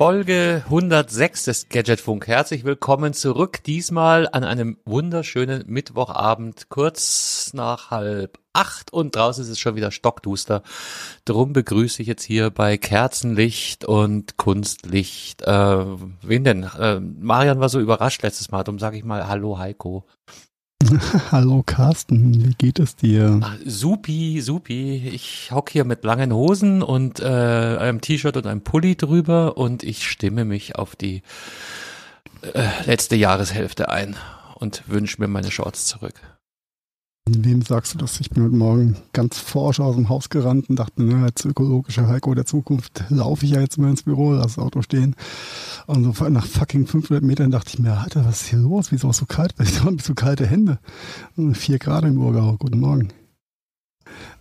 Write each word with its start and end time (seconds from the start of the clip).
Folge 0.00 0.62
106 0.64 1.44
des 1.44 1.68
Gadgetfunk. 1.68 2.26
Herzlich 2.26 2.64
willkommen 2.64 3.12
zurück. 3.12 3.62
Diesmal 3.64 4.30
an 4.32 4.44
einem 4.44 4.78
wunderschönen 4.86 5.64
Mittwochabend, 5.66 6.70
kurz 6.70 7.50
nach 7.52 7.90
halb 7.90 8.38
acht 8.54 8.94
und 8.94 9.14
draußen 9.14 9.44
ist 9.44 9.50
es 9.50 9.58
schon 9.58 9.76
wieder 9.76 9.90
stockduster. 9.90 10.62
Drum 11.26 11.52
begrüße 11.52 12.00
ich 12.00 12.08
jetzt 12.08 12.22
hier 12.22 12.48
bei 12.48 12.78
Kerzenlicht 12.78 13.84
und 13.84 14.38
Kunstlicht. 14.38 15.42
Äh, 15.42 15.84
wen 16.22 16.44
denn? 16.44 16.62
Äh, 16.62 16.98
Marian 17.00 17.60
war 17.60 17.68
so 17.68 17.78
überrascht 17.78 18.22
letztes 18.22 18.50
Mal. 18.50 18.64
Darum 18.64 18.78
sage 18.78 18.96
ich 18.96 19.04
mal 19.04 19.28
Hallo 19.28 19.58
Heiko. 19.58 20.06
Hallo 21.30 21.62
Carsten, 21.64 22.44
wie 22.44 22.54
geht 22.54 22.78
es 22.78 22.96
dir? 22.96 23.40
Ach, 23.42 23.56
supi, 23.64 24.40
supi. 24.40 25.08
Ich 25.12 25.50
hock 25.52 25.70
hier 25.70 25.84
mit 25.84 26.04
langen 26.04 26.32
Hosen 26.32 26.82
und 26.82 27.20
äh, 27.20 27.24
einem 27.24 28.00
T-Shirt 28.00 28.36
und 28.36 28.46
einem 28.46 28.62
Pulli 28.62 28.96
drüber 28.96 29.56
und 29.56 29.82
ich 29.82 30.08
stimme 30.08 30.44
mich 30.44 30.76
auf 30.76 30.96
die 30.96 31.22
äh, 32.42 32.68
letzte 32.86 33.16
Jahreshälfte 33.16 33.88
ein 33.88 34.16
und 34.54 34.82
wünsche 34.88 35.20
mir 35.20 35.28
meine 35.28 35.50
Shorts 35.50 35.86
zurück. 35.86 36.14
Wem 37.32 37.62
sagst 37.62 37.94
du 37.94 37.98
das? 37.98 38.18
Ich 38.18 38.30
bin 38.30 38.42
heute 38.42 38.56
Morgen 38.56 38.96
ganz 39.12 39.38
forsch 39.38 39.78
aus 39.78 39.94
dem 39.94 40.08
Haus 40.08 40.30
gerannt 40.30 40.68
und 40.68 40.76
dachte, 40.76 41.00
ne, 41.02 41.24
als 41.24 41.44
ökologischer 41.44 42.08
Heiko 42.08 42.34
der 42.34 42.44
Zukunft 42.44 43.04
laufe 43.08 43.44
ich 43.44 43.52
ja 43.52 43.60
jetzt 43.60 43.78
mal 43.78 43.88
ins 43.88 44.02
Büro, 44.02 44.32
lasse 44.32 44.56
das 44.56 44.58
Auto 44.58 44.82
stehen. 44.82 45.14
Und 45.86 46.16
so 46.16 46.28
nach 46.28 46.44
fucking 46.44 46.88
500 46.88 47.22
Metern 47.22 47.52
dachte 47.52 47.70
ich 47.72 47.78
mir, 47.78 47.92
Alter, 47.92 48.24
was 48.24 48.42
ist 48.42 48.48
hier 48.48 48.58
los? 48.58 48.90
Wieso 48.90 49.10
ist 49.10 49.18
so 49.18 49.26
kalt? 49.26 49.54
Ich 49.60 49.84
habe 49.84 50.02
so 50.02 50.14
kalte 50.14 50.44
Hände. 50.44 50.80
Und 51.36 51.54
vier 51.54 51.78
Grad 51.78 52.02
im 52.04 52.18
Urgau. 52.18 52.56
Guten 52.58 52.80
Morgen. 52.80 53.12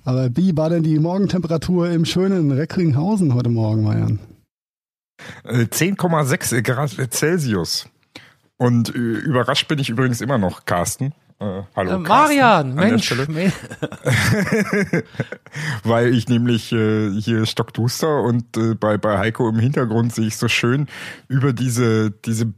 Aber 0.03 0.36
wie 0.36 0.58
war 0.58 0.72
denn 0.72 0.81
die 0.81 0.98
Morgentemperatur 0.98 1.92
im 1.92 2.06
schönen 2.06 2.52
Recklinghausen 2.52 3.36
heute 3.36 3.52
Morgen, 3.52 3.84
Marian? 3.84 4.20
10,6 5.46 6.64
Grad 6.64 7.14
Celsius. 7.14 7.88
Und 8.58 8.96
äh, 8.96 8.98
überrascht 8.98 9.68
bin 9.68 9.78
ich 9.78 9.90
übrigens 9.90 10.22
immer 10.22 10.40
noch, 10.40 10.66
Carsten. 10.66 11.14
Äh, 11.40 11.64
hallo. 11.76 11.92
Äh, 11.92 12.00
Marian, 12.00 12.76
Mensch. 12.76 13.12
Weil 15.84 16.14
ich 16.14 16.28
nämlich 16.28 16.73
äh, 16.73 17.12
hier 17.12 17.46
stockduster 17.46 18.22
und 18.23 18.58
äh, 18.58 18.76
bei, 18.76 18.98
bei 18.98 19.18
Heiko 19.18 19.48
im 19.48 19.58
Hintergrund 19.59 20.14
sehe 20.14 20.28
ich 20.28 20.36
so 20.36 20.50
schön 20.50 20.88
über 21.30 21.54
diese, 21.54 22.12
diese 22.12 22.54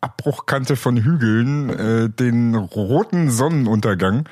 Abbruchkante 0.00 0.76
von 0.76 0.96
Hügeln 0.96 1.68
äh, 1.70 2.08
den 2.08 2.54
roten 2.54 3.30
Sonnenuntergang. 3.30 4.28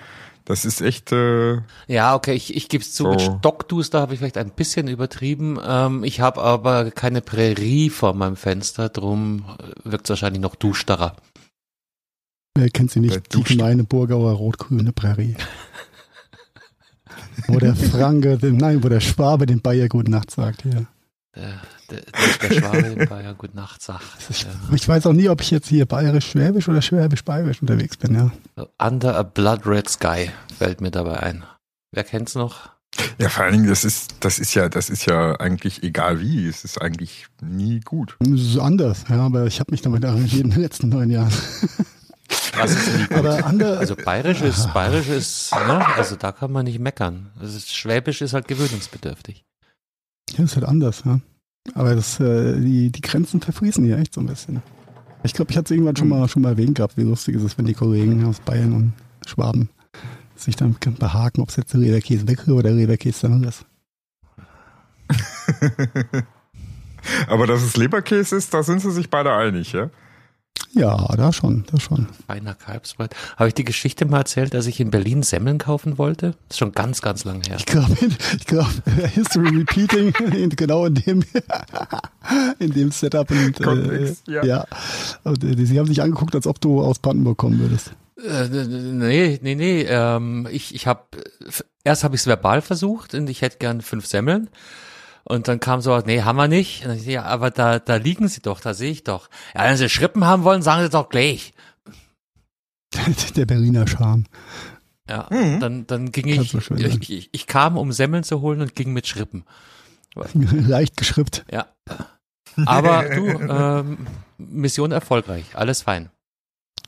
Das 0.47 0.65
ist 0.65 0.81
echt. 0.81 1.13
Äh, 1.13 1.59
ja, 1.87 2.15
okay, 2.15 2.33
ich, 2.33 2.57
ich 2.57 2.69
gebe 2.71 2.83
es 2.83 2.95
zu, 2.95 3.05
so. 3.05 3.11
mit 3.11 3.21
Stockduster 3.21 4.01
habe 4.01 4.15
ich 4.15 4.19
vielleicht 4.19 4.39
ein 4.39 4.51
bisschen 4.51 4.89
übertrieben. 4.89 5.59
Ähm, 5.65 6.05
ich 6.05 6.21
habe 6.21 6.41
aber 6.43 6.91
keine 6.91 7.21
Prärie 7.21 7.91
vor 7.91 8.15
meinem 8.15 8.37
Fenster, 8.37 8.89
drum 8.89 9.45
wirkt 9.85 10.07
es 10.07 10.11
wahrscheinlich 10.11 10.41
noch 10.43 10.57
dusterer. 10.57 11.17
Wer 12.55 12.69
kennt 12.71 12.91
sie 12.91 13.01
nicht? 13.01 13.35
Die 13.35 13.43
gemeine 13.43 13.85
Burgauer 13.85 14.33
rot-grüne 14.33 14.93
Prärie. 14.93 15.37
wo 17.49 17.59
der 17.59 17.75
Franke, 17.75 18.39
nein, 18.43 18.83
wo 18.83 18.89
der 18.89 19.01
Schwabe 19.01 19.47
den 19.47 19.61
Bayer 19.61 19.89
Gute 19.89 20.11
Nacht 20.11 20.31
sagt, 20.31 20.63
hier. 20.63 20.87
Der, 21.35 21.63
der, 21.91 22.03
der 22.43 22.55
Schwabe 22.55 22.83
den 22.95 23.09
Bayer 23.09 23.35
Gute 23.35 23.57
Nacht 23.57 23.83
sagt. 23.83 24.05
Ich, 24.29 24.43
ja. 24.43 24.51
ich, 24.75 24.87
weiß 24.87 25.07
auch 25.07 25.15
nie, 25.15 25.29
ob 25.31 25.41
ich 25.41 25.51
jetzt 25.51 25.69
hier 25.69 25.87
bayerisch-schwäbisch 25.87 26.69
oder 26.69 26.83
schwäbisch-bayerisch 26.83 27.63
unterwegs 27.63 27.97
bin, 27.97 28.15
ja. 28.15 28.67
Under 28.79 29.17
a 29.17 29.23
Blood 29.23 29.67
Red 29.67 29.89
Sky 29.89 30.31
fällt 30.59 30.83
mir 30.83 30.91
dabei 30.91 31.21
ein. 31.21 31.45
Wer 31.91 32.05
kennt's 32.05 32.35
noch? 32.35 32.71
Ja, 33.19 33.31
vor 33.31 33.45
allen 33.45 33.55
Dingen, 33.55 33.69
das 33.69 33.85
ist, 33.85 34.17
das 34.21 34.39
ist 34.39 34.53
ja, 34.53 34.69
das 34.69 34.91
ist 34.91 35.07
ja 35.07 35.41
eigentlich 35.41 35.83
egal 35.83 36.21
wie, 36.21 36.47
es 36.47 36.65
ist 36.65 36.81
eigentlich 36.81 37.27
nie 37.41 37.81
gut. 37.81 38.17
Es 38.21 38.43
ist 38.43 38.59
anders, 38.59 39.05
ja, 39.09 39.21
aber 39.21 39.47
ich 39.47 39.61
habe 39.61 39.71
mich 39.71 39.81
damit 39.81 40.05
arrangiert 40.05 40.45
in 40.45 40.51
den 40.51 40.61
letzten 40.61 40.91
neun 40.91 41.11
Jahren. 41.11 41.33
Ist 42.65 43.13
Aber 43.13 43.45
andere, 43.45 43.79
also 43.79 43.97
bayerisch 43.97 44.43
ist, 44.43 44.73
bayerisch 44.75 45.09
ist, 45.09 45.53
ne? 45.53 45.87
also 45.97 46.17
da 46.17 46.33
kann 46.33 46.53
man 46.53 46.65
nicht 46.65 46.79
meckern. 46.79 47.31
Ist, 47.41 47.75
Schwäbisch 47.75 48.21
ist 48.23 48.35
halt 48.35 48.49
gewöhnungsbedürftig. 48.49 49.45
Ja, 50.37 50.45
ist 50.45 50.57
halt 50.57 50.67
anders, 50.67 51.03
ja. 51.05 51.21
Aber 51.75 51.95
das, 51.95 52.21
äh, 52.21 52.61
die, 52.61 52.91
die 52.91 53.01
Grenzen 53.01 53.41
verfriesen 53.41 53.85
hier 53.85 53.99
echt 53.99 54.15
so 54.15 54.21
ein 54.21 54.27
bisschen. 54.27 54.63
Ich 55.23 55.33
glaube, 55.33 55.51
ich 55.51 55.57
hatte 55.57 55.67
es 55.67 55.71
irgendwann 55.71 55.97
schon 55.97 56.09
mal, 56.09 56.29
schon 56.29 56.43
mal 56.43 56.51
erwähnt 56.51 56.77
gehabt, 56.77 56.97
wie 56.97 57.03
lustig 57.03 57.37
es 57.37 57.43
ist, 57.43 57.59
wenn 57.59 57.67
die 57.67 57.75
Kollegen 57.75 58.25
aus 58.27 58.41
Bayern 58.41 58.73
und 58.73 58.93
Schwaben 59.27 59.69
sich 60.35 60.57
dann 60.57 60.77
behaken, 60.99 61.41
ob 61.43 61.51
es 61.51 61.57
jetzt 61.57 61.73
der 61.73 61.81
Reederkäse 61.81 62.27
weg 62.27 62.49
oder 62.49 62.63
der 62.65 62.77
Reederkäse 62.77 63.29
dann 63.29 63.45
ist. 63.45 63.65
Aber 67.29 67.47
dass 67.47 67.63
es 67.63 67.77
Leberkäse 67.77 68.37
ist, 68.37 68.53
da 68.53 68.63
sind 68.63 68.81
sie 68.81 68.91
sich 68.91 69.11
beide 69.11 69.33
einig, 69.33 69.73
ja? 69.73 69.91
Ja, 70.75 71.07
da 71.17 71.33
schon, 71.33 71.65
da 71.71 71.79
schon. 71.79 72.07
Feiner 72.27 72.55
Kalbsbreit. 72.55 73.15
Habe 73.37 73.49
ich 73.49 73.55
die 73.55 73.65
Geschichte 73.65 74.07
mal 74.07 74.19
erzählt, 74.19 74.55
dass 74.55 74.67
ich 74.67 74.81
in 74.81 74.91
Berlin 74.91 75.23
Semmeln 75.23 75.59
kaufen 75.59 75.99
wollte? 75.99 76.35
Das 76.49 76.55
ist 76.55 76.59
schon 76.59 76.73
ganz, 76.73 77.03
ganz 77.03 77.25
lang 77.25 77.43
her. 77.47 77.57
Ich 77.59 77.67
glaube, 77.67 77.95
ich 78.37 78.47
glaube, 78.47 78.71
History 79.15 79.59
Repeating, 79.59 80.13
genau 80.57 80.87
in 80.87 80.95
dem, 80.95 81.25
in 82.59 82.73
dem 82.73 82.91
Setup. 82.91 83.31
Und, 83.31 83.61
äh, 83.61 84.15
ja. 84.27 84.45
ja. 84.45 84.67
Und, 85.25 85.45
äh, 85.45 85.67
sie 85.67 85.79
haben 85.79 85.87
sich 85.87 86.01
angeguckt, 86.01 86.35
als 86.35 86.47
ob 86.47 86.59
du 86.59 86.81
aus 86.81 86.99
Brandenburg 87.01 87.37
kommen 87.37 87.59
würdest. 87.59 87.93
Äh, 88.27 88.49
nee, 88.49 89.39
nee, 89.43 89.55
nee. 89.55 89.83
Ähm, 89.83 90.49
ich 90.51 90.75
ich 90.75 90.87
habe 90.87 91.03
erst 91.85 92.05
habe 92.05 92.15
ich 92.15 92.23
es 92.23 92.27
verbal 92.27 92.63
versucht 92.63 93.15
und 93.15 93.29
ich 93.29 93.43
hätte 93.43 93.59
gern 93.59 93.83
fünf 93.83 94.07
Semmeln. 94.07 94.49
Und 95.25 95.49
dann 95.49 95.61
kam 95.61 95.81
so, 95.81 95.97
nee, 95.99 96.23
haben 96.23 96.37
wir 96.37 96.49
nicht. 96.49 96.85
Ich, 96.87 97.07
ja, 97.07 97.25
aber 97.25 97.51
da, 97.51 97.79
da 97.79 97.97
liegen 97.97 98.29
sie 98.29 98.41
doch, 98.41 98.61
da 98.61 98.75
sehe 98.75 98.91
ich 98.91 99.05
doch. 99.05 99.29
Ja, 99.55 99.65
wenn 99.65 99.77
sie 99.77 99.89
Schrippen 99.89 100.25
haben 100.25 100.45
wollen, 100.45 100.63
sagen 100.63 100.83
sie 100.83 100.91
doch 100.91 101.09
gleich. 101.09 101.55
Der 103.37 103.47
Berliner 103.47 103.87
Charme. 103.87 104.25
Ja, 105.09 105.29
mhm. 105.31 105.61
dann, 105.61 105.87
dann 105.87 106.13
ging 106.13 106.27
ich, 106.29 106.55
ich, 106.55 107.11
ich, 107.11 107.29
ich, 107.33 107.47
kam, 107.47 107.77
um 107.77 107.93
Semmeln 107.93 108.25
zu 108.25 108.41
holen 108.41 108.61
und 108.61 108.75
ging 108.75 108.93
mit 108.93 109.07
Schrippen. 109.07 109.45
Leicht 110.35 110.97
geschrippt. 110.97 111.45
Ja. 111.51 111.67
Aber 112.67 113.09
du, 113.15 113.27
ähm, 113.27 114.07
Mission 114.39 114.93
erfolgreich, 114.93 115.45
alles 115.55 115.83
fein. 115.83 116.11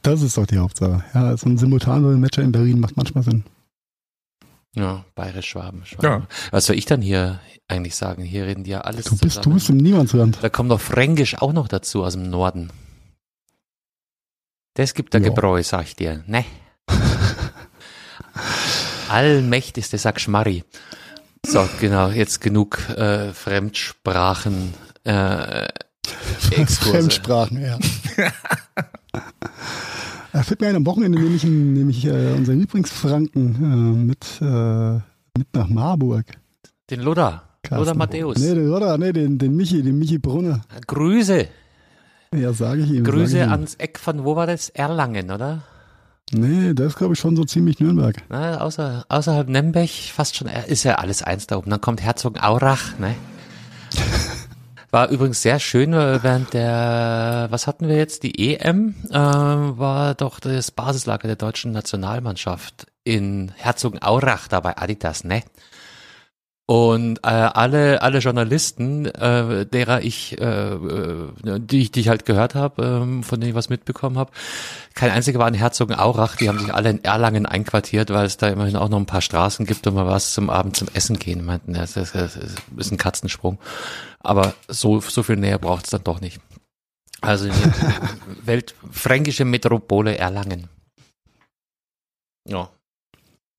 Das 0.03 0.23
ist 0.23 0.37
doch 0.37 0.47
die 0.47 0.59
Hauptsache. 0.59 1.03
Ja, 1.15 1.37
so 1.37 1.49
ein 1.49 1.57
Simultan-Matcher 1.57 2.43
in 2.43 2.53
Berlin 2.53 2.81
macht 2.81 2.97
manchmal 2.97 3.25
Sinn. 3.25 3.45
Ja, 4.75 5.05
bayerisch 5.15 5.49
Schwaben, 5.51 5.85
Schwaben. 5.87 6.23
Ja. 6.23 6.29
Was 6.51 6.67
soll 6.67 6.77
ich 6.77 6.85
dann 6.87 7.01
hier 7.01 7.41
eigentlich 7.69 7.95
sagen? 7.95 8.23
Hier 8.23 8.47
reden 8.47 8.65
die 8.65 8.71
ja 8.71 8.81
alles 8.81 9.05
Du 9.07 9.13
bist, 9.13 9.23
zusammen. 9.23 9.45
du 9.45 9.51
bist 9.55 9.71
im 9.71 9.77
Niemandsland. 9.77 10.39
Da 10.43 10.49
kommt 10.49 10.69
noch 10.69 10.81
Fränkisch 10.81 11.41
auch 11.41 11.53
noch 11.53 11.69
dazu 11.69 12.05
aus 12.05 12.15
dem 12.15 12.29
Norden. 12.29 12.71
Das 14.75 14.95
gibt 14.95 15.15
der 15.15 15.21
ja. 15.21 15.29
Gebräu, 15.29 15.63
sag 15.63 15.85
ich 15.85 15.97
dir. 15.97 16.25
Ne? 16.27 16.45
Allmächtig, 19.09 19.89
der 19.91 19.99
sagt 20.01 20.21
Schmarri. 20.21 20.65
So, 21.47 21.69
genau, 21.81 22.09
jetzt 22.09 22.41
genug 22.41 22.89
äh, 22.91 23.33
Fremdsprachen. 23.33 24.75
Äh, 25.05 25.69
Fremdsprachen, 26.81 27.63
ja. 27.63 27.79
Da 30.35 30.43
fällt 30.43 30.61
mir 30.61 30.67
ein, 30.67 30.75
am 30.75 30.85
Wochenende 30.85 31.17
nehme 31.17 31.37
ich, 31.37 31.45
nehme 31.45 31.93
ich 31.93 32.05
äh, 32.07 32.33
unseren 32.37 32.59
Lieblingsfranken 32.59 33.55
äh, 33.55 34.05
mit, 34.05 34.41
äh, 34.41 34.95
mit 35.39 35.55
nach 35.55 35.69
Marburg. 35.69 36.27
Den 36.91 37.03
Lodder. 37.03 37.45
Lodder 37.71 37.95
Matthäus. 37.95 38.39
Nee, 38.39 38.53
den 38.53 38.67
Lodder, 38.67 38.99
nee, 38.99 39.13
den, 39.13 39.39
den 39.39 39.55
Michi, 39.55 39.81
den 39.81 39.97
Michi 39.97 40.19
Brunner. 40.19 40.63
Grüße. 40.89 41.47
Ja, 42.35 42.53
sage 42.53 42.83
ich 42.83 42.91
ihm. 42.91 43.05
Grüße 43.05 43.39
ich 43.39 43.45
ihm. 43.45 43.51
ans 43.53 43.77
Eck 43.77 43.97
von, 43.97 44.25
wo 44.25 44.35
war 44.35 44.49
das? 44.49 44.71
Erlangen, 44.71 45.31
oder? 45.31 45.63
Nee, 46.33 46.75
das 46.75 46.89
ist, 46.89 46.97
glaube 46.97 47.15
ich, 47.15 47.21
schon 47.21 47.37
so 47.37 47.45
ziemlich 47.45 47.79
Nürnberg. 47.79 48.17
Na, 48.29 48.61
außer, 48.61 49.05
außerhalb 49.09 49.49
Nürnberg, 49.49 49.89
fast 49.89 50.35
schon, 50.35 50.49
ist 50.67 50.83
ja 50.83 50.97
alles 50.97 51.23
eins 51.23 51.47
da 51.47 51.59
oben. 51.59 51.71
Dann 51.71 51.81
kommt 51.81 52.03
Herzogenaurach, 52.03 52.99
ne? 52.99 53.15
War 54.95 55.09
übrigens 55.09 55.43
sehr 55.43 55.59
schön, 55.59 55.93
äh, 55.93 56.23
während 56.23 56.55
der, 56.55 57.49
was 57.51 57.67
hatten 57.67 57.89
wir 57.89 57.97
jetzt, 57.97 58.23
die 58.23 58.55
EM, 58.55 58.95
äh, 59.11 59.17
war 59.17 60.15
doch 60.15 60.39
das 60.39 60.71
Basislager 60.71 61.27
der 61.27 61.35
deutschen 61.35 61.73
Nationalmannschaft 61.73 62.87
in 63.03 63.51
Herzogenaurach, 63.57 64.47
da 64.47 64.61
bei 64.61 64.79
Adidas, 64.79 65.25
ne? 65.25 65.43
Und 66.67 67.19
äh, 67.19 67.29
alle 67.29 68.01
alle 68.01 68.21
Journalisten, 68.21 69.05
äh, 69.05 69.67
derer 69.67 70.01
ich, 70.01 70.41
äh, 70.41 70.73
äh, 70.73 71.31
die 71.61 71.83
ich, 71.83 71.93
die 71.93 72.01
ich 72.01 72.09
halt 72.09 72.25
gehört 72.25 72.55
habe, 72.55 72.83
äh, 72.83 73.23
von 73.23 73.39
denen 73.39 73.51
ich 73.51 73.55
was 73.55 73.69
mitbekommen 73.69 74.17
habe, 74.17 74.33
kein 74.95 75.11
einziger 75.11 75.39
war 75.39 75.49
in 75.49 75.53
Herzogenaurach. 75.53 76.37
Die 76.37 76.49
haben 76.49 76.59
sich 76.59 76.73
alle 76.73 76.89
in 76.89 77.05
Erlangen 77.05 77.45
einquartiert, 77.45 78.09
weil 78.09 78.25
es 78.25 78.39
da 78.39 78.49
immerhin 78.49 78.77
auch 78.77 78.89
noch 78.89 78.97
ein 78.99 79.05
paar 79.05 79.21
Straßen 79.21 79.67
gibt 79.67 79.87
und 79.87 79.95
mal 79.95 80.07
was 80.07 80.33
zum 80.33 80.49
Abend 80.49 80.75
zum 80.75 80.89
Essen 80.95 81.19
gehen. 81.19 81.45
Meinten, 81.45 81.75
das 81.75 81.99
ist, 81.99 82.15
das 82.15 82.37
ist 82.37 82.91
ein 82.91 82.97
Katzensprung. 82.97 83.59
Aber 84.21 84.55
so 84.67 85.01
so 85.01 85.23
viel 85.23 85.37
näher 85.37 85.59
braucht 85.59 85.85
es 85.85 85.91
dann 85.91 86.05
doch 86.05 86.23
nicht. 86.23 86.41
Also 87.21 87.51
weltfränkische 88.45 89.45
Metropole 89.45 90.17
Erlangen. 90.17 90.69
Ja. 92.49 92.71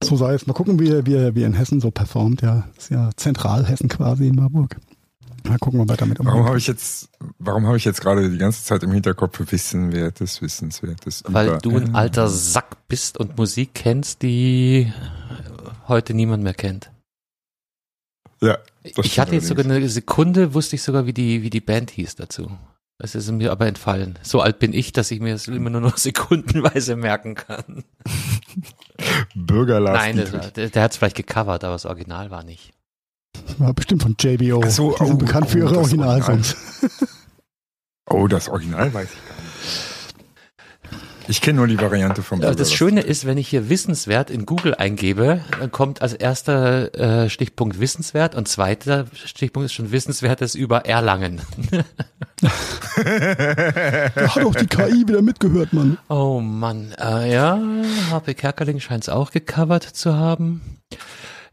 So 0.04 0.16
sei 0.18 0.34
es. 0.34 0.46
Mal 0.48 0.54
gucken, 0.54 0.80
wie, 0.80 0.90
er- 0.90 1.06
wie, 1.06 1.36
wie 1.36 1.44
in 1.44 1.54
Hessen 1.54 1.80
so 1.82 1.90
performt. 1.92 2.42
Ja, 2.42 2.68
ist 2.78 2.90
ja 2.92 3.10
Zentralhessen 3.16 3.90
quasi 3.90 4.28
in 4.28 4.36
Marburg. 4.36 4.78
Mal 5.48 5.60
gucken, 5.60 5.80
ob 5.80 5.90
er 5.92 5.98
damit 5.98 6.18
Warum 6.20 6.32
umgeht. 6.40 6.48
habe 6.48 6.58
ich 6.58 6.66
jetzt, 6.68 7.10
warum 7.38 7.68
habe 7.68 7.78
ich 7.78 7.86
jetzt 7.86 8.02
gerade 8.02 8.30
die 8.32 8.38
ganze 8.40 8.64
Zeit 8.64 8.82
im 8.82 8.92
Hinterkopf 8.92 9.40
Wissenswertes, 9.52 10.42
Wissenswertes? 10.42 11.24
Weil 11.28 11.48
über- 11.50 11.58
du 11.60 11.78
ein 11.78 11.94
alter 11.96 12.28
Sack 12.30 12.88
bist 12.88 13.18
und 13.20 13.38
Musik 13.38 13.72
kennst, 13.76 14.22
die 14.24 14.92
heute 15.88 16.14
niemand 16.16 16.44
mehr 16.44 16.56
kennt. 16.56 16.92
Ja, 18.42 18.58
das 18.96 19.06
ich 19.06 19.20
hatte 19.20 19.36
jetzt 19.36 19.48
sogar 19.48 19.66
eine 19.66 19.88
Sekunde, 19.88 20.54
wusste 20.56 20.76
ich 20.76 20.84
sogar, 20.84 21.06
wie 21.06 21.14
die, 21.14 21.42
wie 21.44 21.50
die 21.52 21.62
Band 21.62 21.92
hieß 21.92 22.16
dazu. 22.16 22.50
Es 22.98 23.14
ist 23.14 23.30
mir 23.30 23.52
aber 23.52 23.68
entfallen. 23.68 24.18
So 24.22 24.42
alt 24.42 24.60
bin 24.60 24.72
ich, 24.72 24.94
dass 24.94 25.12
ich 25.12 25.20
mir 25.20 25.34
das 25.34 25.48
immer 25.50 25.70
nur 25.70 25.82
noch 25.82 25.98
sekundenweise 25.98 26.96
merken 26.96 27.36
kann. 27.36 27.84
Bürger 29.36 29.80
Lars 29.80 29.98
Nein, 29.98 30.18
das, 30.18 30.54
der, 30.54 30.70
der 30.70 30.84
hat 30.84 30.92
es 30.92 30.98
vielleicht 30.98 31.18
gecovert, 31.18 31.64
aber 31.64 31.74
das 31.74 31.86
Original 31.86 32.32
war 32.32 32.44
nicht. 32.44 32.74
War 33.58 33.74
bestimmt 33.74 34.02
von 34.02 34.16
JBO. 34.18 34.62
Ach 34.64 34.70
so, 34.70 34.92
die 34.92 35.06
sind 35.06 35.16
oh, 35.16 35.18
bekannt 35.18 35.50
für 35.50 35.58
oh, 35.58 35.62
ihre 35.62 35.74
das 35.74 35.78
Originalsongs. 35.78 36.56
Oh, 38.08 38.28
das 38.28 38.48
Original 38.50 38.94
weiß 38.94 39.10
ich 39.12 39.28
gar 39.28 39.35
nicht. 39.35 39.35
Ich 41.28 41.42
kenne 41.42 41.58
nur 41.58 41.68
die 41.68 41.80
Variante 41.80 42.22
vom 42.22 42.40
Ja, 42.40 42.48
Bürger 42.48 42.58
das 42.60 42.74
Schöne 42.74 43.02
ist, 43.02 43.26
wenn 43.26 43.38
ich 43.38 43.48
hier 43.48 43.70
Wissenswert 43.70 44.30
in 44.30 44.46
Google 44.46 44.76
eingebe, 44.76 45.42
dann 45.60 45.72
kommt 45.72 46.02
als 46.02 46.14
erster 46.14 47.24
äh, 47.26 47.30
Stichpunkt 47.30 47.80
Wissenswert 47.80 48.36
und 48.36 48.48
zweiter 48.48 49.06
Stichpunkt 49.14 49.66
ist 49.66 49.74
schon 49.74 49.92
Wissenswertes 49.92 50.56
über 50.56 50.86
Erlangen. 50.86 51.42
Da 52.96 54.36
hat 54.36 54.46
auch 54.46 54.56
die 54.56 54.68
KI 54.68 55.08
wieder 55.08 55.22
mitgehört, 55.22 55.74
Mann. 55.74 55.98
Oh 56.10 56.40
Mann, 56.40 56.94
äh, 57.00 57.32
ja, 57.32 57.60
HP 58.12 58.34
Kerkeling 58.34 58.80
scheint 58.80 59.04
es 59.04 59.10
auch 59.10 59.32
gecovert 59.32 59.84
zu 59.84 60.16
haben. 60.16 60.80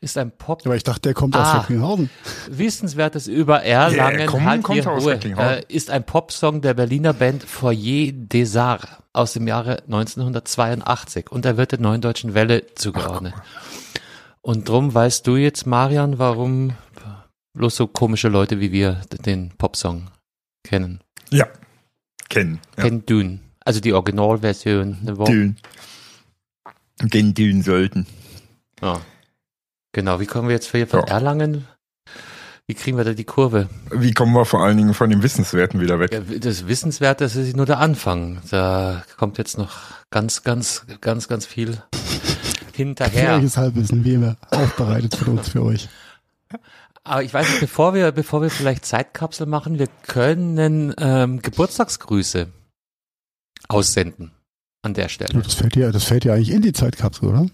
Ist 0.03 0.19
ein 0.19 0.33
Pop. 0.37 0.63
Aber 0.67 0.75
ich 0.77 0.83
dachte, 0.83 1.01
der 1.03 1.15
kommt 1.15 1.37
aus 1.37 1.47
Ah. 1.47 1.59
Recklinghausen. 1.61 2.11
Wissenswertes 2.51 3.29
über 3.29 3.63
Erlangen 3.63 4.19
Yeah, 4.19 4.27
komm, 4.27 4.45
halt 4.45 4.63
kommt 4.65 4.81
hier 4.83 4.91
aus 4.91 5.05
Ruhe. 5.05 5.13
Recklinghausen. 5.13 5.59
Äh, 5.59 5.65
ist 5.69 5.91
ein 5.91 6.05
Popsong 6.05 6.61
der 6.61 6.75
Berliner 6.75 7.13
Band 7.13 7.45
Foyer 7.45 8.11
des 8.13 8.57
Arts 8.57 8.89
aus 9.13 9.33
dem 9.35 9.47
Jahre 9.47 9.83
1982 9.87 11.31
und 11.31 11.47
er 11.47 11.57
wird 11.57 11.71
der 11.73 11.79
Neuen 11.81 12.01
Deutschen 12.01 12.35
Welle 12.35 12.67
zugeordnet. 12.75 13.33
Und 14.41 14.69
drum 14.69 14.93
weißt 14.93 15.25
du 15.27 15.37
jetzt, 15.37 15.67
Marian, 15.67 16.19
warum 16.19 16.73
bloß 17.55 17.77
so 17.77 17.87
komische 17.87 18.29
Leute 18.29 18.59
wie 18.59 18.73
wir 18.73 19.03
den 19.25 19.51
Popsong 19.57 20.09
kennen. 20.65 21.01
Ja, 21.31 21.47
kennen. 22.29 22.59
Ja. 22.77 22.83
Kennen 22.85 23.07
Dune. 23.07 23.39
Also 23.65 23.79
die 23.79 23.93
Originalversion. 23.93 24.99
Ne, 25.03 25.15
Düllen. 25.15 25.57
Den 27.03 27.35
Düllen 27.35 27.63
sollten. 27.63 28.07
Ja. 28.81 29.01
Genau, 29.93 30.21
wie 30.21 30.27
kommen 30.27 30.49
wir 30.49 30.55
jetzt 30.55 30.71
hier 30.71 30.87
von 30.87 31.01
Ja. 31.01 31.07
Erlangen? 31.07 31.67
Wie 32.67 32.75
kriegen 32.75 32.97
wir 32.97 33.05
da 33.05 33.13
die 33.13 33.25
Kurve? 33.25 33.69
Wie 33.91 34.13
kommen 34.13 34.33
wir 34.33 34.45
vor 34.45 34.63
allen 34.65 34.77
Dingen 34.77 34.95
von 34.95 35.11
den 35.11 35.23
Wissenswerten 35.23 35.81
wieder 35.81 35.99
weg? 35.99 36.23
Das 36.41 36.67
Wissenswerte 36.69 37.25
das 37.25 37.37
ist 37.37 37.57
nur 37.57 37.67
der 37.67 37.79
Anfang. 37.79 38.41
Da 38.51 39.05
kommt 39.19 39.37
jetzt 39.37 39.59
noch 39.59 39.73
ganz, 40.11 40.43
ganz, 40.45 40.87
ganz, 41.01 41.29
ganz 41.29 41.45
viel 41.45 41.83
hinterher. 42.73 43.11
Gefährliches 43.23 43.57
Halbwissen, 43.57 44.05
wie 44.05 44.15
immer, 44.15 44.37
aufbereitet 44.51 45.17
für 45.17 45.31
uns, 45.31 45.51
für 45.51 45.63
euch. 45.63 45.89
Aber 47.05 47.23
ich 47.23 47.35
weiß 47.35 47.49
nicht, 47.49 47.61
bevor 47.61 47.95
wir, 47.95 48.13
bevor 48.13 48.43
wir 48.43 48.51
vielleicht 48.51 48.87
Zeitkapsel 48.87 49.47
machen, 49.47 49.79
wir 49.79 49.89
können 50.07 50.95
ähm, 50.99 51.43
Geburtstagsgrüße 51.43 52.47
aussenden 53.69 54.31
an 54.83 54.95
der 54.95 55.09
Stelle. 55.09 55.43
Das 55.43 55.55
fällt 55.55 55.77
ja, 55.77 55.91
das 55.91 56.05
fällt 56.05 56.25
ja 56.25 56.35
eigentlich 56.35 56.51
in 56.53 56.63
die 56.63 56.73
Zeitkapsel, 56.73 57.29
oder? 57.29 57.47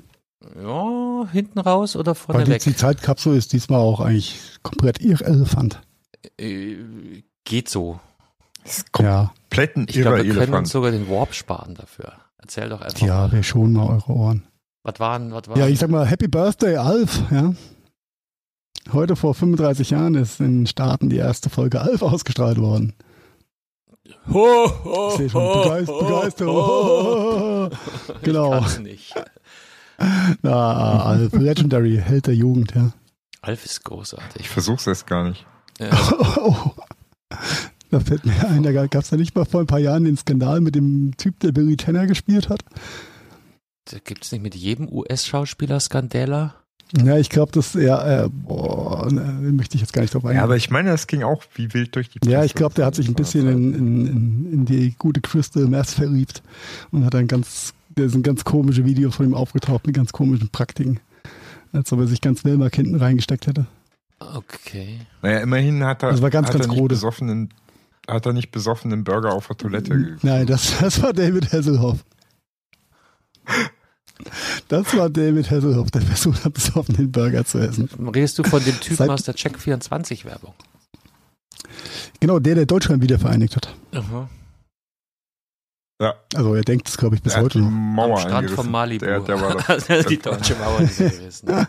Ja, 0.61 1.29
hinten 1.33 1.59
raus 1.59 1.97
oder 1.97 2.13
Weil 2.13 2.15
vorne 2.15 2.45
die, 2.45 2.51
weg? 2.53 2.63
die 2.63 2.77
Zeitkapsel 2.77 3.37
ist 3.37 3.53
diesmal 3.53 3.81
auch 3.81 4.01
eigentlich 4.01 4.39
komplett 4.63 5.01
irrelevant. 5.01 5.81
Äh, 6.39 6.77
geht 7.45 7.69
so. 7.69 8.01
Ist 8.65 8.87
Ja, 8.99 9.33
Ich 9.51 9.57
glaube, 9.57 9.85
wir 9.89 10.03
können 10.03 10.19
uns 10.25 10.37
Elefant. 10.37 10.69
sogar 10.69 10.91
den 10.91 11.09
Warp 11.09 11.35
sparen 11.35 11.75
dafür. 11.75 12.13
Erzähl 12.39 12.69
doch 12.69 12.81
einfach 12.81 12.99
ja, 13.01 13.31
wir 13.33 13.43
schonen 13.43 13.73
mal 13.75 13.89
eure 13.89 14.13
Ohren. 14.13 14.47
Was 14.83 15.01
waren, 15.01 15.33
was 15.33 15.49
waren? 15.49 15.59
Ja, 15.59 15.67
ich 15.67 15.79
sag 15.79 15.91
mal, 15.91 16.07
Happy 16.07 16.29
Birthday, 16.29 16.77
Alf, 16.77 17.23
ja. 17.31 17.53
Heute 18.93 19.17
vor 19.17 19.35
35 19.35 19.91
Jahren 19.91 20.15
ist 20.15 20.41
in 20.41 20.61
den 20.61 20.67
Staaten 20.67 21.11
die 21.11 21.17
erste 21.19 21.51
Folge 21.51 21.81
Alf 21.81 22.01
ausgestrahlt 22.03 22.59
worden. 22.59 22.95
Ho, 24.33 24.71
ho, 24.85 25.09
Ich 25.11 25.17
sehe 25.19 25.29
schon, 25.31 25.63
begeist, 25.63 25.87
Begeisterung. 25.99 27.71
Genau. 28.23 28.55
Ich 28.55 28.61
kann's 28.61 28.79
nicht. 28.79 29.15
Na, 30.43 31.03
Alf, 31.05 31.33
Legendary, 31.33 32.01
Held 32.03 32.27
der 32.27 32.35
Jugend, 32.35 32.75
ja. 32.75 32.93
Alf 33.41 33.65
ist 33.65 33.85
großartig. 33.85 34.41
Ich 34.43 34.49
versuch's 34.49 34.87
erst 34.87 35.07
gar 35.07 35.29
nicht. 35.29 35.45
Ja, 35.79 35.91
Oh, 36.37 36.57
da 37.91 38.01
fällt 38.01 38.25
mir 38.27 38.49
ein, 38.49 38.63
da 38.63 38.73
gab 38.87 39.03
es 39.03 39.11
da 39.11 39.17
nicht 39.17 39.35
mal 39.35 39.45
vor 39.45 39.61
ein 39.61 39.67
paar 39.67 39.79
Jahren 39.79 40.05
den 40.05 40.17
Skandal 40.17 40.61
mit 40.61 40.75
dem 40.75 41.17
Typ, 41.17 41.39
der 41.41 41.53
Billy 41.53 41.77
Tanner 41.77 42.07
gespielt 42.07 42.49
hat. 42.49 42.61
Gibt 44.05 44.25
es 44.25 44.33
nicht 44.33 44.43
mit 44.43 44.55
jedem 44.55 44.89
US-Schauspieler 44.93 45.81
Skandäler? 45.81 46.55
Ja, 46.97 47.17
ich 47.19 47.29
glaube, 47.31 47.53
das 47.53 47.75
ja, 47.75 48.25
äh, 48.25 48.29
boah, 48.31 49.11
ne, 49.11 49.21
möchte 49.53 49.75
ich 49.77 49.83
jetzt 49.83 49.93
gar 49.93 50.03
nicht 50.03 50.15
drauf 50.15 50.25
eingehen. 50.25 50.39
Ja, 50.39 50.45
aber 50.45 50.57
ich 50.57 50.71
meine, 50.71 50.91
das 50.91 51.07
ging 51.07 51.23
auch 51.23 51.43
wie 51.55 51.73
wild 51.75 51.95
durch 51.97 52.09
die 52.11 52.19
Ja, 52.29 52.39
Presse. 52.39 52.47
ich 52.47 52.55
glaube, 52.55 52.75
der 52.75 52.87
hat 52.87 52.95
sich 52.95 53.09
ein 53.09 53.15
bisschen 53.15 53.47
in, 53.47 53.75
in, 53.75 54.53
in, 54.53 54.65
die 54.67 54.95
gute 54.99 55.21
Crystal 55.21 55.67
Meth 55.67 55.89
verliebt 55.91 56.43
und 56.91 57.05
hat 57.05 57.15
ein 57.15 57.29
ganz, 57.29 57.75
da 57.99 58.09
sind 58.09 58.23
ganz 58.23 58.45
komische 58.45 58.85
Videos 58.85 59.15
von 59.17 59.27
ihm 59.27 59.35
aufgetaucht 59.35 59.87
mit 59.87 59.97
ganz 59.97 60.13
komischen 60.13 60.49
Praktiken. 60.51 61.01
Als 61.73 61.93
ob 61.93 62.01
er 62.01 62.07
sich 62.07 62.21
ganz 62.21 62.45
Melmark 62.45 62.75
hinten 62.77 62.95
reingesteckt 62.97 63.47
hätte. 63.47 63.67
Okay. 64.19 65.01
Naja, 65.23 65.41
immerhin 65.41 65.85
hat 65.85 66.03
er, 66.03 66.11
Das 66.11 66.23
war 66.23 66.31
ganz, 66.31 66.49
hat 66.49 66.55
ganz 66.55 66.67
er 66.67 66.73
nicht 66.73 66.89
besoffenen, 66.89 67.51
hat 68.09 68.27
er 68.27 68.33
nicht 68.33 68.51
besoffenen 68.51 69.05
Burger 69.05 69.33
auf 69.33 69.47
der 69.49 69.57
Toilette 69.57 70.17
Nein, 70.23 70.47
das, 70.47 70.79
das 70.81 71.03
war 71.03 71.13
David 71.13 71.53
Hasselhoff. 71.53 72.05
Das 74.69 74.97
war 74.97 75.09
David 75.11 75.51
Hasselhoff, 75.51 75.91
der 75.91 76.03
versucht 76.03 76.45
hat, 76.45 76.55
besoffen 76.55 76.97
den 76.97 77.13
Burger 77.13 77.45
zu 77.45 77.59
essen. 77.59 77.89
Redest 78.15 78.39
du 78.39 78.43
von 78.45 78.63
dem 78.65 78.79
Typen 78.81 78.97
Seit- 78.97 79.11
aus 79.11 79.23
der 79.23 79.35
Check24-Werbung? 79.37 80.55
Genau, 82.21 82.39
der, 82.41 82.57
der 82.57 82.67
Deutschland 82.67 83.03
wieder 83.03 83.19
vereinigt 83.19 83.55
hat. 83.57 83.75
Aha. 83.93 84.29
Ja, 86.01 86.15
Also 86.35 86.55
er 86.55 86.63
denkt 86.63 86.89
es, 86.89 86.97
glaube 86.97 87.17
ich, 87.17 87.23
bis 87.23 87.33
der 87.33 87.41
hat 87.41 87.45
heute 87.47 87.59
die 87.59 87.65
noch. 87.65 87.71
Mauer 87.71 88.21
Am 88.21 88.29
Strand 88.29 88.51
von 88.51 88.71
Malibu. 88.71 89.05
Der, 89.05 89.21
der 89.21 89.41
war 89.41 89.55
das. 89.67 90.07
die 90.07 90.19
deutsche 90.19 90.55
Mauer, 90.57 90.81
die 90.81 90.95
gerissen. 90.97 91.49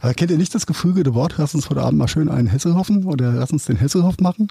Aber 0.00 0.14
kennt 0.14 0.30
ihr 0.32 0.36
nicht 0.36 0.52
das 0.54 0.66
geflügelte 0.66 1.14
Wort? 1.14 1.34
Lass 1.38 1.54
uns 1.54 1.70
heute 1.70 1.82
Abend 1.82 1.98
mal 1.98 2.08
schön 2.08 2.28
einen 2.28 2.48
Hesselhoffen 2.48 3.04
oder 3.04 3.32
lass 3.32 3.52
uns 3.52 3.66
den 3.66 3.76
Hesselhoff 3.76 4.18
machen. 4.18 4.48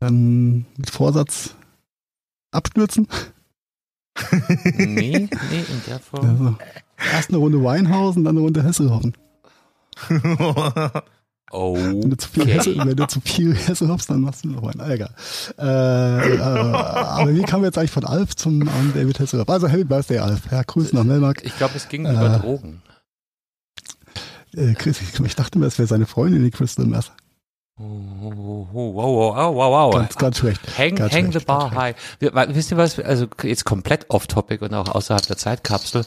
Dann 0.00 0.66
mit 0.76 0.90
Vorsatz 0.90 1.54
abstürzen. 2.50 3.06
Nee, 4.76 5.28
nee, 5.28 5.28
in 5.28 5.82
der 5.86 5.98
Form. 6.00 6.28
Also, 6.28 6.56
erst 7.12 7.28
eine 7.28 7.38
Runde 7.38 7.62
Weinhausen, 7.62 8.24
dann 8.24 8.34
eine 8.36 8.44
Runde 8.44 8.64
Hesselhoffen. 8.64 9.16
Wenn 11.52 12.10
du 12.10 12.16
zu 12.16 12.28
viel, 12.28 12.46
Hesse, 12.46 12.70
Okay. 12.70 12.80
wenn 12.84 12.96
du 12.96 13.06
zu 13.06 13.20
viel 13.20 13.54
Hesse 13.54 13.88
hoffst, 13.88 14.10
dann 14.10 14.20
machst 14.20 14.44
du 14.44 14.48
noch 14.48 14.62
einen. 14.64 14.80
Ah, 14.80 14.90
Egal. 14.90 15.14
Äh, 15.58 16.36
äh, 16.36 16.40
aber 16.40 17.34
wie 17.34 17.42
kamen 17.42 17.62
wir 17.62 17.68
jetzt 17.68 17.78
eigentlich 17.78 17.92
von 17.92 18.04
Alf 18.04 18.34
zum 18.36 18.62
ähm, 18.62 18.92
David 18.94 19.20
Hasselhoff? 19.20 19.48
Also 19.48 19.68
Happy 19.68 19.84
Birthday, 19.84 20.18
Alf. 20.18 20.42
Ja, 20.50 20.62
Grüße 20.62 20.94
nach 20.94 21.04
Melmark. 21.04 21.44
Ich 21.44 21.56
glaube, 21.56 21.74
es 21.76 21.88
ging 21.88 22.02
über 22.06 22.34
Äh, 22.36 22.38
Drogen. 22.40 22.82
Äh, 24.56 24.74
Chris, 24.74 25.00
ich, 25.00 25.34
dachte 25.36 25.58
mir, 25.58 25.66
es 25.66 25.78
wäre 25.78 25.86
seine 25.86 26.06
Freundin, 26.06 26.42
die 26.42 26.50
Crystal 26.50 26.86
Meth. 26.86 27.12
Oh, 27.78 27.84
oh, 27.84 28.68
oh, 28.72 28.94
wow, 28.94 29.34
wow, 29.36 29.54
wow, 29.54 29.70
wow. 29.70 29.94
Ganz, 29.94 30.16
ganz 30.16 30.38
schlecht. 30.38 30.60
Hang, 30.78 30.94
Ganz 30.94 31.12
hang 31.12 31.26
the 31.26 31.32
schlecht, 31.32 31.46
bar 31.46 31.68
ganz 31.70 31.74
high. 31.74 32.16
Wir, 32.20 32.32
wisst 32.54 32.70
ihr 32.70 32.78
was? 32.78 32.98
Also 32.98 33.26
jetzt 33.42 33.64
komplett 33.66 34.06
off-topic 34.08 34.64
und 34.64 34.72
auch 34.72 34.88
außerhalb 34.88 35.26
der 35.26 35.36
Zeitkapsel. 35.36 36.06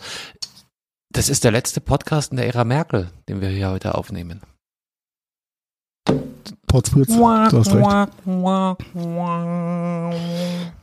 Das 1.12 1.29
ist 1.29 1.43
der 1.43 1.51
letzte 1.51 1.79
Podcast 1.79 2.31
in 2.31 2.38
der 2.38 2.48
Ära 2.48 2.63
Merkel, 2.63 3.12
den 3.27 3.39
wir 3.41 3.50
hier 3.50 3.69
heute 3.69 3.96
aufnehmen. 3.96 4.41
Potzblitz, 6.68 7.08
du 7.08 7.28
hast 7.28 7.74
recht. 7.74 8.12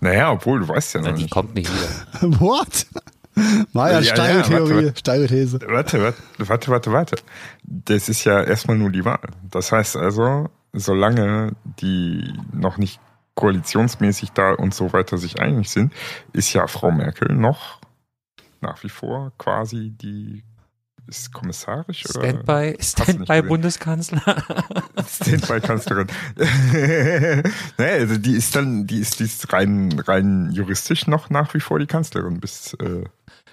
naja, 0.01 0.33
obwohl, 0.33 0.61
du 0.61 0.69
weißt 0.69 0.95
ja 0.95 1.01
noch 1.01 1.07
Nein, 1.09 1.17
die 1.17 1.23
nicht. 1.23 1.33
kommt 1.33 1.55
nicht 1.55 1.71
wieder. 1.73 2.41
What? 2.41 2.87
Maja, 3.73 4.01
Ja, 4.01 4.05
steile 4.15 4.39
ja, 4.41 4.43
Theorie, 4.43 4.87
warte, 4.87 4.99
steile 4.99 5.27
These. 5.29 5.61
Warte, 5.69 6.03
warte, 6.03 6.23
warte, 6.39 6.71
warte, 6.71 6.93
warte. 6.93 7.17
Das 7.63 8.09
ist 8.09 8.25
ja 8.25 8.43
erstmal 8.43 8.77
nur 8.79 8.91
die 8.91 9.05
Wahl. 9.05 9.29
Das 9.51 9.73
heißt 9.73 9.97
also, 9.97 10.49
solange 10.73 11.53
die 11.81 12.33
noch 12.53 12.79
nicht 12.79 12.99
koalitionsmäßig 13.35 14.33
da 14.33 14.53
und 14.55 14.75
so 14.75 14.93
weiter 14.93 15.19
sich 15.19 15.41
einig 15.41 15.71
sind, 15.71 15.93
ist 16.33 16.53
ja 16.53 16.67
Frau 16.67 16.91
Merkel 16.91 17.35
noch 17.35 17.81
nach 18.61 18.83
wie 18.83 18.89
vor 18.89 19.33
quasi 19.39 19.91
die 19.91 20.43
ist 21.09 21.33
kommissarisch 21.33 22.05
oder? 22.11 22.21
Standby, 22.21 22.77
Standby 22.81 23.43
Bundeskanzler. 23.43 24.21
Standby 25.09 25.61
Kanzlerin. 25.61 26.09
naja, 27.79 27.95
also 27.95 28.19
die 28.19 28.33
ist 28.33 28.57
dann, 28.57 28.87
die 28.87 28.99
ist, 28.99 29.21
die 29.21 29.25
ist 29.25 29.53
rein, 29.53 29.99
rein 30.07 30.51
juristisch 30.53 31.07
noch 31.07 31.31
nach 31.31 31.55
wie 31.55 31.61
vor 31.61 31.79
die 31.79 31.87
Kanzlerin 31.87 32.41
bis, 32.41 32.75
äh, 32.75 33.05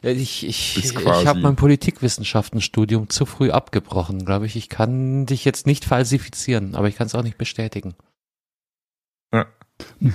ich, 0.04 0.46
ich, 0.46 0.78
ich 0.78 0.98
habe 1.26 1.40
mein 1.40 1.56
Politikwissenschaftenstudium 1.56 3.10
zu 3.10 3.26
früh 3.26 3.52
abgebrochen, 3.52 4.26
glaube 4.26 4.46
ich. 4.46 4.58
Ich 4.58 4.68
kann 4.68 5.26
dich 5.26 5.46
jetzt 5.46 5.66
nicht 5.66 5.86
falsifizieren, 5.86 6.76
aber 6.76 6.90
ich 6.90 6.98
kann 6.98 7.08
es 7.08 7.16
auch 7.16 7.24
nicht 7.24 7.38
bestätigen. 7.38 7.96
Ja. 9.34 9.46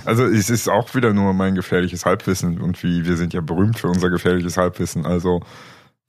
Also 0.05 0.25
es 0.25 0.51
ist 0.51 0.69
auch 0.69 0.93
wieder 0.93 1.13
nur 1.13 1.33
mein 1.33 1.55
gefährliches 1.55 2.05
Halbwissen 2.05 2.61
und 2.61 2.81
wie 2.83 3.05
wir 3.05 3.17
sind 3.17 3.33
ja 3.33 3.41
berühmt 3.41 3.79
für 3.79 3.87
unser 3.87 4.09
gefährliches 4.09 4.57
Halbwissen. 4.57 5.07
Also 5.07 5.41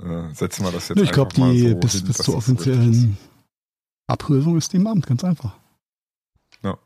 äh, 0.02 0.35
setzen 0.35 0.64
wir 0.64 0.73
das 0.73 0.88
jetzt. 0.88 1.00
Ich 1.00 1.12
glaube, 1.12 1.35
die 1.35 1.71
so 1.71 1.76
bis, 1.76 1.92
hin, 1.92 2.04
bis 2.07 2.16
zur 2.19 2.37
offiziellen 2.37 3.19
Ablösung 4.07 4.57
ist 4.57 4.73
die 4.73 4.76
im 4.76 4.87
Amt, 4.87 5.07
ganz 5.07 5.25
einfach. 5.25 5.54
Ja. 6.62 6.76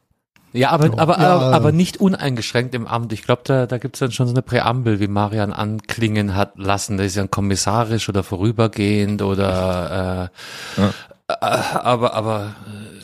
Ja, 0.52 0.70
aber, 0.70 0.86
ja. 0.86 0.98
aber, 0.98 1.18
ja. 1.18 1.50
aber, 1.50 1.72
nicht 1.72 1.96
uneingeschränkt 1.96 2.74
im 2.74 2.86
Amt. 2.86 3.12
Ich 3.12 3.24
glaube, 3.24 3.42
da, 3.44 3.66
da 3.66 3.78
gibt 3.78 3.96
es 3.96 4.00
dann 4.00 4.12
schon 4.12 4.28
so 4.28 4.32
eine 4.32 4.42
Präambel, 4.42 5.00
wie 5.00 5.08
Marian 5.08 5.52
anklingen 5.52 6.36
hat 6.36 6.56
lassen. 6.56 6.96
Da 6.96 7.04
ist 7.04 7.16
ja 7.16 7.22
ein 7.22 7.30
kommissarisch 7.30 8.08
oder 8.08 8.22
vorübergehend 8.22 9.22
oder 9.22 10.30
äh, 10.76 10.80
ja. 10.80 10.88
äh, 11.28 11.34
aber, 11.40 12.14
aber 12.14 12.54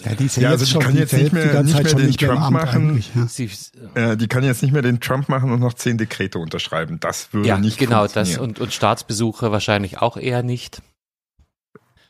ja, 0.05 0.15
die 0.15 0.25
ist 0.27 0.37
ja, 0.37 0.43
ja 0.45 0.49
also 0.51 0.65
die 0.65 0.85
kann 0.85 0.97
jetzt 0.97 1.13
nicht 1.13 1.33
mehr, 1.33 1.63
nicht 1.63 1.83
mehr 1.83 1.95
den 1.95 2.13
Trump 2.13 2.51
machen. 2.51 3.05
Ja. 3.15 3.27
Sie, 3.27 3.51
äh, 3.95 4.17
die 4.17 4.29
kann 4.29 4.45
jetzt 4.45 4.63
nicht 4.63 4.73
mehr 4.73 4.83
den 4.83 5.01
Trump 5.01 5.29
machen 5.29 5.51
und 5.51 5.61
noch 5.61 5.75
zehn 5.75 5.99
Dekrete 5.99 6.39
unterschreiben. 6.39 7.01
Das 7.01 7.33
würde 7.33 7.49
ja, 7.49 7.59
nicht 7.59 7.79
genau 7.79 8.07
das 8.07 8.39
und 8.39 8.61
und 8.61 8.73
Staatsbesuche 8.73 9.53
wahrscheinlich 9.53 9.99
auch 9.99 10.17
eher 10.17 10.43
nicht. 10.43 10.83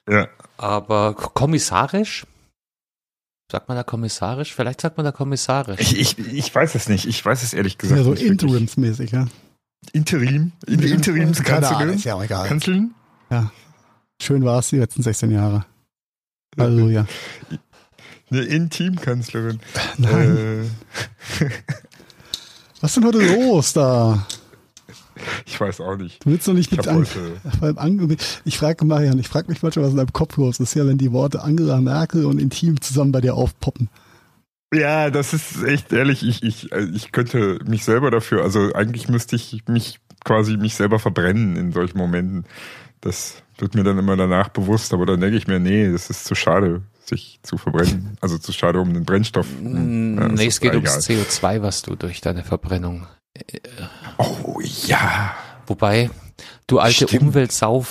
Ja. 0.08 0.28
Aber 0.56 1.14
kommissarisch? 1.14 2.26
Sagt 3.50 3.68
man 3.68 3.76
da 3.76 3.82
kommissarisch? 3.82 4.54
Vielleicht 4.54 4.80
sagt 4.80 4.96
man 4.96 5.04
da 5.04 5.12
kommissarisch. 5.12 5.80
Ich, 5.80 5.98
ich, 5.98 6.18
ich 6.18 6.54
weiß 6.54 6.74
es 6.76 6.88
nicht. 6.88 7.06
Ich 7.06 7.24
weiß 7.24 7.42
es 7.42 7.52
ehrlich 7.52 7.78
gesagt 7.78 7.98
ja, 7.98 8.04
so 8.04 8.10
nicht. 8.10 8.22
So 8.22 8.28
interimsmäßig, 8.28 9.10
ja. 9.10 9.26
Interim? 9.92 10.52
In, 10.66 10.80
Interimskanzlerin? 10.80 11.94
Ist 11.94 12.04
ja 12.04 12.14
auch 12.14 12.22
egal. 12.22 12.46
Kanzeln? 12.46 12.94
Ja. 13.30 13.50
Schön 14.22 14.44
war 14.44 14.58
es 14.58 14.68
die 14.68 14.76
letzten 14.76 15.02
16 15.02 15.30
Jahre. 15.30 15.64
Also 16.56 16.88
ja. 16.88 17.06
Eine 18.30 18.42
Intimkanzlerin. 18.42 19.60
Nein. 19.98 20.36
Äh. 21.40 21.50
Was 22.80 22.90
ist 22.90 22.96
denn 22.96 23.04
heute 23.04 23.18
los 23.18 23.72
da? 23.72 24.26
Ich 25.44 25.60
weiß 25.60 25.80
auch 25.80 25.96
nicht. 25.96 26.24
Du 26.24 26.30
willst 26.30 26.48
doch 26.48 26.54
nicht 26.54 26.70
mit 26.70 26.86
an, 26.88 27.06
an, 27.76 28.16
Ich 28.44 28.58
frage 28.58 28.84
Marian, 28.84 29.18
ich 29.18 29.28
frage 29.28 29.48
mich 29.48 29.62
manchmal, 29.62 29.84
was 29.84 29.92
in 29.92 29.98
deinem 29.98 30.12
Kopf 30.12 30.36
los 30.36 30.60
ist, 30.60 30.74
ja, 30.74 30.86
wenn 30.86 30.96
die 30.96 31.12
Worte 31.12 31.42
Angela 31.42 31.80
Merkel 31.80 32.24
und 32.24 32.40
Intim 32.40 32.80
zusammen 32.80 33.12
bei 33.12 33.20
dir 33.20 33.34
aufpoppen. 33.34 33.90
Ja, 34.72 35.10
das 35.10 35.34
ist 35.34 35.62
echt 35.64 35.92
ehrlich, 35.92 36.22
ich, 36.22 36.42
ich, 36.42 36.70
ich 36.72 37.12
könnte 37.12 37.58
mich 37.66 37.84
selber 37.84 38.10
dafür, 38.10 38.44
also 38.44 38.72
eigentlich 38.72 39.08
müsste 39.08 39.36
ich 39.36 39.64
mich 39.66 39.98
quasi 40.24 40.56
mich 40.56 40.76
selber 40.76 40.98
verbrennen 40.98 41.56
in 41.56 41.72
solchen 41.72 41.98
Momenten. 41.98 42.44
Das 43.00 43.42
wird 43.58 43.74
mir 43.74 43.82
dann 43.82 43.98
immer 43.98 44.16
danach 44.16 44.48
bewusst, 44.48 44.94
aber 44.94 45.06
dann 45.06 45.20
denke 45.20 45.36
ich 45.36 45.48
mir, 45.48 45.58
nee, 45.58 45.90
das 45.90 46.08
ist 46.08 46.24
zu 46.24 46.34
schade 46.34 46.82
sich 47.10 47.40
zu 47.42 47.58
verbrennen. 47.58 48.16
Also 48.20 48.38
zu 48.38 48.52
schade 48.52 48.80
um 48.80 48.94
den 48.94 49.04
Brennstoff. 49.04 49.46
Mm, 49.60 50.18
ja, 50.18 50.28
nee, 50.28 50.46
es 50.46 50.60
geht 50.60 50.74
ums 50.74 51.06
CO2, 51.06 51.62
was 51.62 51.82
du 51.82 51.96
durch 51.96 52.20
deine 52.20 52.42
Verbrennung. 52.42 53.06
Äh, 53.34 53.60
oh 54.18 54.60
ja. 54.60 55.34
Wobei, 55.66 56.10
du 56.66 56.78
alte 56.78 57.06
Stimmt. 57.06 57.22
Umweltsau 57.22 57.84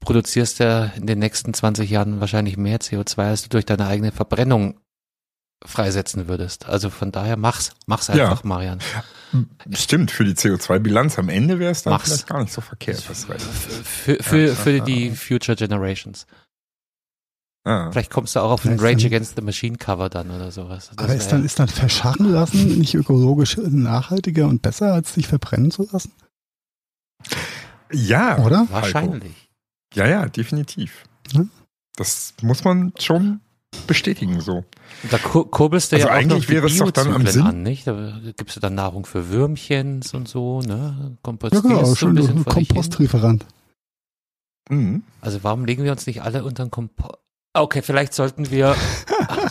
produzierst 0.00 0.60
ja 0.60 0.84
in 0.96 1.06
den 1.06 1.18
nächsten 1.18 1.52
20 1.52 1.90
Jahren 1.90 2.20
wahrscheinlich 2.20 2.56
mehr 2.56 2.78
CO2, 2.78 3.18
als 3.18 3.42
du 3.42 3.48
durch 3.48 3.66
deine 3.66 3.86
eigene 3.86 4.12
Verbrennung 4.12 4.80
freisetzen 5.64 6.28
würdest. 6.28 6.66
Also 6.66 6.88
von 6.88 7.10
daher 7.10 7.36
mach's, 7.36 7.72
mach's 7.86 8.08
einfach, 8.10 8.44
ja. 8.44 8.48
Marian. 8.48 8.78
Stimmt, 9.72 10.10
für 10.10 10.24
die 10.24 10.34
CO2-Bilanz 10.34 11.18
am 11.18 11.28
Ende 11.28 11.58
wäre 11.58 11.72
es 11.72 11.82
dann 11.82 11.92
mach's. 11.92 12.06
vielleicht 12.06 12.26
gar 12.28 12.40
nicht 12.40 12.52
so 12.52 12.60
verkehrt. 12.60 13.00
Für, 13.00 14.22
für, 14.22 14.46
ja, 14.46 14.54
für 14.54 14.80
die 14.80 15.10
Future 15.10 15.56
Generations. 15.56 16.26
Ah. 17.68 17.90
Vielleicht 17.92 18.10
kommst 18.10 18.34
du 18.34 18.40
auch 18.40 18.50
auf 18.50 18.64
ein 18.64 18.80
Rage 18.80 19.08
Against 19.08 19.36
the 19.36 19.42
Machine 19.42 19.76
Cover 19.76 20.08
dann 20.08 20.30
oder 20.30 20.50
sowas. 20.50 20.88
Das 20.96 21.04
aber 21.04 21.14
ist 21.14 21.30
dann, 21.30 21.44
ist 21.44 21.58
dann 21.58 21.68
verscharren 21.68 22.32
lassen 22.32 22.78
nicht 22.78 22.94
ökologisch 22.94 23.58
nachhaltiger 23.58 24.46
und 24.46 24.62
besser, 24.62 24.94
als 24.94 25.12
sich 25.12 25.26
verbrennen 25.26 25.70
zu 25.70 25.86
lassen? 25.92 26.12
Ja. 27.92 28.38
Oder? 28.38 28.66
Wahrscheinlich. 28.70 29.50
Ja, 29.92 30.08
ja, 30.08 30.24
definitiv. 30.24 31.04
Hm? 31.34 31.50
Das 31.96 32.32
muss 32.40 32.64
man 32.64 32.94
schon 32.98 33.40
bestätigen 33.86 34.40
so. 34.40 34.64
Da 35.10 35.18
kurbelst 35.18 35.92
du 35.92 35.96
also 35.96 36.08
ja 36.08 36.14
auch 36.14 36.16
eigentlich 36.16 36.48
wäre 36.48 36.68
es 36.68 36.78
doch 36.78 36.90
dann 36.90 37.12
am 37.12 37.26
Sinn. 37.26 37.42
an, 37.42 37.62
nicht? 37.62 37.86
Da 37.86 38.18
gibst 38.34 38.56
du 38.56 38.60
dann 38.60 38.76
Nahrung 38.76 39.04
für 39.04 39.28
Würmchen 39.28 40.02
und 40.14 40.26
so, 40.26 40.62
ne? 40.62 41.18
Kompostierst 41.22 41.66
ja, 41.66 41.76
genau, 41.76 41.94
schon 41.94 42.16
ein 42.16 42.44
Kompostlieferant. 42.46 43.44
Mhm. 44.70 45.02
Also 45.20 45.44
warum 45.44 45.66
legen 45.66 45.84
wir 45.84 45.92
uns 45.92 46.06
nicht 46.06 46.22
alle 46.22 46.44
unter 46.44 46.64
den 46.64 46.70
Kompost? 46.70 47.18
Okay, 47.60 47.82
vielleicht 47.82 48.14
sollten 48.14 48.50
wir 48.50 48.76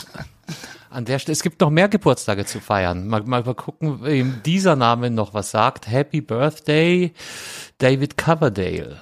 an 0.90 1.04
der 1.04 1.18
Stelle, 1.18 1.34
es 1.34 1.42
gibt 1.42 1.60
noch 1.60 1.70
mehr 1.70 1.88
Geburtstage 1.88 2.46
zu 2.46 2.60
feiern. 2.60 3.06
Mal, 3.06 3.22
mal, 3.24 3.42
mal 3.42 3.54
gucken, 3.54 4.02
wem 4.02 4.42
dieser 4.44 4.76
Name 4.76 5.10
noch 5.10 5.34
was 5.34 5.50
sagt. 5.50 5.88
Happy 5.88 6.20
Birthday, 6.20 7.12
David 7.78 8.16
Coverdale. 8.16 9.00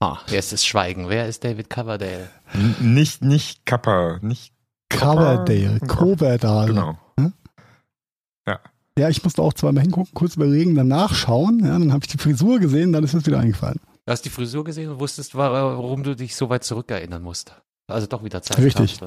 Ah, 0.00 0.18
jetzt 0.28 0.52
ist 0.52 0.66
Schweigen. 0.66 1.08
Wer 1.08 1.26
ist 1.26 1.42
David 1.42 1.70
Coverdale? 1.70 2.28
N 2.52 2.76
nicht, 2.80 3.22
nicht 3.22 3.64
Kappa, 3.66 4.18
nicht 4.22 4.52
Coverdale, 4.88 5.80
Coverdale. 5.80 6.68
Genau. 6.68 6.98
Hm? 7.18 7.32
Ja. 8.46 8.60
Ja, 8.98 9.08
ich 9.08 9.22
musste 9.24 9.42
auch 9.42 9.52
zweimal 9.52 9.82
hingucken, 9.82 10.14
kurz 10.14 10.36
überlegen, 10.36 10.74
dann 10.74 10.88
nachschauen. 10.88 11.60
Ja, 11.60 11.78
dann 11.78 11.92
habe 11.92 12.04
ich 12.04 12.12
die 12.12 12.18
Frisur 12.18 12.60
gesehen, 12.60 12.92
dann 12.92 13.04
ist 13.04 13.14
es 13.14 13.26
wieder 13.26 13.40
eingefallen. 13.40 13.80
Du 14.06 14.12
hast 14.12 14.24
die 14.24 14.30
Frisur 14.30 14.62
gesehen 14.62 14.88
und 14.88 15.00
wusstest, 15.00 15.34
warum 15.34 16.04
du 16.04 16.14
dich 16.14 16.36
so 16.36 16.48
weit 16.48 16.62
zurückerinnern 16.62 17.22
musst. 17.22 17.56
Also 17.88 18.06
doch 18.06 18.22
wieder 18.22 18.40
Zeit. 18.40 18.58
Richtig. 18.58 19.00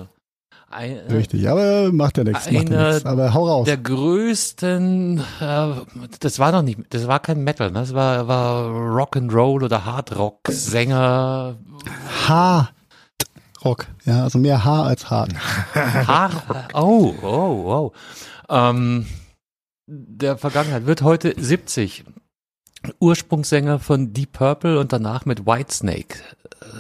Ein, 0.70 0.98
äh, 0.98 1.13
Richtig, 1.13 1.50
aber 1.50 1.91
macht 1.94 2.18
ja 2.18 2.25
nichts. 2.25 2.46
Ja 2.51 2.62
nichts. 2.62 3.06
Aber 3.06 3.34
hau 3.34 3.48
raus. 3.48 3.65
Der 3.65 3.77
größten, 3.77 5.24
äh, 5.39 5.68
das 6.20 6.38
war 6.38 6.51
noch 6.51 6.62
nicht, 6.62 6.79
das 6.89 7.08
war 7.08 7.22
kein 7.22 7.44
Metal, 7.44 7.72
ne? 7.72 7.79
das 7.79 7.94
war, 7.94 8.27
war 8.27 8.70
Rock 8.70 9.15
and 9.15 9.34
Roll 9.34 9.63
oder 9.63 9.86
Hard 9.86 10.15
Rock 10.18 10.41
Sänger. 10.50 11.58
Hard 12.27 12.74
Rock, 13.63 13.88
ja, 14.06 14.24
also 14.24 14.38
mehr 14.38 14.63
Haar 14.63 14.86
als 14.86 15.10
Hard. 15.10 15.34
Haar, 15.74 16.68
oh, 16.74 17.15
oh, 17.22 17.27
oh. 17.27 17.91
Ähm, 18.50 19.06
der 19.88 20.38
Vergangenheit 20.38 20.86
wird 20.86 21.01
heute 21.01 21.34
70. 21.36 22.03
Ursprungssänger 23.00 23.79
von 23.79 24.13
Deep 24.13 24.33
Purple 24.33 24.79
und 24.79 24.93
danach 24.93 25.25
mit 25.25 25.45
Whitesnake 25.45 26.19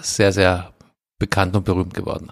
sehr, 0.01 0.31
sehr 0.31 0.73
bekannt 1.17 1.55
und 1.55 1.65
berühmt 1.65 1.93
geworden. 1.93 2.31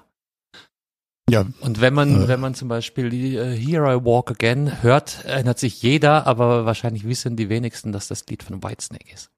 Ja. 1.29 1.45
Und 1.59 1.81
wenn 1.81 1.93
man, 1.93 2.23
äh. 2.23 2.27
wenn 2.27 2.39
man 2.39 2.55
zum 2.55 2.69
Beispiel 2.69 3.07
uh, 3.07 3.51
Here 3.53 3.93
I 3.93 4.05
Walk 4.05 4.31
Again 4.31 4.81
hört, 4.81 5.25
erinnert 5.25 5.59
sich 5.59 5.81
jeder, 5.81 6.25
aber 6.25 6.65
wahrscheinlich 6.65 7.05
wissen 7.05 7.35
die 7.35 7.49
wenigsten, 7.49 7.91
dass 7.91 8.07
das 8.07 8.25
Lied 8.27 8.43
von 8.43 8.63
Whitesnake 8.63 9.13
ist. 9.13 9.29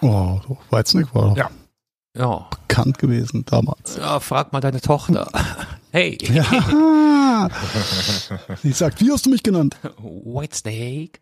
Oh, 0.00 0.40
Whitesnake 0.70 1.14
war 1.14 1.28
doch 1.28 1.36
ja. 1.36 1.50
Ja. 2.16 2.48
bekannt 2.50 2.98
gewesen 2.98 3.44
damals. 3.44 3.96
Ja, 3.96 4.18
frag 4.20 4.52
mal 4.52 4.60
deine 4.60 4.80
Tochter. 4.80 5.28
Hey. 5.92 6.18
Ja. 6.20 7.48
Sie 8.62 8.72
sagt, 8.72 9.00
wie 9.00 9.10
hast 9.10 9.24
du 9.24 9.30
mich 9.30 9.42
genannt? 9.42 9.78
Whitesnake. 9.96 11.20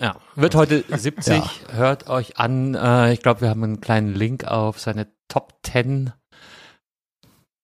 Ja, 0.00 0.16
wird 0.34 0.54
heute 0.54 0.84
70. 0.88 1.36
Ja. 1.36 1.50
Hört 1.72 2.08
euch 2.08 2.38
an. 2.38 2.74
Äh, 2.74 3.12
ich 3.12 3.20
glaube, 3.20 3.40
wir 3.42 3.50
haben 3.50 3.64
einen 3.64 3.80
kleinen 3.80 4.14
Link 4.14 4.44
auf 4.44 4.78
seine 4.78 5.08
Top 5.28 5.54
10 5.64 6.12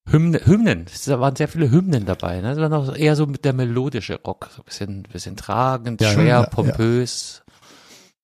Hymne, 0.07 0.45
Hymnen. 0.45 0.87
Es 0.87 1.09
waren 1.09 1.35
sehr 1.35 1.49
viele 1.49 1.71
Hymnen 1.71 2.05
dabei. 2.05 2.41
Ne? 2.41 2.55
Das 2.55 2.59
war 2.59 2.69
noch 2.69 2.95
eher 2.95 3.17
so 3.17 3.27
mit 3.27 3.45
der 3.45 3.53
melodische 3.53 4.21
Rock. 4.21 4.51
So 4.55 4.63
ein 4.63 4.65
bisschen, 4.65 5.03
bisschen 5.05 5.37
tragend, 5.37 6.01
ja, 6.01 6.13
schwer, 6.13 6.27
ja, 6.27 6.43
pompös. 6.47 7.43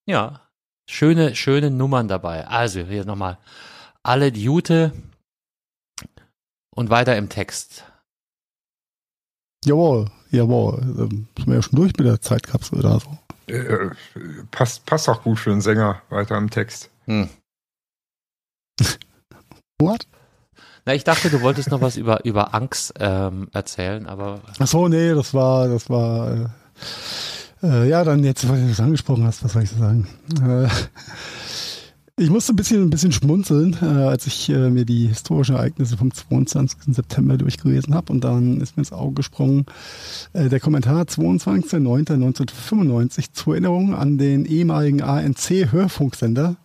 Ja. 0.07 0.41
schöne, 0.89 1.35
schöne 1.35 1.71
Nummern 1.71 2.09
dabei. 2.09 2.47
Also 2.47 2.81
hier 2.81 3.05
nochmal. 3.05 3.39
Alle 4.03 4.29
Jute 4.29 4.93
und 6.75 6.91
weiter 6.91 7.17
im 7.17 7.29
Text. 7.29 7.85
Jawohl, 9.65 10.11
jawohl. 10.31 10.81
Ähm, 10.83 11.29
sind 11.37 11.47
wir 11.47 11.55
ja 11.55 11.63
schon 11.63 11.77
durch 11.77 11.97
mit 11.97 12.07
der 12.07 12.21
Zeitkapsel 12.21 12.79
oder 12.79 13.01
so. 13.01 13.19
Äh, 13.47 13.91
passt, 14.51 14.87
passt 14.87 15.09
auch 15.09 15.23
gut 15.23 15.39
für 15.39 15.51
einen 15.53 15.61
Sänger 15.61 16.03
weiter 16.09 16.37
im 16.37 16.51
Text. 16.51 16.91
Hm. 17.07 17.29
What? 19.79 20.07
Na, 20.87 20.95
ich 20.95 21.05
dachte, 21.05 21.31
du 21.31 21.41
wolltest 21.43 21.71
noch 21.71 21.81
was 21.81 21.97
über, 21.97 22.25
über 22.25 22.55
Angst 22.55 22.95
ähm, 22.99 23.49
erzählen, 23.53 24.07
aber. 24.07 24.41
Ach 24.59 24.67
so, 24.67 24.89
nee, 24.89 25.15
das 25.15 25.35
war, 25.35 25.69
das 25.69 25.91
war, 25.91 26.33
äh, 26.33 27.67
äh, 27.67 27.89
ja, 27.89 28.05
dann 28.05 28.25
jetzt, 28.25 28.49
weil 28.49 28.63
du 28.63 28.69
das 28.69 28.81
angesprochen 28.81 29.27
hast, 29.27 29.45
was 29.45 29.53
soll 29.53 29.63
ich 29.63 29.71
sagen? 29.71 30.09
Äh, 30.43 30.69
Ich 32.21 32.29
musste 32.29 32.53
ein 32.53 32.57
bisschen, 32.57 32.83
ein 32.83 32.91
bisschen 32.91 33.13
schmunzeln, 33.13 33.79
äh, 33.81 33.87
als 33.87 34.27
ich 34.27 34.51
äh, 34.51 34.69
mir 34.69 34.85
die 34.85 35.07
historischen 35.07 35.57
Ereignisse 35.57 35.97
vom 35.97 36.13
22. 36.13 36.95
September 36.95 37.39
durchgelesen 37.39 37.95
habe 37.95 38.13
und 38.13 38.23
dann 38.23 38.61
ist 38.61 38.77
mir 38.77 38.83
ins 38.83 38.93
Auge 38.93 39.15
gesprungen 39.15 39.65
äh, 40.35 40.51
der 40.51 40.61
Kommentar 40.61 41.05
22.09.1995 41.05 43.33
zur 43.33 43.55
Erinnerung 43.55 43.95
an 43.95 44.19
den 44.19 44.45
ehemaligen 44.45 45.01
ANC-Hörfunksender 45.01 46.57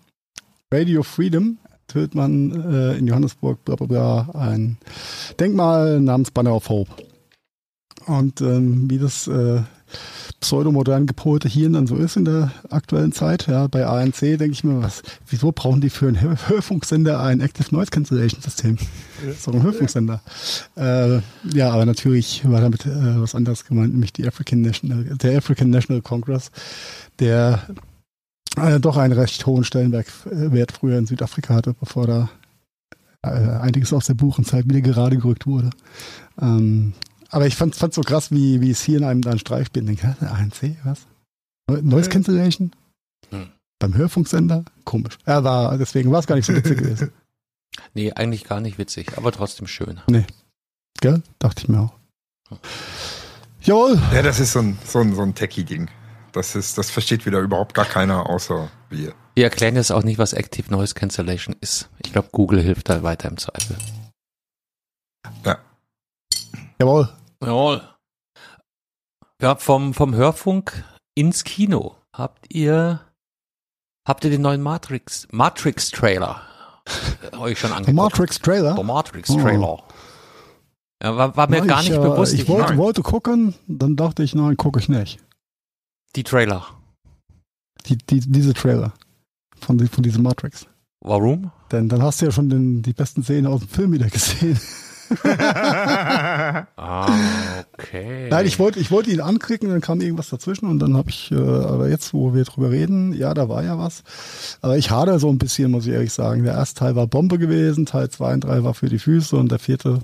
Radio 0.74 1.04
Freedom 1.04 1.58
tötet 1.88 2.16
man 2.16 2.52
äh, 2.52 2.98
in 2.98 3.08
Johannesburg 3.08 3.64
bla 3.64 3.78
bla 3.78 3.88
bla 3.88 4.30
ein 4.34 4.78
Denkmal 5.40 6.02
namens 6.02 6.32
Banner 6.32 6.54
of 6.54 6.68
Hope. 6.68 6.92
Und 8.08 8.42
ähm, 8.42 8.90
wie 8.90 8.98
das 8.98 9.30
äh, 9.30 9.62
pseudomodern 10.46 11.08
gepolte 11.08 11.50
Hirn 11.50 11.74
dann 11.74 11.88
so 11.88 11.96
ist 11.96 12.18
in 12.18 12.26
der 12.26 12.52
aktuellen 12.70 13.12
Zeit. 13.12 13.48
Ja, 13.48 13.66
bei 13.66 13.88
ANC 13.88 14.20
denke 14.20 14.52
ich 14.52 14.64
mir, 14.64 14.84
was, 14.84 15.02
wieso 15.28 15.52
brauchen 15.52 15.82
die 15.82 15.90
für 15.90 16.08
einen 16.08 16.22
Hörfunksender 16.22 17.20
ein 17.20 17.40
Active 17.42 17.74
Noise 17.74 17.90
Cancellation 17.90 18.42
System? 18.42 18.78
So 19.40 19.52
ein 19.52 19.64
Hörfunksender. 19.64 20.22
Äh, 20.78 21.22
ja, 21.52 21.72
aber 21.72 21.88
natürlich 21.88 22.48
war 22.48 22.62
damit 22.62 22.86
äh, 22.86 23.20
was 23.20 23.34
anderes 23.34 23.66
gemeint, 23.66 23.94
nämlich 23.94 24.14
die 24.14 24.28
African 24.28 24.62
National, 24.62 25.04
der 25.04 25.40
African 25.40 25.72
National 25.72 26.04
Congress, 26.04 26.52
der 27.20 27.64
äh, 28.56 28.80
doch 28.80 28.98
einen 28.98 29.14
recht 29.14 29.44
hohen 29.48 29.64
Stellenwert 29.64 30.72
früher 30.72 31.00
in 31.00 31.08
Südafrika 31.08 31.56
hatte, 31.56 31.74
bevor 31.74 32.06
da 32.06 32.30
äh, 33.24 33.30
einiges 33.30 33.94
aus 33.94 34.06
der 34.06 34.14
Buchenzeit 34.14 34.70
wieder 34.70 34.82
gerade 34.82 35.18
gerückt 35.18 35.48
wurde. 35.48 35.72
Ähm, 36.40 36.94
aber 37.30 37.48
ich 37.48 37.56
fand 37.56 37.76
es 37.76 37.96
so 37.96 38.02
krass, 38.02 38.32
wie, 38.32 38.62
wie 38.62 38.72
es 38.72 38.82
hier 38.82 38.98
in 38.98 39.04
einem 39.04 39.22
dann 39.22 39.40
Streich 39.40 39.72
bin. 39.72 39.86
Denke, 39.86 40.16
ANC, 40.22 40.78
was? 40.84 41.08
Noise 41.68 42.10
Cancellation? 42.10 42.72
Hm. 43.30 43.50
Beim 43.80 43.96
Hörfunksender? 43.96 44.64
Komisch. 44.84 45.18
Er 45.26 45.44
war, 45.44 45.78
deswegen 45.78 46.12
war 46.12 46.20
es 46.20 46.28
gar 46.28 46.36
nicht 46.36 46.46
so 46.46 46.56
witzig 46.56 46.78
gewesen. 46.78 47.12
Nee, 47.94 48.14
eigentlich 48.14 48.46
gar 48.46 48.62
nicht 48.62 48.78
witzig, 48.78 49.18
aber 49.18 49.34
trotzdem 49.34 49.68
schön. 49.68 50.00
Nee. 50.08 50.26
Gell? 51.02 51.22
Dachte 51.40 51.64
ich 51.64 51.68
mir 51.68 51.82
auch. 51.82 51.94
Hm. 52.48 52.58
Jawohl. 53.62 54.00
Ja, 54.14 54.22
das 54.22 54.40
ist 54.40 54.54
so 54.54 54.60
ein, 54.60 54.78
so 54.86 55.00
ein, 55.00 55.14
so 55.14 55.24
ein 55.24 55.36
Techie-Ding. 55.36 55.90
Das 56.32 56.56
ist, 56.56 56.78
das 56.78 56.90
versteht 56.90 57.26
wieder 57.26 57.40
überhaupt 57.40 57.74
gar 57.74 57.86
keiner 57.86 58.30
außer 58.30 58.70
wir. 58.90 59.14
Wir 59.36 59.44
erklären 59.44 59.76
jetzt 59.76 59.92
auch 59.92 60.04
nicht, 60.04 60.18
was 60.18 60.34
Active 60.34 60.72
Noise 60.72 60.94
Cancellation 60.94 61.56
ist. 61.60 61.90
Ich 62.06 62.14
glaube, 62.14 62.30
Google 62.32 62.62
hilft 62.62 62.90
da 62.90 63.04
weiter 63.04 63.28
im 63.28 63.38
Zweifel. 63.38 63.76
Ja. 66.80 66.86
Jawohl. 66.86 67.10
Jawohl. 67.44 67.82
Ja, 69.42 69.56
vom, 69.56 69.94
vom 69.94 70.16
Hörfunk 70.16 70.84
ins 71.16 71.44
Kino. 71.44 71.96
Habt 72.14 72.54
ihr, 72.54 73.02
habt 74.08 74.24
ihr 74.24 74.30
den 74.30 74.42
neuen 74.42 74.62
Matrix, 74.62 75.28
Matrix 75.32 75.90
Trailer 75.92 76.42
euch 77.38 77.60
schon 77.60 77.72
angeguckt? 77.72 77.88
Der 77.88 77.94
Matrix 77.94 78.40
Trailer? 78.40 78.76
Der 78.76 78.84
Matrix 78.84 79.30
Trailer. 79.30 79.80
Oh. 79.80 79.84
Ja, 81.04 81.18
war, 81.18 81.36
war 81.36 81.50
mir 81.50 81.60
Na, 81.60 81.66
gar 81.66 81.82
nicht 81.82 81.92
äh, 81.92 82.00
bewusst. 82.00 82.34
Ich, 82.34 82.42
ich 82.42 82.48
wollte, 82.48 82.78
wollte 82.78 83.02
gucken, 83.02 83.54
dann 83.68 83.96
dachte 83.96 84.24
ich, 84.24 84.34
nein, 84.34 84.58
gucke 84.58 84.80
ich 84.80 84.90
nicht. 84.90 85.20
Die 86.16 86.24
Trailer. 86.24 86.66
Die, 87.88 87.98
die, 87.98 88.22
diese 88.22 88.54
Trailer 88.54 88.94
von, 89.60 89.86
von 89.88 90.04
diesem 90.04 90.24
Matrix. 90.24 90.68
Warum? 91.02 91.52
Denn 91.72 91.90
dann 91.90 92.02
hast 92.02 92.22
du 92.22 92.26
ja 92.26 92.32
schon 92.32 92.50
den, 92.50 92.82
die 92.82 92.94
besten 92.94 93.24
Szenen 93.24 93.48
aus 93.48 93.60
dem 93.60 93.70
Film 93.70 93.92
wieder 93.92 94.10
gesehen. 94.10 94.60
Ah, 96.78 97.14
okay. 97.74 98.28
Nein, 98.30 98.46
ich 98.46 98.60
wollte 98.60 98.80
ich 98.80 98.92
wollte 98.92 99.12
ihn 99.12 99.22
anklicken, 99.22 99.70
dann 99.70 99.82
kam 99.82 100.02
irgendwas 100.02 100.30
dazwischen 100.30 100.70
und 100.70 100.80
dann 100.80 100.98
habe 100.98 101.10
ich, 101.10 101.32
äh, 101.32 101.36
aber 101.36 101.90
jetzt, 101.90 102.14
wo 102.14 102.34
wir 102.34 102.44
drüber 102.44 102.72
reden, 102.72 103.14
ja, 103.14 103.34
da 103.34 103.50
war 103.50 103.64
ja 103.64 103.78
was. 103.78 104.04
Aber 104.62 104.78
ich 104.78 104.92
hader 104.92 105.20
so 105.20 105.30
ein 105.30 105.38
bisschen, 105.38 105.72
muss 105.72 105.86
ich 105.86 105.94
ehrlich 105.94 106.14
sagen. 106.14 106.44
Der 106.44 106.54
erste 106.54 106.80
Teil 106.80 106.96
war 106.96 107.08
Bombe 107.08 107.38
gewesen, 107.38 107.86
Teil 107.86 108.10
2 108.10 108.34
und 108.34 108.44
3 108.44 108.64
war 108.64 108.74
für 108.74 108.90
die 108.90 109.00
Füße 109.00 109.36
und 109.36 109.52
der 109.52 109.60
vierte, 109.60 110.00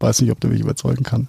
weiß 0.00 0.20
nicht, 0.20 0.30
ob 0.30 0.40
der 0.40 0.50
mich 0.50 0.60
überzeugen 0.60 1.04
kann. 1.04 1.28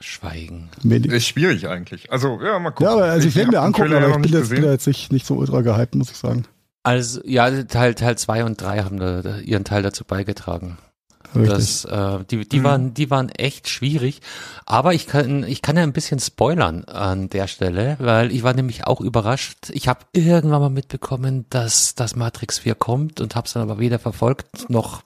Schweigen. 0.00 0.68
Wenig. 0.82 1.10
Ist 1.10 1.28
schwierig 1.28 1.68
eigentlich. 1.68 2.10
Also, 2.12 2.40
ja, 2.42 2.58
mal 2.58 2.70
gucken. 2.70 2.86
Ja, 2.86 2.92
aber 2.92 3.04
also 3.04 3.26
ich, 3.26 3.32
ich 3.32 3.36
werde 3.36 3.52
mir 3.52 3.60
angucken, 3.60 3.94
aber 3.94 4.10
ich 4.10 4.16
bin 4.16 4.32
jetzt, 4.32 4.50
bin 4.50 4.64
jetzt 4.64 4.86
nicht, 4.86 5.12
nicht 5.12 5.24
so 5.24 5.36
ultra 5.36 5.60
gehypt, 5.60 5.94
muss 5.94 6.10
ich 6.10 6.16
sagen. 6.16 6.44
Also 6.84 7.20
ja, 7.24 7.50
Teil 7.64 7.94
Teil 7.94 8.16
zwei 8.18 8.44
und 8.44 8.60
drei 8.60 8.82
haben 8.82 8.98
da, 8.98 9.38
ihren 9.38 9.64
Teil 9.64 9.82
dazu 9.82 10.04
beigetragen. 10.04 10.78
Das, 11.34 11.84
äh, 11.84 12.24
die, 12.30 12.48
die, 12.48 12.60
mhm. 12.60 12.64
waren, 12.64 12.94
die 12.94 13.10
waren 13.10 13.28
echt 13.28 13.68
schwierig. 13.68 14.20
Aber 14.66 14.94
ich 14.94 15.06
kann, 15.06 15.42
ich 15.42 15.62
kann 15.62 15.76
ja 15.76 15.82
ein 15.82 15.92
bisschen 15.92 16.20
spoilern 16.20 16.84
an 16.84 17.28
der 17.28 17.48
Stelle, 17.48 17.96
weil 17.98 18.30
ich 18.30 18.44
war 18.44 18.54
nämlich 18.54 18.86
auch 18.86 19.00
überrascht. 19.00 19.70
Ich 19.70 19.88
habe 19.88 20.00
irgendwann 20.12 20.60
mal 20.60 20.70
mitbekommen, 20.70 21.46
dass 21.50 21.96
das 21.96 22.14
Matrix 22.14 22.60
4 22.60 22.76
kommt 22.76 23.20
und 23.20 23.34
habe 23.34 23.46
es 23.46 23.52
dann 23.52 23.62
aber 23.62 23.80
weder 23.80 23.98
verfolgt 23.98 24.70
noch 24.70 25.02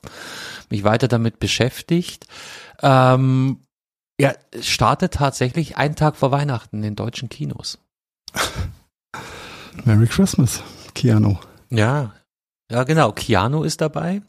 mich 0.69 0.85
weiter 0.85 1.09
damit 1.09 1.41
beschäftigt. 1.41 2.27
Ähm, 2.83 3.61
ja, 4.21 4.35
startet 4.61 5.15
tatsächlich 5.15 5.77
einen 5.77 5.97
Tag 5.97 6.17
vor 6.17 6.31
Weihnachten 6.31 6.83
in 6.83 6.95
deutschen 6.95 7.31
Kinos. 7.31 7.79
Merry 9.85 10.07
Christmas, 10.07 10.63
Keanu. 10.95 11.39
Ja, 11.71 12.15
ja 12.71 12.85
genau. 12.85 13.13
Keanu 13.13 13.63
ist 13.63 13.81
dabei 13.81 14.23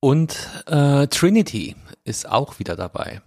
und 0.00 0.36
äh, 0.66 1.06
Trinity 1.08 1.76
ist 2.04 2.28
auch 2.28 2.58
wieder 2.58 2.76
dabei. 2.76 3.22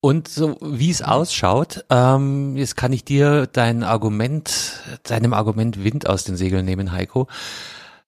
Und 0.00 0.28
so 0.28 0.56
wie 0.60 0.90
es 0.90 1.02
ausschaut, 1.02 1.84
ähm, 1.90 2.56
jetzt 2.56 2.76
kann 2.76 2.92
ich 2.92 3.04
dir 3.04 3.48
dein 3.48 3.82
Argument, 3.82 4.80
deinem 5.02 5.34
Argument 5.34 5.82
Wind 5.82 6.08
aus 6.08 6.22
den 6.22 6.36
Segeln 6.36 6.64
nehmen, 6.64 6.92
Heiko. 6.92 7.26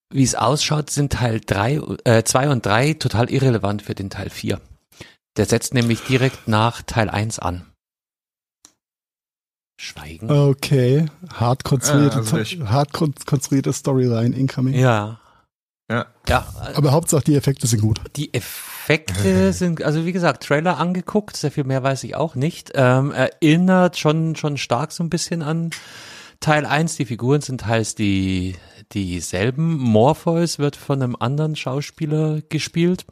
Wie 0.09 0.23
es 0.23 0.37
ausschaut, 0.37 0.91
sind 0.91 1.13
Teil 1.13 1.41
drei, 1.45 1.81
äh, 2.05 2.23
zwei 2.23 2.49
und 2.49 2.65
drei 2.65 2.95
total 2.95 3.29
irrelevant 3.31 3.83
für 3.83 3.95
den 3.95 4.11
Teil 4.11 4.31
vier. 4.31 4.61
Der 5.37 5.47
setzt 5.47 5.75
nämlich 5.75 6.03
direkt 6.03 6.47
nach 6.47 6.83
Teil 6.83 7.11
eins 7.11 7.39
an. 7.39 7.70
Schweigen. 9.83 10.31
Okay, 10.31 11.07
hart 11.33 11.65
konstruierte, 11.65 12.21
ja, 12.21 12.37
also 12.37 12.69
hart 12.69 12.93
konstruierte 12.93 13.73
Storyline 13.73 14.37
incoming. 14.37 14.75
Ja. 14.75 15.21
Ja. 15.91 16.07
ja. 16.29 16.47
Aber 16.75 16.93
Hauptsache 16.93 17.25
die 17.25 17.35
Effekte 17.35 17.67
sind 17.67 17.81
gut. 17.81 17.99
Die 18.15 18.35
Effekte 18.35 19.53
sind, 19.55 19.83
also 19.83 20.05
wie 20.05 20.13
gesagt, 20.13 20.43
Trailer 20.45 20.77
angeguckt, 20.77 21.35
sehr 21.35 21.51
viel 21.51 21.65
mehr 21.65 21.83
weiß 21.83 22.05
ich 22.05 22.15
auch 22.15 22.35
nicht. 22.35 22.73
Ähm, 22.75 23.11
erinnert 23.11 23.97
schon, 23.97 24.37
schon 24.37 24.59
stark 24.59 24.93
so 24.93 25.03
ein 25.03 25.09
bisschen 25.09 25.41
an 25.41 25.71
Teil 26.41 26.67
1. 26.67 26.97
Die 26.97 27.07
Figuren 27.07 27.41
sind 27.41 27.63
teils 27.63 27.95
die, 27.95 28.57
dieselben. 28.93 29.79
Morpheus 29.79 30.59
wird 30.59 30.77
von 30.77 31.03
einem 31.03 31.17
anderen 31.19 31.57
Schauspieler 31.57 32.43
gespielt, 32.51 33.07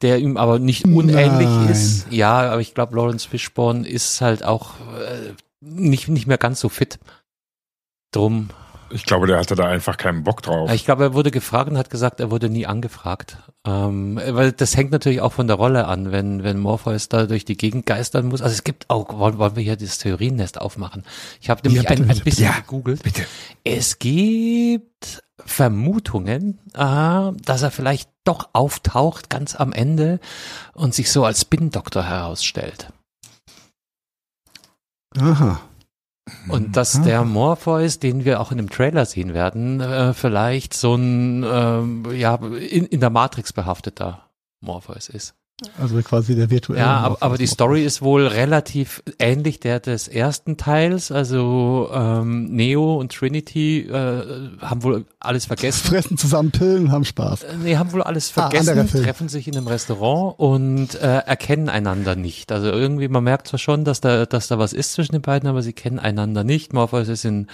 der 0.00 0.20
ihm 0.20 0.36
aber 0.36 0.60
nicht 0.60 0.84
unähnlich 0.84 1.48
Nein. 1.48 1.68
ist. 1.70 2.06
Ja, 2.10 2.52
aber 2.52 2.60
ich 2.60 2.72
glaube, 2.72 2.94
Lawrence 2.94 3.28
Fishburne 3.28 3.86
ist 3.86 4.20
halt 4.20 4.44
auch 4.44 4.74
äh, 4.96 5.32
nicht, 5.64 6.08
nicht 6.08 6.26
mehr 6.26 6.38
ganz 6.38 6.60
so 6.60 6.68
fit. 6.68 6.98
Drum. 8.12 8.50
Ich 8.90 9.04
glaube, 9.04 9.26
der 9.26 9.38
hatte 9.38 9.56
da 9.56 9.64
einfach 9.64 9.96
keinen 9.96 10.22
Bock 10.22 10.42
drauf. 10.42 10.70
Ich 10.72 10.84
glaube, 10.84 11.02
er 11.02 11.14
wurde 11.14 11.30
gefragt 11.30 11.70
und 11.70 11.78
hat 11.78 11.90
gesagt, 11.90 12.20
er 12.20 12.30
wurde 12.30 12.48
nie 12.48 12.66
angefragt. 12.66 13.38
Ähm, 13.66 14.20
weil 14.24 14.52
das 14.52 14.76
hängt 14.76 14.92
natürlich 14.92 15.20
auch 15.20 15.32
von 15.32 15.48
der 15.48 15.56
Rolle 15.56 15.86
an, 15.86 16.12
wenn, 16.12 16.44
wenn 16.44 16.58
Morpheus 16.60 17.08
da 17.08 17.26
durch 17.26 17.44
die 17.44 17.56
Gegend 17.56 17.86
geistern 17.86 18.26
muss. 18.26 18.42
Also 18.42 18.52
es 18.52 18.62
gibt 18.62 18.90
auch, 18.90 19.18
wollen, 19.18 19.38
wollen 19.38 19.56
wir 19.56 19.64
hier 19.64 19.76
das 19.76 19.98
Theoriennest 19.98 20.60
aufmachen? 20.60 21.02
Ich 21.40 21.50
habe 21.50 21.62
nämlich 21.64 21.82
ja, 21.82 21.88
bitte, 21.88 22.02
ein, 22.04 22.10
ein 22.10 22.20
bisschen 22.20 22.44
ja, 22.44 22.52
gegoogelt. 22.60 23.02
Bitte. 23.02 23.24
Es 23.64 23.98
gibt 23.98 25.24
Vermutungen, 25.38 26.60
äh, 26.74 27.32
dass 27.42 27.62
er 27.62 27.70
vielleicht 27.70 28.10
doch 28.22 28.50
auftaucht 28.52 29.28
ganz 29.28 29.56
am 29.56 29.72
Ende 29.72 30.20
und 30.72 30.94
sich 30.94 31.10
so 31.10 31.24
als 31.24 31.40
Spin-Doktor 31.40 32.04
herausstellt. 32.04 32.92
Aha. 35.18 35.60
Und 36.48 36.76
dass 36.76 37.02
der 37.02 37.24
Morpheus, 37.24 37.98
den 37.98 38.24
wir 38.24 38.40
auch 38.40 38.50
in 38.50 38.56
dem 38.56 38.70
Trailer 38.70 39.04
sehen 39.04 39.34
werden, 39.34 39.80
äh, 39.80 40.14
vielleicht 40.14 40.72
so 40.72 40.94
ein 40.94 41.44
ähm, 41.46 42.06
ja 42.12 42.36
in, 42.36 42.86
in 42.86 43.00
der 43.00 43.10
Matrix 43.10 43.52
behafteter 43.52 44.30
Morpheus 44.60 45.08
ist. 45.08 45.34
Also 45.80 46.00
quasi 46.02 46.34
der 46.34 46.50
virtuelle. 46.50 46.80
Ja, 46.80 46.98
aber, 46.98 47.16
aber 47.20 47.38
die 47.38 47.46
Story 47.46 47.84
ist 47.84 48.02
wohl 48.02 48.26
relativ 48.26 49.02
ähnlich 49.18 49.60
der 49.60 49.80
des 49.80 50.08
ersten 50.08 50.56
Teils. 50.56 51.10
Also 51.10 51.90
ähm, 51.92 52.46
Neo 52.46 52.96
und 52.96 53.12
Trinity 53.12 53.80
äh, 53.80 54.22
haben 54.60 54.82
wohl 54.82 55.04
alles 55.20 55.46
vergessen. 55.46 55.88
Fressen 55.88 56.18
zusammen 56.18 56.50
Pillen, 56.50 56.92
haben 56.92 57.04
Spaß. 57.04 57.44
Äh, 57.44 57.56
nee, 57.62 57.76
haben 57.76 57.92
wohl 57.92 58.02
alles 58.02 58.30
ah, 58.36 58.48
vergessen, 58.48 58.78
ah, 58.78 58.84
treffen 58.84 59.28
sich 59.28 59.48
in 59.48 59.56
einem 59.56 59.66
Restaurant 59.66 60.38
und 60.38 60.94
äh, 60.94 61.18
erkennen 61.18 61.68
einander 61.68 62.16
nicht. 62.16 62.52
Also 62.52 62.70
irgendwie, 62.70 63.08
man 63.08 63.24
merkt 63.24 63.48
zwar 63.48 63.58
schon, 63.58 63.84
dass 63.84 64.00
da, 64.00 64.26
dass 64.26 64.48
da 64.48 64.58
was 64.58 64.72
ist 64.72 64.92
zwischen 64.92 65.12
den 65.12 65.22
beiden, 65.22 65.48
aber 65.48 65.62
sie 65.62 65.72
kennen 65.72 65.98
einander 65.98 66.44
nicht. 66.44 66.72
Morpheus 66.72 67.08
ist 67.08 67.24
in 67.24 67.48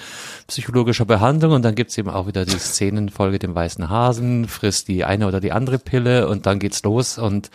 psychologischer 0.46 1.04
Behandlung 1.04 1.52
und 1.52 1.62
dann 1.62 1.74
gibt's 1.74 1.96
eben 1.98 2.10
auch 2.10 2.26
wieder 2.26 2.44
die 2.44 2.58
Szenenfolge 2.58 3.38
dem 3.38 3.54
weißen 3.54 3.88
Hasen, 3.88 4.48
frisst 4.48 4.88
die 4.88 5.04
eine 5.04 5.26
oder 5.26 5.40
die 5.40 5.52
andere 5.52 5.78
Pille 5.78 6.28
und 6.28 6.46
dann 6.46 6.58
geht's 6.58 6.82
los 6.82 7.18
und 7.18 7.50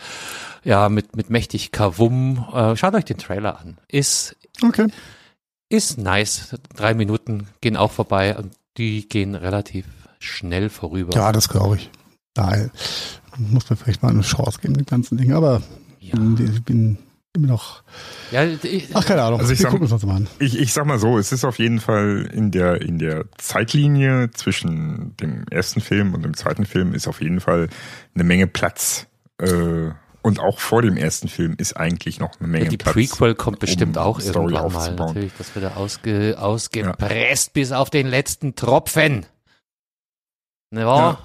ja, 0.66 0.88
mit, 0.88 1.16
mit 1.16 1.30
mächtig 1.30 1.70
Kavum. 1.72 2.44
Äh, 2.52 2.76
schaut 2.76 2.94
euch 2.94 3.04
den 3.04 3.18
Trailer 3.18 3.58
an. 3.60 3.78
Ist, 3.88 4.36
okay. 4.62 4.88
ist 5.68 5.96
nice. 5.98 6.56
Drei 6.74 6.94
Minuten 6.94 7.46
gehen 7.60 7.76
auch 7.76 7.92
vorbei 7.92 8.36
und 8.36 8.52
die 8.76 9.08
gehen 9.08 9.34
relativ 9.34 9.86
schnell 10.18 10.68
vorüber. 10.68 11.14
Ja, 11.14 11.32
das 11.32 11.48
glaube 11.48 11.76
ich. 11.76 11.90
Da 12.34 12.54
muss 13.38 13.68
man 13.70 13.76
vielleicht 13.78 14.02
mal 14.02 14.10
eine 14.10 14.22
Chance 14.22 14.58
geben, 14.60 14.74
dem 14.74 14.86
ganzen 14.86 15.16
Ding. 15.16 15.32
Aber 15.32 15.62
Ja. 16.00 16.14
ich 16.38 16.62
bin 16.64 16.98
immer 17.34 17.48
noch. 17.48 17.82
Ja, 18.32 18.44
ich, 18.44 18.88
Ach, 18.94 19.04
keine 19.04 19.22
Ahnung. 19.22 19.40
Also 19.40 19.52
ich 19.52 19.58
Wir 19.58 19.64
sag- 19.64 19.70
gucken 19.72 19.84
uns 19.84 19.90
das 19.92 20.04
mal 20.04 20.16
an. 20.16 20.26
Ich, 20.38 20.58
ich 20.58 20.72
sag 20.72 20.86
mal 20.86 20.98
so, 20.98 21.18
es 21.18 21.32
ist 21.32 21.44
auf 21.44 21.58
jeden 21.58 21.80
Fall 21.80 22.28
in 22.32 22.50
der, 22.50 22.80
in 22.82 22.98
der 22.98 23.26
Zeitlinie 23.38 24.30
zwischen 24.32 25.14
dem 25.18 25.44
ersten 25.50 25.80
Film 25.80 26.12
und 26.14 26.22
dem 26.22 26.34
zweiten 26.34 26.64
Film 26.66 26.92
ist 26.94 27.06
auf 27.08 27.20
jeden 27.20 27.40
Fall 27.40 27.68
eine 28.14 28.24
Menge 28.24 28.46
Platz. 28.46 29.06
Äh, 29.38 29.90
und 30.26 30.40
auch 30.40 30.58
vor 30.58 30.82
dem 30.82 30.96
ersten 30.96 31.28
Film 31.28 31.54
ist 31.56 31.76
eigentlich 31.76 32.18
noch 32.18 32.40
eine 32.40 32.48
Menge 32.48 32.64
ja, 32.64 32.70
die 32.70 32.78
Platz. 32.78 32.94
Prequel 32.94 33.36
kommt 33.36 33.60
bestimmt 33.60 33.96
um 33.96 34.02
auch 34.02 34.20
Story 34.20 34.54
irgendwann 34.54 34.96
mal. 34.96 35.06
Natürlich, 35.06 35.32
das 35.38 35.54
wird 35.54 35.66
er 35.66 35.76
ausge, 35.76 36.34
ausgepresst 36.36 37.52
bis 37.52 37.70
auf 37.70 37.90
den 37.90 38.08
letzten 38.08 38.56
Tropfen. 38.56 39.24
Ne? 40.72 40.80
Ja. 40.80 41.20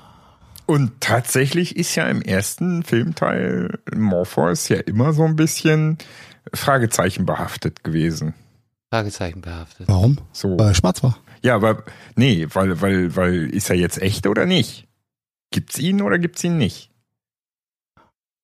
Und 0.68 1.02
tatsächlich 1.02 1.78
ist 1.78 1.96
ja 1.96 2.08
im 2.10 2.22
ersten 2.22 2.84
Filmteil 2.84 3.80
Morpheus 3.92 4.70
ja 4.70 4.78
immer 4.78 5.14
so 5.14 5.24
ein 5.24 5.36
bisschen 5.36 5.98
Fragezeichen 6.54 7.26
behaftet 7.26 7.84
gewesen. 7.84 8.36
Fragezeichen 8.92 9.42
behaftet. 9.42 9.88
Warum? 9.88 10.20
So. 10.32 10.60
Weil 10.60 10.68
er 10.68 10.76
schwarz 10.76 11.02
war. 11.02 11.18
Ja, 11.42 11.56
aber 11.56 11.86
nee, 12.16 12.46
weil, 12.54 12.80
weil, 12.82 13.16
weil 13.16 13.50
ist 13.50 13.72
er 13.72 13.78
jetzt 13.78 14.00
echt 14.00 14.28
oder 14.28 14.46
nicht? 14.46 14.88
Gibt's 15.50 15.80
ihn 15.80 16.04
oder 16.04 16.20
gibt's 16.20 16.44
ihn 16.44 16.60
nicht? 16.60 16.91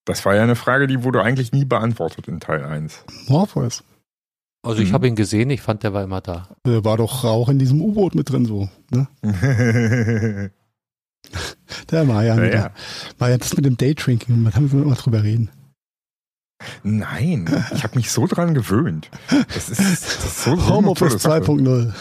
Das 0.07 0.25
war 0.25 0.33
ja 0.35 0.41
eine 0.43 0.55
Frage, 0.55 0.87
die 0.87 1.03
wurde 1.03 1.21
eigentlich 1.21 1.51
nie 1.51 1.65
beantwortet 1.65 2.27
in 2.29 2.39
Teil 2.39 2.63
1. 2.63 3.03
Morpheus. 3.27 3.83
Also 4.65 4.81
ich 4.81 4.89
Mhm. 4.89 4.93
habe 4.93 5.07
ihn 5.09 5.15
gesehen, 5.15 5.49
ich 5.49 5.61
fand, 5.61 5.83
der 5.83 5.93
war 5.93 6.03
immer 6.03 6.21
da. 6.21 6.47
Der 6.65 6.83
war 6.85 6.95
doch 6.97 7.23
auch 7.25 7.49
in 7.49 7.59
diesem 7.59 7.81
U-Boot 7.81 8.15
mit 8.15 8.29
drin 8.31 8.45
so. 8.45 8.69
Ne? 8.89 9.07
Der 11.91 12.05
Marian. 12.05 12.37
Ja, 12.37 12.43
der, 12.43 12.53
ja. 12.55 12.71
Marian, 13.19 13.39
das 13.39 13.55
mit 13.55 13.65
dem 13.65 13.75
Daydrinking, 13.77 14.49
da 14.51 14.59
müssen 14.59 14.77
wir 14.79 14.85
immer 14.85 14.95
drüber 14.95 15.23
reden. 15.23 15.49
Nein, 16.83 17.45
ich 17.75 17.83
habe 17.83 17.95
mich 17.97 18.09
so 18.11 18.25
dran 18.27 18.53
gewöhnt. 18.53 19.09
Das 19.53 19.69
ist, 19.69 19.79
das 19.79 20.01
ist 20.25 20.43
so, 20.43 20.51
Homeoffice 20.69 21.21
tolle 21.21 21.43
Sache. 21.43 21.51
2.0. 21.51 21.93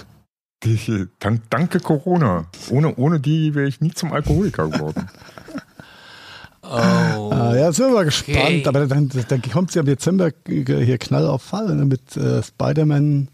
Die- 0.64 1.06
Dank, 1.18 1.42
danke 1.50 1.80
Corona. 1.80 2.46
Ohne, 2.70 2.94
ohne 2.96 3.20
die 3.20 3.54
wäre 3.54 3.68
ich 3.68 3.80
nie 3.80 3.90
zum 3.92 4.12
Alkoholiker 4.12 4.68
geworden. 4.68 5.08
Oh. 6.68 7.30
Ah, 7.32 7.54
ja, 7.56 7.72
sind 7.72 7.86
wir 7.86 7.94
mal 7.94 8.04
gespannt. 8.04 8.38
Okay. 8.38 8.64
Aber 8.66 8.86
dann, 8.86 9.10
dann 9.28 9.42
kommt 9.42 9.74
ja 9.74 9.80
im 9.80 9.86
Dezember 9.86 10.30
hier 10.46 10.98
Knall 10.98 11.26
auf 11.26 11.42
Fall 11.42 11.74
ne, 11.74 11.84
mit 11.84 12.16
äh, 12.16 12.42
Spider-Man. 12.42 13.28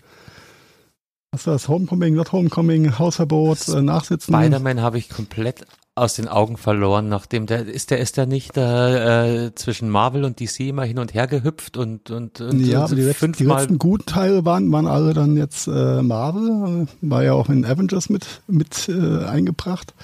Was 1.32 1.46
war 1.46 1.54
das? 1.54 1.68
Homecoming, 1.68 2.14
not 2.14 2.32
Homecoming, 2.32 2.98
Hausverbot, 2.98 3.68
äh, 3.68 3.80
Nachsitzen. 3.80 4.34
Spider-Man 4.34 4.82
habe 4.82 4.98
ich 4.98 5.08
komplett 5.08 5.64
aus 5.94 6.14
den 6.14 6.26
Augen 6.26 6.56
verloren, 6.56 7.08
nachdem 7.08 7.46
der 7.46 7.66
ist 7.66 7.90
der 7.90 7.98
ist 7.98 8.16
der 8.16 8.24
nicht 8.24 8.56
äh, 8.56 9.46
äh, 9.46 9.54
zwischen 9.54 9.90
Marvel 9.90 10.24
und 10.24 10.40
DC 10.40 10.60
immer 10.60 10.84
hin 10.84 10.98
und 10.98 11.12
her 11.12 11.26
gehüpft 11.26 11.76
und 11.76 12.10
und, 12.10 12.40
und 12.40 12.60
Ja, 12.60 12.86
und 12.86 12.96
die 12.96 13.02
letzten, 13.02 13.32
die 13.32 13.44
letzten 13.44 13.78
guten 13.78 14.06
Teile 14.06 14.44
waren, 14.46 14.72
waren 14.72 14.86
alle 14.86 15.12
dann 15.12 15.36
jetzt 15.36 15.66
äh, 15.66 16.02
Marvel, 16.02 16.86
war 17.02 17.24
ja 17.24 17.34
auch 17.34 17.50
in 17.50 17.66
Avengers 17.66 18.08
mit, 18.08 18.26
mit 18.46 18.88
äh, 18.88 19.24
eingebracht. 19.24 19.94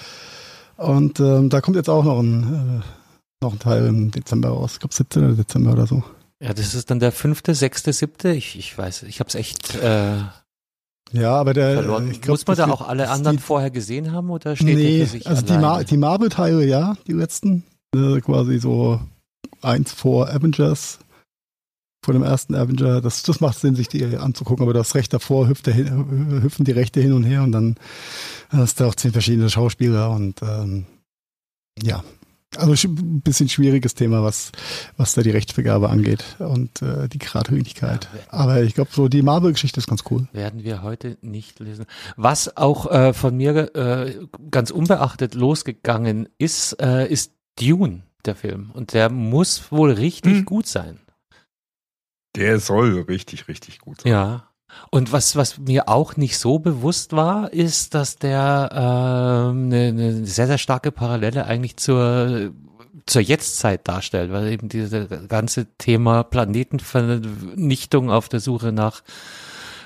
Und 0.76 1.20
ähm, 1.20 1.48
da 1.48 1.60
kommt 1.60 1.76
jetzt 1.76 1.90
auch 1.90 2.04
noch 2.04 2.20
ein, 2.20 2.82
äh, 2.82 2.97
noch 3.42 3.52
ein 3.52 3.58
Teil 3.58 3.86
im 3.86 4.10
Dezember 4.10 4.48
raus. 4.50 4.74
Ich 4.74 4.80
glaube 4.80 4.94
17. 4.94 5.36
Dezember 5.36 5.72
oder 5.72 5.86
so. 5.86 6.02
Ja, 6.40 6.54
das 6.54 6.74
ist 6.74 6.90
dann 6.90 7.00
der 7.00 7.12
fünfte, 7.12 7.54
sechste, 7.54 7.92
siebte. 7.92 8.30
Ich, 8.30 8.56
ich 8.58 8.76
weiß, 8.76 9.04
ich 9.04 9.20
habe 9.20 9.28
es 9.28 9.34
echt 9.34 9.74
äh, 9.76 10.18
Ja, 11.12 11.32
aber 11.34 11.54
der 11.54 11.74
verloren. 11.74 12.10
Äh, 12.10 12.18
glaub, 12.18 12.34
Muss 12.34 12.46
man 12.46 12.56
da 12.56 12.68
auch 12.70 12.86
alle 12.86 13.10
anderen 13.10 13.36
die- 13.38 13.42
vorher 13.42 13.70
gesehen 13.70 14.12
haben 14.12 14.30
oder 14.30 14.54
steht 14.56 14.68
der 14.68 14.74
Nee, 14.76 15.00
für 15.04 15.10
sich 15.10 15.26
also 15.26 15.42
die? 15.42 15.58
Mar 15.58 15.82
die 15.84 15.96
Marvel-Teile, 15.96 16.64
ja, 16.64 16.96
die 17.06 17.12
letzten, 17.12 17.64
äh, 17.94 18.20
quasi 18.20 18.58
so 18.58 19.00
eins 19.62 19.92
vor 19.92 20.28
Avengers, 20.30 20.98
vor 22.04 22.14
dem 22.14 22.22
ersten 22.22 22.54
Avenger, 22.54 23.00
das, 23.00 23.24
das 23.24 23.40
macht 23.40 23.58
Sinn, 23.58 23.74
sich 23.74 23.88
die 23.88 24.04
anzugucken, 24.16 24.62
aber 24.62 24.72
das 24.74 24.94
Recht 24.94 25.12
davor 25.12 25.48
hüpft 25.48 25.66
der, 25.66 25.74
hin- 25.74 26.40
hüpfen 26.42 26.64
die 26.64 26.70
Rechte 26.72 27.00
hin 27.00 27.12
und 27.12 27.24
her 27.24 27.42
und 27.42 27.50
dann 27.52 27.76
hast 28.50 28.78
du 28.78 28.84
auch 28.84 28.94
zehn 28.94 29.12
verschiedene 29.12 29.50
Schauspieler 29.50 30.10
und 30.10 30.40
ähm, 30.42 30.86
ja. 31.82 32.04
Also 32.56 32.88
ein 32.88 33.20
bisschen 33.20 33.48
schwieriges 33.48 33.94
Thema, 33.94 34.22
was, 34.22 34.52
was 34.96 35.14
da 35.14 35.22
die 35.22 35.30
Rechtsvergabe 35.30 35.90
angeht 35.90 36.24
und 36.38 36.80
äh, 36.80 37.06
die 37.08 37.18
Geradlinigkeit. 37.18 38.08
Aber 38.28 38.62
ich 38.62 38.74
glaube, 38.74 38.90
so 38.92 39.08
die 39.08 39.20
Marvel-Geschichte 39.22 39.78
ist 39.78 39.86
ganz 39.86 40.02
cool. 40.10 40.26
werden 40.32 40.64
wir 40.64 40.82
heute 40.82 41.18
nicht 41.20 41.60
lesen. 41.60 41.84
Was 42.16 42.56
auch 42.56 42.90
äh, 42.90 43.12
von 43.12 43.36
mir 43.36 43.74
äh, 43.76 44.26
ganz 44.50 44.70
unbeachtet 44.70 45.34
losgegangen 45.34 46.28
ist, 46.38 46.72
äh, 46.80 47.06
ist 47.06 47.32
Dune, 47.60 48.02
der 48.24 48.34
Film. 48.34 48.70
Und 48.72 48.94
der 48.94 49.10
muss 49.10 49.70
wohl 49.70 49.92
richtig 49.92 50.38
Hm. 50.38 50.44
gut 50.46 50.66
sein. 50.66 51.00
Der 52.34 52.60
soll 52.60 53.00
richtig, 53.02 53.48
richtig 53.48 53.78
gut 53.78 54.00
sein. 54.02 54.12
Ja. 54.12 54.47
Und 54.90 55.12
was, 55.12 55.36
was 55.36 55.58
mir 55.58 55.88
auch 55.88 56.16
nicht 56.16 56.38
so 56.38 56.58
bewusst 56.58 57.12
war, 57.12 57.52
ist, 57.52 57.94
dass 57.94 58.16
der 58.16 58.70
ähm, 58.72 59.66
eine, 59.66 59.88
eine 59.88 60.26
sehr, 60.26 60.46
sehr 60.46 60.58
starke 60.58 60.92
Parallele 60.92 61.44
eigentlich 61.46 61.76
zur, 61.76 62.52
zur 63.06 63.22
Jetztzeit 63.22 63.86
darstellt, 63.86 64.32
weil 64.32 64.48
eben 64.52 64.68
dieses 64.68 65.08
ganze 65.28 65.66
Thema 65.76 66.22
Planetenvernichtung 66.22 68.10
auf 68.10 68.28
der 68.28 68.40
Suche 68.40 68.72
nach 68.72 69.02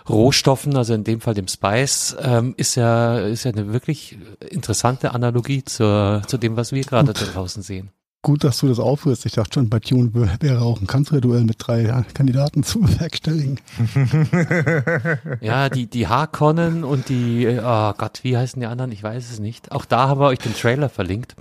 Rohstoffen, 0.09 0.77
also 0.77 0.95
in 0.95 1.05
dem 1.05 1.21
Fall 1.21 1.35
dem 1.35 1.49
Spice, 1.49 2.17
ähm, 2.21 2.55
ist 2.57 2.75
ja, 2.75 3.19
ist 3.19 3.45
ja 3.45 3.53
eine 3.53 3.73
wirklich 3.73 4.19
interessante 4.51 5.15
Analogie 5.15 5.65
zur, 5.65 6.23
zu 6.27 6.39
dem, 6.39 6.57
was 6.57 6.73
wir 6.73 6.83
gerade 6.83 7.13
da 7.13 7.25
draußen 7.25 7.63
sehen. 7.63 7.91
Gut, 8.25 8.45
dass 8.45 8.59
du 8.61 8.69
das 8.69 8.79
aufhörst. 8.79 9.27
Ich 9.27 9.33
dachte 9.33 9.55
schon, 9.55 9.69
bei 9.69 9.81
Tune 9.81 10.15
wär- 10.15 10.37
wäre 10.41 10.63
auch 10.63 10.81
ein 10.81 10.87
Kanzlerduell 10.87 11.43
mit 11.43 11.57
drei 11.59 11.83
ja, 11.83 12.03
Kandidaten 12.15 12.63
zu 12.65 12.81
bewerkstelligen. 12.81 13.59
Ja, 15.41 15.69
die, 15.69 15.87
die 15.87 16.07
Harkonnen 16.07 16.85
und 16.85 17.09
die, 17.09 17.47
oh 17.61 17.93
Gott, 17.99 18.21
wie 18.23 18.37
heißen 18.37 18.61
die 18.61 18.67
anderen? 18.67 18.93
Ich 18.93 19.03
weiß 19.03 19.31
es 19.31 19.41
nicht. 19.41 19.73
Auch 19.73 19.85
da 19.85 20.09
haben 20.09 20.21
wir 20.21 20.27
euch 20.29 20.39
den 20.39 20.55
Trailer 20.55 20.89
verlinkt. 20.89 21.35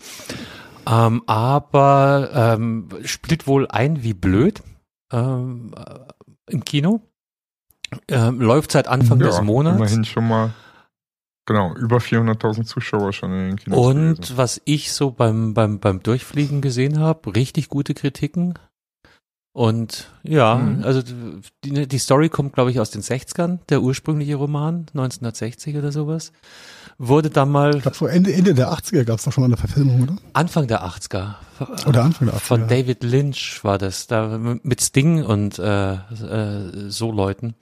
Ähm, 0.89 1.21
aber 1.27 2.29
ähm, 2.33 2.89
spielt 3.03 3.45
wohl 3.45 3.67
ein 3.67 4.01
wie 4.01 4.13
blöd 4.15 4.63
ähm, 5.11 5.73
äh, 5.77 6.51
im 6.51 6.65
Kino. 6.65 7.01
Ähm, 8.07 8.41
läuft 8.41 8.71
seit 8.71 8.87
Anfang 8.87 9.19
des 9.19 9.41
Monats. 9.41 9.77
Immerhin 9.77 10.05
schon 10.05 10.27
mal, 10.27 10.53
genau, 11.51 11.73
über 11.75 11.97
400.000 11.97 12.63
Zuschauer 12.65 13.13
schon 13.13 13.31
in 13.31 13.47
den 13.49 13.55
Kinos. 13.57 13.77
Und 13.79 14.15
gewesen. 14.17 14.37
was 14.37 14.61
ich 14.65 14.91
so 14.91 15.11
beim, 15.11 15.53
beim, 15.53 15.79
beim 15.79 16.01
Durchfliegen 16.03 16.61
gesehen 16.61 16.99
habe, 16.99 17.35
richtig 17.35 17.69
gute 17.69 17.93
Kritiken. 17.93 18.57
Und 19.53 20.09
ja, 20.23 20.55
Mhm. 20.55 20.83
also 20.85 21.01
die, 21.65 21.85
die 21.87 21.97
Story 21.99 22.29
kommt, 22.29 22.53
glaube 22.53 22.71
ich, 22.71 22.79
aus 22.79 22.89
den 22.89 23.01
60ern, 23.01 23.59
der 23.67 23.81
ursprüngliche 23.81 24.35
Roman, 24.35 24.85
1960 24.93 25.75
oder 25.75 25.91
sowas. 25.91 26.31
Wurde 26.97 27.29
dann 27.29 27.51
mal 27.51 27.75
Ich 27.75 27.81
glaube, 27.81 27.97
so 27.97 28.05
Ende, 28.07 28.31
Ende 28.31 28.53
der 28.53 28.71
80er 28.71 29.03
gab 29.03 29.17
es 29.19 29.25
doch 29.25 29.33
schon 29.33 29.41
mal 29.41 29.47
eine 29.47 29.57
Verfilmung, 29.57 30.03
oder? 30.03 30.15
Anfang 30.33 30.67
der 30.67 30.85
80er. 30.85 31.35
Oder 31.85 32.03
Anfang 32.03 32.27
der 32.27 32.37
80er. 32.37 32.39
Von 32.39 32.67
David 32.69 33.03
Lynch 33.03 33.59
war 33.63 33.77
das, 33.77 34.07
da 34.07 34.37
mit 34.37 34.81
Sting 34.81 35.25
und 35.25 35.59
äh, 35.59 35.93
äh, 35.95 36.89
so 36.89 37.11
Leuten. 37.11 37.55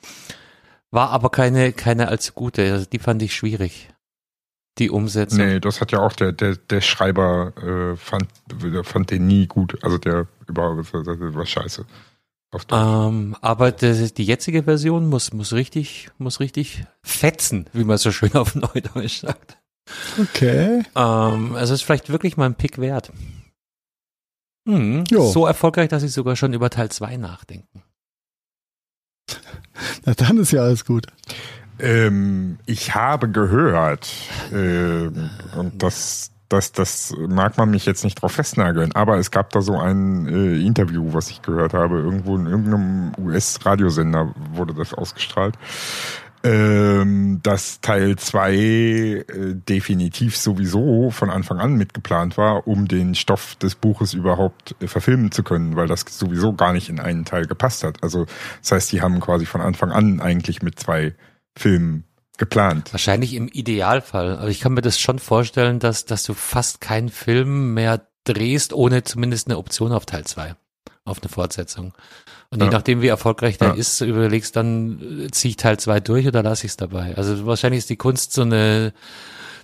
War 0.91 1.10
aber 1.12 1.30
keine, 1.30 1.71
keine 1.73 2.08
allzu 2.08 2.34
gute, 2.34 2.71
also 2.71 2.86
die 2.86 2.99
fand 2.99 3.21
ich 3.21 3.36
schwierig. 3.36 3.89
Die 4.78 4.89
Umsetzung. 4.89 5.39
Nee, 5.39 5.60
das 5.60 5.82
hat 5.82 5.91
ja 5.91 5.99
auch 5.99 6.13
der, 6.13 6.32
der, 6.32 6.56
der 6.56 6.82
Schreiber 6.82 7.54
äh, 7.58 7.97
fand, 7.97 8.28
der 8.47 8.84
fand 8.84 9.12
den 9.12 9.28
nie 9.28 9.45
gut. 9.45 9.78
Also 9.84 9.97
der 9.97 10.28
überhaupt 10.47 10.93
das 10.93 11.06
war 11.19 11.45
scheiße. 11.45 11.86
Ähm, 12.71 13.36
aber 13.41 13.71
das, 13.71 14.13
die 14.13 14.23
jetzige 14.23 14.63
Version 14.63 15.08
muss, 15.08 15.34
muss 15.34 15.54
richtig, 15.54 16.10
muss 16.17 16.39
richtig 16.39 16.86
fetzen, 17.04 17.67
wie 17.73 17.84
man 17.84 17.97
so 17.97 18.12
schön 18.12 18.34
auf 18.34 18.56
Neudeutsch 18.56 19.19
sagt. 19.19 19.58
Okay. 20.19 20.84
Ähm, 20.95 21.56
also 21.56 21.73
ist 21.73 21.84
vielleicht 21.84 22.10
wirklich 22.10 22.38
mal 22.38 22.45
ein 22.45 22.56
Pick 22.56 22.80
wert. 22.80 23.12
Hm, 24.67 25.04
so 25.10 25.45
erfolgreich, 25.45 25.89
dass 25.89 26.02
sie 26.02 26.10
sogar 26.10 26.36
schon 26.36 26.54
über 26.54 26.69
Teil 26.69 26.89
2 26.89 27.17
nachdenken. 27.17 27.84
Na, 30.06 30.13
dann 30.13 30.38
ist 30.38 30.52
ja 30.52 30.62
alles 30.62 30.86
gut. 30.86 31.08
Ähm, 31.80 32.60
ich 32.65 32.94
habe 32.94 33.30
gehört, 33.30 34.12
äh, 34.52 35.10
und 35.58 35.74
das, 35.82 36.32
das, 36.50 36.74
das 36.74 37.15
mag 37.18 37.58
man 37.58 37.72
mich 37.72 37.86
jetzt 37.86 38.04
nicht 38.04 38.22
drauf 38.22 38.34
festnageln, 38.34 38.94
aber 38.94 39.18
es 39.18 39.32
gab 39.32 39.52
da 39.52 39.62
so 39.62 39.78
ein 39.78 40.28
äh, 40.28 40.60
Interview, 40.65 41.13
was 41.13 41.30
ich 41.30 41.42
gehört 41.42 41.74
habe, 41.74 42.00
irgendwo 42.00 42.36
in 42.36 42.48
irgendeinem 42.48 43.12
US-Radiosender 43.18 44.34
wurde 44.54 44.74
das 44.74 44.94
ausgestrahlt, 44.94 45.56
ähm, 46.43 47.39
dass 47.43 47.82
Teil 47.82 48.15
2 48.15 48.54
äh, 48.54 49.23
definitiv 49.56 50.38
sowieso 50.38 51.10
von 51.12 51.30
Anfang 51.30 51.60
an 51.60 51.73
mitgeplant 51.73 52.38
war, 52.38 52.67
um 52.67 52.88
den 52.88 53.15
Stoff 53.15 53.56
des 53.56 53.75
Buches 53.75 54.13
überhaupt 54.13 54.75
äh, 54.82 54.88
verfilmen 54.88 55.32
zu 55.32 55.43
können, 55.43 55.75
weil 55.75 55.88
das 55.88 56.06
sowieso 56.08 56.54
gar 56.54 56.71
nicht 56.71 56.89
in 56.89 56.99
einen 56.99 57.25
Teil 57.25 57.45
gepasst 57.45 57.84
hat. 57.84 58.02
Also 58.04 58.25
das 58.62 58.71
heißt, 58.71 58.91
die 58.91 59.02
haben 59.02 59.19
quasi 59.19 59.45
von 59.45 59.62
Anfang 59.62 59.91
an 59.91 60.21
eigentlich 60.21 60.62
mit 60.62 60.80
zwei 60.80 61.13
Filmen 61.58 62.06
geplant. 62.38 62.93
Wahrscheinlich 62.93 63.34
im 63.34 63.49
Idealfall. 63.49 64.38
Aber 64.38 64.47
ich 64.47 64.62
kann 64.62 64.73
mir 64.73 64.82
das 64.82 64.99
schon 64.99 65.19
vorstellen, 65.19 65.80
dass, 65.80 66.06
dass 66.06 66.23
du 66.23 66.34
fast 66.34 66.80
keinen 66.80 67.10
Film 67.10 67.73
mehr 67.73 68.08
drehst, 68.23 68.73
ohne 68.73 69.04
zumindest 69.04 69.47
eine 69.47 69.58
Option 69.58 69.91
auf 69.91 70.06
Teil 70.06 70.23
2, 70.23 70.56
auf 71.04 71.21
eine 71.21 71.30
Fortsetzung. 71.30 71.93
Und 72.51 72.59
Ja. 72.59 72.65
je 72.65 72.71
nachdem, 72.71 73.01
wie 73.01 73.07
erfolgreich 73.07 73.57
der 73.57 73.69
Ja. 73.69 73.73
ist, 73.75 74.01
überlegst 74.01 74.55
dann, 74.55 75.21
äh, 75.25 75.31
ziehe 75.31 75.51
ich 75.51 75.57
Teil 75.57 75.77
2 75.79 75.99
durch 75.99 76.27
oder 76.27 76.41
lasse 76.41 76.65
ich 76.65 76.71
es 76.71 76.77
dabei. 76.77 77.15
Also 77.15 77.45
wahrscheinlich 77.45 77.79
ist 77.79 77.89
die 77.89 77.95
Kunst 77.97 78.33
so 78.33 78.41
eine 78.41 78.93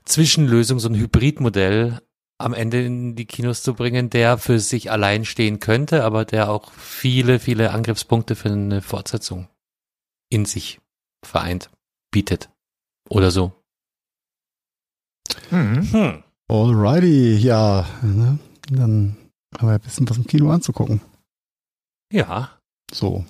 Zwischenlösung, 0.06 0.80
so 0.80 0.88
ein 0.90 0.96
Hybridmodell 0.96 2.02
am 2.38 2.54
Ende 2.54 2.84
in 2.86 3.16
die 3.16 3.26
Kinos 3.26 3.64
zu 3.64 3.74
bringen, 3.74 4.10
der 4.10 4.38
für 4.38 4.60
sich 4.60 4.92
allein 4.92 5.26
stehen 5.26 5.60
könnte, 5.60 6.04
aber 6.04 6.26
der 6.26 6.52
auch 6.52 6.72
viele, 6.74 7.40
viele 7.40 7.72
Angriffspunkte 7.72 8.36
für 8.36 8.50
eine 8.52 8.82
Fortsetzung 8.82 9.48
in 10.30 10.46
sich 10.46 10.80
vereint, 11.26 11.70
bietet. 12.12 12.50
Oder 13.10 13.32
so. 13.32 13.54
Mhm. 15.50 15.92
Hm. 15.92 16.24
Alrighty, 16.50 17.38
ja. 17.38 17.86
Ne? 18.04 18.38
Dann 18.70 19.18
haben 19.58 19.68
wir 19.68 19.74
ein 19.76 19.80
bisschen 19.82 20.08
was 20.10 20.18
im 20.18 20.28
Kino 20.28 20.52
anzugucken. 20.52 21.02
Ja, 22.12 22.55
So. 22.96 23.26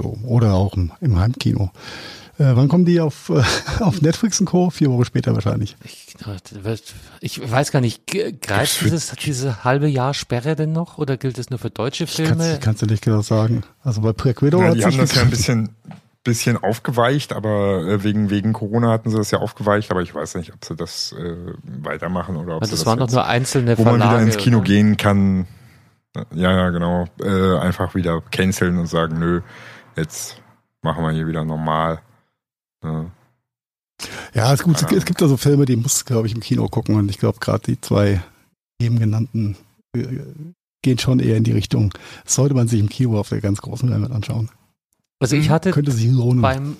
so. 0.00 0.18
Oder 0.24 0.54
auch 0.54 0.74
im, 0.76 0.92
im 1.00 1.18
Heimkino. 1.18 1.70
Äh, 2.36 2.56
wann 2.56 2.68
kommen 2.68 2.84
die 2.84 3.00
auf, 3.00 3.30
äh, 3.30 3.42
auf 3.82 4.02
Netflix 4.02 4.40
und 4.40 4.46
Co? 4.46 4.70
Vier 4.70 4.90
Wochen 4.90 5.04
später 5.04 5.34
wahrscheinlich. 5.34 5.76
Ich, 5.84 6.16
ich 7.20 7.50
weiß 7.50 7.70
gar 7.70 7.80
nicht, 7.80 8.06
greift 8.42 8.80
dieses, 8.80 9.12
diese 9.12 9.62
halbe 9.64 9.88
Jahr 9.88 10.14
Sperre 10.14 10.56
denn 10.56 10.72
noch 10.72 10.98
oder 10.98 11.16
gilt 11.16 11.38
es 11.38 11.50
nur 11.50 11.58
für 11.60 11.70
deutsche 11.70 12.06
Filme? 12.06 12.54
ich 12.54 12.60
kann's 12.60 12.80
dir 12.80 12.86
nicht 12.86 13.04
genau 13.04 13.22
sagen. 13.22 13.62
Also 13.82 14.00
bei 14.00 14.12
Widow 14.12 14.60
Ja, 14.60 14.68
hat 14.68 14.74
die 14.76 14.84
haben 14.84 14.96
das 14.98 15.14
ja 15.14 15.22
ein 15.22 15.30
bisschen, 15.30 15.70
bisschen 16.24 16.56
aufgeweicht, 16.56 17.32
aber 17.32 17.86
äh, 17.86 18.02
wegen, 18.02 18.30
wegen 18.30 18.52
Corona 18.52 18.90
hatten 18.90 19.10
sie 19.10 19.16
das 19.16 19.30
ja 19.30 19.38
aufgeweicht, 19.38 19.92
aber 19.92 20.02
ich 20.02 20.12
weiß 20.12 20.34
nicht, 20.34 20.52
ob 20.52 20.64
sie 20.64 20.74
das 20.74 21.14
äh, 21.16 21.36
weitermachen 21.62 22.36
oder 22.36 22.56
ob 22.56 22.62
Weil 22.62 22.68
sie 22.68 22.72
das 22.72 22.80
das 22.80 22.86
waren 22.86 22.98
doch 22.98 23.10
nur 23.10 23.24
einzelne 23.26 23.78
wo 23.78 23.84
man 23.84 23.98
Verlage. 23.98 24.16
wieder 24.16 24.22
ins 24.26 24.36
Kino 24.38 24.58
oder? 24.58 24.66
gehen 24.66 24.96
kann. 24.96 25.46
Ja, 26.34 26.52
ja, 26.52 26.70
genau. 26.70 27.06
Äh, 27.20 27.58
einfach 27.58 27.94
wieder 27.94 28.20
canceln 28.30 28.78
und 28.78 28.86
sagen, 28.86 29.18
nö, 29.18 29.40
jetzt 29.96 30.40
machen 30.82 31.02
wir 31.02 31.10
hier 31.10 31.26
wieder 31.26 31.44
normal. 31.44 32.00
Ja. 32.84 33.10
Ja, 34.34 34.52
es, 34.52 34.62
gut, 34.62 34.80
es 34.92 35.04
gibt 35.04 35.20
da 35.20 35.28
so 35.28 35.36
Filme, 35.36 35.64
die 35.64 35.76
muss, 35.76 36.04
glaube 36.04 36.26
ich, 36.26 36.34
im 36.34 36.40
Kino 36.40 36.68
gucken. 36.68 36.96
Und 36.96 37.08
ich 37.08 37.18
glaube, 37.18 37.38
gerade 37.38 37.62
die 37.64 37.80
zwei 37.80 38.22
eben 38.80 38.98
genannten 38.98 39.56
äh, 39.96 40.20
gehen 40.82 40.98
schon 40.98 41.20
eher 41.20 41.36
in 41.36 41.44
die 41.44 41.52
Richtung. 41.52 41.92
Das 42.24 42.34
sollte 42.34 42.54
man 42.54 42.68
sich 42.68 42.80
im 42.80 42.88
Kino 42.88 43.18
auf 43.18 43.28
der 43.28 43.40
ganz 43.40 43.60
großen 43.60 43.88
Leinwand 43.88 44.12
anschauen. 44.14 44.50
Also 45.20 45.36
ich 45.36 45.48
hatte 45.48 45.70
Könnte 45.70 45.92
sich 45.92 46.10
lohnen. 46.10 46.42
beim, 46.42 46.76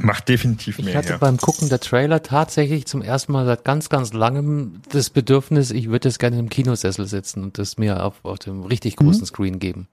Macht 0.00 0.28
definitiv 0.28 0.80
ich 0.80 0.84
mehr 0.86 0.96
hatte 0.96 1.10
her. 1.10 1.18
beim 1.18 1.36
Gucken 1.36 1.68
der 1.68 1.78
Trailer 1.78 2.20
tatsächlich 2.22 2.86
zum 2.86 3.00
ersten 3.00 3.30
Mal 3.32 3.46
seit 3.46 3.64
ganz, 3.64 3.88
ganz 3.88 4.12
langem 4.12 4.82
das 4.88 5.08
Bedürfnis, 5.10 5.70
ich 5.70 5.88
würde 5.88 6.08
es 6.08 6.18
gerne 6.18 6.38
im 6.38 6.48
Kinosessel 6.48 7.06
sitzen 7.06 7.44
und 7.44 7.58
das 7.58 7.78
mir 7.78 8.02
auf, 8.04 8.24
auf 8.24 8.40
dem 8.40 8.64
richtig 8.64 8.98
Mhm. 8.98 9.04
großen 9.04 9.26
Screen 9.26 9.60
geben. 9.60 9.86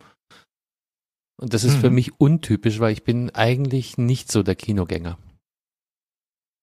Und 1.40 1.54
das 1.54 1.64
ist 1.64 1.76
für 1.76 1.90
Mhm. 1.90 1.96
mich 1.96 2.20
untypisch, 2.20 2.80
weil 2.80 2.94
ich 2.94 3.04
bin 3.04 3.30
eigentlich 3.32 3.98
nicht 4.00 4.32
so 4.32 4.42
der 4.44 4.56
Kinogänger. 4.56 5.18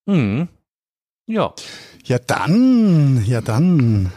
Hm. 0.09 0.49
Ja. 1.29 1.55
ja, 2.05 2.19
dann, 2.19 3.25
ja, 3.25 3.41
dann. 3.41 4.13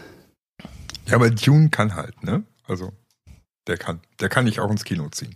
Ja, 1.07 1.15
aber 1.15 1.29
Dune 1.29 1.69
kann 1.69 1.95
halt, 1.95 2.23
ne? 2.23 2.43
Also, 2.63 2.93
der 3.67 3.77
kann. 3.77 3.99
Der 4.19 4.29
kann 4.29 4.47
ich 4.47 4.59
auch 4.61 4.71
ins 4.71 4.83
Kino 4.85 5.09
ziehen. 5.09 5.35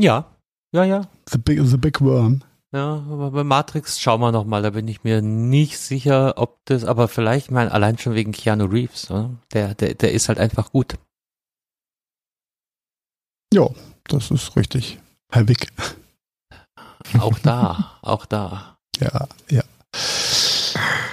Ja. 0.00 0.34
Ja, 0.72 0.84
ja. 0.84 1.08
The 1.30 1.38
Big, 1.38 1.60
the 1.64 1.76
big 1.76 2.00
Worm. 2.00 2.42
Ja, 2.76 3.02
aber 3.10 3.30
bei 3.30 3.42
Matrix 3.42 3.98
schauen 3.98 4.20
wir 4.20 4.32
noch 4.32 4.44
mal, 4.44 4.60
da 4.60 4.68
bin 4.68 4.86
ich 4.86 5.02
mir 5.02 5.22
nicht 5.22 5.78
sicher, 5.78 6.34
ob 6.36 6.62
das, 6.66 6.84
aber 6.84 7.08
vielleicht, 7.08 7.46
ich 7.46 7.50
meine, 7.50 7.72
allein 7.72 7.96
schon 7.96 8.14
wegen 8.14 8.32
Keanu 8.32 8.66
Reeves, 8.66 9.08
ne? 9.08 9.38
der, 9.54 9.74
der, 9.74 9.94
der 9.94 10.12
ist 10.12 10.28
halt 10.28 10.38
einfach 10.38 10.72
gut. 10.72 10.96
Ja, 13.54 13.66
das 14.08 14.30
ist 14.30 14.56
richtig. 14.56 14.98
Halbig. 15.32 15.68
Auch 17.18 17.38
da, 17.38 17.98
auch 18.02 18.26
da. 18.26 18.76
Ja, 19.00 19.28
ja. 19.50 19.62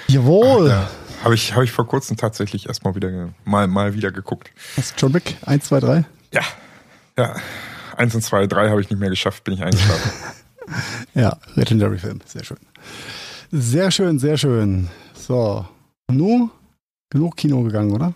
Jawohl. 0.07 0.69
Ja. 0.69 0.89
Habe 1.21 1.35
ich, 1.35 1.53
hab 1.53 1.63
ich 1.63 1.71
vor 1.71 1.85
kurzem 1.85 2.15
tatsächlich 2.15 2.67
erstmal 2.67 2.95
wieder 2.95 3.33
mal, 3.43 3.67
mal 3.67 3.93
wieder 3.93 4.11
geguckt. 4.11 4.51
Was, 4.77 4.93
John 4.97 5.13
Wick? 5.13 5.35
Eins, 5.45 5.65
zwei, 5.65 5.81
drei? 5.81 6.05
Ja. 6.33 6.43
Ja. 7.17 7.35
Eins 7.97 8.15
und 8.15 8.21
zwei, 8.21 8.47
drei 8.47 8.69
habe 8.69 8.79
ich 8.79 8.89
nicht 8.89 8.99
mehr 8.99 9.09
geschafft, 9.09 9.43
bin 9.43 9.53
ich 9.53 9.63
eingeschlafen. 9.63 10.11
Ja, 11.13 11.37
Legendary 11.55 11.99
Film. 11.99 12.19
Sehr 12.25 12.43
schön. 12.43 12.57
Sehr 13.51 13.91
schön, 13.91 14.19
sehr 14.19 14.37
schön. 14.37 14.89
So. 15.13 15.65
Nu? 16.11 16.49
Genug 17.09 17.37
Kino 17.37 17.61
gegangen, 17.61 17.91
oder? 17.91 18.13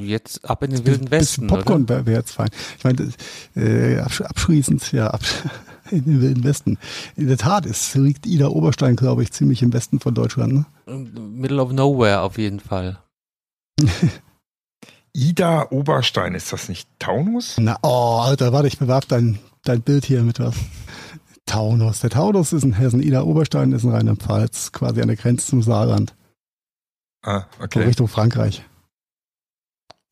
Jetzt 0.00 0.48
ab 0.48 0.62
in 0.62 0.70
den 0.70 0.84
Wilden 0.84 1.10
Westen, 1.10 1.46
Popcorn 1.46 1.88
wäre 1.88 2.04
wär 2.04 2.18
jetzt 2.18 2.32
fein. 2.32 2.50
Ich 2.76 2.84
meine, 2.84 3.10
äh, 3.56 3.98
absch 4.00 4.20
abschließend, 4.20 4.92
ja, 4.92 5.08
absch 5.08 5.44
in 5.90 6.04
den 6.04 6.20
Wilden 6.20 6.44
Westen. 6.44 6.78
In 7.16 7.28
der 7.28 7.38
Tat, 7.38 7.64
es 7.64 7.94
liegt 7.94 8.26
Ida 8.26 8.48
Oberstein, 8.48 8.96
glaube 8.96 9.22
ich, 9.22 9.32
ziemlich 9.32 9.62
im 9.62 9.72
Westen 9.72 9.98
von 9.98 10.14
Deutschland. 10.14 10.52
Ne? 10.52 10.66
Middle 10.86 11.62
of 11.62 11.72
Nowhere 11.72 12.20
auf 12.20 12.36
jeden 12.36 12.60
Fall. 12.60 12.98
Ida 15.14 15.70
Oberstein, 15.70 16.34
ist 16.34 16.52
das 16.52 16.68
nicht 16.68 16.88
Taunus? 16.98 17.56
Na, 17.58 17.78
oh, 17.82 18.20
Alter, 18.22 18.52
warte, 18.52 18.68
ich 18.68 18.78
bewerf 18.78 19.06
dein, 19.06 19.38
dein 19.64 19.80
Bild 19.80 20.04
hier 20.04 20.22
mit 20.22 20.38
was. 20.38 20.54
Taunus. 21.46 22.00
Der 22.00 22.10
Taunus 22.10 22.52
ist 22.52 22.62
in 22.64 22.72
Hessen. 22.74 23.02
Ida 23.02 23.22
Oberstein 23.22 23.72
ist 23.72 23.84
in 23.84 23.90
Rheinland-Pfalz, 23.90 24.72
quasi 24.72 25.00
an 25.02 25.08
der 25.08 25.16
Grenze 25.16 25.46
zum 25.46 25.62
Saarland, 25.62 26.14
Ah, 27.24 27.44
so 27.58 27.64
okay. 27.64 27.84
Richtung 27.84 28.08
Frankreich. 28.08 28.64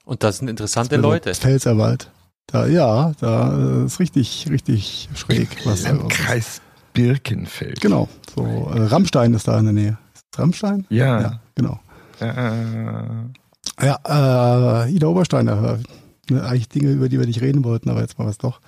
Und 0.04 0.22
das 0.22 0.38
sind 0.38 0.48
interessante 0.48 0.96
Also 0.96 1.08
Leute. 1.08 1.34
Pfälzerwald. 1.34 2.10
Da, 2.46 2.66
ja, 2.66 3.12
da 3.20 3.82
äh, 3.82 3.84
ist 3.86 4.00
richtig, 4.00 4.46
richtig 4.50 5.08
schräg. 5.14 5.48
Was 5.64 5.82
da. 5.84 5.90
Landkreis 5.90 6.60
Birkenfeld. 6.92 7.80
Genau. 7.80 8.08
So, 8.34 8.44
äh, 8.44 8.82
Rammstein 8.86 9.34
ist 9.34 9.46
da 9.46 9.58
in 9.58 9.64
der 9.66 9.72
Nähe. 9.72 9.98
Ist 10.14 10.24
das 10.32 10.40
Rammstein? 10.40 10.86
Ja. 10.90 11.20
Ja, 11.20 11.40
genau. 11.54 11.78
Äh, 12.20 13.84
Ja, 13.84 14.84
äh, 14.84 14.90
Ida 14.92 15.06
Oberstein, 15.06 15.46
äh, 15.48 15.78
ne, 16.30 16.42
eigentlich 16.44 16.68
Dinge, 16.68 16.90
über 16.92 17.08
die 17.08 17.18
wir 17.18 17.26
nicht 17.26 17.40
reden 17.40 17.62
wollten, 17.64 17.88
aber 17.90 18.00
jetzt 18.00 18.18
mal 18.18 18.26
was 18.26 18.38
doch. 18.38 18.60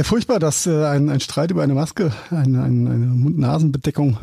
Ja, 0.00 0.04
furchtbar, 0.04 0.38
dass 0.38 0.66
äh, 0.66 0.86
ein, 0.86 1.10
ein 1.10 1.20
Streit 1.20 1.50
über 1.50 1.62
eine 1.62 1.74
Maske, 1.74 2.10
eine, 2.30 2.62
eine, 2.62 2.90
eine 2.90 3.04
Mund-Nasen-Bedeckung 3.04 4.16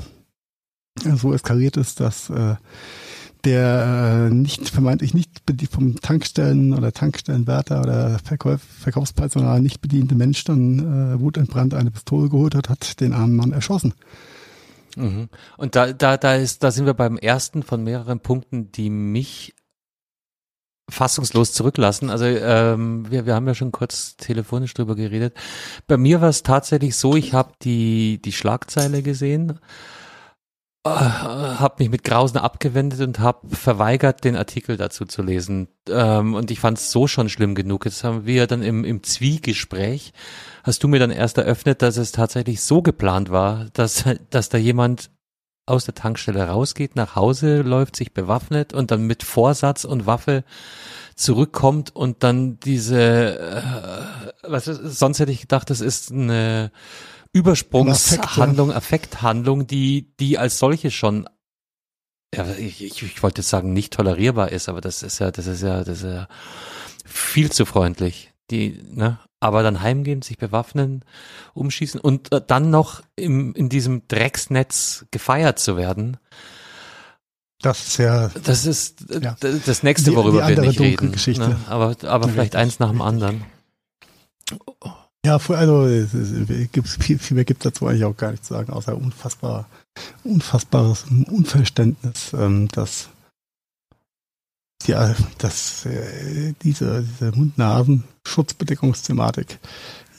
äh, 1.05 1.15
so 1.15 1.31
eskaliert 1.33 1.77
ist, 1.77 1.99
dass 1.99 2.31
äh, 2.31 2.55
der 3.43 4.27
äh, 4.31 4.33
nicht 4.33 4.69
vermeintlich 4.69 5.13
nicht 5.13 5.43
vom 5.69 6.01
Tankstellen 6.01 6.73
oder 6.73 6.93
Tankstellenwärter 6.93 7.81
oder 7.81 8.17
Verkauf, 8.17 8.59
Verkaufspersonal 8.59 9.61
nicht 9.61 9.79
bediente 9.79 10.15
Mensch 10.15 10.43
dann 10.45 10.79
äh, 10.79 11.19
wutentbrannt 11.19 11.75
eine 11.75 11.91
Pistole 11.91 12.29
geholt 12.29 12.55
hat, 12.55 12.69
hat 12.69 12.99
den 12.99 13.13
armen 13.13 13.35
Mann 13.35 13.51
erschossen. 13.51 13.93
Mhm. 14.95 15.29
Und 15.57 15.75
da, 15.75 15.93
da, 15.93 16.17
da 16.17 16.33
ist, 16.33 16.63
da 16.63 16.71
sind 16.71 16.87
wir 16.87 16.95
beim 16.95 17.17
ersten 17.17 17.61
von 17.61 17.83
mehreren 17.83 18.19
Punkten, 18.19 18.71
die 18.71 18.89
mich 18.89 19.53
fassungslos 20.89 21.53
zurücklassen. 21.53 22.09
Also 22.09 22.25
ähm, 22.25 23.09
wir, 23.09 23.25
wir 23.25 23.35
haben 23.35 23.47
ja 23.47 23.55
schon 23.55 23.71
kurz 23.71 24.15
telefonisch 24.17 24.73
drüber 24.73 24.95
geredet. 24.95 25.35
Bei 25.87 25.97
mir 25.97 26.21
war 26.21 26.29
es 26.29 26.43
tatsächlich 26.43 26.95
so, 26.95 27.15
ich 27.15 27.33
habe 27.33 27.51
die, 27.61 28.21
die 28.21 28.31
Schlagzeile 28.31 29.03
gesehen, 29.03 29.59
äh, 30.85 30.89
habe 30.89 31.75
mich 31.79 31.89
mit 31.89 32.03
Grausen 32.03 32.37
abgewendet 32.37 33.01
und 33.01 33.19
habe 33.19 33.53
verweigert, 33.53 34.23
den 34.23 34.37
Artikel 34.37 34.77
dazu 34.77 35.05
zu 35.05 35.21
lesen. 35.21 35.67
Ähm, 35.89 36.33
und 36.35 36.51
ich 36.51 36.59
fand 36.59 36.77
es 36.77 36.91
so 36.91 37.07
schon 37.07 37.27
schlimm 37.27 37.55
genug. 37.55 37.85
Jetzt 37.85 38.05
haben 38.05 38.25
wir 38.25 38.47
dann 38.47 38.63
im, 38.63 38.85
im 38.85 39.03
Zwiegespräch, 39.03 40.13
hast 40.63 40.83
du 40.83 40.87
mir 40.87 40.99
dann 40.99 41.11
erst 41.11 41.37
eröffnet, 41.37 41.81
dass 41.81 41.97
es 41.97 42.13
tatsächlich 42.13 42.61
so 42.61 42.81
geplant 42.81 43.29
war, 43.29 43.65
dass, 43.73 44.05
dass 44.29 44.47
da 44.47 44.57
jemand 44.57 45.09
aus 45.67 45.85
der 45.85 45.93
Tankstelle 45.93 46.47
rausgeht, 46.47 46.95
nach 46.95 47.15
Hause 47.15 47.61
läuft, 47.61 47.95
sich 47.95 48.13
bewaffnet 48.13 48.73
und 48.73 48.89
dann 48.89 49.03
mit 49.03 49.23
Vorsatz 49.23 49.83
und 49.83 50.05
Waffe 50.05 50.43
zurückkommt 51.15 51.95
und 51.95 52.23
dann 52.23 52.59
diese, 52.59 53.39
äh, 53.39 54.49
was 54.49 54.67
ist, 54.67 54.99
sonst 54.99 55.19
hätte 55.19 55.31
ich 55.31 55.41
gedacht, 55.41 55.69
das 55.69 55.81
ist 55.81 56.11
eine 56.11 56.71
Übersprungshandlung, 57.33 58.71
Affekthandlung, 58.71 59.67
die, 59.67 60.13
die 60.19 60.37
als 60.37 60.59
solche 60.59 60.89
schon, 60.89 61.27
ja, 62.33 62.45
ich, 62.57 62.83
ich, 62.83 63.03
ich 63.03 63.23
wollte 63.23 63.41
jetzt 63.41 63.49
sagen, 63.49 63.73
nicht 63.73 63.93
tolerierbar 63.93 64.51
ist, 64.51 64.69
aber 64.69 64.79
das 64.79 65.03
ist 65.03 65.19
ja, 65.19 65.31
das 65.31 65.47
ist 65.47 65.63
ja, 65.63 65.83
das 65.83 65.99
ist 65.99 66.03
ja 66.03 66.27
viel 67.05 67.51
zu 67.51 67.65
freundlich. 67.65 68.33
Die, 68.51 68.81
ne? 68.91 69.19
Aber 69.39 69.61
dann 69.61 69.81
heimgehen, 69.81 70.21
sich 70.23 70.37
bewaffnen, 70.37 71.03
umschießen 71.53 71.99
und 71.99 72.31
äh, 72.31 72.41
dann 72.45 72.69
noch 72.71 73.03
im, 73.15 73.53
in 73.53 73.69
diesem 73.69 74.07
Drecksnetz 74.07 75.05
gefeiert 75.11 75.59
zu 75.59 75.77
werden. 75.77 76.17
Das 77.61 77.87
ist 77.87 77.97
ja 77.97 78.29
Das 78.43 78.65
ist 78.65 79.09
äh, 79.11 79.19
Ja. 79.21 79.35
das 79.65 79.83
nächste, 79.83 80.11
Die- 80.11 80.15
worüber 80.15 80.41
die 80.41 80.47
wir 80.49 80.57
andere 80.57 80.67
nicht 80.67 80.79
reden. 80.79 81.11
Geschichte. 81.11 81.49
Ne? 81.49 81.57
Aber, 81.67 81.95
aber 82.03 82.27
vielleicht 82.29 82.55
Richtig, 82.55 82.59
eins 82.59 82.79
nach 82.79 82.89
dem 82.91 83.01
richtig. 83.01 83.07
anderen. 83.23 83.43
Ja, 85.25 85.37
also 85.49 86.07
viel, 86.85 87.19
viel 87.19 87.35
mehr 87.35 87.43
gibt 87.45 87.65
es 87.65 87.71
dazu 87.73 87.85
eigentlich 87.87 88.05
auch 88.05 88.15
gar 88.15 88.31
nicht 88.31 88.45
zu 88.45 88.53
sagen, 88.53 88.71
außer 88.71 88.95
unfassbar, 88.95 89.67
unfassbares 90.23 91.03
Unverständnis, 91.09 92.31
ähm, 92.33 92.69
dass 92.69 93.09
ja, 94.85 95.15
dass 95.37 95.85
äh, 95.85 96.53
diese, 96.61 97.03
diese 97.03 97.31
Mund-Nasen-Schutzbedeckungsthematik 97.31 99.59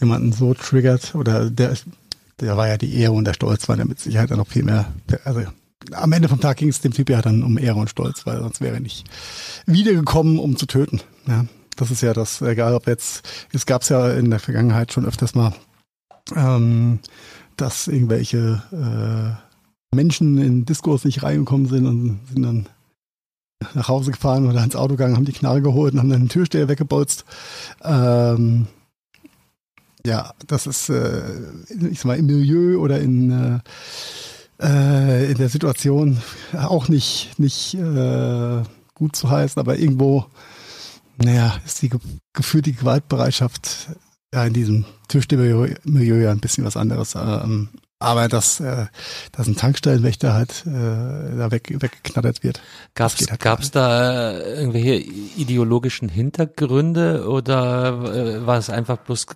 jemanden 0.01 0.33
so 0.33 0.55
triggert 0.55 1.15
oder 1.15 1.51
der, 1.51 1.75
der 2.41 2.57
war 2.57 2.67
ja 2.69 2.77
die 2.77 2.97
Ehre 2.97 3.13
und 3.13 3.25
der 3.25 3.35
Stolz 3.35 3.69
war 3.69 3.77
der 3.77 3.87
mit 3.87 4.01
Sicherheit 4.01 4.31
dann 4.31 4.39
noch 4.39 4.49
viel 4.49 4.65
mehr. 4.65 4.93
Also 5.25 5.43
am 5.93 6.13
Ende 6.13 6.29
vom 6.29 6.41
Tag 6.41 6.59
ging 6.59 6.69
es 6.69 6.81
dem 6.81 6.93
Typ 6.93 7.11
ja 7.11 7.23
dann 7.23 7.43
um 7.43 7.59
Ehre 7.59 7.79
und 7.79 7.91
Stolz, 7.91 8.27
weil 8.27 8.39
sonst 8.39 8.61
wäre 8.61 8.75
er 8.75 8.81
nicht 8.81 9.05
wiedergekommen, 9.67 10.39
um 10.39 10.57
zu 10.57 10.67
töten. 10.67 11.01
Ja, 11.27 11.47
das 11.77 11.91
ist 11.91 12.03
ja 12.03 12.13
das, 12.13 12.43
egal 12.43 12.75
ob 12.75 12.87
jetzt, 12.87 13.29
es 13.53 13.67
gab 13.67 13.83
es 13.83 13.89
ja 13.89 14.13
in 14.13 14.31
der 14.31 14.41
Vergangenheit 14.41 14.93
schon 14.93 15.07
öfters 15.07 15.35
mal, 15.35 15.55
ähm, 16.35 17.01
dass 17.57 17.89
irgendwelche 17.89 18.63
äh, 18.73 19.95
Menschen 19.95 20.39
in 20.39 20.65
Diskurs 20.65 21.05
nicht 21.05 21.23
reingekommen 21.23 21.67
sind 21.67 21.87
und 21.87 22.21
sind 22.33 22.43
dann 22.43 22.69
nach 23.75 23.89
Hause 23.89 24.13
gefahren 24.13 24.49
oder 24.49 24.63
ins 24.63 24.77
Auto 24.77 24.95
gegangen, 24.95 25.17
haben 25.17 25.25
die 25.25 25.33
Knarre 25.33 25.63
geholt 25.63 25.95
und 25.95 26.01
haben 26.01 26.11
dann 26.11 26.21
den 26.21 26.29
Türsteher 26.29 26.69
weggebolzt. 26.69 27.25
Ähm, 27.83 28.67
ja, 30.07 30.33
das 30.47 30.67
ist, 30.67 30.89
äh, 30.89 31.23
ich 31.91 31.99
sag 31.99 32.07
mal, 32.07 32.19
im 32.19 32.27
Milieu 32.27 32.79
oder 32.79 33.01
in, 33.01 33.31
äh, 33.31 33.59
äh, 34.63 35.31
in 35.31 35.39
der 35.39 35.49
Situation 35.49 36.19
auch 36.55 36.89
nicht, 36.89 37.39
nicht 37.39 37.75
äh, 37.75 38.63
gut 38.95 39.17
zu 39.17 39.31
heißen, 39.31 39.59
aber 39.59 39.79
irgendwo, 39.79 40.27
naja, 41.17 41.57
ist 41.67 41.83
die 41.83 41.91
gefühlt 42.33 42.67
die 42.67 42.75
Gewaltbereitschaft 42.75 43.89
ja 44.33 44.45
in 44.45 44.53
diesem 44.53 44.85
Türsteher-Milieu 45.09 46.21
ja 46.21 46.31
ein 46.31 46.41
bisschen 46.41 46.65
was 46.65 46.77
anderes. 46.77 47.15
Ähm, 47.17 47.71
aber 47.99 48.29
dass, 48.29 48.61
äh, 48.61 48.87
dass 49.33 49.47
ein 49.47 49.57
Tankstellenwächter 49.57 50.33
halt 50.33 50.65
äh, 50.67 50.71
da 50.71 51.51
weg, 51.51 51.75
weggeknattert 51.81 52.43
wird. 52.43 52.61
Gab 52.95 53.13
es 53.19 53.29
halt 53.31 53.75
da 53.75 54.31
äh, 54.31 54.61
irgendwelche 54.61 54.95
ideologischen 54.95 56.09
Hintergründe 56.09 57.29
oder 57.29 58.15
äh, 58.15 58.47
war 58.47 58.59
es 58.59 58.71
einfach 58.71 58.99
bloß 58.99 59.27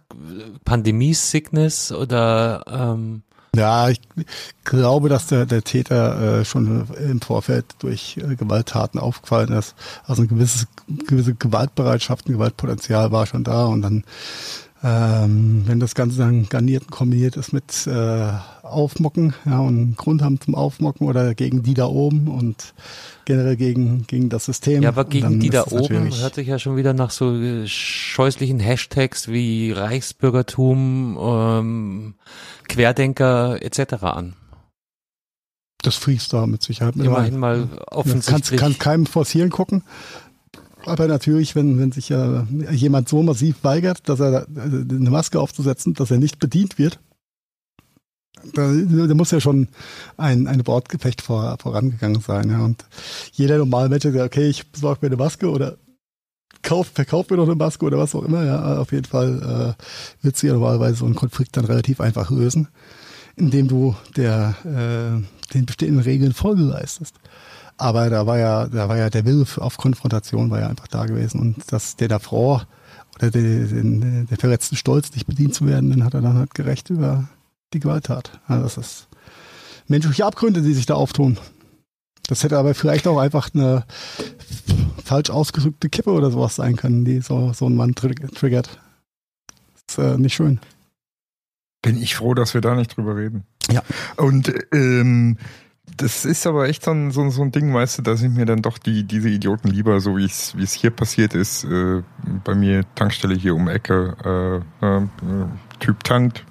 Pandemie-Sickness 0.65 1.93
oder 1.93 2.65
ähm 2.69 3.23
ja, 3.55 3.91
ich 3.91 4.01
glaube, 4.65 5.11
dass 5.11 5.27
der, 5.27 5.45
der 5.45 5.63
Täter 5.63 6.41
äh, 6.41 6.45
schon 6.47 6.87
im 6.97 7.21
Vorfeld 7.21 7.67
durch 7.81 8.17
äh, 8.17 8.35
Gewalttaten 8.35 8.99
aufgefallen 8.99 9.53
ist. 9.53 9.75
Also 10.07 10.23
eine 10.23 10.29
gewisse, 10.29 10.67
gewisse 11.07 11.35
Gewaltbereitschaft, 11.35 12.29
ein 12.29 12.33
Gewaltpotenzial 12.33 13.13
war 13.13 13.27
schon 13.27 13.45
da 13.45 13.67
und 13.67 13.83
dann 13.83 14.05
ähm, 14.85 15.63
wenn 15.67 15.79
das 15.79 15.95
Ganze 15.95 16.19
dann 16.19 16.49
garniert 16.49 16.85
und 16.85 16.91
kombiniert 16.91 17.37
ist 17.37 17.53
mit 17.53 17.87
äh, 17.87 18.33
Aufmocken, 18.63 19.35
ja, 19.45 19.61
und 19.61 19.79
einen 19.79 19.97
Grund 19.97 20.23
haben 20.23 20.41
zum 20.41 20.57
Aufmocken 20.57 21.07
oder 21.07 21.35
gegen 21.35 21.63
die 21.63 21.75
da 21.75 21.87
oben 21.87 22.27
und 22.27 22.75
generell 23.25 23.57
gegen, 23.57 24.07
gegen 24.09 24.29
das 24.29 24.47
System. 24.47 24.83
Ja, 24.83 24.89
aber 24.89 25.05
gegen 25.05 25.39
die 25.39 25.51
da 25.51 25.67
oben 25.71 26.13
hört 26.17 26.35
sich 26.35 26.49
ja 26.49 26.59
schon 26.59 26.77
wieder 26.77 26.95
nach 26.95 27.11
so 27.11 27.35
äh, 27.35 27.67
scheußlichen 27.67 28.59
Hashtags 28.59 29.29
wie 29.29 29.71
Reichsbürgertum, 29.71 31.17
ähm, 31.21 32.15
Querdenker 32.69 33.63
etc. 33.63 34.03
an. 34.03 34.35
Das 35.83 35.97
fließt 35.97 36.33
da 36.33 36.47
mit 36.47 36.63
Sicherheit 36.63 36.97
mit 36.97 37.07
Immerhin 37.07 37.39
mal 37.39 37.69
offensichtlich. 37.91 38.27
Kannst, 38.27 38.57
kannst 38.57 38.81
keinem 38.81 39.07
forcieren 39.07 39.51
gucken. 39.51 39.83
Aber 40.85 41.07
natürlich, 41.07 41.55
wenn, 41.55 41.79
wenn 41.79 41.93
sich 41.93 42.09
ja 42.09 42.47
jemand 42.71 43.09
so 43.09 43.23
massiv 43.23 43.63
weigert, 43.63 44.09
dass 44.09 44.21
er 44.21 44.47
eine 44.49 45.11
Maske 45.11 45.41
aufzusetzen, 45.41 45.95
dass 45.95 46.11
er 46.11 46.19
nicht 46.19 46.39
bedient 46.39 46.79
wird, 46.79 46.99
da, 48.55 48.73
da 48.73 49.15
muss 49.15 49.31
ja 49.31 49.41
schon 49.41 49.69
ein, 50.17 50.47
ein 50.47 50.67
Wortgefecht 50.67 51.23
vor, 51.23 51.57
vorangegangen 51.61 52.21
sein. 52.21 52.51
Ja. 52.51 52.65
Und 52.65 52.85
jeder 53.33 53.59
normale 53.59 53.89
Mensch 53.89 54.03
sagt, 54.03 54.17
okay, 54.17 54.49
ich 54.49 54.71
besorge 54.71 55.01
mir 55.03 55.09
eine 55.09 55.17
Maske 55.17 55.49
oder 55.51 55.77
kauf, 56.63 56.89
verkauf 56.89 57.29
mir 57.31 57.37
noch 57.37 57.47
eine 57.47 57.55
Maske 57.55 57.85
oder 57.85 57.99
was 57.99 58.15
auch 58.15 58.25
immer. 58.25 58.45
Ja, 58.45 58.79
auf 58.79 58.93
jeden 58.93 59.05
Fall 59.05 59.77
äh, 59.79 60.25
wird 60.25 60.37
sie 60.37 60.49
ja 60.49 60.55
normalerweise 60.55 60.97
so 60.97 61.05
einen 61.05 61.15
Konflikt 61.15 61.57
dann 61.57 61.65
relativ 61.65 62.01
einfach 62.01 62.31
lösen, 62.31 62.69
indem 63.37 63.69
du 63.69 63.95
der, 64.17 64.55
äh, 64.65 65.53
den 65.55 65.67
bestehenden 65.67 66.03
Regeln 66.03 66.33
Folge 66.33 66.63
leistest. 66.63 67.15
Aber 67.77 68.11
da 68.11 68.27
war 68.27 68.39
ja, 68.39 68.67
da 68.67 68.89
war 68.89 68.97
ja 68.97 69.11
der 69.11 69.25
Wille 69.25 69.47
auf 69.57 69.77
Konfrontation 69.77 70.51
war 70.51 70.61
ja 70.61 70.69
einfach 70.69 70.89
da 70.89 71.07
gewesen. 71.07 71.41
Und 71.41 71.73
dass 71.73 71.97
der 71.97 72.09
davor 72.09 72.67
oder 73.17 73.31
der, 73.31 73.43
der, 73.43 74.25
der 74.25 74.37
verletzten 74.39 74.77
Stolz 74.77 75.13
nicht 75.13 75.27
bedient 75.27 75.55
zu 75.55 75.67
werden, 75.67 75.91
den 75.91 76.05
hat 76.05 76.15
er 76.15 76.21
dann 76.21 76.39
halt 76.39 76.55
gerecht 76.55 76.91
über 76.91 77.29
die 77.73 77.81
Gewalttat. 77.81 78.41
Also 78.47 78.65
das 78.65 78.77
ist 78.77 79.09
menschliche 79.89 80.25
Abgründe, 80.25 80.63
die 80.63 80.75
sich 80.75 80.87
da 80.87 80.95
auftun. 80.95 81.39
Das 82.29 82.45
hätte 82.45 82.59
aber 82.59 82.75
vielleicht 82.75 83.07
auch 83.07 83.19
einfach 83.19 83.51
eine 83.53 83.85
falsch 85.05 85.31
ausgedrückte 85.31 85.89
Kippe 85.89 86.13
oder 86.13 86.31
sowas 86.31 86.55
sein 86.55 86.77
können, 86.77 87.05
die 87.05 87.21
so, 87.21 87.53
so 87.53 87.67
ein 87.67 87.75
Mann 87.75 87.95
triggert. 87.95 88.79
Das 89.87 89.99
ist 89.99 89.99
äh, 89.99 90.17
nicht 90.19 90.35
schön. 90.35 90.61
Bin 91.83 92.01
ich 92.01 92.15
froh, 92.15 92.35
dass 92.35 92.55
wir 92.55 92.61
da 92.61 92.77
nicht 92.77 92.97
drüber 92.97 93.17
reden. 93.17 93.45
Ja. 93.71 93.83
Und 94.17 94.53
ähm, 94.73 95.37
das 95.97 96.25
ist 96.25 96.47
aber 96.47 96.69
echt 96.69 96.85
so 96.85 96.91
ein, 96.91 97.11
so, 97.11 97.29
so 97.31 97.43
ein 97.43 97.53
Ding, 97.53 97.73
weißt 97.73 97.99
du, 97.99 98.03
dass 98.03 98.23
ich 98.23 98.31
mir 98.31 98.45
dann 98.45 98.63
doch 98.63 98.79
die, 98.79 99.05
diese 99.05 99.29
Idioten 99.29 99.69
lieber, 99.69 100.01
so 100.01 100.17
wie 100.17 100.25
es 100.25 100.57
wie 100.57 100.63
es 100.63 100.73
hier 100.73 100.91
passiert 100.91 101.35
ist, 101.35 101.65
äh, 101.65 102.03
bei 102.45 102.55
mir 102.55 102.85
Tankstelle 102.95 103.35
hier 103.35 103.55
um 103.55 103.69
Ecke, 103.69 104.63
äh, 104.83 104.87
äh, 104.87 105.07
Typ 105.81 106.05
tankt, 106.05 106.45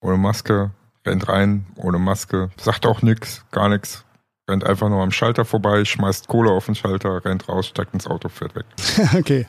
ohne 0.00 0.16
Maske, 0.16 0.70
rennt 1.06 1.28
rein, 1.28 1.66
ohne 1.76 1.98
Maske, 1.98 2.50
sagt 2.56 2.86
auch 2.86 3.02
nix, 3.02 3.44
gar 3.50 3.68
nix, 3.68 4.04
rennt 4.48 4.64
einfach 4.64 4.88
nur 4.88 5.02
am 5.02 5.10
Schalter 5.10 5.44
vorbei, 5.44 5.84
schmeißt 5.84 6.28
Kohle 6.28 6.50
auf 6.50 6.66
den 6.66 6.74
Schalter, 6.74 7.24
rennt 7.24 7.48
raus, 7.48 7.66
steigt 7.66 7.94
ins 7.94 8.06
Auto, 8.06 8.28
fährt 8.28 8.54
weg. 8.54 8.66
okay. 9.18 9.46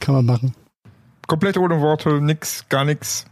Kann 0.00 0.14
man 0.16 0.26
machen. 0.26 0.54
Komplett 1.26 1.56
ohne 1.56 1.80
Worte, 1.80 2.20
nix, 2.20 2.68
gar 2.68 2.84
nix. 2.84 3.26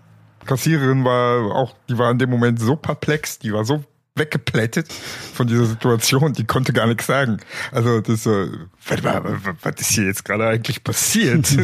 Kassiererin 0.47 1.05
war 1.05 1.55
auch, 1.55 1.75
die 1.89 1.99
war 1.99 2.11
in 2.11 2.19
dem 2.19 2.31
Moment 2.31 2.59
so 2.59 2.75
perplex, 2.75 3.39
die 3.39 3.53
war 3.53 3.65
so 3.65 3.85
weggeplättet 4.15 4.93
von 4.93 5.47
dieser 5.47 5.65
Situation, 5.67 6.33
die 6.33 6.45
konnte 6.45 6.73
gar 6.73 6.87
nichts 6.87 7.07
sagen. 7.07 7.39
Also 7.71 8.01
das 8.01 8.25
so, 8.25 8.47
was 8.87 9.81
ist 9.81 9.91
hier 9.91 10.05
jetzt 10.05 10.25
gerade 10.25 10.47
eigentlich 10.47 10.85
passiert? 10.85 11.49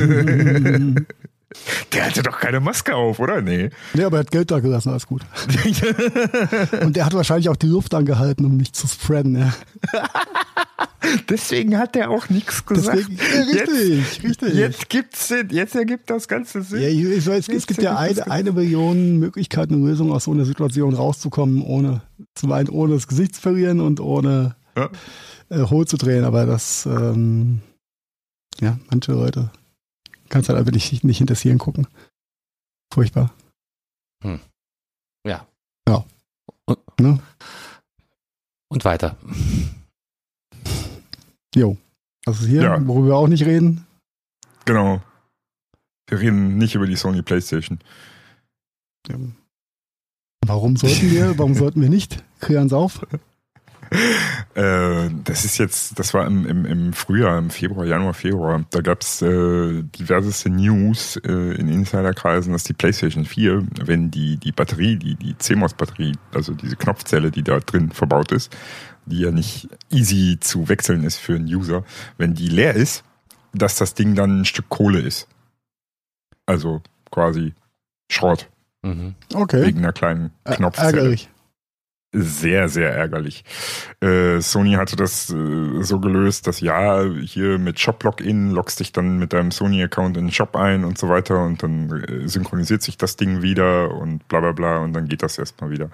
Der 1.92 2.06
hatte 2.06 2.22
doch 2.22 2.38
keine 2.38 2.60
Maske 2.60 2.94
auf, 2.94 3.18
oder? 3.20 3.40
Nee. 3.40 3.70
Nee, 3.94 4.04
aber 4.04 4.18
er 4.18 4.20
hat 4.20 4.30
Geld 4.30 4.50
da 4.50 4.60
gelassen, 4.60 4.90
alles 4.90 5.06
gut. 5.06 5.22
Und 6.82 6.94
der 6.94 7.06
hat 7.06 7.14
wahrscheinlich 7.14 7.48
auch 7.48 7.56
die 7.56 7.68
Luft 7.68 7.94
angehalten, 7.94 8.44
um 8.44 8.56
nicht 8.56 8.76
zu 8.76 8.86
spreaden, 8.86 9.38
ja. 9.38 9.54
Deswegen 11.28 11.78
hat 11.78 11.96
er 11.96 12.10
auch 12.10 12.28
nichts 12.28 12.66
gesagt. 12.66 12.98
Deswegen, 12.98 13.16
ja, 13.16 13.40
richtig, 13.40 13.98
jetzt, 13.98 14.24
richtig. 14.24 14.54
Jetzt 14.54 14.88
gibt's 14.90 15.28
Sinn, 15.28 15.48
jetzt 15.50 15.74
ergibt 15.74 16.10
das 16.10 16.28
Ganze 16.28 16.62
Sinn. 16.62 16.82
Ja, 16.82 16.88
ich 16.88 17.26
weiß, 17.26 17.48
es 17.48 17.66
gibt 17.66 17.82
ja 17.82 17.96
eine, 17.96 18.30
eine 18.30 18.52
Million 18.52 19.16
Möglichkeiten, 19.16 19.74
eine 19.74 19.86
Lösung 19.86 20.12
aus 20.12 20.24
so 20.24 20.32
einer 20.32 20.44
Situation 20.44 20.92
rauszukommen, 20.92 21.62
ohne 21.62 22.02
zum 22.34 22.52
einen 22.52 22.68
ohne 22.68 22.94
das 22.94 23.08
Gesicht 23.08 23.36
zu 23.36 23.40
verlieren 23.40 23.80
und 23.80 24.00
ohne 24.00 24.56
ja. 24.76 24.90
äh, 25.48 25.62
hohl 25.62 25.86
zu 25.86 25.96
drehen. 25.96 26.24
Aber 26.24 26.44
das, 26.44 26.84
ähm, 26.84 27.60
ja, 28.60 28.78
manche 28.90 29.12
Leute 29.12 29.50
kannst 30.28 30.48
halt 30.48 30.58
einfach 30.58 30.72
nicht, 30.72 31.04
nicht 31.04 31.20
interessieren 31.20 31.58
gucken. 31.58 31.86
Furchtbar. 32.92 33.32
Hm. 34.22 34.40
Ja. 35.26 35.46
Ja. 35.88 36.04
Und, 36.66 36.78
ne? 37.00 37.18
und 38.68 38.84
weiter. 38.84 39.16
Jo. 41.54 41.76
Also 42.26 42.46
hier, 42.46 42.62
ja. 42.62 42.86
worüber 42.86 43.06
wir 43.08 43.16
auch 43.16 43.28
nicht 43.28 43.44
reden. 43.44 43.86
Genau. 44.64 45.02
Wir 46.08 46.20
reden 46.20 46.58
nicht 46.58 46.74
über 46.74 46.86
die 46.86 46.96
Sony 46.96 47.22
PlayStation. 47.22 47.78
Ja. 49.08 49.16
Warum 50.46 50.76
sollten 50.76 51.10
wir? 51.10 51.38
Warum 51.38 51.54
sollten 51.54 51.80
wir 51.80 51.88
nicht? 51.88 52.22
Klären 52.40 52.72
auf. 52.72 53.06
Äh, 54.54 55.10
das 55.24 55.44
ist 55.44 55.58
jetzt, 55.58 55.98
das 55.98 56.14
war 56.14 56.26
im, 56.26 56.46
im, 56.46 56.64
im 56.66 56.92
Frühjahr, 56.92 57.38
im 57.38 57.50
Februar, 57.50 57.86
Januar, 57.86 58.14
Februar. 58.14 58.64
Da 58.70 58.80
gab 58.80 59.02
es 59.02 59.22
äh, 59.22 59.82
diverseste 59.82 60.50
News 60.50 61.16
äh, 61.16 61.30
in 61.30 61.68
Insiderkreisen, 61.68 62.52
dass 62.52 62.64
die 62.64 62.72
PlayStation 62.72 63.24
4, 63.24 63.66
wenn 63.84 64.10
die, 64.10 64.36
die 64.36 64.52
Batterie, 64.52 64.96
die, 64.96 65.14
die 65.14 65.36
CMOS-Batterie, 65.38 66.12
also 66.34 66.54
diese 66.54 66.76
Knopfzelle, 66.76 67.30
die 67.30 67.42
da 67.42 67.60
drin 67.60 67.90
verbaut 67.90 68.32
ist, 68.32 68.54
die 69.06 69.20
ja 69.20 69.30
nicht 69.30 69.68
easy 69.90 70.38
zu 70.40 70.68
wechseln 70.68 71.04
ist 71.04 71.18
für 71.18 71.36
einen 71.36 71.46
User, 71.46 71.84
wenn 72.16 72.34
die 72.34 72.48
leer 72.48 72.74
ist, 72.74 73.04
dass 73.54 73.76
das 73.76 73.94
Ding 73.94 74.14
dann 74.14 74.40
ein 74.40 74.44
Stück 74.44 74.68
Kohle 74.68 75.00
ist. 75.00 75.28
Also 76.46 76.82
quasi 77.10 77.54
Schrott. 78.10 78.48
Mhm. 78.82 79.14
Okay. 79.34 79.66
Wegen 79.66 79.78
einer 79.78 79.92
kleinen 79.92 80.32
Knopfzelle. 80.44 80.88
Ärgerlich. 80.88 81.30
Sehr, 82.12 82.68
sehr 82.68 82.90
ärgerlich. 82.90 83.44
Äh, 84.00 84.40
Sony 84.40 84.72
hatte 84.72 84.96
das 84.96 85.28
äh, 85.30 85.82
so 85.82 86.00
gelöst, 86.00 86.46
dass 86.46 86.60
ja, 86.60 87.04
hier 87.04 87.58
mit 87.58 87.78
Shop-Login 87.78 88.50
loggst 88.50 88.80
dich 88.80 88.92
dann 88.92 89.18
mit 89.18 89.34
deinem 89.34 89.50
Sony-Account 89.50 90.16
in 90.16 90.26
den 90.26 90.32
Shop 90.32 90.56
ein 90.56 90.84
und 90.84 90.96
so 90.96 91.10
weiter 91.10 91.44
und 91.44 91.62
dann 91.62 92.02
äh, 92.02 92.26
synchronisiert 92.26 92.80
sich 92.80 92.96
das 92.96 93.16
Ding 93.16 93.42
wieder 93.42 93.94
und 93.94 94.26
bla 94.28 94.40
bla 94.40 94.52
bla 94.52 94.78
und 94.78 94.94
dann 94.94 95.06
geht 95.06 95.22
das 95.22 95.38
erstmal 95.38 95.70
wieder. 95.70 95.90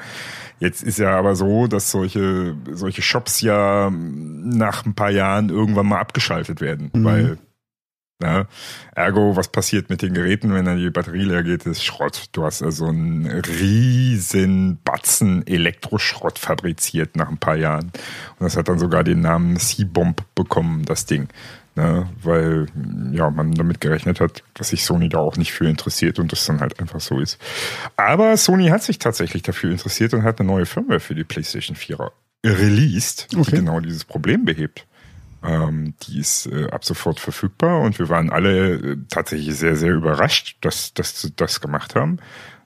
Jetzt 0.61 0.85
ist 0.85 0.99
ja 0.99 1.19
aber 1.19 1.35
so, 1.35 1.67
dass 1.67 1.91
solche, 1.91 2.57
solche 2.71 3.03
Shops 3.03 3.41
ja 3.41 3.91
nach 3.91 4.87
ein 4.87 4.95
paar 4.95 5.11
Jahren 5.11 5.49
irgendwann 5.49 5.87
mal 5.87 5.99
abgeschaltet 5.99 6.61
werden, 6.61 6.91
mhm. 6.93 7.05
weil 7.05 7.39
Ne? 8.21 8.47
Ergo, 8.95 9.37
was 9.37 9.49
passiert 9.49 9.91
mit 9.91 10.01
den 10.01 10.15
Geräten, 10.15 10.55
wenn 10.55 10.65
dann 10.65 10.79
die 10.79 10.91
Batterie 10.91 11.25
leer 11.25 11.43
geht, 11.43 11.67
ist 11.67 11.85
Schrott. 11.85 12.27
Du 12.33 12.45
hast 12.45 12.63
also 12.63 12.87
einen 12.87 13.27
riesen 13.27 14.79
Batzen 14.85 15.45
Elektroschrott 15.47 16.39
fabriziert 16.39 17.17
nach 17.17 17.29
ein 17.29 17.39
paar 17.39 17.57
Jahren. 17.57 17.87
Und 17.87 18.41
das 18.41 18.57
hat 18.57 18.69
dann 18.69 18.79
sogar 18.79 19.03
den 19.03 19.21
Namen 19.21 19.59
C-Bomb 19.59 20.23
bekommen, 20.35 20.85
das 20.85 21.07
Ding. 21.07 21.29
Ne? 21.75 22.09
Weil 22.23 22.67
ja, 23.11 23.31
man 23.31 23.53
damit 23.53 23.81
gerechnet 23.81 24.21
hat, 24.21 24.45
dass 24.55 24.69
sich 24.69 24.85
Sony 24.85 25.09
da 25.09 25.19
auch 25.19 25.37
nicht 25.37 25.53
für 25.53 25.69
interessiert 25.69 26.21
und 26.21 26.31
das 26.31 26.47
dann 26.47 26.61
halt 26.61 26.79
einfach 26.79 27.01
so 27.01 27.19
ist. 27.19 27.39
Aber 27.97 28.37
Sony 28.37 28.69
hat 28.69 28.85
sich 28.85 29.01
tatsächlich 29.01 29.43
dafür 29.43 29.73
interessiert 29.73 30.15
und 30.15 30.23
hat 30.23 30.39
eine 30.39 30.47
neue 30.47 30.67
Firmware 30.67 31.01
für 31.01 31.17
die 31.17 31.25
PlayStation 31.25 31.75
4 31.75 32.13
released, 32.45 33.33
die 33.33 33.39
okay. 33.39 33.57
genau 33.57 33.81
dieses 33.81 34.05
Problem 34.05 34.45
behebt. 34.45 34.87
Ähm, 35.45 35.95
die 36.03 36.21
ist 36.21 36.47
äh, 36.47 36.69
ab 36.71 36.85
sofort 36.85 37.21
verfügbar 37.21 37.81
und 37.81 37.99
wir 37.99 38.09
waren 38.09 38.31
alle 38.31 38.75
äh, 38.75 38.97
tatsächlich 39.11 39.55
sehr, 39.57 39.77
sehr 39.77 39.93
überrascht, 39.93 40.57
dass, 40.63 40.95
dass 40.95 41.21
sie 41.21 41.33
das 41.37 41.61
gemacht 41.61 41.95
haben. 41.95 42.19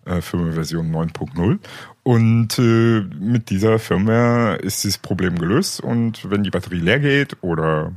Äh, 0.05 0.20
Firmware-Version 0.20 0.91
9.0. 0.91 1.59
Und 2.05 2.59
äh, 2.59 3.01
mit 3.18 3.51
dieser 3.51 3.79
Firmware 3.79 4.57
ist 4.57 4.85
das 4.85 4.97
Problem 4.97 5.39
gelöst 5.39 5.81
und 5.81 6.31
wenn 6.31 6.45
die 6.45 6.51
Batterie 6.51 6.79
leer 6.79 7.01
geht 7.01 7.37
oder 7.43 7.93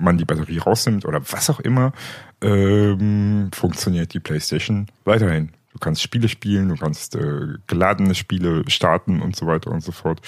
man 0.00 0.16
die 0.16 0.24
Batterie 0.24 0.58
rausnimmt 0.58 1.04
oder 1.04 1.20
was 1.32 1.50
auch 1.50 1.60
immer, 1.60 1.92
ähm, 2.40 3.50
funktioniert 3.52 4.14
die 4.14 4.20
PlayStation 4.20 4.86
weiterhin. 5.04 5.50
Du 5.72 5.78
kannst 5.78 6.02
Spiele 6.02 6.28
spielen, 6.28 6.68
du 6.68 6.76
kannst 6.76 7.16
äh, 7.16 7.46
geladene 7.66 8.14
Spiele 8.14 8.62
starten 8.68 9.20
und 9.20 9.36
so 9.36 9.46
weiter 9.46 9.72
und 9.72 9.82
so 9.82 9.92
fort. 9.92 10.20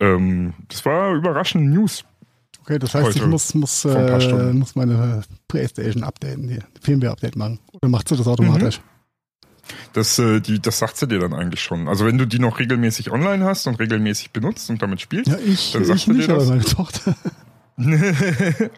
Ähm, 0.00 0.54
das 0.68 0.84
war 0.84 1.14
überraschende 1.14 1.70
News. 1.70 2.04
Okay, 2.66 2.80
das 2.80 2.94
heißt, 2.94 3.14
ich 3.14 3.24
muss, 3.24 3.54
muss, 3.54 3.84
äh, 3.84 4.52
muss 4.52 4.74
meine 4.74 5.22
Playstation 5.46 6.02
updaten, 6.02 6.48
die 6.48 6.58
Firmware-Update 6.82 7.36
machen. 7.36 7.60
Oder 7.72 7.88
macht 7.88 8.08
sie 8.08 8.16
das 8.16 8.26
automatisch? 8.26 8.78
Mhm. 8.78 8.82
Das, 9.92 10.18
äh, 10.18 10.40
die, 10.40 10.60
das 10.60 10.80
sagt 10.80 10.96
sie 10.96 11.06
dir 11.06 11.20
dann 11.20 11.32
eigentlich 11.32 11.60
schon. 11.60 11.86
Also 11.86 12.06
wenn 12.06 12.18
du 12.18 12.26
die 12.26 12.40
noch 12.40 12.58
regelmäßig 12.58 13.12
online 13.12 13.44
hast 13.44 13.68
und 13.68 13.78
regelmäßig 13.78 14.32
benutzt 14.32 14.68
und 14.68 14.82
damit 14.82 15.00
spielst, 15.00 15.30
ja, 15.30 15.38
ich, 15.38 15.72
dann 15.72 15.84
sagt 15.84 16.00
ich 16.00 16.06
nicht, 16.08 16.28
dir 16.28 16.34
das. 16.34 16.48
meine 16.48 16.64
Tochter. 16.64 17.14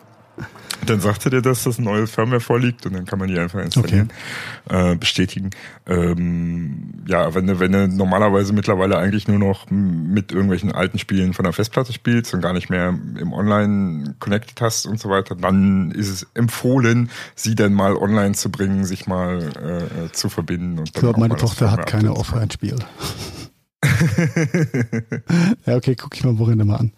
Dann 0.88 1.00
sagt 1.00 1.24
er 1.26 1.30
dir, 1.30 1.42
dass 1.42 1.64
das 1.64 1.78
neue 1.78 2.06
Firmware 2.06 2.40
vorliegt 2.40 2.86
und 2.86 2.94
dann 2.94 3.04
kann 3.04 3.18
man 3.18 3.28
die 3.28 3.38
einfach 3.38 3.60
installieren, 3.60 4.10
okay. 4.66 4.92
äh, 4.92 4.96
bestätigen. 4.96 5.50
Ähm, 5.86 7.04
ja, 7.06 7.34
wenn 7.34 7.46
du, 7.46 7.60
wenn 7.60 7.72
du 7.72 7.88
normalerweise 7.88 8.52
mittlerweile 8.52 8.98
eigentlich 8.98 9.28
nur 9.28 9.38
noch 9.38 9.70
mit 9.70 10.32
irgendwelchen 10.32 10.72
alten 10.72 10.98
Spielen 10.98 11.34
von 11.34 11.44
der 11.44 11.52
Festplatte 11.52 11.92
spielst 11.92 12.34
und 12.34 12.40
gar 12.40 12.52
nicht 12.52 12.70
mehr 12.70 12.88
im 12.88 13.32
Online 13.32 14.14
connected 14.18 14.60
hast 14.60 14.86
und 14.86 14.98
so 15.00 15.08
weiter, 15.10 15.34
dann 15.34 15.90
ist 15.90 16.08
es 16.08 16.26
empfohlen, 16.34 17.10
sie 17.34 17.54
dann 17.54 17.74
mal 17.74 17.96
online 17.96 18.34
zu 18.34 18.50
bringen, 18.50 18.84
sich 18.84 19.06
mal 19.06 19.42
äh, 19.42 20.12
zu 20.12 20.28
verbinden. 20.28 20.78
Und 20.78 20.88
ich 20.88 20.94
glaube, 20.94 21.20
meine 21.20 21.36
Tochter 21.36 21.70
hat 21.70 21.86
keine 21.86 22.14
Offline-Spiel. 22.14 22.76
ja, 25.66 25.76
okay, 25.76 25.94
guck 25.94 26.16
ich 26.16 26.24
mal 26.24 26.38
worin 26.38 26.66
mal 26.66 26.76
an. 26.76 26.92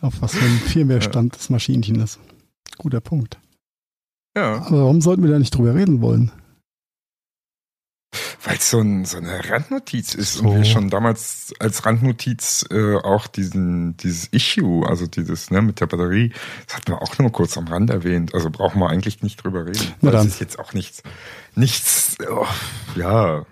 Auf 0.00 0.20
was 0.20 0.34
für 0.34 0.44
ein 0.44 0.58
Firmware-Stand 0.66 1.34
das 1.34 1.50
Maschinchen 1.50 2.00
ist. 2.00 2.18
Guter 2.78 3.00
Punkt. 3.00 3.38
Ja. 4.36 4.62
Aber 4.66 4.82
warum 4.82 5.00
sollten 5.00 5.22
wir 5.22 5.30
da 5.30 5.38
nicht 5.38 5.54
drüber 5.54 5.74
reden 5.74 6.00
wollen? 6.00 6.30
Weil 8.44 8.56
es 8.56 8.70
so, 8.70 8.80
ein, 8.80 9.04
so 9.04 9.16
eine 9.16 9.50
Randnotiz 9.50 10.14
ist 10.14 10.34
so. 10.34 10.44
und 10.44 10.56
wir 10.56 10.64
schon 10.64 10.88
damals 10.88 11.52
als 11.58 11.84
Randnotiz 11.84 12.64
äh, 12.70 12.94
auch 12.94 13.26
diesen, 13.26 13.96
dieses 13.96 14.28
Issue, 14.28 14.86
also 14.86 15.06
dieses 15.06 15.50
ne, 15.50 15.62
mit 15.62 15.80
der 15.80 15.86
Batterie, 15.86 16.32
das 16.66 16.76
hatten 16.76 16.92
wir 16.92 17.02
auch 17.02 17.18
nur 17.18 17.32
kurz 17.32 17.58
am 17.58 17.66
Rand 17.66 17.90
erwähnt. 17.90 18.34
Also 18.34 18.50
brauchen 18.50 18.80
wir 18.80 18.88
eigentlich 18.88 19.22
nicht 19.22 19.42
drüber 19.42 19.66
reden. 19.66 19.94
Na. 20.00 20.12
Das 20.12 20.26
ist 20.26 20.38
jetzt 20.38 20.58
auch 20.60 20.74
nichts, 20.74 21.02
nichts, 21.56 22.18
oh, 22.30 22.46
ja, 22.94 23.44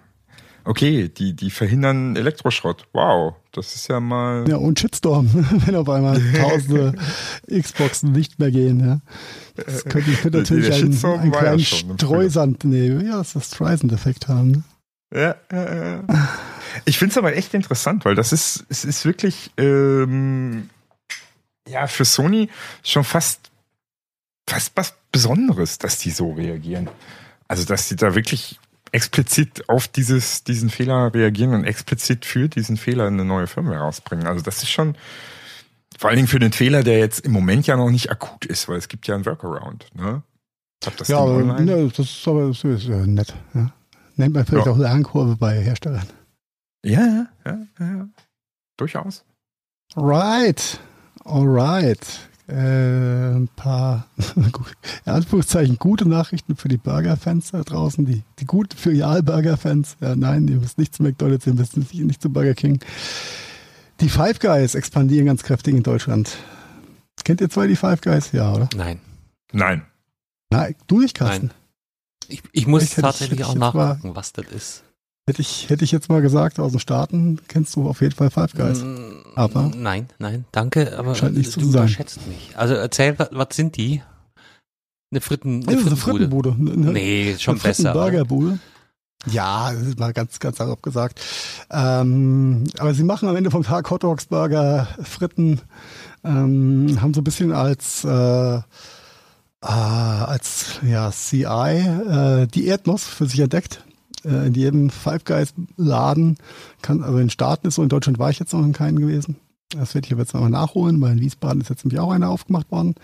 Okay, 0.64 1.08
die, 1.08 1.34
die 1.34 1.50
verhindern 1.50 2.16
Elektroschrott. 2.16 2.86
Wow, 2.92 3.34
das 3.52 3.74
ist 3.76 3.88
ja 3.88 4.00
mal. 4.00 4.48
Ja, 4.48 4.56
und 4.56 4.80
Shitstorm, 4.80 5.28
wenn 5.66 5.76
auf 5.76 5.88
einmal 5.88 6.20
tausende 6.32 6.94
Xboxen 7.50 8.12
nicht 8.12 8.38
mehr 8.38 8.50
gehen. 8.50 8.80
Ja. 8.80 9.00
Das 9.56 9.84
könnte, 9.84 10.10
könnte 10.12 10.38
natürlich 10.38 10.72
einen, 10.72 11.04
einen 11.04 11.32
kleinen 11.32 11.58
ja 11.58 11.94
Streusand, 11.98 12.64
nee, 12.64 12.88
ja, 12.88 13.18
das 13.18 13.28
ist 13.28 13.36
das 13.36 13.46
Streisand-Effekt 13.48 14.28
haben. 14.28 14.50
Ne? 14.50 14.62
Ja, 15.14 15.36
ja, 15.52 15.74
ja. 15.74 16.04
Ich 16.86 16.98
finde 16.98 17.12
es 17.12 17.18
aber 17.18 17.36
echt 17.36 17.54
interessant, 17.54 18.04
weil 18.04 18.14
das 18.14 18.32
ist, 18.32 18.64
es 18.68 18.84
ist 18.84 19.04
wirklich, 19.04 19.52
ähm, 19.58 20.70
ja, 21.68 21.86
für 21.86 22.04
Sony 22.04 22.48
schon 22.82 23.04
fast, 23.04 23.50
fast 24.48 24.72
was 24.74 24.94
Besonderes, 25.12 25.78
dass 25.78 25.98
die 25.98 26.10
so 26.10 26.32
reagieren. 26.32 26.90
Also, 27.46 27.64
dass 27.64 27.88
die 27.88 27.96
da 27.96 28.14
wirklich 28.14 28.58
explizit 28.94 29.68
auf 29.68 29.88
dieses, 29.88 30.44
diesen 30.44 30.70
Fehler 30.70 31.12
reagieren 31.12 31.52
und 31.52 31.64
explizit 31.64 32.24
für 32.24 32.48
diesen 32.48 32.76
Fehler 32.76 33.08
eine 33.08 33.24
neue 33.24 33.46
Firma 33.46 33.76
rausbringen. 33.76 34.26
Also 34.26 34.42
das 34.42 34.62
ist 34.62 34.70
schon 34.70 34.96
vor 35.98 36.10
allen 36.10 36.16
Dingen 36.16 36.28
für 36.28 36.38
den 36.38 36.52
Fehler, 36.52 36.82
der 36.82 36.98
jetzt 36.98 37.20
im 37.20 37.32
Moment 37.32 37.66
ja 37.66 37.76
noch 37.76 37.90
nicht 37.90 38.10
akut 38.10 38.44
ist, 38.46 38.68
weil 38.68 38.78
es 38.78 38.88
gibt 38.88 39.06
ja 39.06 39.14
einen 39.14 39.26
Workaround. 39.26 39.86
Ne? 39.94 40.22
Das 40.98 41.08
ja, 41.08 41.18
aber, 41.18 41.42
ne, 41.42 41.88
das 41.88 41.98
ist 41.98 42.28
aber 42.28 42.48
das 42.48 42.62
ist, 42.62 42.88
äh, 42.88 43.06
nett. 43.06 43.34
Ja. 43.54 43.72
Nennt 44.16 44.34
man 44.34 44.44
vielleicht 44.44 44.66
ja. 44.66 44.72
auch 44.72 44.78
Lernkurve 44.78 45.36
bei 45.36 45.60
Herstellern. 45.60 46.06
Ja, 46.84 47.00
ja, 47.00 47.26
ja, 47.46 47.66
ja. 47.80 48.08
Durchaus. 48.76 49.24
Right. 49.96 50.78
Alright 51.24 52.28
äh, 52.48 53.34
ein 53.34 53.48
paar 53.56 54.06
in 54.36 55.12
Anführungszeichen 55.12 55.78
gute 55.78 56.08
Nachrichten 56.08 56.56
für 56.56 56.68
die 56.68 56.76
Burger-Fans 56.76 57.52
da 57.52 57.62
draußen, 57.62 58.04
die, 58.04 58.22
die 58.38 58.44
guten 58.44 58.76
Filial-Burger-Fans. 58.76 59.96
Ja, 60.00 60.16
nein, 60.16 60.48
ihr 60.48 60.56
müsst 60.56 60.78
nicht 60.78 60.94
zu 60.94 61.02
McDonalds, 61.02 61.46
ihr 61.46 61.54
müsst 61.54 61.76
nicht, 61.76 61.94
nicht 61.94 62.22
zu 62.22 62.30
Burger 62.30 62.54
King. 62.54 62.80
Die 64.00 64.08
Five 64.08 64.40
Guys 64.40 64.74
expandieren 64.74 65.26
ganz 65.26 65.42
kräftig 65.42 65.74
in 65.74 65.82
Deutschland. 65.82 66.36
Kennt 67.24 67.40
ihr 67.40 67.48
zwei 67.48 67.66
die 67.66 67.76
Five 67.76 68.00
Guys? 68.00 68.32
Ja, 68.32 68.52
oder? 68.52 68.68
Nein. 68.76 69.00
Nein. 69.52 69.82
Nein, 70.50 70.74
du 70.86 71.00
nicht, 71.00 71.16
Carsten? 71.16 71.46
Nein. 71.46 71.56
Ich, 72.28 72.42
ich 72.52 72.66
muss 72.66 72.82
Vielleicht 72.84 73.00
tatsächlich 73.00 73.40
ich, 73.40 73.46
auch 73.46 73.54
nachgucken, 73.54 74.14
was 74.14 74.32
das 74.32 74.46
ist. 74.48 74.84
Hätte 75.26 75.40
ich, 75.40 75.70
hätte 75.70 75.84
ich 75.84 75.92
jetzt 75.92 76.10
mal 76.10 76.20
gesagt, 76.20 76.58
aus 76.58 76.72
den 76.72 76.80
Staaten 76.80 77.40
kennst 77.48 77.74
du 77.76 77.88
auf 77.88 78.02
jeden 78.02 78.14
Fall 78.14 78.30
Five 78.30 78.52
Guys. 78.52 78.82
Mm, 78.82 79.22
aber 79.34 79.70
nein, 79.74 80.08
nein, 80.18 80.44
danke, 80.52 80.98
aber 80.98 81.14
scheint 81.14 81.34
nicht 81.34 81.56
du 81.56 81.60
zu 81.60 81.70
sein. 81.70 81.84
überschätzt 81.84 82.26
mich. 82.26 82.52
Also 82.56 82.74
erzähl, 82.74 83.18
was, 83.18 83.30
was 83.32 83.48
sind 83.52 83.76
die? 83.78 84.02
Eine 85.10 85.22
Fritten, 85.22 85.66
eine 85.66 85.78
ja, 85.80 85.96
Frittenbude. 85.96 86.50
Eine 86.50 86.66
Frittenbude. 86.66 86.92
Nee, 86.92 87.36
schon 87.38 87.54
eine 87.54 87.62
besser. 87.62 87.92
Burgerbude. 87.94 88.58
Ja, 89.26 89.72
mal 89.96 90.12
ganz, 90.12 90.38
ganz 90.40 90.58
salopp 90.58 90.82
gesagt. 90.82 91.22
Ähm, 91.70 92.64
aber 92.78 92.92
sie 92.92 93.04
machen 93.04 93.26
am 93.26 93.36
Ende 93.36 93.50
vom 93.50 93.62
Tag 93.62 93.90
Hotdogs, 93.90 94.26
Burger, 94.26 94.88
Fritten, 95.02 95.62
ähm, 96.22 96.98
haben 97.00 97.14
so 97.14 97.22
ein 97.22 97.24
bisschen 97.24 97.52
als 97.52 98.04
äh, 98.04 98.56
äh, 98.56 98.62
als 99.62 100.80
ja, 100.82 101.10
CI 101.10 101.44
äh, 101.46 102.46
die 102.46 102.66
Erdnuss 102.66 103.04
für 103.04 103.24
sich 103.24 103.40
entdeckt 103.40 103.82
äh, 104.24 104.46
in 104.46 104.54
jedem 104.54 104.90
Five 104.90 105.24
Guys 105.24 105.54
Laden 105.76 106.36
kann, 106.82 107.02
also 107.02 107.18
in 107.18 107.30
Staaten 107.30 107.68
ist 107.68 107.76
so, 107.76 107.82
in 107.82 107.88
Deutschland 107.88 108.18
war 108.18 108.30
ich 108.30 108.38
jetzt 108.38 108.52
noch 108.52 108.64
in 108.64 108.72
keinen 108.72 109.00
gewesen. 109.00 109.36
Das 109.70 109.94
werde 109.94 110.06
ich 110.06 110.12
aber 110.12 110.22
jetzt 110.22 110.34
nochmal 110.34 110.50
nachholen, 110.50 111.00
weil 111.00 111.12
in 111.12 111.20
Wiesbaden 111.20 111.60
ist 111.60 111.70
jetzt 111.70 111.84
nämlich 111.84 111.98
auch 111.98 112.12
einer 112.12 112.30
aufgemacht 112.30 112.70
worden. 112.70 112.94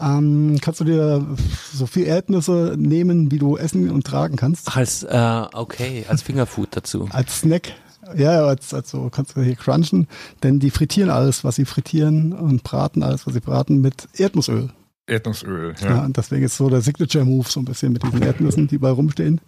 Ähm, 0.00 0.58
kannst 0.60 0.80
du 0.80 0.84
dir 0.84 1.26
so 1.72 1.86
viel 1.86 2.04
Erdnüsse 2.04 2.74
nehmen, 2.76 3.30
wie 3.30 3.38
du 3.38 3.56
essen 3.56 3.90
und 3.90 4.06
tragen 4.06 4.36
kannst? 4.36 4.76
Als, 4.76 5.02
äh, 5.02 5.42
okay, 5.52 6.04
als 6.08 6.22
Fingerfood 6.22 6.68
dazu. 6.72 7.08
als 7.12 7.40
Snack. 7.40 7.72
Ja, 8.16 8.44
als, 8.44 8.74
als 8.74 8.90
so 8.90 9.08
kannst 9.08 9.36
du 9.36 9.42
hier 9.42 9.54
crunchen, 9.54 10.08
denn 10.42 10.58
die 10.58 10.70
frittieren 10.70 11.10
alles, 11.10 11.44
was 11.44 11.56
sie 11.56 11.64
frittieren 11.64 12.32
und 12.32 12.64
braten 12.64 13.02
alles, 13.02 13.26
was 13.26 13.34
sie 13.34 13.40
braten 13.40 13.80
mit 13.80 14.08
Erdnussöl. 14.16 14.70
Erdnussöl, 15.06 15.74
ja. 15.80 15.88
ja 15.88 16.04
und 16.04 16.16
deswegen 16.16 16.44
ist 16.44 16.56
so 16.56 16.68
der 16.68 16.80
Signature 16.80 17.24
Move 17.24 17.48
so 17.48 17.60
ein 17.60 17.66
bisschen 17.66 17.92
mit 17.92 18.02
diesen 18.02 18.22
Erdnüssen, 18.22 18.66
die 18.68 18.78
bei 18.78 18.90
rumstehen. 18.90 19.40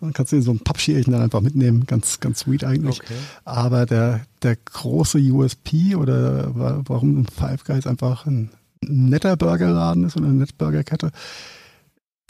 Man 0.00 0.12
kann 0.12 0.26
in 0.30 0.42
so 0.42 0.50
ein 0.50 0.60
Pappschälchen 0.60 1.12
dann 1.12 1.22
einfach 1.22 1.40
mitnehmen. 1.40 1.86
Ganz, 1.86 2.20
ganz 2.20 2.40
sweet 2.40 2.64
eigentlich. 2.64 3.00
Okay. 3.00 3.14
Aber 3.44 3.86
der, 3.86 4.20
der 4.42 4.56
große 4.56 5.18
USP 5.18 5.94
oder 5.96 6.50
warum 6.88 7.26
Five 7.26 7.64
Guys 7.64 7.86
einfach 7.86 8.26
ein 8.26 8.50
netter 8.82 9.36
Burgerladen 9.36 10.04
ist 10.04 10.16
und 10.16 10.24
eine 10.24 10.34
nette 10.34 10.54
Burgerkette, 10.56 11.10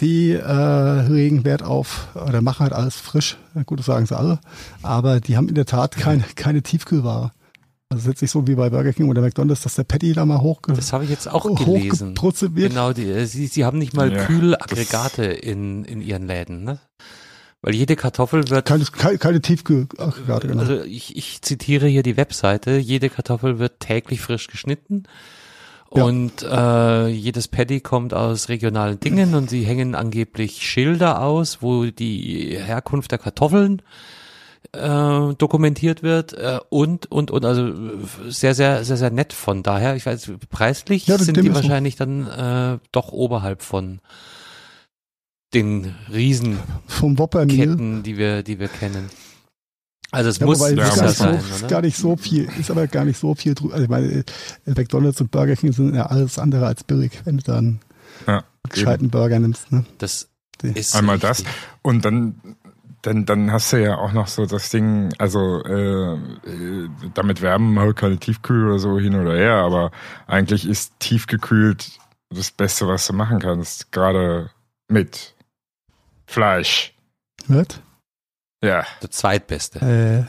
die 0.00 0.32
äh, 0.32 1.08
legen 1.08 1.44
Wert 1.44 1.62
auf 1.62 2.08
oder 2.14 2.42
machen 2.42 2.60
halt 2.60 2.72
alles 2.72 2.96
frisch. 2.96 3.38
Gut, 3.64 3.78
das 3.78 3.86
sagen 3.86 4.06
sie 4.06 4.16
alle. 4.16 4.40
Aber 4.82 5.20
die 5.20 5.36
haben 5.36 5.48
in 5.48 5.54
der 5.54 5.66
Tat 5.66 5.96
keine, 5.96 6.24
keine 6.34 6.62
Tiefkühlware. 6.62 7.32
Also 7.88 8.00
es 8.00 8.04
ist 8.04 8.08
jetzt 8.08 8.22
nicht 8.22 8.30
so 8.32 8.46
wie 8.48 8.56
bei 8.56 8.68
Burger 8.68 8.92
King 8.92 9.08
oder 9.08 9.22
McDonalds, 9.22 9.62
dass 9.62 9.76
der 9.76 9.84
Patty 9.84 10.12
da 10.12 10.26
mal 10.26 10.40
hoch 10.40 10.60
Das 10.66 10.92
habe 10.92 11.04
ich 11.04 11.10
jetzt 11.10 11.28
auch 11.30 11.44
gelesen. 11.54 12.14
Genau, 12.70 12.92
die, 12.92 13.04
äh, 13.04 13.26
sie, 13.26 13.46
sie 13.46 13.64
haben 13.64 13.78
nicht 13.78 13.94
mal 13.94 14.12
Ja, 14.12 14.24
Kühlaggregate 14.24 15.24
in, 15.24 15.84
in 15.84 16.02
ihren 16.02 16.26
Läden, 16.26 16.64
ne? 16.64 16.80
Weil 17.62 17.74
jede 17.74 17.96
Kartoffel 17.96 18.48
wird 18.48 18.66
Keine, 18.66 18.84
keine, 18.84 19.18
keine 19.18 19.40
Tiefkühlaggregate, 19.40 20.48
genau. 20.48 20.60
Also 20.60 20.82
ich, 20.82 21.16
ich 21.16 21.42
zitiere 21.42 21.86
hier 21.86 22.02
die 22.02 22.16
Webseite. 22.16 22.76
Jede 22.76 23.08
Kartoffel 23.08 23.58
wird 23.58 23.80
täglich 23.80 24.20
frisch 24.20 24.46
geschnitten. 24.46 25.04
Ja. 25.94 26.04
Und 26.04 26.42
äh, 26.42 27.06
jedes 27.08 27.48
Paddy 27.48 27.80
kommt 27.80 28.12
aus 28.12 28.48
regionalen 28.48 29.00
Dingen 29.00 29.34
und 29.34 29.48
sie 29.48 29.64
hängen 29.64 29.94
angeblich 29.94 30.62
Schilder 30.62 31.22
aus, 31.22 31.62
wo 31.62 31.86
die 31.86 32.58
Herkunft 32.58 33.12
der 33.12 33.18
Kartoffeln 33.18 33.82
äh, 34.72 35.34
dokumentiert 35.38 36.02
wird 36.02 36.32
äh, 36.34 36.58
und 36.70 37.10
und 37.10 37.30
und 37.30 37.44
also 37.44 37.72
sehr 38.28 38.54
sehr 38.54 38.84
sehr 38.84 38.96
sehr 38.96 39.10
nett 39.10 39.32
von 39.32 39.62
daher 39.62 39.94
ich 39.94 40.04
weiß 40.04 40.32
preislich 40.50 41.06
Ja, 41.06 41.18
sind 41.18 41.36
die 41.36 41.54
wahrscheinlich 41.54 41.96
dann 41.96 42.26
äh, 42.26 42.78
doch 42.92 43.12
oberhalb 43.12 43.62
von 43.62 44.00
den 45.54 45.94
Riesenketten, 46.12 46.62
Vom 46.86 47.14
Meal. 47.14 48.02
die 48.02 48.16
wir 48.18 48.42
die 48.42 48.58
wir 48.58 48.68
kennen 48.68 49.08
also 50.12 50.30
es 50.30 50.38
Ja, 50.38 50.46
muss 50.46 50.60
wobei, 50.60 50.70
ist, 50.70 50.76
gar 50.76 50.86
nicht 51.04 51.16
so, 51.16 51.24
sein 51.24 51.34
ist 51.40 51.68
gar 51.68 51.82
nicht 51.82 51.96
so 51.96 52.16
viel, 52.16 52.48
ist 52.58 52.70
aber 52.70 52.86
gar 52.86 53.04
nicht 53.04 53.18
so 53.18 53.34
viel 53.34 53.52
drü- 53.54 53.72
Also 53.72 53.84
ich 53.84 53.90
meine, 53.90 54.06
äh, 54.06 54.24
McDonalds 54.64 55.20
und 55.20 55.30
Burger 55.30 55.56
King 55.56 55.72
sind 55.72 55.94
ja 55.94 56.06
alles 56.06 56.38
andere 56.38 56.66
als 56.66 56.84
billig, 56.84 57.20
wenn 57.24 57.38
du 57.38 57.42
da 57.42 57.58
einen 57.58 57.80
Ja, 58.26 58.44
gescheiten 58.70 59.10
Burger 59.10 59.38
nimmst. 59.40 59.70
Ne? 59.72 59.84
Das 59.98 60.28
Die- 60.62 60.68
ist 60.68 60.94
Einmal 60.94 61.18
das 61.18 61.40
richtig. 61.40 61.54
und 61.82 62.04
dann, 62.04 62.40
dann, 63.02 63.26
dann 63.26 63.50
hast 63.52 63.72
du 63.72 63.82
ja 63.82 63.98
auch 63.98 64.12
noch 64.12 64.28
so 64.28 64.46
das 64.46 64.70
Ding, 64.70 65.12
also 65.18 65.62
äh, 65.64 66.14
äh, 66.14 66.88
damit 67.14 67.42
werben 67.42 67.74
wir 67.74 67.92
keine 67.92 68.16
Tiefkühl 68.18 68.68
oder 68.68 68.78
so 68.78 68.98
hin 68.98 69.16
oder 69.16 69.34
her, 69.36 69.54
aber 69.56 69.90
eigentlich 70.28 70.66
ist 70.68 70.92
tiefgekühlt 71.00 71.90
das 72.30 72.52
Beste, 72.52 72.86
was 72.88 73.06
du 73.08 73.12
machen 73.12 73.40
kannst, 73.40 73.90
gerade 73.92 74.50
mit 74.88 75.34
Fleisch. 76.26 76.94
Wird? 77.46 77.80
Ja, 78.62 78.84
Der 79.02 79.10
zweitbeste. 79.10 79.78
Äh, 79.80 80.24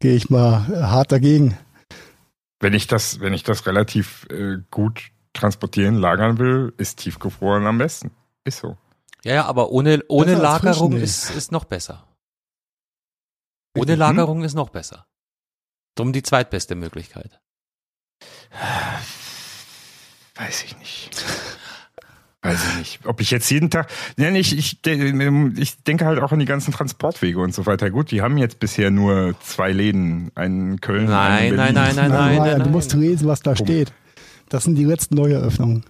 Gehe 0.00 0.14
ich 0.14 0.30
mal 0.30 0.66
hart 0.68 1.10
dagegen. 1.12 1.58
wenn 2.60 2.74
ich 2.74 2.86
das, 2.86 3.20
wenn 3.20 3.34
ich 3.34 3.42
das 3.42 3.66
relativ 3.66 4.26
äh, 4.30 4.58
gut 4.70 5.10
transportieren, 5.32 5.96
lagern 5.96 6.38
will, 6.38 6.72
ist 6.78 6.98
tiefgefroren 7.00 7.66
am 7.66 7.78
besten. 7.78 8.10
Ist 8.44 8.58
so. 8.58 8.76
Ja, 9.24 9.34
ja, 9.34 9.44
aber 9.46 9.70
ohne, 9.70 10.04
ohne 10.08 10.34
Lagerung 10.34 10.92
ist, 10.92 11.30
ist 11.30 11.50
noch 11.52 11.64
besser. 11.64 12.06
Ohne 13.76 13.92
Mhm. 13.94 13.98
Lagerung 13.98 14.44
ist 14.44 14.54
noch 14.54 14.70
besser. 14.70 15.06
Drum 15.96 16.12
die 16.12 16.22
zweitbeste 16.22 16.74
Möglichkeit. 16.76 17.40
Weiß 20.36 20.62
ich 20.64 20.78
nicht. 20.78 21.10
Weiß 22.42 22.60
ich 22.70 22.76
nicht. 22.78 23.06
Ob 23.06 23.20
ich 23.20 23.30
jetzt 23.32 23.50
jeden 23.50 23.68
Tag. 23.68 23.90
Ja, 24.16 24.30
ich, 24.30 24.56
ich, 24.56 24.80
de- 24.82 25.52
ich 25.60 25.82
denke 25.82 26.06
halt 26.06 26.20
auch 26.20 26.30
an 26.30 26.38
die 26.38 26.44
ganzen 26.44 26.72
Transportwege 26.72 27.40
und 27.40 27.52
so 27.52 27.66
weiter. 27.66 27.90
Gut, 27.90 28.12
die 28.12 28.22
haben 28.22 28.38
jetzt 28.38 28.60
bisher 28.60 28.90
nur 28.90 29.34
zwei 29.40 29.72
Läden. 29.72 30.30
Einen 30.36 30.72
in 30.72 30.80
Köln. 30.80 31.06
Nein, 31.06 31.56
nein, 31.56 31.74
nein, 31.74 31.96
nein, 31.96 32.10
nein, 32.10 32.36
nein, 32.38 32.62
du 32.62 32.70
musst 32.70 32.92
nein. 32.92 33.00
lesen, 33.02 33.26
was 33.26 33.40
da 33.40 33.56
steht. 33.56 33.92
Das 34.48 34.64
sind 34.64 34.76
die 34.76 34.84
letzten 34.84 35.16
Neueröffnungen. 35.16 35.84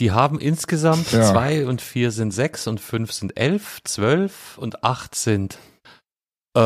Die 0.00 0.10
haben 0.10 0.40
insgesamt 0.40 1.12
Ja. 1.12 1.22
zwei 1.30 1.66
und 1.66 1.80
vier 1.80 2.10
sind 2.10 2.32
sechs 2.32 2.66
und 2.66 2.80
fünf 2.80 3.12
sind 3.12 3.38
elf, 3.38 3.78
zwölf 3.84 4.58
und 4.58 4.82
acht 4.82 5.14
sind 5.14 5.58
äh, 6.56 6.60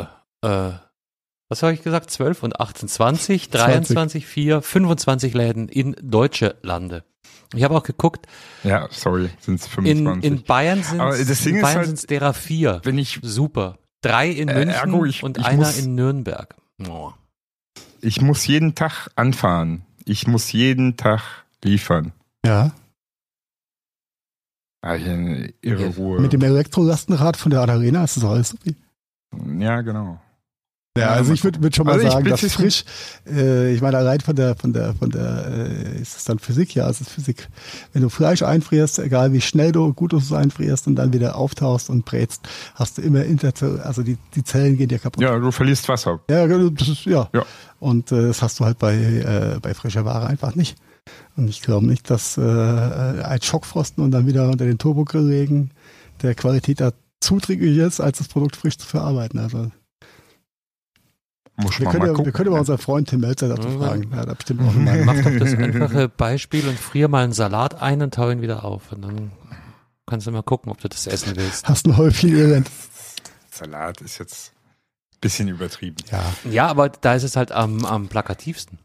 äh, 0.00 0.04
was 0.42 1.62
habe 1.62 1.74
ich 1.74 1.82
gesagt? 1.82 2.10
Zwölf 2.10 2.42
und 2.42 2.60
acht 2.60 2.78
sind 2.78 2.88
zwanzig, 2.88 3.50
23, 3.50 4.26
vier, 4.26 4.62
25 4.62 5.34
Läden 5.34 5.68
in 5.68 5.94
deutsche 6.00 6.56
Lande. 6.62 7.04
Ich 7.54 7.62
habe 7.64 7.76
auch 7.76 7.82
geguckt, 7.82 8.26
Ja, 8.64 8.88
sorry, 8.90 9.30
sind 9.40 9.56
es 9.60 9.66
in, 9.66 9.72
25. 9.72 10.24
in 10.30 10.42
Bayern 10.44 10.82
sind 10.82 11.00
in 11.46 11.60
Bayern 11.62 11.86
halt- 11.86 12.10
derer 12.10 12.32
vier. 12.34 12.80
Wenn 12.84 12.98
ich, 12.98 13.20
Super. 13.22 13.78
Drei 14.00 14.28
in 14.30 14.48
Äh, 14.48 14.54
München 14.54 14.74
ergo, 14.74 15.04
ich- 15.04 15.22
und 15.22 15.38
ich 15.38 15.44
einer 15.44 15.58
muss- 15.58 15.78
in 15.78 15.94
Nürnberg. 15.94 16.54
Oh. 16.88 17.12
ich 18.00 18.20
muss 18.20 18.46
jeden 18.46 18.74
Tag 18.74 19.10
anfahren. 19.14 19.82
Ich 20.04 20.26
muss 20.26 20.50
jeden 20.50 20.96
Tag 20.96 21.22
liefern. 21.62 22.12
Ja. 22.44 22.72
Ah, 24.84 24.92
eine 24.94 25.52
irre 25.60 25.94
Ruhe. 25.94 26.20
Mit 26.20 26.32
dem 26.32 26.42
Elektrolastenrad 26.42 27.36
von 27.36 27.50
der 27.50 27.60
Arena 27.60 28.02
ist 28.02 28.16
das 28.16 28.24
alles 28.24 28.48
so 28.48 28.56
wie. 28.64 28.74
ja, 29.62 29.80
genau. 29.82 30.20
Ja, 30.96 31.08
also 31.08 31.32
ich 31.32 31.42
würde 31.42 31.62
würd 31.62 31.74
schon 31.74 31.86
mal 31.86 31.92
Also 31.94 32.10
sagen, 32.10 32.28
dass 32.28 32.40
frisch, 32.52 32.84
äh, 33.26 33.72
ich 33.72 33.80
meine, 33.80 33.96
allein 33.96 34.20
von 34.20 34.36
der, 34.36 34.54
von 34.56 34.74
der, 34.74 34.94
von 34.94 35.08
der, 35.08 35.46
äh, 35.48 36.00
ist 36.02 36.18
es 36.18 36.24
dann 36.24 36.38
Physik? 36.38 36.74
Ja, 36.74 36.90
es 36.90 37.00
ist 37.00 37.08
Physik. 37.08 37.48
Wenn 37.94 38.02
du 38.02 38.10
Fleisch 38.10 38.42
einfrierst, 38.42 38.98
egal 38.98 39.32
wie 39.32 39.40
schnell 39.40 39.72
du, 39.72 39.94
gut 39.94 40.12
du 40.12 40.18
es 40.18 40.32
einfrierst 40.32 40.86
und 40.86 40.96
dann 40.96 41.14
wieder 41.14 41.36
auftauchst 41.36 41.88
und 41.88 42.04
brätst, 42.04 42.42
hast 42.74 42.98
du 42.98 43.02
immer 43.02 43.24
Interzell, 43.24 43.80
also 43.80 44.02
die, 44.02 44.18
die 44.34 44.44
Zellen 44.44 44.76
gehen 44.76 44.88
dir 44.88 44.98
kaputt. 44.98 45.22
Ja, 45.22 45.38
du 45.38 45.50
verlierst 45.50 45.88
Wasser. 45.88 46.20
Ja, 46.28 46.46
das 46.46 46.88
ist, 46.88 47.06
ja. 47.06 47.30
Ja. 47.32 47.46
Und 47.80 48.12
äh, 48.12 48.26
das 48.26 48.42
hast 48.42 48.60
du 48.60 48.66
halt 48.66 48.78
bei, 48.78 48.94
äh, 48.94 49.60
bei 49.62 49.72
frischer 49.72 50.04
Ware 50.04 50.26
einfach 50.26 50.54
nicht. 50.54 50.76
Und 51.36 51.48
ich 51.48 51.62
glaube 51.62 51.86
nicht, 51.86 52.10
dass 52.10 52.36
äh, 52.36 52.42
ein 52.42 53.40
Schockfrosten 53.40 54.04
und 54.04 54.10
dann 54.10 54.26
wieder 54.26 54.46
unter 54.48 54.66
den 54.66 54.76
Turbogrill 54.76 55.26
legen 55.26 55.70
der 56.20 56.34
Qualität 56.34 56.80
da 56.80 56.92
zuträglich 57.20 57.78
ist, 57.78 58.00
als 58.00 58.18
das 58.18 58.28
Produkt 58.28 58.56
frisch 58.56 58.78
zu 58.78 58.86
verarbeiten. 58.86 59.40
Also 59.40 59.70
Muss 61.56 61.78
wir 61.78 61.84
man 61.84 61.92
können, 61.92 62.00
mal 62.02 62.06
ja, 62.08 62.12
gucken. 62.14 62.26
wir 62.26 62.32
können 62.32 62.50
mal 62.50 62.58
unseren 62.60 62.78
Freund 62.78 63.08
Tim 63.08 63.20
Melzer 63.20 63.48
dazu 63.48 63.68
Ja, 63.68 63.78
fragen. 63.78 64.10
Er 64.12 64.18
hat 64.18 64.28
da 64.28 64.34
bestimmt 64.34 64.62
auch 64.62 64.70
eine 64.74 64.80
Meinung. 64.84 65.04
Mach 65.06 65.14
doch 65.22 65.38
das 65.38 65.54
einfache 65.54 66.08
Beispiel 66.08 66.66
und 66.66 66.78
frier 66.78 67.08
mal 67.08 67.24
einen 67.24 67.32
Salat 67.32 67.80
ein 67.82 68.00
und 68.02 68.14
tau 68.14 68.30
ihn 68.30 68.40
wieder 68.40 68.64
auf. 68.64 68.92
Und 68.92 69.02
dann 69.02 69.32
kannst 70.06 70.26
du 70.26 70.30
mal 70.30 70.42
gucken, 70.42 70.72
ob 70.72 70.80
du 70.80 70.88
das 70.88 71.06
essen 71.06 71.36
willst. 71.36 71.68
Hast 71.68 71.86
ein 71.86 71.96
Häufchen 71.96 72.34
Elend. 72.36 72.70
Salat 73.50 74.00
ist 74.00 74.18
jetzt 74.18 74.52
ein 75.14 75.18
bisschen 75.20 75.48
übertrieben. 75.48 75.96
Ja. 76.10 76.22
Ja, 76.50 76.66
aber 76.68 76.88
da 76.88 77.14
ist 77.14 77.22
es 77.22 77.36
halt 77.36 77.52
am, 77.52 77.84
am 77.84 78.08
plakativsten. 78.08 78.78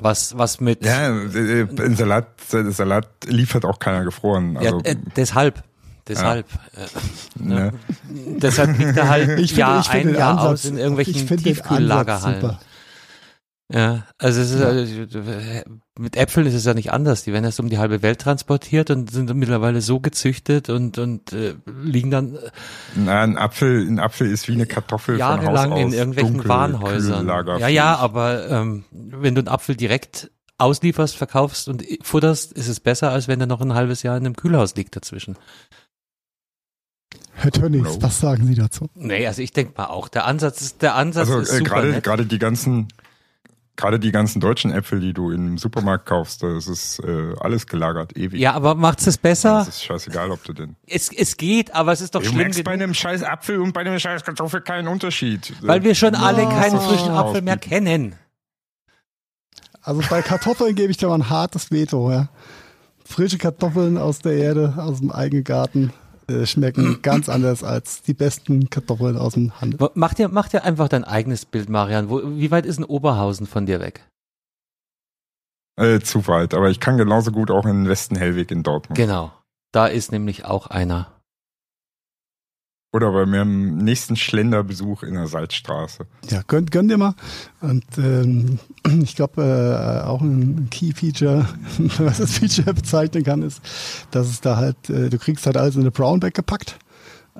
Was, 0.00 0.36
was 0.38 0.58
mit. 0.58 0.84
Ja, 0.84 1.10
äh, 1.10 1.68
ein 1.78 1.96
Salat, 1.96 2.28
Salat 2.48 3.08
liefert 3.26 3.64
auch 3.66 3.78
keiner 3.78 4.04
gefroren. 4.04 4.56
Also, 4.56 4.78
ja, 4.80 4.90
äh, 4.92 4.96
deshalb. 5.16 5.62
Deshalb. 6.08 6.46
Äh, 6.74 7.42
ne? 7.42 7.72
deshalb 8.08 8.76
liegt 8.78 8.96
er 8.96 9.08
halt 9.08 9.38
Ich 9.38 9.56
Jahr 9.56 9.80
ich 9.80 9.88
finde 9.88 10.14
ein 10.14 10.18
Jahr 10.18 10.32
Ansatz, 10.32 10.50
aus 10.50 10.64
in 10.64 10.78
irgendwelchen 10.78 11.26
Tiefkühllagerhallen. 11.26 12.58
Ja, 13.72 14.04
also 14.18 14.40
es 14.42 14.50
ist, 14.50 15.14
äh, 15.14 15.64
mit 15.98 16.16
Äpfeln 16.16 16.46
ist 16.46 16.54
es 16.54 16.66
ja 16.66 16.74
nicht 16.74 16.92
anders. 16.92 17.24
Die 17.24 17.32
werden 17.32 17.44
erst 17.44 17.58
um 17.58 17.70
die 17.70 17.78
halbe 17.78 18.02
Welt 18.02 18.20
transportiert 18.20 18.90
und 18.90 19.10
sind 19.10 19.32
mittlerweile 19.34 19.80
so 19.80 19.98
gezüchtet 19.98 20.68
und, 20.68 20.98
und 20.98 21.32
äh, 21.32 21.54
liegen 21.82 22.10
dann 22.10 22.34
äh, 22.34 22.50
Na, 22.96 23.22
ein 23.22 23.38
Apfel, 23.38 23.86
ein 23.86 23.98
Apfel 23.98 24.30
ist 24.30 24.46
wie 24.48 24.54
eine 24.54 24.66
Kartoffel 24.66 25.16
von 25.16 25.26
Haus 25.26 25.44
jahrelang 25.44 25.72
aus. 25.72 25.80
in 25.80 25.92
irgendwelchen 25.94 26.34
dunkel, 26.34 26.48
Warenhäusern. 26.50 27.26
Ja, 27.26 27.68
ja, 27.68 27.96
aber 27.96 28.50
ähm, 28.50 28.84
wenn 28.90 29.34
du 29.34 29.40
einen 29.40 29.48
Apfel 29.48 29.74
direkt 29.74 30.30
auslieferst, 30.58 31.16
verkaufst 31.16 31.68
und 31.68 31.82
futterst, 32.02 32.52
ist 32.52 32.68
es 32.68 32.78
besser, 32.78 33.10
als 33.10 33.26
wenn 33.26 33.40
er 33.40 33.46
noch 33.46 33.62
ein 33.62 33.74
halbes 33.74 34.02
Jahr 34.02 34.16
in 34.18 34.26
einem 34.26 34.36
Kühlhaus 34.36 34.76
liegt 34.76 34.94
dazwischen. 34.96 35.36
Herr 37.34 37.50
Tönnigs, 37.50 38.00
was 38.00 38.20
sagen 38.20 38.46
Sie 38.46 38.54
dazu? 38.54 38.88
Nee, 38.94 39.26
also 39.26 39.42
ich 39.42 39.52
denke 39.52 39.74
mal 39.76 39.86
auch, 39.86 40.08
der 40.08 40.26
Ansatz 40.26 40.60
ist, 40.60 40.82
der 40.82 40.94
Ansatz 40.94 41.28
Also 41.28 41.40
ist 41.40 41.52
äh, 41.60 41.62
gerade 41.62 42.00
gerade 42.00 42.26
die 42.26 42.38
ganzen 42.38 42.88
gerade 43.76 43.98
die 43.98 44.12
ganzen 44.12 44.40
deutschen 44.40 44.70
Äpfel, 44.70 45.00
die 45.00 45.12
du 45.12 45.30
im 45.30 45.58
Supermarkt 45.58 46.06
kaufst, 46.06 46.42
das 46.42 46.68
ist 46.68 47.00
äh, 47.00 47.34
alles 47.40 47.66
gelagert, 47.66 48.16
ewig. 48.16 48.38
Ja, 48.40 48.52
aber 48.52 48.74
macht's 48.74 49.06
es 49.06 49.18
besser? 49.18 49.58
Das 49.64 49.68
ist 49.68 49.84
scheißegal, 49.84 50.30
ob 50.30 50.44
du 50.44 50.52
den. 50.52 50.76
Es, 50.86 51.10
es 51.10 51.36
geht, 51.36 51.74
aber 51.74 51.92
es 51.92 52.00
ist 52.00 52.14
doch 52.14 52.20
Du 52.20 52.26
schlimm, 52.28 52.38
merkst 52.38 52.62
bei 52.64 52.72
einem 52.72 52.94
scheiß 52.94 53.22
Apfel 53.22 53.58
und 53.60 53.72
bei 53.72 53.80
einem 53.80 53.98
scheiß 53.98 54.24
Kartoffel 54.24 54.60
keinen 54.60 54.88
Unterschied. 54.88 55.54
weil 55.62 55.82
wir 55.82 55.94
schon 55.94 56.14
alle 56.14 56.42
keinen 56.48 56.78
frischen 56.80 57.10
Apfel 57.10 57.42
mehr 57.42 57.56
kennen. 57.56 58.14
Also 59.80 60.02
bei 60.08 60.22
Kartoffeln 60.22 60.74
gebe 60.76 60.90
ich 60.92 60.96
dir 60.96 61.08
mal 61.08 61.16
ein 61.16 61.28
hartes 61.30 61.72
Veto. 61.72 62.10
Ja. 62.12 62.28
Frische 63.04 63.38
Kartoffeln 63.38 63.98
aus 63.98 64.20
der 64.20 64.34
Erde, 64.34 64.74
aus 64.76 65.00
dem 65.00 65.10
eigenen 65.10 65.42
Garten, 65.44 65.92
äh, 66.28 66.46
schmecken 66.46 67.00
ganz 67.02 67.28
anders 67.28 67.64
als 67.64 68.02
die 68.02 68.14
besten 68.14 68.70
Kartoffeln 68.70 69.16
aus 69.16 69.34
dem 69.34 69.60
Handel. 69.60 69.90
Mach 69.94 70.14
dir, 70.14 70.28
mach 70.28 70.48
dir 70.48 70.64
einfach 70.64 70.88
dein 70.88 71.04
eigenes 71.04 71.44
Bild, 71.44 71.68
Marian. 71.68 72.10
Wo, 72.10 72.22
wie 72.24 72.50
weit 72.50 72.66
ist 72.66 72.78
ein 72.78 72.84
Oberhausen 72.84 73.46
von 73.46 73.66
dir 73.66 73.80
weg? 73.80 74.06
Äh, 75.76 76.00
zu 76.00 76.26
weit, 76.26 76.54
aber 76.54 76.70
ich 76.70 76.80
kann 76.80 76.98
genauso 76.98 77.32
gut 77.32 77.50
auch 77.50 77.64
in 77.64 77.84
den 77.84 77.88
Westen 77.88 78.16
Hellweg 78.16 78.50
in 78.50 78.62
Dortmund. 78.62 78.96
Genau. 78.96 79.32
Da 79.72 79.86
ist 79.86 80.12
nämlich 80.12 80.44
auch 80.44 80.66
einer. 80.66 81.21
Oder 82.92 83.10
bei 83.12 83.24
meinem 83.24 83.78
nächsten 83.78 84.16
Schlenderbesuch 84.16 85.02
in 85.02 85.14
der 85.14 85.26
Salzstraße. 85.26 86.04
Ja, 86.28 86.42
gönn, 86.46 86.66
gönn 86.66 86.88
dir 86.88 86.98
mal. 86.98 87.14
Und 87.62 87.84
ähm, 87.96 88.58
ich 89.02 89.16
glaube, 89.16 89.42
äh, 89.42 90.06
auch 90.06 90.20
ein 90.20 90.68
Key-Feature, 90.70 91.46
was 91.98 92.18
das 92.18 92.38
Feature 92.38 92.74
bezeichnen 92.74 93.24
kann, 93.24 93.42
ist, 93.42 93.62
dass 94.10 94.28
es 94.28 94.42
da 94.42 94.56
halt, 94.56 94.90
äh, 94.90 95.08
du 95.08 95.18
kriegst 95.18 95.46
halt 95.46 95.56
alles 95.56 95.74
in 95.76 95.80
eine 95.80 95.90
Brownback 95.90 96.34
gepackt 96.34 96.76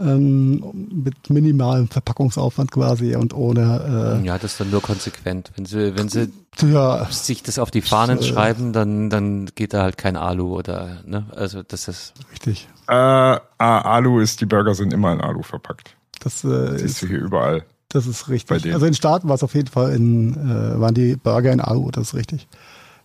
ähm, 0.01 0.65
mit 1.05 1.29
minimalem 1.29 1.87
Verpackungsaufwand 1.89 2.71
quasi 2.71 3.15
und 3.15 3.35
ohne 3.35 4.23
ja, 4.25 4.39
das 4.39 4.53
ist 4.53 4.61
dann 4.61 4.71
nur 4.71 4.81
konsequent. 4.81 5.53
Wenn 5.55 5.67
sie, 5.67 5.95
wenn 5.97 6.09
sie 6.09 6.31
äh, 6.63 6.67
ja, 6.67 7.07
sich 7.11 7.43
das 7.43 7.59
auf 7.59 7.71
die 7.71 7.83
Fahnen 7.83 8.21
Äh. 8.21 8.23
schreiben, 8.23 8.73
dann, 8.73 9.11
dann 9.11 9.51
geht 9.55 9.75
da 9.75 9.83
halt 9.83 9.99
kein 9.99 10.17
Alu 10.17 10.57
oder, 10.57 11.03
ne? 11.05 11.27
Also 11.37 11.63
das 11.63 11.89
ist, 11.89 12.15
richtig. 12.33 12.69
Äh, 12.89 12.93
ah, 12.95 13.39
Alu 13.59 14.21
ist, 14.21 14.41
die 14.41 14.47
Burger 14.47 14.75
sind 14.75 14.93
immer 14.93 15.13
in 15.13 15.21
Alu 15.21 15.43
verpackt. 15.43 15.97
Das 16.21 16.45
äh, 16.45 16.73
Siehst 16.79 16.85
ist 16.85 17.03
du 17.03 17.07
hier 17.09 17.21
überall. 17.21 17.65
Das 17.89 18.07
ist 18.07 18.29
richtig. 18.29 18.73
Also 18.73 18.87
in 18.87 18.95
Staaten 18.95 19.29
war 19.29 19.35
es 19.35 19.43
auf 19.43 19.55
jeden 19.55 19.69
Fall 19.69 19.93
in, 19.95 20.35
äh, 20.35 20.81
waren 20.81 20.95
die 20.95 21.17
Burger 21.17 21.53
in 21.53 21.61
Alu, 21.61 21.91
das 21.91 22.09
ist 22.09 22.15
richtig. 22.15 22.49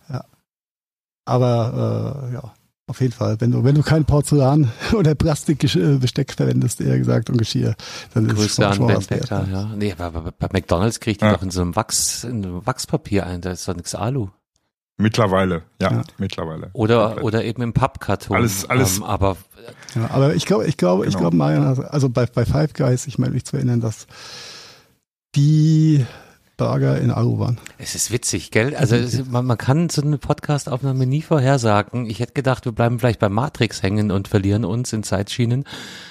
Ja. 0.08 0.24
Aber 1.26 2.24
äh, 2.30 2.34
ja, 2.34 2.54
auf 2.86 3.00
jeden 3.02 3.12
Fall, 3.12 3.38
wenn 3.40 3.50
du, 3.50 3.64
wenn 3.64 3.74
du 3.74 3.82
kein 3.82 4.04
Porzellan 4.06 4.70
oder 4.94 5.14
Plastikbesteck 5.14 6.32
verwendest, 6.32 6.80
eher 6.80 6.96
gesagt, 6.98 7.28
und 7.28 7.36
Geschirr, 7.36 7.74
dann 8.14 8.26
ist 8.26 8.32
es 8.32 8.38
Grüße 8.38 8.62
schon, 8.62 8.74
schon 8.74 8.86
Ben 8.86 8.96
was 8.96 9.10
wert. 9.10 9.20
Becker, 9.28 9.46
ja. 9.50 9.64
Nee, 9.76 9.94
aber 9.98 10.22
bei, 10.22 10.30
bei 10.30 10.48
McDonalds 10.52 11.00
kriegt 11.00 11.20
die 11.20 11.26
Ja. 11.26 11.34
doch 11.34 11.42
in 11.42 11.50
so 11.50 11.60
einem 11.60 11.76
Wachs, 11.76 12.24
in 12.24 12.44
einem 12.44 12.66
Wachspapier 12.66 13.26
ein, 13.26 13.40
da 13.42 13.50
ist 13.50 13.68
doch 13.68 13.74
nichts 13.76 13.94
Alu. 13.94 14.28
Mittlerweile, 15.00 15.62
ja, 15.80 15.92
Ja. 15.92 16.02
mittlerweile. 16.16 16.70
Oder, 16.72 17.22
oder 17.22 17.44
eben 17.44 17.62
im 17.62 17.72
Pappkarton. 17.72 18.36
Alles- 18.36 18.68
alles- 18.68 18.96
Ähm, 18.96 19.04
aber 19.04 19.36
Ja, 19.94 20.10
aber 20.10 20.34
ich 20.34 20.46
glaube, 20.46 20.66
ich 20.66 20.76
glaube, 20.76 21.04
ich 21.06 21.10
Genau. 21.14 21.20
glaube, 21.30 21.36
Marian, 21.36 21.64
also- 21.84 22.08
bei, 22.08 22.26
bei 22.26 22.44
Five 22.44 22.72
Guys, 22.74 23.06
ich 23.06 23.18
meine 23.18 23.32
mich 23.34 23.44
zu 23.44 23.56
erinnern, 23.56 23.80
dass 23.80 24.06
die 25.34 26.04
Burger 26.56 26.98
in 26.98 27.10
Alu 27.12 27.38
waren. 27.38 27.58
es 27.78 27.94
ist 27.94 28.10
witzig, 28.10 28.50
gell? 28.50 28.74
Also 28.74 28.96
es, 28.96 29.24
man, 29.26 29.46
man 29.46 29.56
kann 29.58 29.88
so 29.90 30.02
eine 30.02 30.18
Podcast-Aufnahme 30.18 31.06
nie 31.06 31.22
vorhersagen. 31.22 32.06
Ich 32.06 32.18
hätte 32.18 32.32
gedacht, 32.32 32.64
wir 32.64 32.72
bleiben 32.72 32.98
vielleicht 32.98 33.20
bei 33.20 33.28
Matrix 33.28 33.82
hängen 33.82 34.10
und 34.10 34.26
verlieren 34.26 34.64
uns 34.64 34.92
in 34.92 35.04
Zeitschienen. 35.04 35.64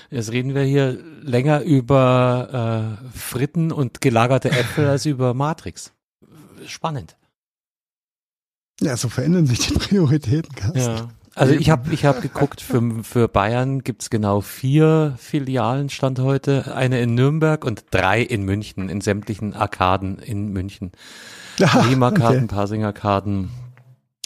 Jetzt 0.09 0.31
reden 0.31 0.55
wir 0.55 0.61
hier 0.63 0.99
länger 1.21 1.61
über 1.63 2.97
äh, 3.13 3.17
Fritten 3.17 3.73
und 3.73 3.99
gelagerte 3.99 4.49
Äpfel 4.49 4.87
als 4.89 5.05
über 5.05 5.33
Matrix. 5.33 5.91
Spannend. 6.65 7.17
Ja, 8.79 8.95
so 8.95 9.09
verändern 9.09 9.47
sich 9.47 9.59
die 9.67 9.73
Prioritäten. 9.73 10.53
Carsten. 10.55 10.79
Ja. 10.79 11.09
Also 11.37 11.53
ich 11.53 11.69
habe 11.69 11.93
ich 11.93 12.03
hab 12.05 12.21
geguckt, 12.21 12.61
für, 12.61 12.81
für 13.03 13.27
Bayern 13.27 13.83
gibt's 13.83 14.09
genau 14.09 14.41
vier 14.41 15.15
Filialen 15.17 15.89
Stand 15.89 16.19
heute. 16.19 16.75
Eine 16.75 16.99
in 16.99 17.13
Nürnberg 17.13 17.63
und 17.63 17.85
drei 17.91 18.21
in 18.21 18.43
München, 18.43 18.89
in 18.89 19.01
sämtlichen 19.01 19.53
Arkaden 19.53 20.17
in 20.19 20.49
München. 20.51 20.91
Riemarkaden, 21.59 22.45
okay. 22.45 22.47
Parsingerkarten 22.55 23.49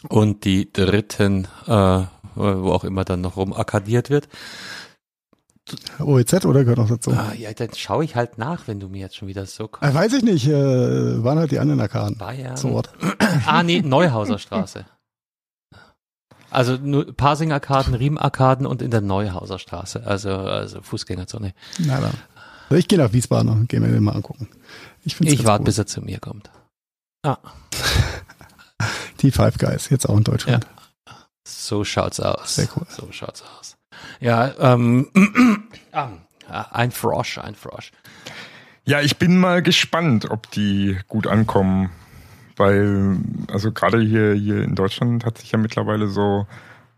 und 0.09 0.45
die 0.45 0.72
dritten, 0.72 1.47
äh, 1.68 2.03
wo 2.36 2.72
auch 2.72 2.84
immer 2.84 3.03
dann 3.05 3.22
noch 3.22 3.38
rumarkadiert 3.38 4.09
wird. 4.09 4.28
OEZ 5.99 6.45
oder 6.45 6.62
gehört 6.64 6.80
noch 6.80 6.89
dazu? 6.89 7.12
Ah, 7.12 7.34
ja, 7.38 7.53
dann 7.53 7.70
schaue 7.76 8.03
ich 8.03 8.16
halt 8.16 8.38
nach, 8.38 8.68
wenn 8.68 8.80
du 8.80 8.89
mir 8.89 8.99
jetzt 8.99 9.16
schon 9.16 9.28
wieder 9.28 9.45
so 9.45 9.66
Äh, 9.66 9.68
kommst. 9.68 9.93
weiß 9.95 10.14
ich 10.14 10.24
nicht, 10.24 10.47
äh, 10.47 11.24
waren 11.24 11.38
halt 11.39 11.51
die 11.51 11.59
anderen 11.59 11.80
Arkaden. 11.80 12.18
Bayern. 12.18 12.57
So 12.57 12.70
Ort. 12.70 12.89
Ah, 13.45 13.64
nee, 13.64 13.82
Neuhauser 13.82 14.39
Straße. 14.39 14.86
Also 16.52 16.76
nur 16.78 17.12
Parsingerkarten, 17.16 17.93
Riemarkaden 17.93 18.66
und 18.66 18.82
in 18.82 18.91
der 18.91 19.02
Neuhauser 19.02 19.58
Straße, 19.58 20.06
also, 20.06 20.32
also 20.36 20.82
Fußgängerzone. 20.82 21.54
Na 21.80 21.99
dann. 22.02 22.14
Also 22.70 22.76
ich 22.76 22.88
gehe 22.88 22.99
nach 22.99 23.14
Wiesbaden 23.14 23.49
und 23.49 23.70
gehe 23.70 23.80
mir 23.80 23.88
den 23.88 24.04
mal 24.04 24.14
angucken. 24.16 24.47
Ich, 25.04 25.20
Ich 25.22 25.45
warte, 25.45 25.64
bis 25.64 25.78
er 25.78 25.88
zu 25.88 26.02
mir 26.02 26.20
kommt. 26.20 26.49
Ah, 27.24 27.38
Die 29.22 29.32
Five 29.32 29.58
Guys, 29.58 29.89
jetzt 29.89 30.08
auch 30.08 30.18
in 30.18 30.24
Deutschland. 30.24 30.66
so 31.47 31.84
schaut's 31.84 32.20
aus. 32.20 32.56
Sehr 32.56 32.68
cool. 32.76 32.86
So 32.89 33.08
schaut's 33.12 33.43
aus. 33.60 33.76
Ja, 34.20 34.52
ähm, 34.60 35.10
ah, 35.91 36.10
ein 36.72 36.91
Frosch, 36.91 37.38
ein 37.38 37.56
Frosch. 37.56 37.91
Ja, 38.84 39.02
ich 39.02 39.18
bin 39.18 39.38
mal 39.38 39.62
gespannt, 39.62 40.30
ob 40.30 40.49
die 40.52 40.97
gut 41.08 41.28
ankommen, 41.28 41.91
weil, 42.62 43.18
also 43.51 43.72
gerade 43.72 43.99
hier, 43.99 44.34
hier 44.34 44.62
in 44.64 44.76
Deutschland 44.76 45.26
hat 45.26 45.39
sich 45.39 45.51
ja 45.51 45.57
mittlerweile 45.57 46.07
so 46.07 46.45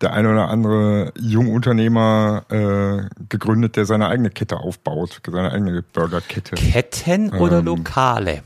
der 0.02 0.12
ein 0.14 0.26
oder 0.28 0.50
andere 0.50 1.14
Jungunternehmer 1.18 2.44
äh, 2.50 3.24
gegründet, 3.30 3.78
der 3.78 3.86
seine 3.86 4.10
eigene 4.10 4.30
Kette 4.30 4.58
aufbaut, 4.58 5.22
seine 5.26 5.52
eigene 5.52 5.82
Burgerkette. 5.82 6.56
Ketten 6.56 7.32
oder 7.34 7.60
Ähm, 7.60 7.66
Lokale? 7.66 8.44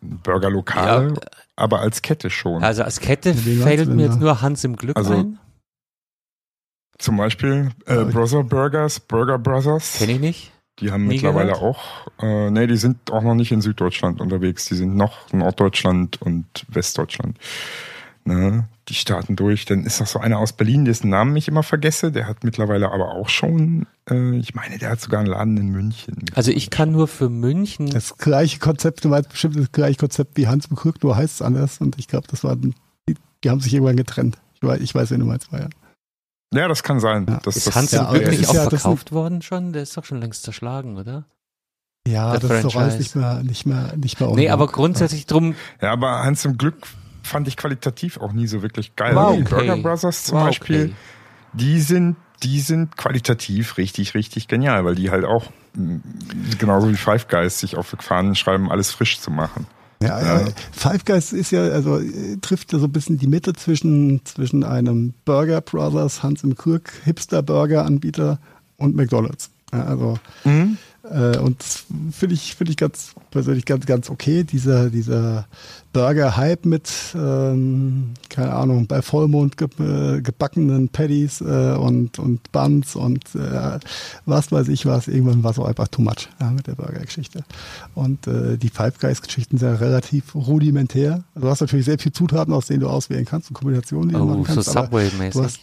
Burgerlokale, 0.00 1.08
Ja. 1.10 1.14
aber 1.56 1.80
als 1.80 2.00
Kette 2.02 2.30
schon. 2.30 2.62
Also 2.62 2.82
als 2.82 3.00
Kette 3.00 3.34
fällt 3.34 3.88
mir 3.88 4.06
jetzt 4.06 4.20
nur 4.20 4.40
Hans 4.40 4.64
im 4.64 4.76
Glück 4.76 4.96
Also, 4.96 5.14
ein. 5.14 5.38
Zum 6.98 7.16
Beispiel 7.18 7.70
äh, 7.86 8.04
Brother 8.04 8.42
Burgers, 8.42 9.00
Burger 9.00 9.38
Brothers. 9.38 9.98
Kenne 9.98 10.12
ich 10.12 10.20
nicht. 10.20 10.52
Die 10.80 10.92
haben 10.92 11.06
Nie 11.06 11.14
mittlerweile 11.14 11.52
gehört. 11.52 11.62
auch, 11.62 12.06
äh, 12.22 12.50
nee, 12.50 12.66
die 12.66 12.76
sind 12.76 13.10
auch 13.10 13.22
noch 13.22 13.34
nicht 13.34 13.50
in 13.50 13.62
Süddeutschland 13.62 14.20
unterwegs. 14.20 14.66
Die 14.66 14.74
sind 14.74 14.94
noch 14.94 15.32
Norddeutschland 15.32 16.20
und 16.20 16.46
Westdeutschland. 16.68 17.38
Ne? 18.26 18.68
Die 18.88 18.94
starten 18.94 19.36
durch. 19.36 19.64
Dann 19.64 19.84
ist 19.84 20.00
noch 20.00 20.06
so 20.06 20.18
einer 20.18 20.38
aus 20.38 20.52
Berlin, 20.52 20.84
dessen 20.84 21.08
Namen 21.08 21.34
ich 21.36 21.48
immer 21.48 21.62
vergesse. 21.62 22.12
Der 22.12 22.26
hat 22.26 22.44
mittlerweile 22.44 22.90
aber 22.90 23.12
auch 23.12 23.28
schon, 23.28 23.86
äh, 24.10 24.36
ich 24.36 24.54
meine, 24.54 24.78
der 24.78 24.90
hat 24.90 25.00
sogar 25.00 25.20
einen 25.20 25.30
Laden 25.30 25.56
in 25.56 25.68
München. 25.70 26.16
Also 26.34 26.50
ich 26.50 26.70
kann 26.70 26.92
nur 26.92 27.08
für 27.08 27.30
München. 27.30 27.88
Das 27.88 28.18
gleiche 28.18 28.58
Konzept, 28.58 29.04
du 29.04 29.08
meinst 29.08 29.30
bestimmt 29.30 29.56
das 29.56 29.72
gleiche 29.72 29.96
Konzept 29.96 30.36
wie 30.36 30.46
Hans 30.46 30.68
Bekrück, 30.68 31.02
nur 31.02 31.16
heißt 31.16 31.36
es 31.36 31.42
anders. 31.42 31.78
Und 31.78 31.98
ich 31.98 32.08
glaube, 32.08 32.26
das 32.28 32.44
war, 32.44 32.56
die, 32.56 32.74
die 33.42 33.50
haben 33.50 33.60
sich 33.60 33.72
irgendwann 33.72 33.96
getrennt. 33.96 34.36
Ich 34.54 34.62
weiß, 34.62 34.80
ich 34.80 34.94
weiß 34.94 35.10
wen 35.12 35.20
du 35.20 35.26
meinst, 35.26 35.52
Marian. 35.52 35.70
Ja, 35.70 35.85
das 36.68 36.82
kann 36.82 37.00
sein. 37.00 37.26
Ja. 37.28 37.40
Das, 37.42 37.56
ist 37.56 37.66
das, 37.66 37.74
Hans 37.76 37.90
ja, 37.92 38.10
nicht 38.12 38.40
ist 38.40 38.48
auch 38.48 38.54
ja- 38.54 38.68
verkauft 38.68 39.12
worden 39.12 39.42
schon? 39.42 39.72
Der 39.72 39.82
ist 39.82 39.96
doch 39.96 40.04
schon 40.04 40.20
längst 40.20 40.42
zerschlagen, 40.42 40.96
oder? 40.96 41.24
Ja, 42.06 42.32
Der 42.32 42.40
das 42.40 42.50
ist 42.50 42.64
doch 42.64 42.76
alles 42.80 42.94
Franchise. 42.94 42.98
nicht 42.98 43.16
mehr, 43.16 43.42
nicht 43.42 43.66
mehr, 43.66 43.96
nicht 43.96 44.20
mehr 44.20 44.30
Nee, 44.30 44.48
aber 44.50 44.68
grundsätzlich 44.68 45.26
drum, 45.26 45.54
ja, 45.82 45.90
aber 45.92 46.22
Hans 46.22 46.44
im 46.44 46.56
Glück 46.56 46.86
fand 47.22 47.48
ich 47.48 47.56
qualitativ 47.56 48.18
auch 48.20 48.32
nie 48.32 48.46
so 48.46 48.62
wirklich 48.62 48.94
geil. 48.94 49.14
Wow, 49.16 49.34
die 49.36 49.42
okay. 49.42 49.54
Burger 49.66 49.76
Brothers 49.78 50.22
zum 50.24 50.38
Wow, 50.38 50.46
Beispiel, 50.46 50.84
okay. 50.84 50.94
die 51.54 51.80
sind, 51.80 52.14
die 52.44 52.60
sind 52.60 52.96
qualitativ 52.96 53.76
richtig, 53.76 54.14
richtig 54.14 54.46
genial, 54.46 54.84
weil 54.84 54.94
die 54.94 55.10
halt 55.10 55.24
auch 55.24 55.50
mh, 55.74 56.00
genauso 56.58 56.88
wie 56.88 56.94
Five 56.94 57.26
Guys 57.26 57.58
sich 57.58 57.76
auf 57.76 57.90
die 57.90 58.04
Fahnen 58.04 58.36
schreiben, 58.36 58.70
alles 58.70 58.92
frisch 58.92 59.18
zu 59.20 59.32
machen. 59.32 59.66
Ja, 60.02 60.20
Ja. 60.20 60.46
Five 60.72 61.04
Guys 61.04 61.32
ist 61.32 61.50
ja, 61.52 61.62
also 61.62 61.98
äh, 61.98 62.36
trifft 62.40 62.72
ja 62.72 62.78
so 62.78 62.86
ein 62.86 62.92
bisschen 62.92 63.18
die 63.18 63.26
Mitte 63.26 63.52
zwischen, 63.54 64.20
zwischen 64.24 64.62
einem 64.64 65.14
Burger 65.24 65.60
Brothers, 65.60 66.22
Hans 66.22 66.44
im 66.44 66.54
Krück, 66.56 66.92
Hipster 67.04 67.42
Burger 67.42 67.84
Anbieter 67.84 68.38
und 68.76 68.94
McDonalds. 68.94 69.50
Ja, 69.72 69.84
also 69.84 70.18
Äh, 71.10 71.38
und 71.38 71.62
finde 72.10 72.34
ich, 72.34 72.54
finde 72.54 72.70
ich 72.70 72.76
ganz 72.76 73.14
persönlich 73.30 73.64
ganz, 73.64 73.86
ganz 73.86 74.10
okay. 74.10 74.44
Dieser, 74.44 74.90
dieser 74.90 75.46
Burger-Hype 75.92 76.66
mit, 76.66 76.90
ähm, 77.14 78.14
keine 78.28 78.52
Ahnung, 78.52 78.86
bei 78.86 79.02
Vollmond 79.02 79.56
ge 79.56 79.68
äh, 79.78 80.20
gebackenen 80.20 80.88
Patties 80.88 81.40
äh, 81.40 81.74
und, 81.74 82.18
und 82.18 82.52
Buns 82.52 82.96
und 82.96 83.34
äh, 83.34 83.78
was 84.24 84.52
weiß 84.52 84.68
ich 84.68 84.86
was. 84.86 85.08
Irgendwann 85.08 85.42
war 85.42 85.52
es 85.52 85.58
auch 85.58 85.66
einfach 85.66 85.88
too 85.88 86.02
much 86.02 86.28
ja, 86.40 86.50
mit 86.50 86.66
der 86.66 86.74
Burger-Geschichte. 86.74 87.44
Und 87.94 88.26
äh, 88.26 88.56
die 88.58 88.68
Five 88.68 88.98
Guys-Geschichten 88.98 89.58
sind 89.58 89.68
ja 89.68 89.74
relativ 89.76 90.34
rudimentär. 90.34 91.24
Also 91.34 91.46
du 91.46 91.50
hast 91.50 91.60
natürlich 91.60 91.86
sehr 91.86 91.98
viele 91.98 92.12
Zutaten, 92.12 92.52
aus 92.52 92.66
denen 92.66 92.80
du 92.80 92.88
auswählen 92.88 93.24
kannst 93.24 93.50
und 93.50 93.54
Kombinationen, 93.54 94.08
die 94.08 94.14
du 94.14 94.22
oh, 94.22 94.26
machen 94.26 94.44
so 94.44 94.54
kannst. 94.54 94.76
aber 94.76 95.00
du 95.00 95.06
Subway-mäßig. 95.06 95.60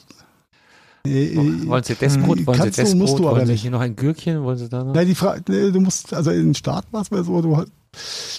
Äh, 1.05 1.33
äh, 1.33 1.67
Wollen 1.67 1.83
Sie 1.83 1.95
das 1.95 2.17
Brot? 2.17 2.45
Wollen 2.45 2.61
Sie 2.61 2.69
du, 2.69 2.81
das 2.81 2.95
musst 2.95 3.19
du 3.19 3.27
aber 3.27 3.37
Wollen 3.37 3.47
Sie 3.47 3.53
nicht. 3.53 3.61
hier 3.61 3.71
noch 3.71 3.81
ein 3.81 3.95
Gürkchen? 3.95 4.43
Wollen 4.43 4.57
Sie 4.57 4.69
da 4.69 4.83
noch? 4.83 4.93
Nein, 4.93 5.07
die 5.07 5.15
Frage, 5.15 5.71
du 5.71 5.79
musst, 5.79 6.13
also 6.13 6.31
in 6.31 6.47
den 6.47 6.55
Start 6.55 6.85
war 6.91 7.01
es 7.01 7.11
mal 7.11 7.23
so, 7.23 7.41
du, 7.41 7.65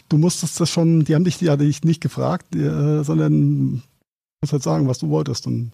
du 0.09 0.19
musstest 0.19 0.61
das 0.61 0.71
schon, 0.71 1.05
die 1.05 1.15
haben 1.15 1.25
dich 1.25 1.41
ja 1.41 1.57
dich 1.57 1.85
nicht 1.85 2.01
gefragt, 2.01 2.55
äh, 2.55 3.03
sondern 3.03 3.83
musst 4.41 4.53
halt 4.53 4.63
sagen, 4.63 4.89
was 4.89 4.99
du 4.99 5.09
wolltest. 5.09 5.47
Und 5.47 5.73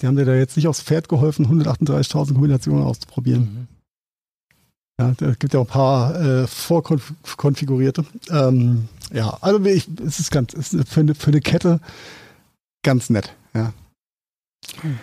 die 0.00 0.06
haben 0.06 0.16
dir 0.16 0.24
da 0.24 0.34
jetzt 0.34 0.56
nicht 0.56 0.68
aufs 0.68 0.82
Pferd 0.82 1.08
geholfen, 1.08 1.46
138.000 1.46 2.32
Kombinationen 2.32 2.84
auszuprobieren. 2.84 3.42
Mhm. 3.42 3.68
Ja, 5.00 5.14
da 5.16 5.34
gibt 5.34 5.54
ja 5.54 5.60
auch 5.60 5.64
ein 5.64 5.70
paar 5.70 6.20
äh, 6.20 6.46
vorkonfigurierte. 6.46 8.04
Ähm, 8.30 8.88
ja, 9.12 9.36
also 9.40 9.64
ich, 9.64 9.88
es 10.04 10.20
ist 10.20 10.30
ganz, 10.30 10.54
es 10.54 10.72
ist 10.72 10.88
für 10.88 11.00
eine, 11.00 11.14
für 11.14 11.28
eine 11.28 11.40
Kette 11.40 11.80
ganz 12.82 13.10
nett. 13.10 13.34
Ja. 13.54 13.72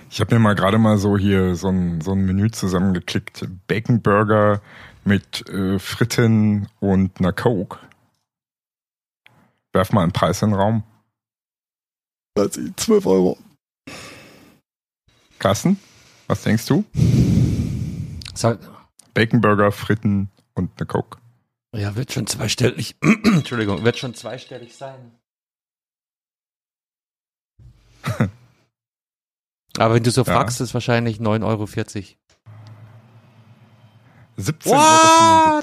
Ich 0.09 0.19
habe 0.19 0.35
mir 0.35 0.39
mal 0.39 0.55
gerade 0.55 0.77
mal 0.77 0.97
so 0.97 1.17
hier 1.17 1.55
so 1.55 1.69
ein, 1.69 2.01
so 2.01 2.11
ein 2.11 2.25
Menü 2.25 2.49
zusammengeklickt. 2.51 3.47
Bacon 3.67 4.01
Burger 4.01 4.61
mit 5.05 5.47
äh, 5.49 5.79
Fritten 5.79 6.67
und 6.79 7.19
einer 7.19 7.33
Coke. 7.33 7.79
Werf 9.73 9.91
mal 9.91 10.03
einen 10.03 10.11
Preis 10.11 10.41
in 10.41 10.49
den 10.49 10.59
Raum. 10.59 10.83
Also 12.37 12.61
12 12.75 13.05
Euro. 13.05 13.37
Carsten, 15.39 15.79
was 16.27 16.43
denkst 16.43 16.65
du? 16.65 16.83
Sag, 18.33 18.59
Bacon 19.13 19.41
Burger, 19.41 19.71
Fritten 19.71 20.29
und 20.53 20.71
eine 20.77 20.85
Coke. 20.85 21.17
ja, 21.73 21.95
wird 21.95 22.11
schon 22.11 22.27
zweistellig. 22.27 22.95
Entschuldigung, 23.23 23.83
wird 23.83 23.97
schon 23.97 24.13
zweistellig 24.13 24.75
sein. 24.75 25.18
Aber 29.79 29.95
wenn 29.95 30.03
du 30.03 30.11
so 30.11 30.21
Ja. 30.23 30.33
fragst, 30.33 30.61
ist 30.61 30.73
wahrscheinlich 30.73 31.19
9,40 31.19 31.43
Euro. 31.43 31.65
17,75 34.37 34.73
Euro. 34.75 35.61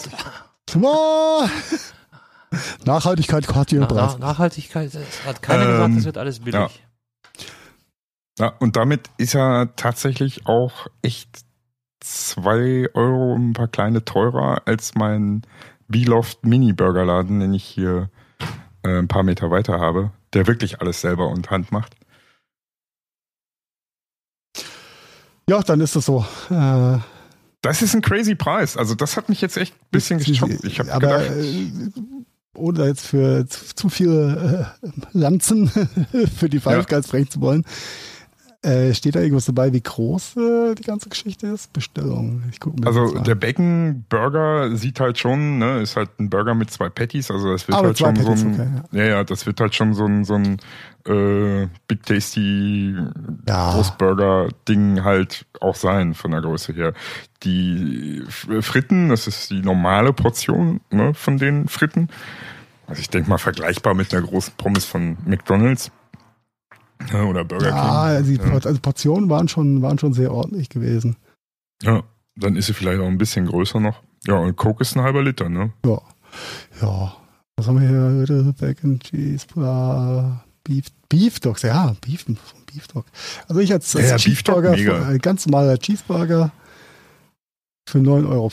Wow. 0.74 1.50
Nachhaltigkeit 2.84 3.54
hat 3.54 3.72
ihren 3.72 3.82
Na, 3.82 3.86
Preis. 3.86 4.12
nach, 4.12 4.18
Nachhaltigkeit, 4.18 4.94
es 4.94 5.24
hat 5.26 5.42
keiner 5.42 5.64
Ähm, 5.64 5.70
gesagt, 5.70 5.96
das 5.96 6.04
wird 6.04 6.18
alles 6.18 6.40
billig. 6.40 6.54
ja. 6.54 6.68
Ja, 8.38 8.48
und 8.58 8.76
damit 8.76 9.08
ist 9.16 9.34
er 9.34 9.74
tatsächlich 9.76 10.46
auch 10.46 10.88
echt 11.00 11.44
zwei 12.00 12.86
Euro 12.92 13.34
ein 13.34 13.54
paar 13.54 13.68
kleine 13.68 14.04
teurer 14.04 14.60
als 14.66 14.94
mein 14.94 15.40
Beloft 15.88 16.44
Mini 16.44 16.74
Burgerladen, 16.74 17.40
den 17.40 17.54
ich 17.54 17.64
hier 17.64 18.10
äh, 18.82 18.98
ein 18.98 19.08
paar 19.08 19.22
Meter 19.22 19.50
weiter 19.50 19.80
habe, 19.80 20.10
der 20.34 20.46
wirklich 20.46 20.82
alles 20.82 21.00
selber 21.00 21.28
und 21.28 21.50
Hand 21.50 21.72
macht. 21.72 21.94
Ja, 25.48 25.62
dann 25.62 25.80
ist 25.80 25.94
es 25.96 26.06
so. 26.06 26.24
Äh, 26.50 26.98
Das 27.62 27.82
ist 27.82 27.94
ein 27.94 28.02
crazy 28.02 28.34
Preis. 28.34 28.76
Also 28.76 28.94
das 28.94 29.16
hat 29.16 29.28
mich 29.28 29.40
jetzt 29.40 29.56
echt 29.56 29.74
ein 29.74 29.86
bisschen 29.90 30.18
geschockt. 30.18 30.64
Ich 30.64 30.78
habe 30.80 30.92
aber 30.92 31.18
gedacht, 31.18 31.30
äh, 31.36 31.90
ohne 32.54 32.78
da 32.78 32.86
jetzt 32.86 33.06
für 33.06 33.46
zu, 33.46 33.74
zu 33.74 33.88
viele 33.88 34.72
äh, 34.82 34.88
Lanzen 35.12 35.68
für 36.38 36.48
die 36.48 36.58
Five 36.60 36.86
Guys 36.86 37.06
brechen 37.08 37.30
zu 37.30 37.40
wollen, 37.40 37.64
äh, 38.62 38.92
steht 38.94 39.14
da 39.14 39.20
irgendwas 39.20 39.44
dabei, 39.44 39.72
wie 39.72 39.82
groß 39.82 40.36
äh, 40.38 40.74
die 40.74 40.82
ganze 40.82 41.08
Geschichte 41.08 41.46
ist? 41.48 41.72
Bestellung. 41.72 42.42
Das 42.76 42.96
also 42.96 43.18
der. 43.20 43.34
Bacon 43.36 44.04
Burger 44.08 44.74
sieht 44.76 44.98
halt 44.98 45.18
schon, 45.18 45.58
ne, 45.58 45.80
ist 45.82 45.94
halt 45.96 46.10
ein 46.18 46.30
Burger 46.30 46.54
mit 46.54 46.70
zwei 46.70 46.88
Patties, 46.88 47.30
also 47.30 47.52
das 47.52 47.68
wird 47.68 47.78
Ah, 47.78 47.82
halt 47.82 47.98
schon 47.98 48.14
Patties, 48.14 48.40
so 48.40 48.46
ein, 48.46 48.54
okay, 48.90 48.98
ja. 48.98 49.04
ja, 49.04 49.24
das 49.24 49.46
wird 49.46 49.60
halt 49.60 49.74
schon 49.74 49.94
so 49.94 50.06
ein, 50.06 50.24
so 50.24 50.34
ein 50.34 50.56
äh, 51.06 51.68
Big 51.86 52.02
Tasty 52.04 52.94
Ja. 53.46 53.72
Großburger 53.72 54.48
Ding 54.68 55.04
halt 55.04 55.46
auch 55.60 55.76
sein 55.76 56.14
von 56.14 56.30
der 56.32 56.40
Größe 56.40 56.72
her. 56.72 56.92
Die 57.42 58.22
Fritten, 58.28 59.08
das 59.08 59.26
ist 59.26 59.50
die 59.50 59.60
normale 59.60 60.12
Portion 60.12 60.80
ne, 60.90 61.14
von 61.14 61.38
den 61.38 61.68
Fritten. 61.68 62.08
Also 62.86 63.00
ich 63.00 63.10
denke 63.10 63.28
mal 63.28 63.38
vergleichbar 63.38 63.94
mit 63.94 64.14
einer 64.14 64.26
großen 64.26 64.54
Pommes 64.56 64.84
von 64.84 65.16
McDonald's 65.24 65.90
ja, 67.12 67.24
oder 67.24 67.44
Burger 67.44 67.66
King. 67.66 67.76
Ja, 67.76 68.02
also 68.02 68.30
die 68.30 68.38
ja. 68.38 68.52
Also 68.52 68.80
Portionen 68.80 69.28
waren 69.28 69.48
schon, 69.48 69.82
waren 69.82 69.98
schon 69.98 70.12
sehr 70.12 70.32
ordentlich 70.32 70.68
gewesen. 70.68 71.16
Ja, 71.82 72.02
dann 72.36 72.56
ist 72.56 72.66
sie 72.66 72.74
vielleicht 72.74 73.00
auch 73.00 73.06
ein 73.06 73.18
bisschen 73.18 73.46
größer 73.46 73.80
noch. 73.80 74.02
Ja, 74.26 74.36
und 74.36 74.56
Coke 74.56 74.82
ist 74.82 74.96
ein 74.96 75.02
halber 75.02 75.22
Liter, 75.22 75.48
ne? 75.48 75.72
Ja. 75.84 76.00
Ja. 76.80 77.16
Was 77.56 77.68
haben 77.68 77.80
wir 77.80 77.88
hier? 77.88 78.20
Heute? 78.20 78.54
Bacon, 78.58 79.00
Cheese, 79.00 79.46
bla, 79.46 80.44
Beef, 80.66 80.86
Beef 81.08 81.40
Dogs. 81.40 81.62
Ja, 81.62 81.94
Beef, 82.00 82.24
Beef 82.26 82.88
Dog. 82.88 83.06
Also 83.48 83.60
ich 83.60 83.72
als, 83.72 83.94
als 83.94 84.10
Ja, 84.10 84.16
Cheeseburger, 84.16 84.72
ein 85.06 85.18
ganz 85.18 85.46
normaler 85.46 85.78
Cheeseburger 85.78 86.50
für 87.88 87.98
9,50 87.98 88.26
Euro. 88.28 88.50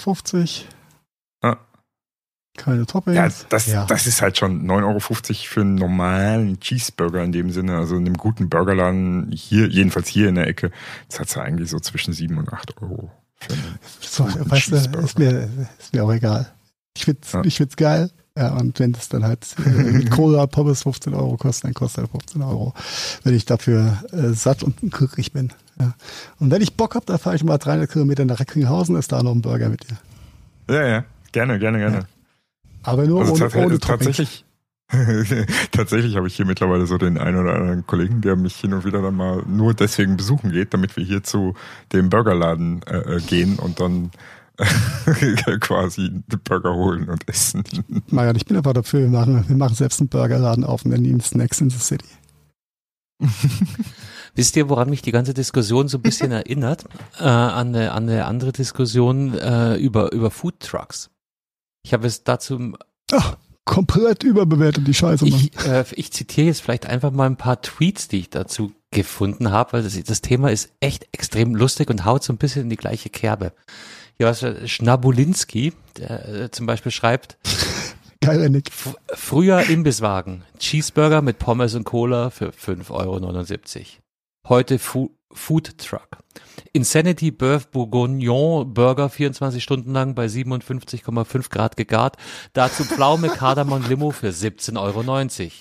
Ja. 1.43 1.57
Keine 2.55 2.85
Toppings. 2.85 3.15
Ja, 3.17 3.29
das, 3.49 3.65
Ja. 3.65 3.85
das 3.85 4.05
ist 4.05 4.21
halt 4.21 4.37
schon 4.37 4.65
9,50 4.67 4.83
Euro 4.83 4.99
für 4.99 5.61
einen 5.61 5.75
normalen 5.75 6.59
Cheeseburger 6.59 7.23
in 7.23 7.31
dem 7.31 7.49
Sinne. 7.49 7.77
Also 7.77 7.95
in 7.95 8.05
einem 8.05 8.17
guten 8.17 8.47
Burgerladen 8.49 9.31
hier, 9.31 9.67
jedenfalls 9.67 10.07
hier 10.07 10.29
in 10.29 10.35
der 10.35 10.47
Ecke, 10.47 10.71
das 11.09 11.19
hat 11.19 11.35
ja 11.35 11.41
eigentlich 11.41 11.71
so 11.71 11.79
zwischen 11.79 12.13
7 12.13 12.37
und 12.37 12.53
8 12.53 12.79
Euro. 12.81 13.11
Für 13.37 13.53
einen 13.53 13.77
so, 13.99 14.25
weißt 14.51 14.71
du, 14.71 14.75
ist 14.99 15.17
mir, 15.17 15.49
ist 15.79 15.93
mir 15.93 16.03
auch 16.05 16.13
egal. 16.13 16.53
Ich 16.95 17.05
find's, 17.05 17.31
Ja. 17.31 17.43
ich 17.43 17.57
find's 17.57 17.75
geil. 17.75 18.11
Ja, 18.37 18.55
und 18.57 18.79
wenn 18.79 18.93
es 18.93 19.09
dann 19.09 19.23
halt 19.23 19.45
äh, 19.63 19.69
mit 19.69 20.09
Cola 20.09 20.47
Pommes 20.47 20.83
15 20.83 21.13
Euro 21.13 21.37
kostet, 21.37 21.65
dann 21.65 21.73
kostet 21.75 22.05
er 22.05 22.07
15 22.09 22.41
Euro. 22.41 22.73
Wenn 23.23 23.35
ich 23.35 23.45
dafür 23.45 24.03
äh, 24.11 24.33
satt 24.33 24.63
und 24.63 24.79
glücklich 24.91 25.31
bin. 25.33 25.53
Ja. 25.79 25.93
Und 26.39 26.49
wenn 26.49 26.61
ich 26.61 26.75
Bock 26.75 26.95
hab, 26.95 27.05
dann 27.05 27.19
fahre 27.19 27.35
ich 27.35 27.43
mal 27.43 27.59
300 27.59 27.91
Kilometer 27.91 28.25
nach 28.25 28.39
Recklinghausen, 28.39 28.95
ist 28.95 29.11
da 29.11 29.21
noch 29.21 29.33
ein 29.33 29.41
Burger 29.41 29.69
mit 29.69 29.87
dir. 29.87 29.97
Ja, 30.69 30.87
ja, 30.87 31.03
gerne, 31.31 31.59
gerne, 31.59 31.77
gerne. 31.77 32.07
Aber 32.81 33.05
nur 33.05 33.21
Also 33.21 33.33
ohne, 33.33 33.65
ohne 33.65 33.79
tatsächlich, 33.79 34.45
tatsächlich 35.71 36.15
habe 36.15 36.27
ich 36.27 36.35
hier 36.35 36.45
mittlerweile 36.45 36.87
so 36.87 36.97
den 36.97 37.17
einen 37.17 37.37
oder 37.37 37.55
anderen 37.55 37.85
Kollegen, 37.85 38.21
der 38.21 38.35
mich 38.35 38.55
hin 38.55 38.73
und 38.73 38.83
wieder 38.83 39.01
dann 39.01 39.15
mal 39.15 39.43
nur 39.47 39.73
deswegen 39.73 40.17
besuchen 40.17 40.51
geht, 40.51 40.73
damit 40.73 40.97
wir 40.97 41.03
hier 41.03 41.23
zu 41.23 41.53
dem 41.91 42.09
Burgerladen 42.09 42.81
äh, 42.83 42.97
äh, 42.97 43.21
gehen 43.21 43.59
und 43.59 43.79
dann 43.79 44.11
quasi 45.59 46.09
den 46.09 46.39
Burger 46.43 46.73
holen 46.73 47.09
und 47.09 47.27
essen. 47.27 47.63
Marian, 48.07 48.35
ich 48.35 48.45
bin 48.45 48.57
aber 48.57 48.73
dafür, 48.73 49.01
wir 49.01 49.09
machen, 49.09 49.45
wir 49.47 49.55
machen 49.55 49.75
selbst 49.75 49.99
einen 49.99 50.09
Burgerladen 50.09 50.63
auf 50.63 50.85
und 50.85 50.91
nennen 50.91 51.05
ihn 51.05 51.21
Snacks 51.21 51.61
in 51.61 51.69
the 51.69 51.79
City. 51.79 52.05
Wisst 54.35 54.55
ihr, 54.55 54.69
woran 54.69 54.89
mich 54.89 55.01
die 55.01 55.11
ganze 55.11 55.33
Diskussion 55.33 55.87
so 55.87 55.97
ein 55.97 56.01
bisschen 56.01 56.31
erinnert? 56.31 56.85
Äh, 57.19 57.23
an, 57.23 57.69
eine, 57.69 57.91
an 57.91 58.09
eine 58.09 58.25
andere 58.25 58.51
Diskussion 58.51 59.37
äh, 59.37 59.75
über, 59.75 60.11
über 60.11 60.31
Food 60.31 60.59
Trucks. 60.59 61.09
Ich 61.83 61.93
habe 61.93 62.07
es 62.07 62.23
dazu, 62.23 62.73
Ach, 63.11 63.37
komplett 63.65 64.23
überbewertet 64.23 64.87
die 64.87 64.93
Scheiße, 64.93 65.25
Mann. 65.25 65.39
ich, 65.39 65.65
äh, 65.65 65.85
ich 65.95 66.11
zitiere 66.11 66.47
jetzt 66.47 66.61
vielleicht 66.61 66.85
einfach 66.85 67.11
mal 67.11 67.25
ein 67.25 67.37
paar 67.37 67.61
Tweets, 67.61 68.07
die 68.07 68.19
ich 68.19 68.29
dazu 68.29 68.71
gefunden 68.91 69.51
habe, 69.51 69.73
weil 69.73 69.83
das, 69.83 70.01
das 70.01 70.21
Thema 70.21 70.51
ist 70.51 70.71
echt 70.79 71.07
extrem 71.11 71.55
lustig 71.55 71.89
und 71.89 72.05
haut 72.05 72.23
so 72.23 72.33
ein 72.33 72.37
bisschen 72.37 72.63
in 72.63 72.69
die 72.69 72.77
gleiche 72.77 73.09
Kerbe. 73.09 73.53
Hier 74.17 74.27
was 74.27 74.43
äh, 74.43 74.67
Schnabulinski, 74.67 75.73
der 75.97 76.27
äh, 76.27 76.51
zum 76.51 76.65
Beispiel 76.65 76.91
schreibt, 76.91 77.37
Geiler 78.21 78.47
Nick. 78.47 78.71
Früher 78.71 79.69
Imbisswagen, 79.69 80.43
Cheeseburger 80.57 81.21
mit 81.21 81.39
Pommes 81.39 81.75
und 81.75 81.83
Cola 81.83 82.29
für 82.29 82.49
5,79 82.51 82.89
Euro. 82.91 83.85
Heute 84.47 84.79
Fu 84.79 85.11
Food 85.33 85.77
Truck. 85.77 86.07
Insanity 86.73 87.31
Beurre 87.31 87.63
Bourguignon 87.71 88.73
Burger 88.73 89.09
24 89.09 89.63
Stunden 89.63 89.93
lang 89.93 90.15
bei 90.15 90.27
57,5 90.27 91.49
Grad 91.49 91.75
gegart. 91.75 92.17
Dazu 92.53 92.83
Pflaume 92.83 93.27
Kardamom 93.35 93.83
Limo 93.87 94.11
für 94.11 94.29
17,90 94.29 94.79
Euro. 94.79 95.51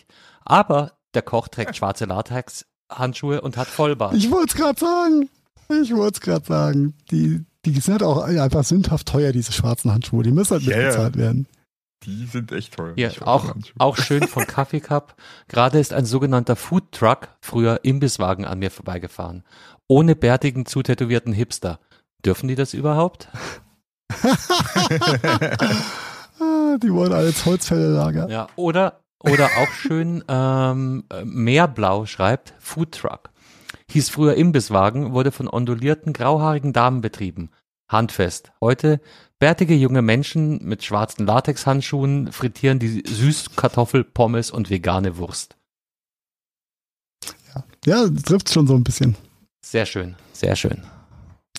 Aber 0.44 0.92
der 1.14 1.22
Koch 1.22 1.48
trägt 1.48 1.76
schwarze 1.76 2.04
Latex-Handschuhe 2.04 3.40
und 3.40 3.56
hat 3.56 3.68
Vollbart. 3.68 4.14
Ich 4.14 4.30
wollte 4.30 4.52
es 4.52 4.54
gerade 4.54 4.78
sagen. 4.78 5.30
Ich 5.68 5.94
wollte 5.94 6.18
es 6.18 6.20
gerade 6.20 6.46
sagen. 6.46 6.94
Die, 7.10 7.44
die 7.64 7.78
sind 7.80 7.92
halt 7.92 8.02
auch 8.02 8.22
einfach 8.22 8.64
sündhaft 8.64 9.08
teuer, 9.08 9.32
diese 9.32 9.52
schwarzen 9.52 9.92
Handschuhe. 9.92 10.22
Die 10.22 10.32
müssen 10.32 10.52
halt 10.54 10.62
Ja, 10.62 10.72
ja. 10.72 10.78
mitbezahlt 10.78 11.16
werden. 11.16 11.46
Die 12.04 12.26
sind 12.26 12.50
echt 12.50 12.74
teuer. 12.74 12.96
Weiß 12.96 13.22
auch, 13.22 13.54
auch 13.78 13.96
schön 13.96 14.26
von 14.26 14.44
Kaffee 14.46 14.80
Cup. 14.80 15.14
Gerade 15.46 15.78
ist 15.78 15.92
ein 15.92 16.04
sogenannter 16.04 16.56
Food 16.56 16.90
Truck, 16.90 17.28
früher 17.40 17.80
Imbisswagen, 17.84 18.44
an 18.44 18.58
mir 18.58 18.72
vorbeigefahren. 18.72 19.44
Ohne 19.86 20.16
bärtigen, 20.16 20.66
zutätowierten 20.66 21.32
Hipster. 21.32 21.78
Dürfen 22.24 22.48
die 22.48 22.56
das 22.56 22.74
überhaupt? 22.74 23.28
Ah, 26.40 26.76
die 26.82 26.92
wollen 26.92 27.12
als 27.12 27.44
Holzfällelager. 27.46 28.28
Ja, 28.28 28.48
oder, 28.56 29.00
oder 29.20 29.46
auch 29.58 29.68
schön, 29.72 30.24
ähm, 30.26 31.04
äh, 31.12 31.24
Meerblau 31.24 32.06
schreibt, 32.06 32.54
Food 32.58 32.92
Truck. 32.92 33.30
Hieß 33.90 34.10
früher 34.10 34.34
Imbisswagen, 34.34 35.12
wurde 35.12 35.32
von 35.32 35.48
ondulierten, 35.48 36.12
grauhaarigen 36.12 36.72
Damen 36.72 37.00
betrieben. 37.00 37.50
Handfest. 37.88 38.52
Heute 38.60 39.00
bärtige 39.38 39.74
junge 39.74 40.02
Menschen 40.02 40.64
mit 40.64 40.82
schwarzen 40.82 41.26
Latexhandschuhen 41.26 42.32
frittieren 42.32 42.78
die 42.78 43.02
Süßkartoffel, 43.06 44.04
Pommes 44.04 44.50
und 44.50 44.70
vegane 44.70 45.18
Wurst. 45.18 45.56
Ja, 47.84 48.08
trifft 48.08 48.50
schon 48.50 48.66
so 48.66 48.74
ein 48.74 48.84
bisschen. 48.84 49.16
Sehr 49.60 49.86
schön, 49.86 50.16
sehr 50.32 50.56
schön. 50.56 50.82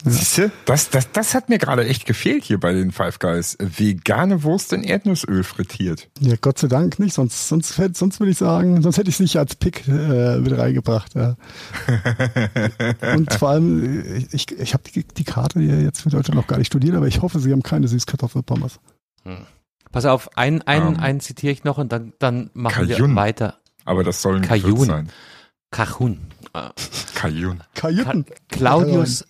Siehst 0.06 0.38
du, 0.38 0.52
das, 0.66 0.90
das, 0.90 1.12
das 1.12 1.34
hat 1.34 1.50
mir 1.50 1.58
gerade 1.58 1.86
echt 1.86 2.06
gefehlt 2.06 2.44
hier 2.44 2.60
bei 2.60 2.74
den 2.74 2.92
Five 2.92 3.20
Guys. 3.20 3.58
Vegane 3.60 4.44
Wurst 4.44 4.74
in 4.74 4.84
Erdnussöl 4.84 5.44
frittiert. 5.44 6.10
Ja, 6.20 6.36
Gott 6.42 6.58
sei 6.60 6.68
Dank 6.68 7.00
nicht, 7.00 7.14
sonst, 7.14 7.48
sonst, 7.48 7.76
sonst 7.94 8.20
würde 8.20 8.32
ich 8.32 8.38
sagen, 8.38 8.82
sonst 8.82 8.98
hätte 8.98 9.10
ich 9.10 9.16
es 9.16 9.20
nicht 9.22 9.38
als 9.38 9.56
Pick 9.56 9.88
äh, 9.88 10.40
mit 10.40 10.58
reingebracht. 10.58 11.16
Ja. 11.16 11.36
Und 13.16 13.34
vor 13.34 13.50
allem, 13.50 14.04
äh, 14.04 14.26
ich, 14.32 14.52
ich 14.52 14.74
habe 14.74 14.84
die, 14.94 15.04
die 15.06 15.24
Karte 15.24 15.60
hier 15.60 15.82
jetzt 15.82 16.02
für 16.02 16.10
Deutschland 16.10 16.36
noch 16.36 16.48
gar 16.48 16.58
nicht 16.58 16.68
studiert, 16.68 16.96
aber 16.96 17.08
ich 17.08 17.22
hoffe, 17.22 17.40
sie 17.40 17.52
haben 17.52 17.64
keine 17.64 17.88
Süßkartoffelpommes. 17.88 18.80
Pass 19.92 20.06
auf, 20.06 20.38
einen, 20.38 20.62
einen, 20.64 20.96
Ähm, 20.96 21.00
einen 21.00 21.20
zitiere 21.22 21.54
ich 21.54 21.64
noch 21.64 21.78
und 21.78 21.92
dann, 21.92 22.14
dann 22.20 22.50
machen 22.54 22.88
wir 22.88 22.96
Cajun. 22.96 23.16
weiter. 23.16 23.60
Aber 23.86 24.04
das 24.04 24.22
soll 24.22 24.38
ein. 24.38 24.42
Gewürz 24.42 24.86
sein. 24.88 25.10
Cajun. 25.72 26.20
Äh, 26.54 26.70
Cajun. 27.16 27.64
Kajüten. 27.74 28.26
Claudius, 28.50 29.26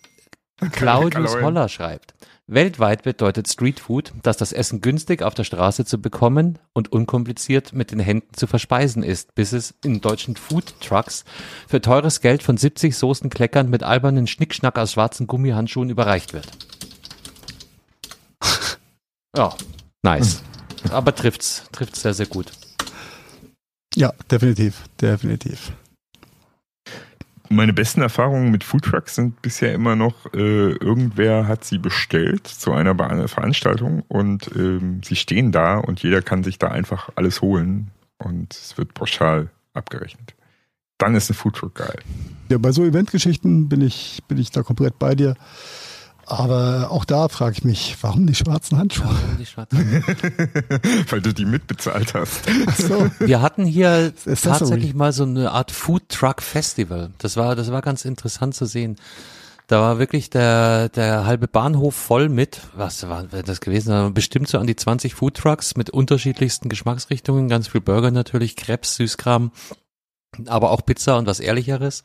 Claudius. 0.72 1.34
Holler 1.36 1.68
schreibt. 1.68 2.14
Weltweit 2.46 3.04
bedeutet 3.04 3.48
Streetfood, 3.48 4.12
dass 4.22 4.36
das 4.36 4.52
Essen 4.52 4.82
günstig 4.82 5.22
auf 5.22 5.32
der 5.32 5.44
Straße 5.44 5.86
zu 5.86 6.00
bekommen 6.00 6.58
und 6.74 6.92
unkompliziert 6.92 7.72
mit 7.72 7.90
den 7.90 8.00
Händen 8.00 8.34
zu 8.34 8.46
verspeisen 8.46 9.02
ist, 9.02 9.34
bis 9.34 9.52
es 9.52 9.74
in 9.82 10.02
deutschen 10.02 10.36
Food 10.36 10.74
Trucks 10.80 11.24
für 11.66 11.80
teures 11.80 12.20
Geld 12.20 12.42
von 12.42 12.58
70 12.58 12.96
Soßenkleckern 12.96 13.70
mit 13.70 13.82
albernen 13.82 14.26
Schnickschnack 14.26 14.78
aus 14.78 14.92
schwarzen 14.92 15.26
Gummihandschuhen 15.26 15.90
überreicht 15.90 16.32
wird. 16.32 16.48
Ja, 19.36 19.52
nice. 20.04 20.44
Aber 20.90 21.12
trifft's, 21.12 21.64
trifft's 21.72 22.02
sehr, 22.02 22.14
sehr 22.14 22.26
gut. 22.26 22.52
Ja, 23.96 24.12
definitiv, 24.30 24.84
definitiv. 25.00 25.72
Meine 27.48 27.72
besten 27.72 28.00
Erfahrungen 28.00 28.50
mit 28.50 28.64
Foodtrucks 28.64 29.16
sind 29.16 29.42
bisher 29.42 29.74
immer 29.74 29.96
noch, 29.96 30.32
äh, 30.32 30.72
irgendwer 30.72 31.46
hat 31.46 31.64
sie 31.64 31.78
bestellt 31.78 32.46
zu 32.46 32.72
einer 32.72 33.28
Veranstaltung 33.28 34.02
und 34.08 34.50
ähm, 34.56 35.00
sie 35.04 35.16
stehen 35.16 35.52
da 35.52 35.78
und 35.78 36.02
jeder 36.02 36.22
kann 36.22 36.42
sich 36.42 36.58
da 36.58 36.68
einfach 36.68 37.10
alles 37.16 37.42
holen 37.42 37.90
und 38.18 38.54
es 38.54 38.78
wird 38.78 38.94
pauschal 38.94 39.50
abgerechnet. 39.74 40.34
Dann 40.98 41.14
ist 41.14 41.30
ein 41.30 41.34
Foodtruck 41.34 41.74
geil. 41.74 41.98
Ja, 42.48 42.58
bei 42.58 42.72
so 42.72 42.84
Eventgeschichten 42.84 43.68
bin 43.68 43.80
ich, 43.80 44.22
bin 44.28 44.38
ich 44.38 44.50
da 44.50 44.62
komplett 44.62 44.98
bei 44.98 45.14
dir. 45.14 45.34
Aber 46.26 46.90
auch 46.90 47.04
da 47.04 47.28
frage 47.28 47.56
ich 47.58 47.64
mich, 47.64 47.96
warum 48.00 48.26
die 48.26 48.34
schwarzen 48.34 48.78
Handschuhe? 48.78 49.06
Warum 49.06 49.38
die 49.38 49.46
schwarzen 49.46 49.78
Handschuhe? 49.78 50.40
Weil 51.10 51.20
du 51.20 51.34
die 51.34 51.44
mitbezahlt 51.44 52.14
hast. 52.14 52.42
Ach 52.66 52.76
so. 52.76 53.10
Wir 53.20 53.42
hatten 53.42 53.64
hier 53.64 54.12
tatsächlich 54.24 54.94
mal 54.94 55.12
so 55.12 55.24
eine 55.24 55.50
Art 55.52 55.70
Food 55.70 56.08
Truck 56.08 56.42
Festival. 56.42 57.10
Das 57.18 57.36
war, 57.36 57.56
das 57.56 57.70
war 57.70 57.82
ganz 57.82 58.04
interessant 58.04 58.54
zu 58.54 58.66
sehen. 58.66 58.96
Da 59.66 59.80
war 59.80 59.98
wirklich 59.98 60.28
der, 60.28 60.90
der 60.90 61.24
halbe 61.24 61.48
Bahnhof 61.48 61.94
voll 61.94 62.28
mit, 62.28 62.60
was 62.76 63.08
war 63.08 63.24
das 63.24 63.60
gewesen? 63.60 64.12
Bestimmt 64.12 64.48
so 64.48 64.58
an 64.58 64.66
die 64.66 64.76
20 64.76 65.14
Food 65.14 65.38
Trucks 65.38 65.74
mit 65.76 65.88
unterschiedlichsten 65.88 66.68
Geschmacksrichtungen, 66.68 67.48
ganz 67.48 67.68
viel 67.68 67.80
Burger 67.80 68.10
natürlich, 68.10 68.56
Krebs, 68.56 68.96
Süßkram, 68.96 69.52
aber 70.46 70.70
auch 70.70 70.84
Pizza 70.84 71.16
und 71.16 71.26
was 71.26 71.40
Ehrlicheres 71.40 72.02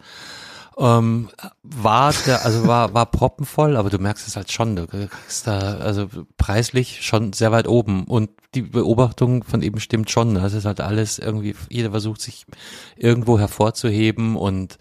ähm, 0.80 1.30
war 1.61 2.13
der, 2.25 2.45
also 2.45 2.65
war, 2.65 2.93
war 2.93 3.05
proppenvoll, 3.05 3.75
aber 3.75 3.89
du 3.89 3.99
merkst 3.99 4.27
es 4.27 4.36
halt 4.36 4.51
schon, 4.51 4.77
du 4.77 4.88
kriegst 4.88 5.45
da, 5.45 5.77
also 5.77 6.07
preislich 6.38 7.05
schon 7.05 7.34
sehr 7.34 7.51
weit 7.51 7.67
oben 7.67 8.05
und 8.05 8.30
die 8.55 8.61
Beobachtung 8.63 9.43
von 9.43 9.61
eben 9.61 9.80
stimmt 9.80 10.09
schon, 10.09 10.36
das 10.36 10.53
ist 10.53 10.65
halt 10.65 10.80
alles 10.82 11.19
irgendwie, 11.19 11.53
jeder 11.69 11.91
versucht 11.91 12.21
sich 12.21 12.45
irgendwo 12.95 13.38
hervorzuheben 13.38 14.36
und 14.36 14.77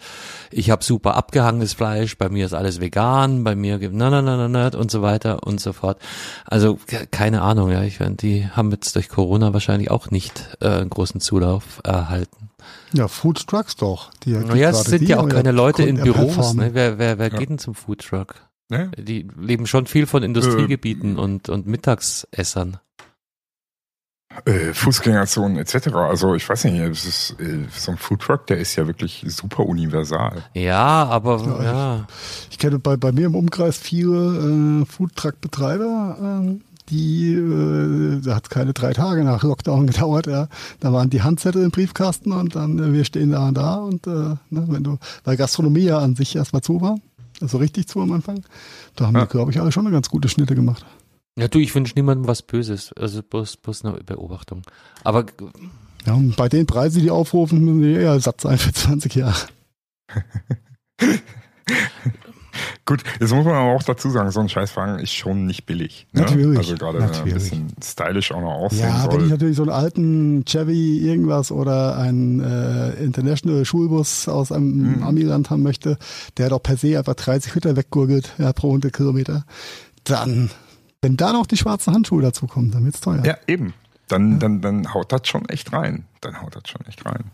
ich 0.51 0.71
habe 0.71 0.85
super 0.85 1.17
abgehangenes 1.17 1.75
Fleisch, 1.75 2.17
bei 2.17 2.29
mir 2.29 2.47
ist 2.47 2.55
alles 2.55 2.81
vegan, 2.81 3.43
bei 3.43 3.57
mir 3.57 3.79
gibt 3.79 3.95
na 3.95 4.09
na 4.09 4.23
na 4.23 4.37
na 4.37 4.49
na 4.49 4.79
und 4.79 4.91
so 4.91 5.03
weiter 5.03 5.43
und 5.43 5.61
so 5.61 5.73
fort. 5.73 6.01
Also 6.45 6.79
keine 7.11 7.43
Ahnung, 7.43 7.71
ja, 7.71 7.83
ich 7.83 7.99
die 7.99 8.49
haben 8.49 8.71
jetzt 8.71 8.95
durch 8.95 9.09
Corona 9.09 9.53
wahrscheinlich 9.53 9.91
auch 9.91 10.11
nicht 10.11 10.57
äh, 10.61 10.69
einen 10.69 10.91
großen 10.91 11.21
Zulauf 11.21 11.81
erhalten. 11.85 12.48
Ja, 12.93 13.09
Food 13.09 13.47
Trucks 13.47 13.77
doch. 13.77 14.11
Die, 14.25 14.33
die 14.33 14.39
naja, 14.39 14.71
es 14.71 14.85
sind 14.85 15.09
ja 15.09 15.21
auch 15.21 15.29
keine 15.29 15.53
Leute 15.53 15.83
in 15.83 15.97
Büros. 15.97 16.55
Ne? 16.55 16.71
Wer, 16.73 16.99
wer, 16.99 17.19
wer 17.19 17.29
ja. 17.31 17.39
geht 17.39 17.51
denn 17.51 17.59
zum 17.59 17.75
Food 17.75 18.07
Truck? 18.07 18.37
Ne? 18.71 18.91
Die 18.99 19.29
leben 19.39 19.67
schon 19.67 19.87
viel 19.87 20.07
von 20.07 20.23
Industriegebieten 20.23 21.17
äh, 21.17 21.21
und, 21.21 21.49
und 21.49 21.67
Mittagsessern. 21.67 22.79
Äh, 24.45 24.75
Fußgängerzonen 24.75 25.57
etc. 25.57 25.89
Also 25.95 26.35
ich 26.35 26.49
weiß 26.49 26.65
nicht, 26.65 26.79
es 26.79 27.05
ist, 27.07 27.41
äh, 27.41 27.65
so 27.75 27.93
ein 27.93 27.99
Foodtruck, 27.99 28.47
der 28.47 28.59
ist 28.59 28.77
ja 28.77 28.87
wirklich 28.87 29.25
super 29.27 29.65
universal. 29.65 30.45
Ja, 30.53 31.07
aber 31.07 31.41
ja. 31.41 31.63
ja. 31.63 32.07
Ich, 32.43 32.49
ich, 32.53 32.59
kenne 32.59 32.79
bei, 32.79 32.97
bei 32.97 33.11
mir 33.11 33.27
im 33.27 33.35
Umkreis 33.35 33.79
viele 33.79 34.83
äh, 34.83 34.85
Foodtruck-Betreiber, 34.85 36.43
äh, 36.45 36.68
die, 36.91 37.35
äh, 37.35 38.21
da 38.21 38.37
hat 38.37 38.51
keine 38.51 38.73
drei 38.73 38.93
Tage 38.93 39.25
nach 39.25 39.43
Lockdown 39.43 39.87
gedauert, 39.89 40.27
ja. 40.27 40.49
Da 40.81 40.93
waren 40.93 41.11
die 41.11 41.23
Handzettel 41.23 41.65
im 41.65 41.71
Briefkasten 41.71 42.33
und 42.33 42.55
dann, 42.55 42.79
äh, 42.79 42.93
wir 42.93 43.05
stehen 43.05 43.31
da 43.31 43.49
und 43.49 43.55
da 43.55 43.75
und 43.77 44.07
äh, 44.07 44.11
ne, 44.11 44.39
wenn 44.51 44.85
du, 44.85 44.99
weil 45.25 45.37
Gastronomie 45.37 45.85
ja 45.85 45.99
an 45.99 46.17
sich 46.17 46.37
erstmal 46.37 46.63
zu 46.63 46.81
war, 46.81 46.99
also 47.41 47.59
richtig 47.59 47.89
zu 47.89 48.01
am 48.01 48.13
Anfang, 48.13 48.45
da 48.97 49.07
haben 49.07 49.15
ja. 49.15 49.23
wir, 49.23 49.27
glaube 49.27 49.51
ich, 49.51 49.61
alle 49.61 49.73
schon 49.73 49.87
eine 49.87 49.95
ganz 49.95 50.09
gute 50.09 50.29
Schnitte 50.29 50.55
gemacht. 50.55 50.85
Ja, 51.39 51.47
du, 51.47 51.59
ich 51.61 51.75
wünsche 51.75 51.95
niemandem 51.95 52.27
was 52.27 52.43
Böses, 52.43 52.93
also 52.95 53.23
bloß, 53.23 53.59
bloß 53.59 53.85
eine 53.85 53.99
Beobachtung. 53.99 54.63
Aber 55.05 55.27
ja, 56.05 56.19
bei 56.37 56.49
den 56.49 56.67
Preisen, 56.67 57.03
die 57.03 57.11
aufrufen, 57.11 57.65
müssen 57.65 57.83
die 57.83 57.93
eher 57.93 58.19
satt 58.19 58.41
sein 58.41 58.59
für 58.59 58.73
20 58.73 59.15
Jahre. 59.15 59.47
Gut, 62.89 63.03
jetzt 63.21 63.35
muss 63.35 63.45
man 63.45 63.55
aber 63.55 63.75
auch 63.75 63.83
dazu 63.83 64.09
sagen, 64.09 64.31
so 64.31 64.41
ein 64.41 64.49
Scheißwagen 64.49 64.99
ist 64.99 65.13
schon 65.13 65.45
nicht 65.45 65.67
billig. 65.67 66.07
Ne? 66.13 66.23
Natürlich. 66.23 66.57
Also 66.57 66.75
gerade 66.75 67.01
wenn 67.01 67.11
er 67.11 67.23
ein 67.23 67.35
bisschen 67.35 67.67
stylisch 67.85 68.33
auch 68.33 68.41
noch 68.41 68.55
aussehen 68.55 68.89
ja, 68.89 69.03
soll. 69.03 69.13
wenn 69.13 69.25
ich 69.27 69.31
natürlich 69.31 69.57
so 69.57 69.63
einen 69.65 69.73
alten 69.73 70.45
Chevy 70.47 71.07
irgendwas 71.07 71.53
oder 71.53 71.99
einen 71.99 72.41
äh, 72.41 72.93
International 72.95 73.67
Schulbus 73.67 74.27
aus 74.27 74.53
einem 74.53 74.97
mhm. 74.97 75.03
Amiland 75.03 75.51
haben 75.51 75.63
möchte, 75.63 75.99
der 76.39 76.49
doch 76.49 76.63
per 76.63 76.79
se 76.79 76.97
einfach 76.97 77.13
30 77.13 77.57
Liter 77.57 77.77
weggurgelt 77.77 78.33
ja, 78.39 78.55
pro 78.55 78.69
100 78.69 78.91
Kilometer, 78.91 79.45
dann, 80.05 80.51
wenn 81.03 81.19
da 81.19 81.35
noch 81.35 81.45
die 81.45 81.59
schwarzen 81.59 81.93
Handschuhe 81.93 82.23
dazu 82.23 82.47
kommen, 82.47 82.71
dann 82.71 82.87
wird's 82.87 83.03
teuer. 83.03 83.23
Ja, 83.23 83.37
eben. 83.47 83.75
Dann, 84.09 84.33
ja. 84.33 84.39
dann, 84.39 84.63
dann 84.63 84.95
haut 84.95 85.13
das 85.13 85.29
schon 85.29 85.47
echt 85.51 85.75
rein. 85.75 86.07
Dann 86.23 86.41
haut 86.41 86.57
das 86.57 86.63
schon 86.67 86.81
echt 86.87 87.05
rein. 87.05 87.25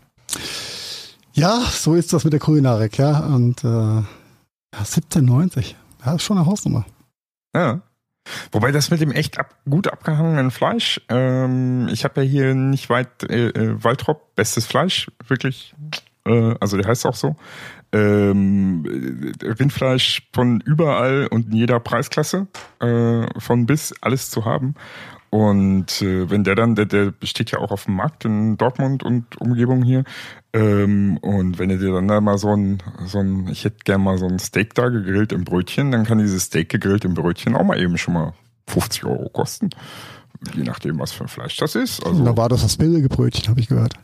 Ja, 1.31 1.61
so 1.71 1.95
ist 1.95 2.11
das 2.11 2.25
mit 2.25 2.33
der 2.33 2.41
Kulinarik, 2.41 2.97
ja. 2.97 3.19
Und 3.19 3.63
äh, 3.63 4.01
ja, 4.77 4.83
17,90. 4.83 5.75
Ja, 6.05 6.15
ist 6.15 6.23
schon 6.23 6.37
eine 6.37 6.45
Hausnummer. 6.45 6.85
Ja. 7.55 7.81
Wobei 8.51 8.71
das 8.71 8.89
mit 8.89 9.01
dem 9.01 9.11
echt 9.11 9.37
ab, 9.39 9.55
gut 9.69 9.87
abgehangenen 9.87 10.49
Fleisch, 10.49 10.99
ähm, 11.09 11.87
ich 11.91 12.03
habe 12.03 12.23
ja 12.23 12.27
hier 12.27 12.55
nicht 12.55 12.89
weit 12.89 13.23
äh, 13.23 13.49
äh, 13.49 13.83
Waldrop, 13.83 14.33
bestes 14.35 14.65
Fleisch, 14.65 15.11
wirklich, 15.27 15.75
äh, 16.25 16.55
also 16.59 16.75
der 16.77 16.87
heißt 16.87 17.05
auch 17.05 17.15
so. 17.15 17.35
Ähm, 17.91 18.83
Rindfleisch 19.41 20.27
von 20.33 20.59
überall 20.61 21.27
und 21.27 21.47
in 21.47 21.53
jeder 21.53 21.79
Preisklasse, 21.79 22.47
äh, 22.79 23.39
von 23.39 23.67
bis 23.67 23.93
alles 24.01 24.31
zu 24.31 24.43
haben. 24.43 24.73
Und 25.29 26.01
äh, 26.01 26.29
wenn 26.29 26.43
der 26.43 26.55
dann, 26.55 26.75
der, 26.75 26.85
der 26.85 27.13
steht 27.23 27.51
ja 27.51 27.59
auch 27.59 27.71
auf 27.71 27.85
dem 27.85 27.95
Markt 27.95 28.25
in 28.25 28.57
Dortmund 28.57 29.03
und 29.03 29.39
Umgebung 29.41 29.83
hier, 29.83 30.03
ähm, 30.53 31.17
und 31.17 31.59
wenn 31.59 31.69
er 31.69 31.77
dir 31.77 31.91
dann 31.91 32.07
da 32.07 32.21
mal 32.21 32.37
so 32.37 32.55
ein, 32.55 32.81
so 33.05 33.19
ein, 33.19 33.47
ich 33.49 33.65
hätte 33.65 33.79
gern 33.83 34.01
mal 34.01 34.17
so 34.17 34.27
ein 34.27 34.39
Steak 34.39 34.73
da 34.73 34.87
gegrillt 34.87 35.33
im 35.33 35.43
Brötchen, 35.43 35.91
dann 35.91 36.05
kann 36.05 36.19
dieses 36.19 36.43
Steak 36.43 36.69
gegrillt 36.69 37.03
im 37.03 37.13
Brötchen 37.13 37.55
auch 37.55 37.65
mal 37.65 37.77
eben 37.77 37.97
schon 37.97 38.13
mal 38.13 38.33
50 38.67 39.03
Euro 39.05 39.29
kosten. 39.29 39.69
Je 40.53 40.63
nachdem, 40.63 40.99
was 40.99 41.11
für 41.11 41.23
ein 41.23 41.27
Fleisch 41.27 41.57
das 41.57 41.75
ist. 41.75 42.05
Also 42.05 42.23
da 42.23 42.37
war 42.37 42.49
das 42.49 42.61
das 42.61 42.77
billige 42.77 43.09
Brötchen, 43.09 43.49
habe 43.49 43.59
ich 43.59 43.67
gehört. 43.67 43.95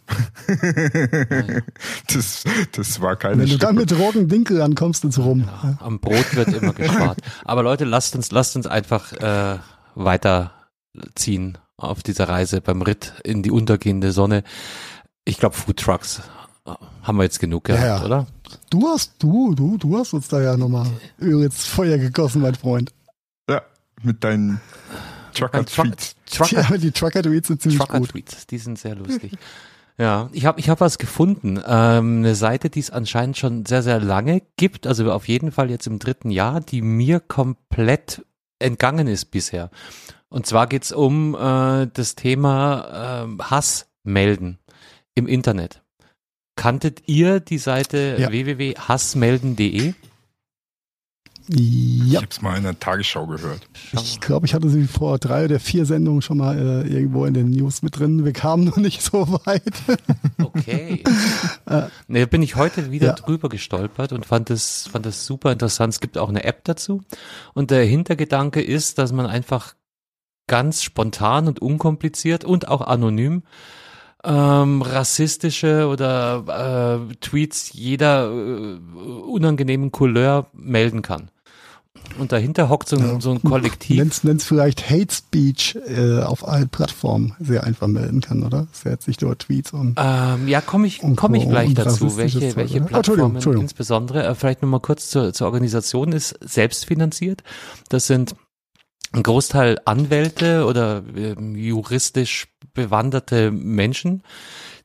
das, 2.07 2.43
das 2.71 3.01
war 3.01 3.15
keine 3.15 3.43
Wenn 3.43 3.49
du 3.49 3.57
dann 3.57 3.75
mit 3.75 3.97
Roggendinkel 3.97 4.61
ankommst, 4.61 5.03
dann 5.03 5.11
rum. 5.11 5.41
Ja, 5.41 5.77
am 5.79 5.99
Brot 5.99 6.35
wird 6.35 6.49
immer 6.49 6.73
gespart. 6.73 7.19
Aber 7.45 7.63
Leute, 7.63 7.85
lasst 7.85 8.15
uns, 8.15 8.31
lasst 8.31 8.55
uns 8.55 8.65
einfach 8.65 9.13
äh, 9.13 9.59
weiter 9.95 10.51
ziehen 11.15 11.57
auf 11.77 12.03
dieser 12.03 12.29
Reise 12.29 12.61
beim 12.61 12.81
Ritt 12.81 13.13
in 13.23 13.43
die 13.43 13.51
untergehende 13.51 14.11
Sonne. 14.11 14.43
Ich 15.25 15.37
glaube, 15.37 15.55
Food 15.55 15.77
Trucks 15.77 16.21
haben 17.01 17.17
wir 17.17 17.23
jetzt 17.23 17.39
genug 17.39 17.65
gehabt, 17.65 17.83
ja, 17.83 17.97
ja. 17.97 18.05
oder? 18.05 18.27
Du 18.69 18.87
hast, 18.87 19.13
du, 19.19 19.55
du, 19.55 19.77
du 19.77 19.97
hast 19.97 20.13
uns 20.13 20.27
da 20.27 20.41
ja 20.41 20.57
nochmal 20.57 20.87
Öl 21.19 21.43
ins 21.43 21.65
Feuer 21.65 21.97
gegossen, 21.97 22.41
mein 22.41 22.55
Freund. 22.55 22.93
Ja, 23.49 23.63
mit 24.03 24.23
deinen 24.23 24.61
Trucker-Tweets. 25.33 26.15
Trucker, 26.31 26.67
ja, 26.69 26.77
die 26.77 26.91
Trucker-Tweets 26.91 27.47
sind 27.47 27.61
ziemlich 27.61 27.79
Trucker 27.79 27.99
gut. 27.99 28.09
Tweets, 28.09 28.45
die 28.47 28.57
sind 28.57 28.77
sehr 28.77 28.95
lustig. 28.95 29.33
Ja, 29.97 30.29
ich 30.31 30.45
habe 30.45 30.59
ich 30.59 30.69
hab 30.69 30.81
was 30.81 30.97
gefunden. 30.97 31.59
Ähm, 31.65 32.19
eine 32.19 32.35
Seite, 32.35 32.69
die 32.69 32.79
es 32.79 32.91
anscheinend 32.91 33.37
schon 33.37 33.65
sehr, 33.65 33.83
sehr 33.83 33.99
lange 33.99 34.41
gibt, 34.57 34.87
also 34.87 35.11
auf 35.11 35.27
jeden 35.27 35.51
Fall 35.51 35.69
jetzt 35.69 35.87
im 35.87 35.99
dritten 35.99 36.31
Jahr, 36.31 36.61
die 36.61 36.81
mir 36.81 37.19
komplett 37.19 38.25
entgangen 38.59 39.07
ist 39.07 39.25
bisher. 39.25 39.69
Und 40.31 40.45
zwar 40.45 40.67
geht's 40.67 40.93
um 40.93 41.35
äh, 41.35 41.87
das 41.93 42.15
Thema 42.15 43.27
äh, 43.27 43.43
Hass 43.43 43.89
melden 44.03 44.59
im 45.13 45.27
Internet. 45.27 45.83
Kanntet 46.55 47.07
ihr 47.07 47.41
die 47.41 47.57
Seite 47.57 48.15
ja. 48.17 48.29
www.hassmelden.de? 48.31 49.93
Ja. 51.49 51.55
Ich 51.57 52.15
habe 52.15 52.27
es 52.29 52.41
mal 52.41 52.55
in 52.55 52.63
der 52.63 52.79
Tagesschau 52.79 53.27
gehört. 53.27 53.67
Ich 53.91 54.21
glaube, 54.21 54.45
ich 54.45 54.53
hatte 54.53 54.69
sie 54.69 54.85
vor 54.85 55.19
drei 55.19 55.45
oder 55.45 55.59
vier 55.59 55.85
Sendungen 55.85 56.21
schon 56.21 56.37
mal 56.37 56.57
äh, 56.57 56.87
irgendwo 56.87 57.25
in 57.25 57.33
den 57.33 57.49
News 57.49 57.81
mit 57.81 57.99
drin. 57.99 58.23
Wir 58.23 58.31
kamen 58.31 58.63
noch 58.65 58.77
nicht 58.77 59.01
so 59.01 59.27
weit. 59.45 59.73
Okay. 60.41 61.03
äh, 61.65 61.83
ne, 62.07 62.25
bin 62.25 62.41
ich 62.41 62.55
heute 62.55 62.91
wieder 62.91 63.07
ja. 63.07 63.13
drüber 63.13 63.49
gestolpert 63.49 64.13
und 64.13 64.25
fand 64.25 64.49
es 64.49 64.87
fand 64.89 65.05
das 65.05 65.25
super 65.25 65.51
interessant. 65.51 65.93
Es 65.93 65.99
gibt 65.99 66.17
auch 66.17 66.29
eine 66.29 66.45
App 66.45 66.63
dazu. 66.63 67.01
Und 67.53 67.69
der 67.71 67.83
Hintergedanke 67.83 68.61
ist, 68.61 68.97
dass 68.97 69.11
man 69.11 69.25
einfach 69.25 69.73
ganz 70.51 70.83
spontan 70.83 71.47
und 71.47 71.61
unkompliziert 71.61 72.43
und 72.43 72.67
auch 72.67 72.81
anonym 72.81 73.43
ähm, 74.25 74.81
rassistische 74.81 75.87
oder 75.87 76.99
äh, 77.09 77.15
Tweets 77.21 77.71
jeder 77.71 78.29
äh, 78.29 78.77
unangenehmen 79.29 79.93
Couleur 79.93 80.47
melden 80.51 81.03
kann. 81.03 81.31
Und 82.19 82.33
dahinter 82.33 82.67
hockt 82.67 82.89
so 82.89 82.97
ein, 82.97 83.07
ja, 83.07 83.21
so 83.21 83.31
ein 83.31 83.41
Kollektiv. 83.41 83.97
Nenn's, 83.97 84.25
nenn's 84.25 84.43
vielleicht 84.43 84.89
Hate 84.89 85.13
Speech 85.13 85.77
äh, 85.87 86.19
auf 86.19 86.45
allen 86.45 86.67
Plattformen 86.67 87.33
sehr 87.39 87.63
einfach 87.63 87.87
melden 87.87 88.19
kann, 88.19 88.43
oder? 88.43 88.67
Setzt 88.73 89.05
sich 89.05 89.15
dort 89.15 89.39
Tweets 89.39 89.71
und. 89.71 89.95
Ähm, 89.97 90.49
ja, 90.49 90.59
komme 90.59 90.87
ich, 90.87 90.99
komm 91.15 91.35
ich 91.35 91.47
gleich 91.47 91.73
dazu, 91.75 92.17
welche, 92.17 92.41
Zeug, 92.41 92.55
welche 92.57 92.81
Plattformen 92.81 92.95
Entschuldigung, 92.97 93.35
Entschuldigung. 93.35 93.63
insbesondere. 93.63 94.25
Äh, 94.25 94.35
vielleicht 94.35 94.61
nochmal 94.61 94.81
kurz 94.81 95.09
zur, 95.09 95.31
zur 95.31 95.47
Organisation 95.47 96.11
ist 96.11 96.35
selbstfinanziert. 96.41 97.43
Das 97.87 98.07
sind 98.07 98.35
ein 99.13 99.23
Großteil 99.23 99.79
Anwälte 99.85 100.65
oder 100.65 101.03
äh, 101.15 101.35
juristisch 101.55 102.47
bewanderte 102.73 103.51
Menschen, 103.51 104.23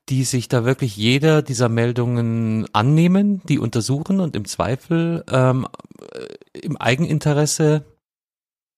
die 0.09 0.25
sich 0.25 0.49
da 0.49 0.65
wirklich 0.65 0.97
jeder 0.97 1.43
dieser 1.43 1.69
Meldungen 1.69 2.67
annehmen, 2.73 3.43
die 3.49 3.59
untersuchen 3.59 4.21
und 4.21 4.37
im 4.37 4.45
Zweifel 4.45 5.25
ähm, 5.31 5.67
äh, 6.13 6.59
im 6.59 6.77
Eigeninteresse 6.77 7.85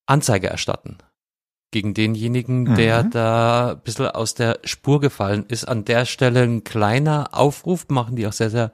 Anzeige 0.06 0.48
erstatten 0.48 0.98
gegen 1.70 1.92
denjenigen, 1.92 2.62
Mhm. 2.62 2.74
der 2.76 3.02
da 3.02 3.72
ein 3.72 3.80
bisschen 3.80 4.06
aus 4.06 4.34
der 4.34 4.58
Spur 4.64 5.00
gefallen 5.00 5.44
ist. 5.48 5.66
An 5.68 5.84
der 5.84 6.06
Stelle 6.06 6.42
ein 6.42 6.64
kleiner 6.64 7.28
Aufruf, 7.32 7.86
machen 7.88 8.16
die 8.16 8.26
auch 8.26 8.32
sehr, 8.32 8.48
sehr 8.48 8.72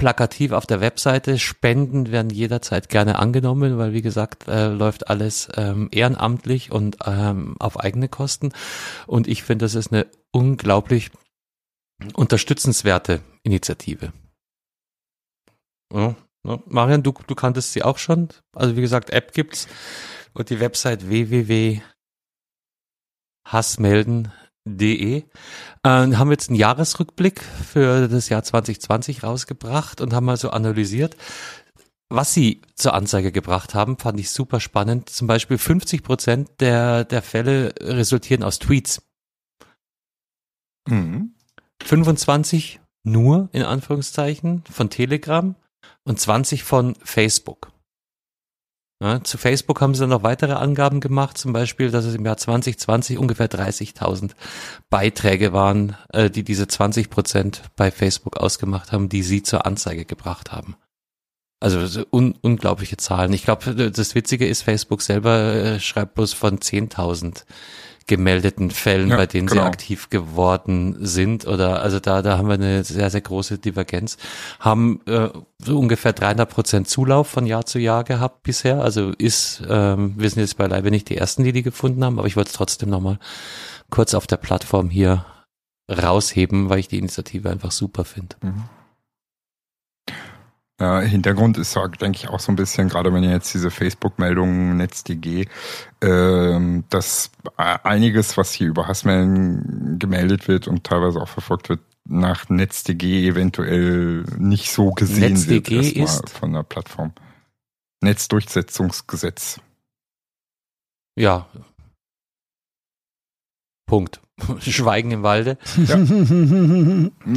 plakativ 0.00 0.52
auf 0.52 0.64
der 0.64 0.80
Webseite. 0.80 1.38
Spenden 1.38 2.10
werden 2.10 2.30
jederzeit 2.30 2.88
gerne 2.88 3.18
angenommen, 3.18 3.76
weil 3.76 3.92
wie 3.92 4.00
gesagt, 4.00 4.48
äh, 4.48 4.68
läuft 4.68 5.10
alles 5.10 5.48
ähm, 5.56 5.88
ehrenamtlich 5.92 6.72
und 6.72 6.96
ähm, 7.04 7.56
auf 7.58 7.78
eigene 7.78 8.08
Kosten. 8.08 8.52
Und 9.06 9.28
ich 9.28 9.42
finde, 9.42 9.66
das 9.66 9.74
ist 9.74 9.92
eine 9.92 10.06
unglaublich 10.32 11.10
unterstützenswerte 12.14 13.20
Initiative. 13.42 14.14
Ja, 15.92 16.16
ja. 16.46 16.58
Marian, 16.64 17.02
du, 17.02 17.12
du 17.26 17.34
kanntest 17.34 17.74
sie 17.74 17.82
auch 17.82 17.98
schon. 17.98 18.30
Also 18.56 18.76
wie 18.76 18.80
gesagt, 18.80 19.10
App 19.10 19.34
gibt's 19.34 19.68
und 20.32 20.48
die 20.48 20.60
Website 20.60 21.10
www.hassmelden.de. 24.64 25.24
Äh, 25.82 25.88
haben 25.88 26.30
jetzt 26.30 26.48
einen 26.48 26.58
Jahresrückblick 26.58 27.40
für 27.42 28.08
das 28.08 28.28
Jahr 28.28 28.42
2020 28.42 29.22
rausgebracht 29.22 30.00
und 30.00 30.12
haben 30.12 30.26
mal 30.26 30.36
so 30.36 30.50
analysiert, 30.50 31.16
was 32.12 32.34
sie 32.34 32.62
zur 32.74 32.94
Anzeige 32.94 33.30
gebracht 33.30 33.74
haben, 33.74 33.96
fand 33.96 34.18
ich 34.18 34.30
super 34.30 34.58
spannend. 34.58 35.08
Zum 35.08 35.28
Beispiel 35.28 35.58
50 35.58 36.02
Prozent 36.02 36.50
der, 36.60 37.04
der 37.04 37.22
Fälle 37.22 37.72
resultieren 37.80 38.42
aus 38.42 38.58
Tweets. 38.58 39.02
Mhm. 40.88 41.34
25 41.84 42.80
nur 43.04 43.48
in 43.52 43.62
Anführungszeichen 43.62 44.64
von 44.70 44.90
Telegram 44.90 45.54
und 46.04 46.18
20 46.18 46.64
von 46.64 46.96
Facebook. 46.96 47.69
Ja, 49.02 49.24
zu 49.24 49.38
Facebook 49.38 49.80
haben 49.80 49.94
sie 49.94 50.00
dann 50.00 50.10
noch 50.10 50.22
weitere 50.22 50.52
Angaben 50.52 51.00
gemacht, 51.00 51.38
zum 51.38 51.54
Beispiel, 51.54 51.90
dass 51.90 52.04
es 52.04 52.14
im 52.14 52.26
Jahr 52.26 52.36
2020 52.36 53.16
ungefähr 53.16 53.48
30.000 53.48 54.32
Beiträge 54.90 55.54
waren, 55.54 55.96
äh, 56.12 56.28
die 56.28 56.44
diese 56.44 56.68
20 56.68 57.08
Prozent 57.08 57.62
bei 57.76 57.90
Facebook 57.90 58.36
ausgemacht 58.36 58.92
haben, 58.92 59.08
die 59.08 59.22
sie 59.22 59.42
zur 59.42 59.64
Anzeige 59.64 60.04
gebracht 60.04 60.52
haben. 60.52 60.76
Also 61.60 61.86
so 61.86 62.04
un 62.10 62.34
unglaubliche 62.42 62.98
Zahlen. 62.98 63.32
Ich 63.32 63.44
glaube, 63.44 63.90
das 63.90 64.14
Witzige 64.14 64.46
ist, 64.46 64.62
Facebook 64.62 65.00
selber 65.00 65.54
äh, 65.54 65.80
schreibt 65.80 66.14
bloß 66.14 66.34
von 66.34 66.58
10.000 66.58 67.44
gemeldeten 68.10 68.70
Fällen, 68.70 69.08
Ja, 69.08 69.16
bei 69.16 69.26
denen 69.26 69.48
sie 69.48 69.54
genau. 69.54 69.66
aktiv 69.66 70.10
geworden 70.10 70.96
sind 70.98 71.46
oder 71.46 71.80
also 71.80 72.00
da 72.00 72.20
da 72.20 72.36
haben 72.36 72.48
wir 72.48 72.54
eine 72.54 72.84
sehr 72.84 73.08
sehr 73.08 73.20
große 73.20 73.58
Divergenz. 73.58 74.18
Haben 74.58 75.00
äh, 75.06 75.28
so 75.64 75.78
ungefähr 75.78 76.12
300 76.12 76.50
Prozent 76.50 76.88
Zulauf 76.88 77.28
von 77.28 77.46
Jahr 77.46 77.64
zu 77.64 77.78
Jahr 77.78 78.02
gehabt 78.04 78.42
bisher. 78.42 78.82
Also 78.82 79.12
ist 79.16 79.62
ähm, 79.68 80.14
wir 80.18 80.28
sind 80.28 80.40
jetzt 80.40 80.58
beileibe 80.58 80.90
nicht 80.90 81.08
die 81.08 81.16
ersten 81.16 81.44
die 81.44 81.52
die 81.52 81.62
gefunden 81.62 82.04
haben 82.04 82.18
aber 82.18 82.26
ich 82.26 82.36
wollte 82.36 82.48
es 82.48 82.54
trotzdem 82.56 82.90
noch 82.90 83.00
mal 83.00 83.18
kurz 83.90 84.12
auf 84.14 84.26
der 84.26 84.36
Plattform 84.38 84.90
hier 84.90 85.24
rausheben 85.88 86.68
weil 86.68 86.80
ich 86.80 86.88
die 86.88 86.98
Initiative 86.98 87.48
einfach 87.48 87.70
super 87.72 88.04
finde 88.04 88.36
Ja, 90.80 91.00
Hintergrund 91.00 91.58
ist, 91.58 91.76
denke 92.00 92.16
ich, 92.16 92.28
auch 92.30 92.40
so 92.40 92.50
ein 92.50 92.56
bisschen, 92.56 92.88
gerade 92.88 93.12
wenn 93.12 93.22
ihr 93.22 93.32
jetzt 93.32 93.52
diese 93.52 93.70
Facebook-Meldungen 93.70 94.78
NetzDG, 94.78 95.46
ähm, 96.00 96.84
dass 96.88 97.30
äh, 97.58 97.78
einiges, 97.82 98.38
was 98.38 98.54
hier 98.54 98.68
über 98.68 98.88
Hassmelden 98.88 99.98
gemeldet 99.98 100.48
wird 100.48 100.66
und 100.66 100.84
teilweise 100.84 101.20
auch 101.20 101.28
verfolgt 101.28 101.68
wird, 101.68 101.80
nach 102.08 102.48
NetzDG 102.48 103.28
eventuell 103.28 104.24
nicht 104.38 104.72
so 104.72 104.92
gesehen 104.92 105.34
NetzDG 105.34 105.70
wird 105.70 105.96
erstmal 105.96 106.24
ist? 106.24 106.30
von 106.30 106.52
der 106.54 106.62
Plattform. 106.62 107.12
Netzdurchsetzungsgesetz. 108.00 109.60
ja 111.14 111.46
Punkt 113.86 114.22
Schweigen 114.60 115.10
im 115.10 115.22
Walde 115.22 115.58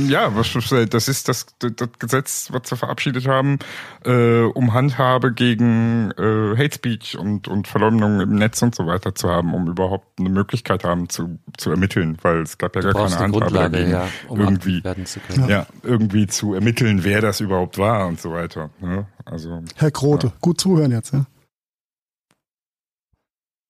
Ja, 0.07 0.35
was 0.35 0.53
das 0.89 1.07
ist 1.07 1.27
das, 1.27 1.45
das 1.59 1.89
Gesetz, 1.99 2.49
was 2.51 2.71
wir 2.71 2.77
verabschiedet 2.77 3.27
haben, 3.27 3.59
äh, 4.05 4.41
um 4.41 4.73
Handhabe 4.73 5.33
gegen 5.33 6.11
äh, 6.11 6.57
Hate 6.57 6.75
Speech 6.75 7.17
und, 7.17 7.47
und 7.47 7.67
Verleumdung 7.67 8.21
im 8.21 8.35
Netz 8.35 8.61
und 8.61 8.75
so 8.75 8.87
weiter 8.87 9.15
zu 9.15 9.29
haben, 9.29 9.53
um 9.53 9.67
überhaupt 9.67 10.19
eine 10.19 10.29
Möglichkeit 10.29 10.83
haben 10.83 11.09
zu, 11.09 11.39
zu 11.57 11.71
ermitteln, 11.71 12.17
weil 12.21 12.41
es 12.41 12.57
gab 12.57 12.75
ja 12.75 12.81
du 12.81 12.91
gar 12.91 13.03
keine 13.03 13.15
eine 13.15 13.23
Handhabe 13.23 13.53
dagegen, 13.53 13.91
ja 13.91 14.07
um 14.27 14.39
irgendwie, 14.39 14.81
zu 15.05 15.19
können 15.19 15.49
ja. 15.49 15.65
irgendwie 15.83 16.27
zu 16.27 16.53
ermitteln, 16.53 17.03
wer 17.03 17.21
das 17.21 17.39
überhaupt 17.39 17.77
war 17.77 18.07
und 18.07 18.19
so 18.19 18.31
weiter. 18.31 18.69
Ne? 18.79 19.07
Also 19.25 19.61
Herr 19.75 19.91
Grote, 19.91 20.33
gut 20.41 20.59
zuhören 20.59 20.91
jetzt, 20.91 21.13
ja. 21.13 21.25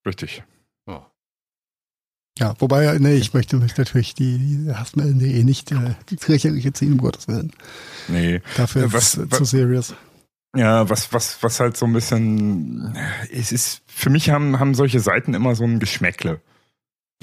richtig. 0.05 0.43
Ja, 2.39 2.55
wobei, 2.59 2.97
nee, 2.99 3.15
ich 3.15 3.34
möchte 3.34 3.57
mich 3.57 3.77
natürlich 3.77 4.15
die, 4.15 4.38
die 4.65 4.73
Hassmelden.de 4.73 5.43
nicht 5.43 5.71
äh, 5.71 5.95
Lächerliche 6.27 6.73
ziehen, 6.73 6.93
um 6.93 6.97
Gottes 6.97 7.27
Willen. 7.27 7.51
Nee. 8.07 8.41
Dafür 8.57 8.91
Was- 8.91 9.13
ist 9.15 9.17
es 9.25 9.31
was- 9.31 9.38
zu 9.38 9.45
serious. 9.45 9.93
Ja, 10.55 10.88
was, 10.88 11.11
was, 11.11 11.41
was 11.41 11.59
halt 11.59 11.77
so 11.77 11.88
ein 11.88 11.93
bisschen, 11.93 12.95
es 13.31 13.51
ist, 13.51 13.81
für 13.88 14.11
mich 14.11 14.29
haben, 14.29 14.59
haben 14.59 14.75
solche 14.75 14.99
Seiten 14.99 15.34
immer 15.34 15.55
so 15.55 15.63
ein 15.63 15.79
Geschmäckle. 15.79 16.41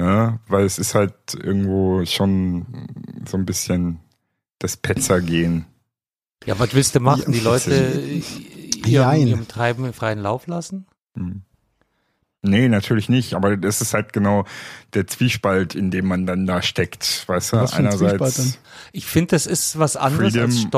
Ja, 0.00 0.40
weil 0.48 0.64
es 0.64 0.78
ist 0.80 0.94
halt 0.96 1.14
irgendwo 1.34 2.04
schon 2.06 2.66
so 3.28 3.36
ein 3.36 3.46
bisschen 3.46 4.00
das 4.58 4.76
Petzergehen. 4.76 5.66
Ja, 6.44 6.58
was 6.58 6.74
willst 6.74 6.94
du 6.96 7.00
machen? 7.00 7.24
Ja, 7.26 7.30
Die 7.32 7.40
Leute 7.40 8.00
ihrem, 8.00 8.84
Jein. 8.86 9.26
ihrem 9.28 9.46
Treiben 9.46 9.84
im 9.84 9.92
freien 9.92 10.18
Lauf 10.20 10.46
lassen? 10.48 10.86
Hm. 11.16 11.42
Nee, 12.43 12.68
natürlich 12.68 13.09
nicht, 13.11 13.34
aber 13.34 13.57
das 13.57 13.82
ist 13.82 13.93
halt 13.93 14.12
genau 14.14 14.47
der 14.95 15.07
Zwiespalt, 15.07 15.74
in 15.74 15.91
dem 15.91 16.07
man 16.07 16.26
dann 16.26 16.47
da 16.47 16.62
steckt, 16.62 17.28
weißt 17.28 17.53
du? 17.53 17.57
Was 17.59 17.72
für 17.74 17.78
ein 17.78 17.91
Zwiespalt 17.91 18.20
Einerseits, 18.22 18.59
Ich 18.93 19.05
finde, 19.05 19.28
das 19.32 19.47
ist 19.47 19.78
was 19.78 19.97
anderes 19.97 20.32
Freedom. 20.32 20.51
als 20.51 20.70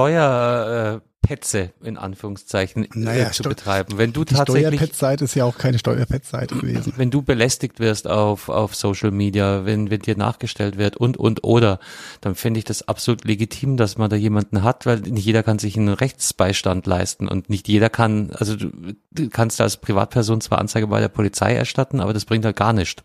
Steuerpetze 1.25 1.71
in 1.83 1.97
Anführungszeichen 1.97 2.89
Naja, 2.95 3.29
äh, 3.29 3.31
zu 3.33 3.43
Steu- 3.43 3.51
betreiben. 3.51 3.99
Wenn 3.99 4.13
du 4.13 4.25
Die 4.25 4.35
tatsächlich 4.35 4.75
Steuerpet-Seite 4.81 5.25
ist 5.25 5.35
ja 5.35 5.45
auch 5.45 5.57
keine 5.57 5.79
Steuerpet-Seite 5.79 6.57
gewesen. 6.57 6.93
wenn 6.97 7.11
du 7.11 7.23
belästigt 7.23 7.81
wirst 7.81 8.09
auf, 8.09 8.49
auf 8.49 8.75
Social 8.75 9.11
Media, 9.11 9.65
wenn, 9.65 9.91
wenn 9.91 10.01
dir 10.01 10.17
nachgestellt 10.17 10.79
wird 10.79 10.97
und, 10.97 11.17
und, 11.17 11.45
oder, 11.45 11.79
dann 12.21 12.35
finde 12.35 12.59
ich 12.59 12.65
das 12.65 12.87
absolut 12.89 13.25
legitim, 13.25 13.77
dass 13.77 13.99
man 13.99 14.11
da 14.11 14.17
jemanden 14.17 14.63
hat, 14.63 14.87
weil 14.87 15.01
nicht 15.01 15.25
jeder 15.25 15.43
kann 15.43 15.59
sich 15.59 15.77
einen 15.77 15.89
Rechtsbeistand 15.95 16.87
leisten 16.87 17.29
und 17.29 17.49
nicht 17.49 17.69
jeder 17.69 17.89
kann, 17.91 18.31
also 18.33 18.57
du, 18.57 18.71
du 19.13 19.29
kannst 19.29 19.61
als 19.61 19.77
Privatperson 19.77 20.41
zwar 20.41 20.59
Anzeige 20.59 20.87
bei 20.89 21.01
der 21.01 21.09
Polizei 21.09 21.55
erstatten, 21.55 22.01
aber 22.01 22.13
das 22.13 22.25
bringt 22.25 22.45
halt 22.45 22.57
gar 22.57 22.73
nichts. 22.73 23.03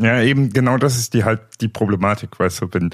Ja, 0.00 0.20
eben 0.20 0.50
genau 0.50 0.76
das 0.76 0.98
ist 0.98 1.14
die 1.14 1.24
halt 1.24 1.40
die 1.62 1.68
Problematik, 1.68 2.38
weißt 2.38 2.62
du, 2.62 2.68
wenn 2.72 2.90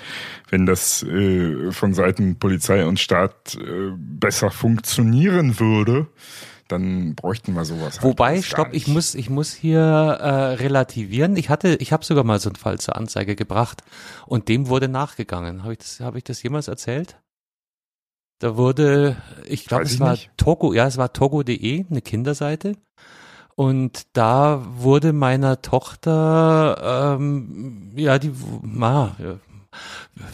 wenn 0.50 0.66
das 0.66 1.02
äh, 1.02 1.72
von 1.72 1.94
Seiten 1.94 2.38
Polizei 2.38 2.86
und 2.86 3.00
Staat 3.00 3.56
äh, 3.56 3.90
besser 3.96 4.50
funktionieren 4.52 5.58
würde, 5.58 6.06
dann 6.68 7.14
bräuchten 7.14 7.54
wir 7.54 7.64
sowas. 7.64 7.96
halt 7.96 8.04
Wobei, 8.04 8.40
stopp, 8.40 8.68
ich 8.72 8.88
muss, 8.88 9.14
ich 9.14 9.28
muss 9.28 9.52
hier 9.52 9.80
äh, 9.80 10.54
relativieren. 10.54 11.36
Ich 11.36 11.50
hatte, 11.50 11.76
ich 11.76 11.92
habe 11.92 12.04
sogar 12.04 12.24
mal 12.24 12.38
so 12.38 12.48
einen 12.48 12.56
Fall 12.56 12.78
zur 12.78 12.96
Anzeige 12.96 13.36
gebracht 13.36 13.82
und 14.26 14.48
dem 14.48 14.68
wurde 14.68 14.88
nachgegangen. 14.88 15.64
Habe 15.64 15.74
ich 15.74 15.80
das, 15.80 16.00
habe 16.00 16.18
ich 16.18 16.24
das 16.24 16.42
jemals 16.42 16.68
erzählt? 16.68 17.18
Da 18.38 18.56
wurde, 18.56 19.16
ich 19.46 19.66
glaube, 19.66 19.84
es 19.84 20.00
war 20.00 20.12
nicht. 20.12 20.30
Togo, 20.36 20.72
ja, 20.72 20.86
es 20.86 20.96
war 20.96 21.12
togo.de, 21.12 21.84
eine 21.88 22.02
Kinderseite. 22.02 22.76
Und 23.54 24.06
da 24.14 24.62
wurde 24.76 25.12
meiner 25.12 25.62
Tochter, 25.62 27.16
ähm, 27.18 27.92
ja, 27.94 28.18
die, 28.18 28.32
ja, 28.78 29.12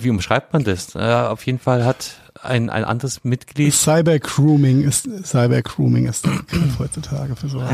wie 0.00 0.10
umschreibt 0.10 0.52
man 0.52 0.64
das? 0.64 0.94
Äh, 0.94 0.98
auf 0.98 1.46
jeden 1.46 1.58
Fall 1.58 1.84
hat 1.84 2.12
ein, 2.42 2.70
ein 2.70 2.84
anderes 2.84 3.24
Mitglied 3.24 3.72
Cyber-Grooming 3.72 4.82
ist, 4.82 5.08
Cyber-Grooming 5.24 6.06
ist 6.06 6.24
der 6.24 6.30
Begriff 6.30 6.78
heutzutage 6.78 7.36
für 7.36 7.48
sowas. 7.48 7.70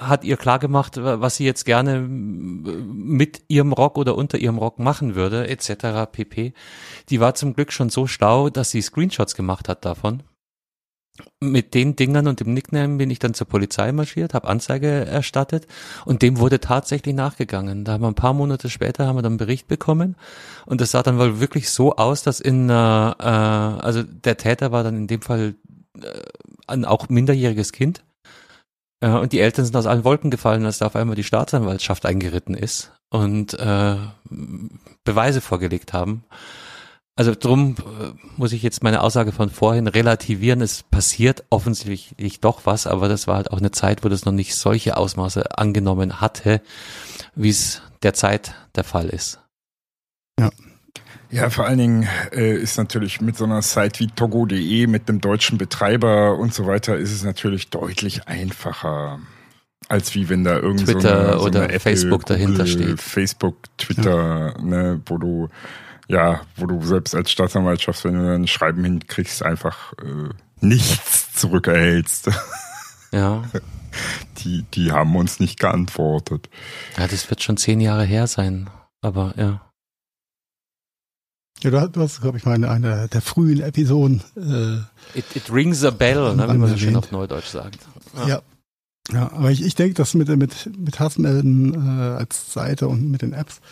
hat 0.00 0.24
ihr 0.24 0.36
klargemacht, 0.36 0.96
was 0.96 1.36
sie 1.36 1.44
jetzt 1.44 1.64
gerne 1.64 2.00
mit 2.00 3.42
ihrem 3.48 3.72
Rock 3.72 3.98
oder 3.98 4.16
unter 4.16 4.38
ihrem 4.38 4.58
Rock 4.58 4.78
machen 4.78 5.14
würde, 5.14 5.48
etc. 5.48 6.10
pp. 6.10 6.52
Die 7.10 7.20
war 7.20 7.34
zum 7.34 7.54
Glück 7.54 7.72
schon 7.72 7.90
so 7.90 8.06
schlau, 8.06 8.50
dass 8.50 8.70
sie 8.70 8.82
Screenshots 8.82 9.34
gemacht 9.34 9.68
hat 9.68 9.84
davon. 9.84 10.22
Mit 11.40 11.74
den 11.74 11.96
Dingern 11.96 12.28
und 12.28 12.40
dem 12.40 12.54
Nickname 12.54 12.96
bin 12.96 13.10
ich 13.10 13.18
dann 13.18 13.34
zur 13.34 13.46
Polizei 13.46 13.92
marschiert, 13.92 14.34
habe 14.34 14.48
Anzeige 14.48 14.88
erstattet 14.88 15.66
und 16.04 16.22
dem 16.22 16.38
wurde 16.38 16.60
tatsächlich 16.60 17.14
nachgegangen. 17.14 17.84
Da 17.84 17.92
haben 17.92 18.02
wir 18.02 18.08
ein 18.08 18.14
paar 18.14 18.32
Monate 18.32 18.70
später 18.70 19.06
haben 19.06 19.16
wir 19.16 19.22
dann 19.22 19.32
einen 19.32 19.38
Bericht 19.38 19.68
bekommen 19.68 20.16
und 20.64 20.80
das 20.80 20.90
sah 20.92 21.02
dann 21.02 21.18
wohl 21.18 21.40
wirklich 21.40 21.70
so 21.70 21.96
aus, 21.96 22.22
dass 22.22 22.40
in, 22.40 22.70
äh, 22.70 22.72
äh, 22.72 22.74
also 22.74 24.02
der 24.02 24.36
Täter 24.36 24.72
war 24.72 24.82
dann 24.82 24.96
in 24.96 25.06
dem 25.06 25.22
Fall 25.22 25.54
äh, 26.00 26.22
ein 26.66 26.84
auch 26.84 27.08
minderjähriges 27.08 27.72
Kind. 27.72 28.02
Äh, 29.00 29.10
und 29.10 29.32
die 29.32 29.40
Eltern 29.40 29.64
sind 29.64 29.76
aus 29.76 29.86
allen 29.86 30.04
Wolken 30.04 30.30
gefallen, 30.30 30.64
als 30.64 30.78
da 30.78 30.86
auf 30.86 30.96
einmal 30.96 31.16
die 31.16 31.24
Staatsanwaltschaft 31.24 32.06
eingeritten 32.06 32.54
ist 32.54 32.92
und 33.10 33.54
äh, 33.54 33.96
Beweise 35.04 35.40
vorgelegt 35.40 35.92
haben. 35.92 36.24
Also 37.18 37.34
drum 37.34 37.76
äh, 37.78 38.12
muss 38.36 38.52
ich 38.52 38.62
jetzt 38.62 38.82
meine 38.82 39.00
Aussage 39.00 39.32
von 39.32 39.48
vorhin 39.48 39.86
relativieren. 39.86 40.60
Es 40.60 40.82
passiert 40.82 41.44
offensichtlich 41.48 42.40
doch 42.40 42.66
was, 42.66 42.86
aber 42.86 43.08
das 43.08 43.26
war 43.26 43.36
halt 43.36 43.50
auch 43.50 43.58
eine 43.58 43.70
Zeit, 43.70 44.04
wo 44.04 44.10
das 44.10 44.26
noch 44.26 44.34
nicht 44.34 44.54
solche 44.54 44.98
Ausmaße 44.98 45.58
angenommen 45.58 46.20
hatte, 46.20 46.60
wie 47.34 47.48
es 47.48 47.80
derzeit 48.02 48.54
der 48.74 48.84
Fall 48.84 49.08
ist. 49.08 49.40
Ja. 50.38 50.50
Ja, 51.30 51.50
vor 51.50 51.66
allen 51.66 51.78
Dingen 51.78 52.08
äh, 52.32 52.54
ist 52.54 52.78
natürlich 52.78 53.20
mit 53.20 53.36
so 53.36 53.44
einer 53.44 53.60
Site 53.60 53.98
wie 53.98 54.06
togo.de, 54.06 54.86
mit 54.86 55.08
einem 55.08 55.20
deutschen 55.20 55.58
Betreiber 55.58 56.38
und 56.38 56.54
so 56.54 56.66
weiter, 56.66 56.96
ist 56.96 57.12
es 57.12 57.24
natürlich 57.24 57.68
deutlich 57.68 58.28
einfacher, 58.28 59.18
als 59.88 60.14
wie 60.14 60.28
wenn 60.28 60.44
da 60.44 60.56
irgendwie 60.56 60.84
Twitter 60.84 61.00
so 61.00 61.08
eine, 61.08 61.38
so 61.38 61.46
oder 61.46 61.62
eine 61.62 61.72
Apple, 61.72 61.80
Facebook 61.80 62.22
Google, 62.22 62.36
dahinter 62.36 62.66
steht. 62.66 63.00
Facebook, 63.00 63.56
Twitter, 63.76 64.54
ne, 64.62 65.00
wo 65.06 65.18
du 65.18 65.48
ja, 66.08 66.42
wo 66.56 66.66
du 66.66 66.82
selbst 66.82 67.14
als 67.14 67.30
Staatsanwaltschaft, 67.30 68.04
wenn 68.04 68.14
du 68.14 68.34
ein 68.34 68.46
Schreiben 68.46 68.84
hinkriegst, 68.84 69.42
einfach 69.42 69.92
äh, 69.94 70.30
nichts 70.60 71.34
zurückerhältst. 71.34 72.30
Ja. 73.12 73.44
Die, 74.38 74.62
die 74.74 74.92
haben 74.92 75.16
uns 75.16 75.40
nicht 75.40 75.58
geantwortet. 75.58 76.50
Ja, 76.98 77.08
das 77.08 77.30
wird 77.30 77.42
schon 77.42 77.56
zehn 77.56 77.80
Jahre 77.80 78.04
her 78.04 78.26
sein. 78.26 78.68
Aber 79.00 79.32
ja. 79.38 79.62
Ja, 81.62 81.86
du 81.86 82.00
hast, 82.00 82.20
glaube 82.20 82.36
ich, 82.36 82.44
mal 82.44 82.56
in 82.56 82.66
einer 82.66 83.08
der 83.08 83.22
frühen 83.22 83.62
Episoden. 83.62 84.22
Äh, 84.36 85.18
It, 85.18 85.24
it 85.34 85.50
rings 85.50 85.82
a 85.82 85.90
bell, 85.90 86.36
ne, 86.36 86.46
wie 86.52 86.58
man 86.58 86.68
so 86.68 86.76
schön 86.76 86.96
auf 86.96 87.10
Neudeutsch 87.10 87.46
sagt. 87.46 87.78
ja. 88.26 88.42
ja. 89.10 89.32
aber 89.32 89.50
ich, 89.50 89.64
ich 89.64 89.74
denke, 89.74 89.94
dass 89.94 90.12
mit, 90.12 90.28
mit, 90.28 90.70
mit 90.76 91.00
Hassmelden 91.00 91.72
äh, 91.74 92.16
als 92.18 92.52
Seite 92.52 92.88
und 92.88 93.10
mit 93.10 93.22
den 93.22 93.32
Apps 93.32 93.62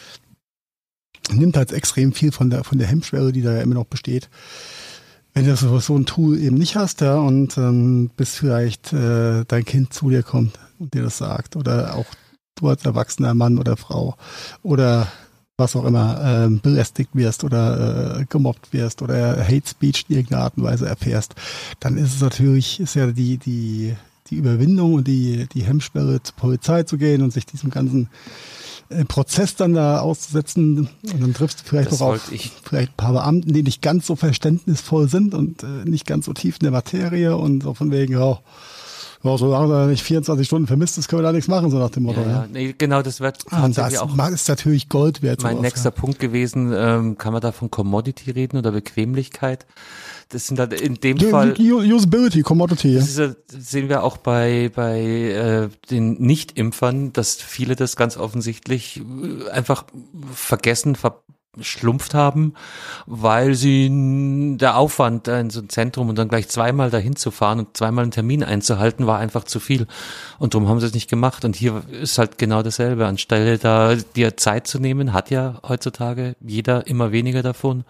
nimmt 1.32 1.56
halt 1.56 1.72
extrem 1.72 2.12
viel 2.12 2.32
von 2.32 2.50
der, 2.50 2.64
von 2.64 2.78
der 2.78 2.86
Hemmschwelle, 2.86 3.32
die 3.32 3.42
da 3.42 3.52
ja 3.52 3.62
immer 3.62 3.74
noch 3.74 3.86
besteht. 3.86 4.28
Wenn 5.32 5.46
du 5.46 5.56
so, 5.56 5.96
ein 5.96 6.06
Tool 6.06 6.38
eben 6.38 6.56
nicht 6.56 6.76
hast, 6.76 7.00
ja, 7.00 7.16
und 7.16 7.58
ähm, 7.58 8.10
bis 8.16 8.36
vielleicht 8.36 8.92
äh, 8.92 9.44
dein 9.46 9.64
Kind 9.64 9.92
zu 9.92 10.10
dir 10.10 10.22
kommt 10.22 10.58
und 10.78 10.94
dir 10.94 11.02
das 11.02 11.18
sagt, 11.18 11.56
oder 11.56 11.96
auch 11.96 12.06
du 12.54 12.68
als 12.68 12.84
erwachsener 12.84 13.34
Mann 13.34 13.58
oder 13.58 13.76
Frau 13.76 14.16
oder 14.62 15.08
was 15.56 15.74
auch 15.74 15.84
immer, 15.84 16.20
ähm, 16.22 16.60
belästigt 16.60 17.10
wirst 17.14 17.42
oder 17.44 18.20
äh, 18.20 18.24
gemobbt 18.28 18.72
wirst 18.72 19.02
oder 19.02 19.44
Hate 19.44 19.68
Speech 19.68 20.06
in 20.08 20.16
irgendeiner 20.16 20.42
Art 20.44 20.56
und 20.56 20.64
Weise 20.64 20.86
erfährst, 20.86 21.34
dann 21.80 21.96
ist 21.96 22.14
es 22.14 22.20
natürlich, 22.20 22.80
ist 22.80 22.94
ja 22.94 23.08
die, 23.08 23.38
die, 23.38 23.94
die 24.28 24.36
Überwindung 24.36 24.94
und 24.94 25.08
die, 25.08 25.48
die 25.52 25.64
Hemmschwelle 25.64 26.22
zur 26.22 26.36
Polizei 26.36 26.84
zu 26.84 26.96
gehen 26.96 27.22
und 27.22 27.32
sich 27.32 27.46
diesem 27.46 27.70
ganzen 27.70 28.04
äh, 28.04 28.53
Prozess 29.08 29.56
dann 29.56 29.74
da 29.74 30.00
auszusetzen 30.00 30.88
und 31.02 31.22
dann 31.22 31.34
triffst 31.34 31.60
du 31.60 31.64
vielleicht 31.64 31.90
Das 31.92 32.00
noch 32.00 32.08
auf 32.14 32.32
ich. 32.32 32.52
vielleicht 32.62 32.90
ein 32.92 32.96
paar 32.96 33.12
Beamten, 33.12 33.52
die 33.52 33.62
nicht 33.62 33.82
ganz 33.82 34.06
so 34.06 34.16
verständnisvoll 34.16 35.08
sind 35.08 35.34
und 35.34 35.62
äh, 35.62 35.66
nicht 35.84 36.06
ganz 36.06 36.26
so 36.26 36.32
tief 36.32 36.56
in 36.60 36.64
der 36.64 36.70
Materie 36.72 37.36
und 37.36 37.62
so 37.62 37.74
von 37.74 37.90
wegen, 37.90 38.12
ja, 38.14 38.38
ja 39.24 39.38
solange 39.38 39.74
er 39.74 39.86
nicht 39.86 40.02
24 40.02 40.46
Stunden 40.46 40.66
vermisst 40.66 40.98
ist, 40.98 41.08
können 41.08 41.22
wir 41.22 41.26
da 41.26 41.32
nichts 41.32 41.48
machen, 41.48 41.70
so 41.70 41.78
nach 41.78 41.90
dem 41.90 42.04
Motto. 42.04 42.20
Ja, 42.20 42.26
Ja, 42.26 42.32
ja. 42.32 42.46
Nee, 42.52 42.74
genau, 42.76 43.02
das 43.02 43.20
wird 43.20 43.44
Ah, 43.50 43.64
und 43.64 43.76
das 43.76 43.98
auch 43.98 44.16
ist 44.28 44.48
natürlich 44.48 44.88
Gold 44.88 45.22
wert. 45.22 45.42
mein 45.42 45.52
sowas, 45.56 45.62
nächster 45.62 45.90
Punkt 45.90 46.18
gewesen. 46.18 46.72
Ähm, 46.74 47.18
kann 47.18 47.32
man 47.32 47.42
da 47.42 47.52
von 47.52 47.70
Commodity 47.70 48.30
reden 48.30 48.58
oder 48.58 48.72
Bequemlichkeit? 48.72 49.66
Das 50.28 50.46
sind 50.46 50.58
halt 50.58 50.80
in 50.80 50.94
dem 50.94 51.16
ja. 51.18 51.28
Fall. 51.28 51.54
Die, 51.54 51.64
die 51.64 51.92
Usability, 51.92 52.42
Commodity. 52.42 52.94
Das 52.94 53.08
ist 53.08 53.18
ja, 53.18 53.34
sehen 53.48 53.88
wir 53.88 54.02
auch 54.02 54.16
bei, 54.16 54.70
bei 54.74 55.00
äh, 55.00 55.68
den 55.90 56.14
Nicht-Impfern, 56.20 57.12
dass 57.12 57.34
viele 57.36 57.76
das 57.76 57.96
ganz 57.96 58.16
offensichtlich 58.16 59.00
äh, 59.00 59.50
einfach 59.50 59.84
vergessen, 60.32 60.96
verschlumpft 61.54 62.14
haben, 62.14 62.54
weil 63.06 63.54
sie 63.54 64.56
der 64.58 64.76
Aufwand 64.76 65.26
da 65.28 65.38
in 65.40 65.50
so 65.50 65.60
ein 65.60 65.68
Zentrum 65.68 66.08
und 66.08 66.16
dann 66.16 66.28
gleich 66.28 66.48
zweimal 66.48 66.90
dahin 66.90 67.16
zu 67.16 67.30
fahren 67.30 67.58
und 67.60 67.76
zweimal 67.76 68.02
einen 68.02 68.10
Termin 68.12 68.42
einzuhalten, 68.44 69.06
war 69.06 69.18
einfach 69.18 69.44
zu 69.44 69.60
viel. 69.60 69.86
Und 70.38 70.54
darum 70.54 70.68
haben 70.68 70.80
sie 70.80 70.86
es 70.86 70.94
nicht 70.94 71.08
gemacht. 71.10 71.44
Und 71.44 71.56
hier 71.56 71.82
ist 71.90 72.18
halt 72.18 72.38
genau 72.38 72.62
dasselbe. 72.62 73.06
Anstelle 73.06 73.58
da 73.58 73.94
dir 74.16 74.36
Zeit 74.36 74.66
zu 74.66 74.78
nehmen, 74.78 75.12
hat 75.12 75.30
ja 75.30 75.60
heutzutage 75.66 76.36
jeder 76.40 76.86
immer 76.86 77.12
weniger 77.12 77.42
davon. 77.42 77.84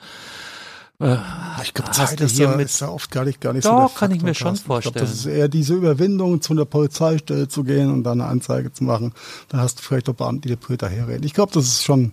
Äh, 1.01 1.17
Ich 1.62 1.75
glaube, 1.75 1.91
Zeit 1.91 2.21
ist 2.21 2.39
da, 2.39 2.57
mit- 2.57 2.67
ist 2.67 2.81
da 2.81 2.89
oft 2.89 3.11
gar 3.11 3.25
nicht, 3.25 3.41
gar 3.41 3.53
nicht 3.53 3.65
so. 3.65 3.71
Doch, 3.71 3.95
kann 3.97 4.12
ich 4.12 4.23
mir 4.23 4.33
schon 4.35 4.51
Carsten. 4.55 4.73
Ich 4.73 4.81
glaube, 4.83 5.01
das 5.01 5.11
ist 5.11 5.17
vorstellen. 5.23 5.37
eher 5.39 5.49
diese 5.49 5.75
Überwindung, 5.75 6.41
zu 6.41 6.53
einer 6.53 6.65
Polizeistelle 6.67 7.49
zu 7.49 7.65
gehen 7.65 7.91
und 7.93 8.05
dann 8.05 8.21
eine 8.21 8.31
Anzeige 8.31 8.73
zu 8.73 8.85
machen. 8.85 9.12
Dann 9.49 9.61
hast 9.61 9.79
du 9.81 9.83
vielleicht 9.83 10.09
auch 10.09 10.15
Beamte, 10.15 10.49
die 10.49 10.57
dir 10.57 10.77
daherreden. 10.77 11.25
Ich 11.25 11.35
glaube, 11.35 11.53
das 11.53 11.65
ist 11.65 11.85
schon, 11.85 12.12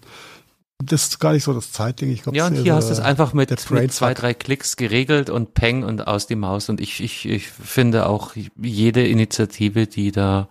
das 0.84 1.03
ist 1.03 1.19
gar 1.19 1.34
nicht 1.34 1.43
so 1.43 1.53
das 1.53 1.71
Zeitding. 1.71 2.11
Ich 2.11 2.23
glaub, 2.23 2.36
Ja, 2.36 2.47
und 2.47 2.55
hier 2.55 2.75
hast 2.75 2.88
du 2.89 2.93
es 2.93 2.99
einfach 2.99 3.34
mit, 3.34 3.49
mit 3.71 3.93
zwei, 3.93 4.13
drei 4.13 4.34
Klicks 4.34 4.75
geregelt 4.75 5.29
und 5.29 5.53
peng 5.53 5.84
und 5.84 6.07
aus 6.07 6.27
die 6.27 6.36
Maus. 6.36 6.69
Und 6.69 6.82
ich, 6.82 7.01
ich, 7.01 7.27
ich 7.27 7.47
finde 7.49 8.07
auch 8.07 8.36
jede 8.61 9.05
Initiative, 9.07 9.88
die 9.88 10.11
da 10.11 10.47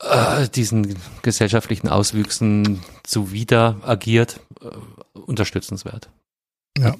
äh, 0.00 0.48
diesen 0.48 0.96
gesellschaftlichen 1.22 1.88
Auswüchsen 1.88 2.80
zuwider 3.04 3.76
agiert, 3.82 4.40
äh, 4.60 5.18
unterstützenswert. 5.18 6.10
Ja. 6.78 6.96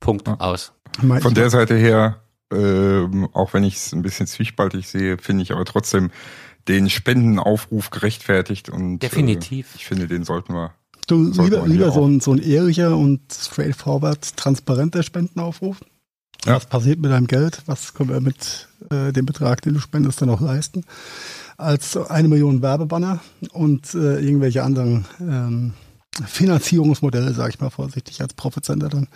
Punkt 0.00 0.28
Ja. 0.28 0.38
aus. 0.40 0.72
Von 1.00 1.34
der 1.34 1.50
Seite 1.50 1.76
her, 1.76 2.22
ähm, 2.52 3.28
auch 3.32 3.54
wenn 3.54 3.64
ich 3.64 3.76
es 3.76 3.92
ein 3.92 4.02
bisschen 4.02 4.26
zwiespaltig 4.26 4.88
sehe, 4.88 5.18
finde 5.18 5.42
ich 5.42 5.52
aber 5.52 5.64
trotzdem 5.64 6.10
den 6.68 6.88
Spendenaufruf 6.88 7.90
gerechtfertigt 7.90 8.68
und 8.68 9.00
Definitiv. 9.00 9.74
Äh, 9.74 9.76
ich 9.76 9.86
finde, 9.86 10.06
den 10.06 10.24
sollten 10.24 10.54
wir. 10.54 10.74
Du, 11.06 11.32
Sollte 11.32 11.56
lieber, 11.56 11.68
lieber 11.68 11.92
so 11.92 12.06
ein, 12.06 12.20
so 12.20 12.32
ein 12.32 12.38
ehrlicher 12.38 12.96
und 12.96 13.20
straightforward, 13.32 14.36
transparenter 14.36 15.02
Spendenaufruf. 15.02 15.80
Ja. 16.44 16.56
Was 16.56 16.66
passiert 16.66 17.00
mit 17.00 17.10
deinem 17.10 17.26
Geld? 17.26 17.62
Was 17.66 17.94
können 17.94 18.10
wir 18.10 18.20
mit 18.20 18.68
äh, 18.90 19.12
dem 19.12 19.26
Betrag, 19.26 19.62
den 19.62 19.74
du 19.74 19.80
spendest, 19.80 20.20
dann 20.20 20.30
auch 20.30 20.40
leisten? 20.40 20.84
Als 21.56 21.96
eine 21.96 22.28
Million 22.28 22.62
Werbebanner 22.62 23.20
und 23.52 23.94
äh, 23.94 24.18
irgendwelche 24.20 24.62
anderen 24.62 25.06
ähm, 25.20 25.72
Finanzierungsmodelle, 26.26 27.32
sage 27.32 27.50
ich 27.50 27.60
mal 27.60 27.70
vorsichtig, 27.70 28.20
als 28.20 28.34
Profitsender 28.34 28.88
dann. 28.88 29.08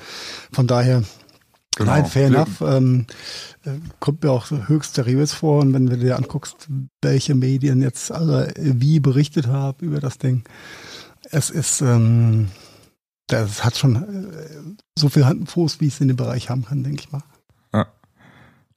Von 0.52 0.66
daher, 0.66 1.02
Genau. 1.76 1.92
nein, 1.92 2.06
fair 2.06 2.26
enough. 2.26 2.60
Ähm, 2.60 3.06
äh, 3.64 3.70
kommt 4.00 4.24
mir 4.24 4.32
auch 4.32 4.50
höchst 4.50 4.94
seriös 4.94 5.32
vor. 5.32 5.60
Und 5.60 5.72
wenn 5.72 5.86
du 5.86 5.96
dir 5.96 6.16
anguckst, 6.16 6.66
welche 7.02 7.36
Medien 7.36 7.82
jetzt 7.82 8.10
alle 8.10 8.52
wie 8.56 8.98
berichtet 8.98 9.46
haben 9.46 9.86
über 9.86 10.00
das 10.00 10.18
Ding, 10.18 10.42
es 11.30 11.50
ist, 11.50 11.80
ähm, 11.80 12.48
das 13.26 13.64
hat 13.64 13.76
schon 13.76 13.96
äh, 13.96 14.80
so 14.98 15.08
viel 15.08 15.26
Hand 15.26 15.40
und 15.40 15.46
Fuß, 15.46 15.80
wie 15.80 15.88
es 15.88 16.00
in 16.00 16.08
dem 16.08 16.16
Bereich 16.16 16.50
haben 16.50 16.64
kann, 16.64 16.82
denke 16.82 17.00
ich 17.00 17.12
mal. 17.12 17.22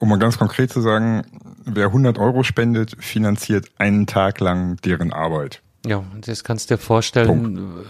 Um 0.02 0.08
mal 0.08 0.18
ganz 0.18 0.36
konkret 0.36 0.72
zu 0.72 0.80
sagen, 0.80 1.22
wer 1.64 1.86
100 1.86 2.18
Euro 2.18 2.42
spendet, 2.42 2.96
finanziert 2.98 3.70
einen 3.78 4.08
Tag 4.08 4.40
lang 4.40 4.76
deren 4.78 5.12
Arbeit. 5.12 5.62
Ja, 5.86 5.98
und 5.98 6.26
jetzt 6.26 6.42
kannst 6.42 6.68
du 6.68 6.74
dir 6.74 6.78
vorstellen, 6.80 7.86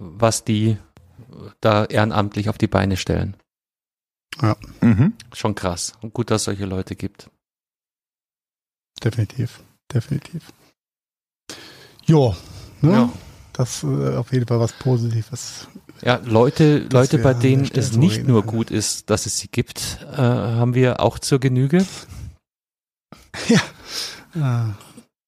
was 0.00 0.42
die 0.42 0.76
da 1.60 1.84
ehrenamtlich 1.84 2.48
auf 2.48 2.58
die 2.58 2.66
Beine 2.66 2.96
stellen. 2.96 3.36
Mhm. 4.80 5.12
Schon 5.32 5.54
krass. 5.54 5.92
Und 6.00 6.12
gut, 6.12 6.32
dass 6.32 6.40
es 6.40 6.44
solche 6.46 6.64
Leute 6.64 6.96
gibt. 6.96 7.30
Definitiv, 9.04 9.62
definitiv. 9.94 10.52
Jo, 12.04 12.34
ne? 12.80 12.90
Ja. 12.90 13.12
Das 13.62 13.84
äh, 13.84 14.16
auf 14.16 14.32
jeden 14.32 14.44
Fall 14.44 14.58
was 14.58 14.72
Positives. 14.72 15.68
Ja, 16.02 16.20
Leute, 16.24 16.78
Leute, 16.90 17.18
bei 17.18 17.32
denen 17.32 17.70
es 17.72 17.96
nicht 17.96 18.26
nur 18.26 18.42
gut 18.42 18.72
ist, 18.72 19.08
dass 19.08 19.24
es 19.26 19.38
sie 19.38 19.46
gibt, 19.46 20.04
äh, 20.12 20.16
haben 20.16 20.74
wir 20.74 20.98
auch 20.98 21.18
zur 21.18 21.38
Genüge. 21.38 21.86
Äh, 24.34 24.72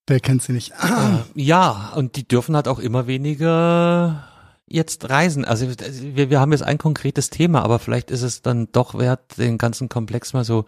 wer 0.06 0.20
kennt 0.20 0.42
sie 0.42 0.52
nicht? 0.54 0.70
Äh, 0.70 1.18
ja, 1.34 1.92
und 1.94 2.16
die 2.16 2.26
dürfen 2.26 2.56
halt 2.56 2.68
auch 2.68 2.78
immer 2.78 3.06
weniger 3.06 4.26
jetzt 4.66 5.10
reisen. 5.10 5.44
Also 5.44 5.68
wir, 5.68 6.30
wir 6.30 6.40
haben 6.40 6.52
jetzt 6.52 6.62
ein 6.62 6.78
konkretes 6.78 7.28
Thema, 7.28 7.62
aber 7.62 7.78
vielleicht 7.78 8.10
ist 8.10 8.22
es 8.22 8.40
dann 8.40 8.72
doch 8.72 8.98
wert, 8.98 9.36
den 9.36 9.58
ganzen 9.58 9.90
Komplex 9.90 10.32
mal 10.32 10.42
so 10.42 10.64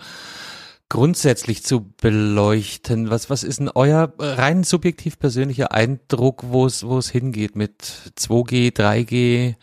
grundsätzlich 0.89 1.65
zu 1.65 1.93
beleuchten. 2.01 3.11
Was, 3.11 3.29
was 3.31 3.43
ist 3.43 3.59
denn 3.59 3.69
euer 3.75 4.13
rein 4.19 4.63
subjektiv 4.65 5.19
persönlicher 5.19 5.73
Eindruck, 5.73 6.45
wo 6.47 6.67
es, 6.67 6.85
wo 6.87 6.99
es 6.99 7.11
hingeht 7.11 7.57
mit 7.57 7.83
2G, 8.19 8.73
3G, 8.75 9.57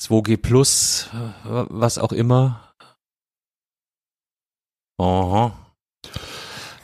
2G 0.00 0.36
Plus, 0.36 1.08
was 1.44 1.98
auch 1.98 2.12
immer? 2.12 2.72
Aha. 4.98 5.58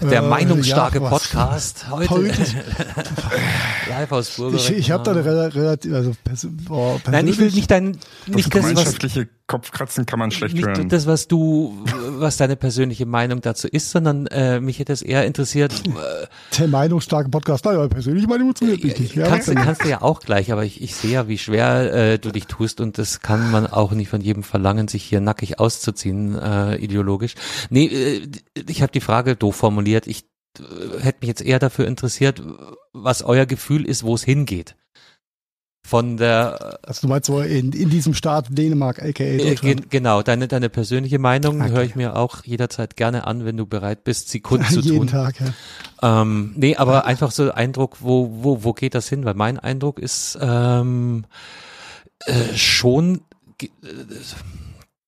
Der 0.01 0.23
Äh, 0.23 0.29
meinungsstarke 0.29 0.99
ja, 0.99 1.03
was- 1.11 1.29
Podcast 1.29 1.91
heute 1.91 2.07
Politisch- 2.09 2.55
live 3.91 4.13
aus 4.13 4.31
Ich, 4.31 4.37
Burgerrecht. 4.39 4.71
ich 4.71 4.91
habe 4.91 5.05
da 5.05 5.11
eine 5.11 5.21
rela- 5.23 5.55
relativ, 5.55 5.93
also 5.93 6.13
pers 6.25 6.47
boah, 6.51 6.99
Nein, 7.11 7.29
ich 7.29 7.37
will 7.37 7.51
nicht 7.51 7.71
dein, 7.71 7.99
Das 8.27 8.35
nicht 8.37 8.55
das, 8.55 8.63
was, 8.63 8.71
gemeinschaftliche 8.71 9.29
Kopfkratzen 9.47 10.07
kann 10.07 10.19
man 10.19 10.31
schlecht 10.31 10.55
nicht 10.55 10.67
hören. 10.67 10.89
das, 10.89 11.07
was 11.07 11.29
du 11.29 11.85
was 12.21 12.37
deine 12.37 12.57
persönliche 12.57 13.07
Meinung 13.07 13.41
dazu 13.41 13.69
ist, 13.69 13.91
sondern 13.91 14.27
äh, 14.29 14.61
mich 14.61 14.79
hätte 14.79 14.93
es 14.93 15.03
eher 15.03 15.27
interessiert. 15.27 15.73
Äh, 15.87 16.27
Der 16.59 16.69
meinungsstarke 16.69 17.29
Podcast, 17.31 17.65
naja, 17.65 17.87
persönliche 17.89 18.27
Meinung 18.29 18.49
interessiert 18.49 18.85
mich 18.85 18.99
nicht. 18.99 19.15
Ja, 19.15 19.27
kannst, 19.27 19.49
du, 19.49 19.55
kannst 19.55 19.85
du 19.85 19.89
ja 19.89 20.03
auch 20.03 20.21
gleich, 20.21 20.53
aber 20.53 20.65
ich, 20.65 20.83
ich 20.83 20.95
sehe 20.95 21.13
ja, 21.13 21.29
wie 21.29 21.39
schwer 21.39 21.93
äh, 21.93 22.19
du 22.19 22.31
dich 22.31 22.47
tust 22.47 22.81
und 22.81 22.99
das 22.99 23.21
kann 23.21 23.51
man 23.51 23.67
auch 23.67 23.93
nicht 23.93 24.09
von 24.09 24.21
jedem 24.21 24.43
verlangen, 24.43 24.89
sich 24.89 25.05
hier 25.05 25.21
nackig 25.21 25.59
auszuziehen, 25.59 26.37
äh, 26.39 26.77
ideologisch. 26.77 27.35
Nee, 27.71 27.87
äh, 27.87 28.29
ich 28.69 28.83
habe 28.83 28.93
die 28.93 29.01
Frage 29.01 29.37
doof 29.37 29.57
formuliert. 29.57 30.07
Ich 30.07 30.25
äh, 30.59 31.01
hätte 31.01 31.19
mich 31.21 31.29
jetzt 31.29 31.43
eher 31.43 31.59
dafür 31.59 31.87
interessiert, 31.87 32.43
was 32.93 33.23
euer 33.23 33.47
Gefühl 33.47 33.87
ist, 33.87 34.03
wo 34.03 34.15
es 34.15 34.25
hingeht. 34.25 34.77
Von 35.91 36.17
der 36.19 36.79
Also 36.87 37.01
du 37.03 37.09
meinst 37.09 37.27
so 37.27 37.41
in, 37.41 37.73
in 37.73 37.91
diesem 37.91 38.15
Staat 38.15 38.47
Dänemark, 38.57 39.03
aka 39.03 39.25
äh, 39.25 39.39
Deutschland. 39.39 39.81
gen- 39.83 39.89
genau, 39.91 40.23
deine, 40.23 40.47
deine 40.47 40.69
persönliche 40.69 41.19
Meinung 41.19 41.61
Okay. 41.61 41.71
höre 41.73 41.83
ich 41.83 41.97
mir 41.97 42.15
auch 42.15 42.45
jederzeit 42.45 42.97
gerne 42.97 43.27
an, 43.27 43.45
wenn 43.45 43.57
du 43.57 43.67
bereit 43.67 44.05
bist, 44.05 44.29
sie 44.29 44.39
kundzutun. 44.39 44.83
Jeden 44.93 45.07
Tag, 45.09 45.35
ja. 45.41 46.23
Ähm, 46.23 46.53
nee, 46.55 46.77
aber 46.77 47.07
einfach 47.07 47.33
so 47.33 47.51
Eindruck, 47.51 47.97
wo, 48.01 48.29
wo, 48.45 48.63
wo 48.63 48.73
geht 48.73 48.95
das 48.95 49.09
hin? 49.09 49.25
Weil 49.25 49.35
mein 49.35 49.59
Eindruck 49.59 49.99
ist 49.99 50.39
ähm, 50.41 51.25
äh, 52.27 52.55
schon, 52.55 53.23
äh, 53.61 53.67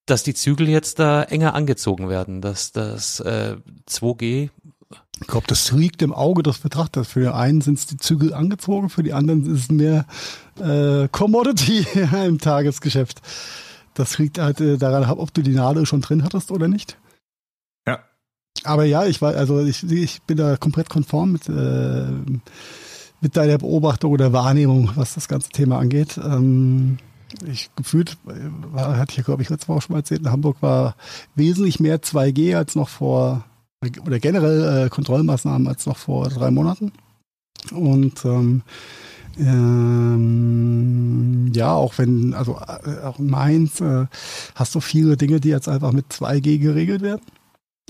dass 0.07 0.25
die 0.25 0.35
Zügel 0.35 0.69
jetzt 0.69 0.99
da 0.99 1.23
enger 1.23 1.55
angezogen 1.55 2.09
werden, 2.09 2.41
dass 2.41 2.73
das 2.73 3.21
äh, 3.21 3.55
2G 3.89 4.51
Ich 5.21 5.27
glaube, 5.29 5.47
das 5.47 5.71
liegt 5.71 6.03
im 6.03 6.13
Auge 6.13 6.43
des 6.43 6.59
Betrachters. 6.59 7.07
Für 7.07 7.21
den 7.21 7.29
einen 7.33 7.61
sind 7.61 7.79
es 7.79 7.87
die 7.87 7.97
Zügel 7.99 8.35
angezogen, 8.35 8.91
für 8.91 9.05
die 9.05 9.13
anderen 9.13 9.47
ist 9.47 9.61
es 9.65 9.69
mehr 9.71 10.07
äh, 10.61 11.09
Commodity 11.11 11.87
im 12.27 12.39
Tagesgeschäft. 12.39 13.20
Das 13.95 14.19
liegt 14.19 14.39
halt 14.39 14.61
äh, 14.61 14.79
daran, 14.79 15.05
ob 15.19 15.33
du 15.35 15.43
die 15.43 15.55
Nadel 15.55 15.87
schon 15.87 16.01
drin 16.01 16.24
hattest 16.24 16.51
oder 16.51 16.69
nicht. 16.69 16.99
Ja. 17.87 18.01
Aber 18.65 18.85
ja, 18.85 19.07
ich 19.07 19.20
war, 19.20 19.35
also 19.35 19.61
ich, 19.65 19.91
ich 19.91 20.23
bin 20.23 20.37
da 20.37 20.57
komplett 20.57 20.89
konform 20.89 21.33
mit, 21.33 21.49
äh, 21.49 22.07
mit 23.20 23.37
deiner 23.37 23.59
Beobachtung 23.59 24.12
oder 24.12 24.33
Wahrnehmung, 24.33 24.91
was 24.95 25.15
das 25.15 25.29
ganze 25.29 25.51
Thema 25.51 25.79
angeht. 25.79 26.19
Ähm, 26.19 26.99
ich 27.47 27.70
gefühlt, 27.77 28.16
äh, 28.27 28.33
war, 28.73 28.97
hatte 28.97 29.12
ich 29.12 29.16
ja, 29.19 29.23
glaube 29.23 29.43
ich, 29.43 29.51
letzte 29.51 29.69
Woche 29.69 29.83
schon 29.83 29.95
mal 29.95 30.01
erzählt, 30.01 30.23
in 30.23 30.31
Hamburg 30.31 30.59
war 30.61 30.97
wesentlich 31.35 31.81
mehr 31.81 32.03
2G 32.03 32.57
als 32.57 32.74
noch 32.74 32.89
vor, 32.89 33.45
oder 34.07 34.19
generell 34.19 34.87
äh, 34.87 34.89
Kontrollmaßnahmen 34.89 35.66
als 35.66 35.87
noch 35.87 35.97
vor 35.97 36.29
drei 36.29 36.51
Monaten. 36.51 36.93
Und 37.70 38.24
ähm, 38.24 38.62
ähm, 39.39 41.23
ja, 41.55 41.73
auch 41.75 41.99
wenn, 41.99 42.35
also 42.35 42.59
äh, 42.59 43.05
auch 43.05 43.19
in 43.19 43.27
Mainz 43.29 43.81
äh, 43.81 44.07
hast 44.55 44.75
du 44.75 44.81
viele 44.81 45.17
Dinge, 45.17 45.41
die 45.41 45.49
jetzt 45.49 45.69
einfach 45.69 45.93
mit 45.93 46.07
2G 46.13 46.59
geregelt 46.59 47.03
werden 47.03 47.23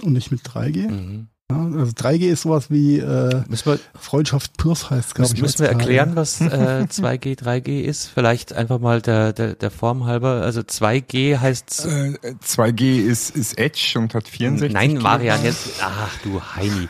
und 0.02 0.12
nicht 0.12 0.30
mit 0.30 0.42
3G. 0.42 0.88
mhm. 0.88 1.28
Also 1.54 1.92
3G 1.92 2.30
ist 2.30 2.42
sowas 2.42 2.70
wie 2.70 2.98
äh, 2.98 3.42
wir 3.48 3.78
Freundschaft 3.98 4.56
Plus 4.56 4.90
heißt, 4.90 5.14
glaube 5.14 5.22
Müssen, 5.30 5.36
ich. 5.36 5.42
müssen 5.42 5.58
wir 5.60 5.68
erklären, 5.68 6.16
was 6.16 6.40
äh, 6.40 6.44
2G, 6.90 7.38
3G 7.38 7.82
ist? 7.82 8.08
Vielleicht 8.08 8.52
einfach 8.52 8.78
mal 8.78 9.00
der, 9.00 9.32
der, 9.32 9.54
der 9.54 9.70
Form 9.70 10.04
halber. 10.04 10.42
Also 10.42 10.60
2G 10.60 11.38
heißt. 11.38 11.86
Äh, 11.86 12.34
2G 12.44 13.02
ist, 13.02 13.36
ist 13.36 13.58
Edge 13.58 13.94
und 13.98 14.14
hat 14.14 14.28
64. 14.28 14.72
Nein, 14.72 14.94
Marian, 14.98 15.40
Kilobyte. 15.40 15.66
jetzt. 15.66 15.80
Ach 15.82 16.18
du 16.22 16.40
Heini. 16.40 16.88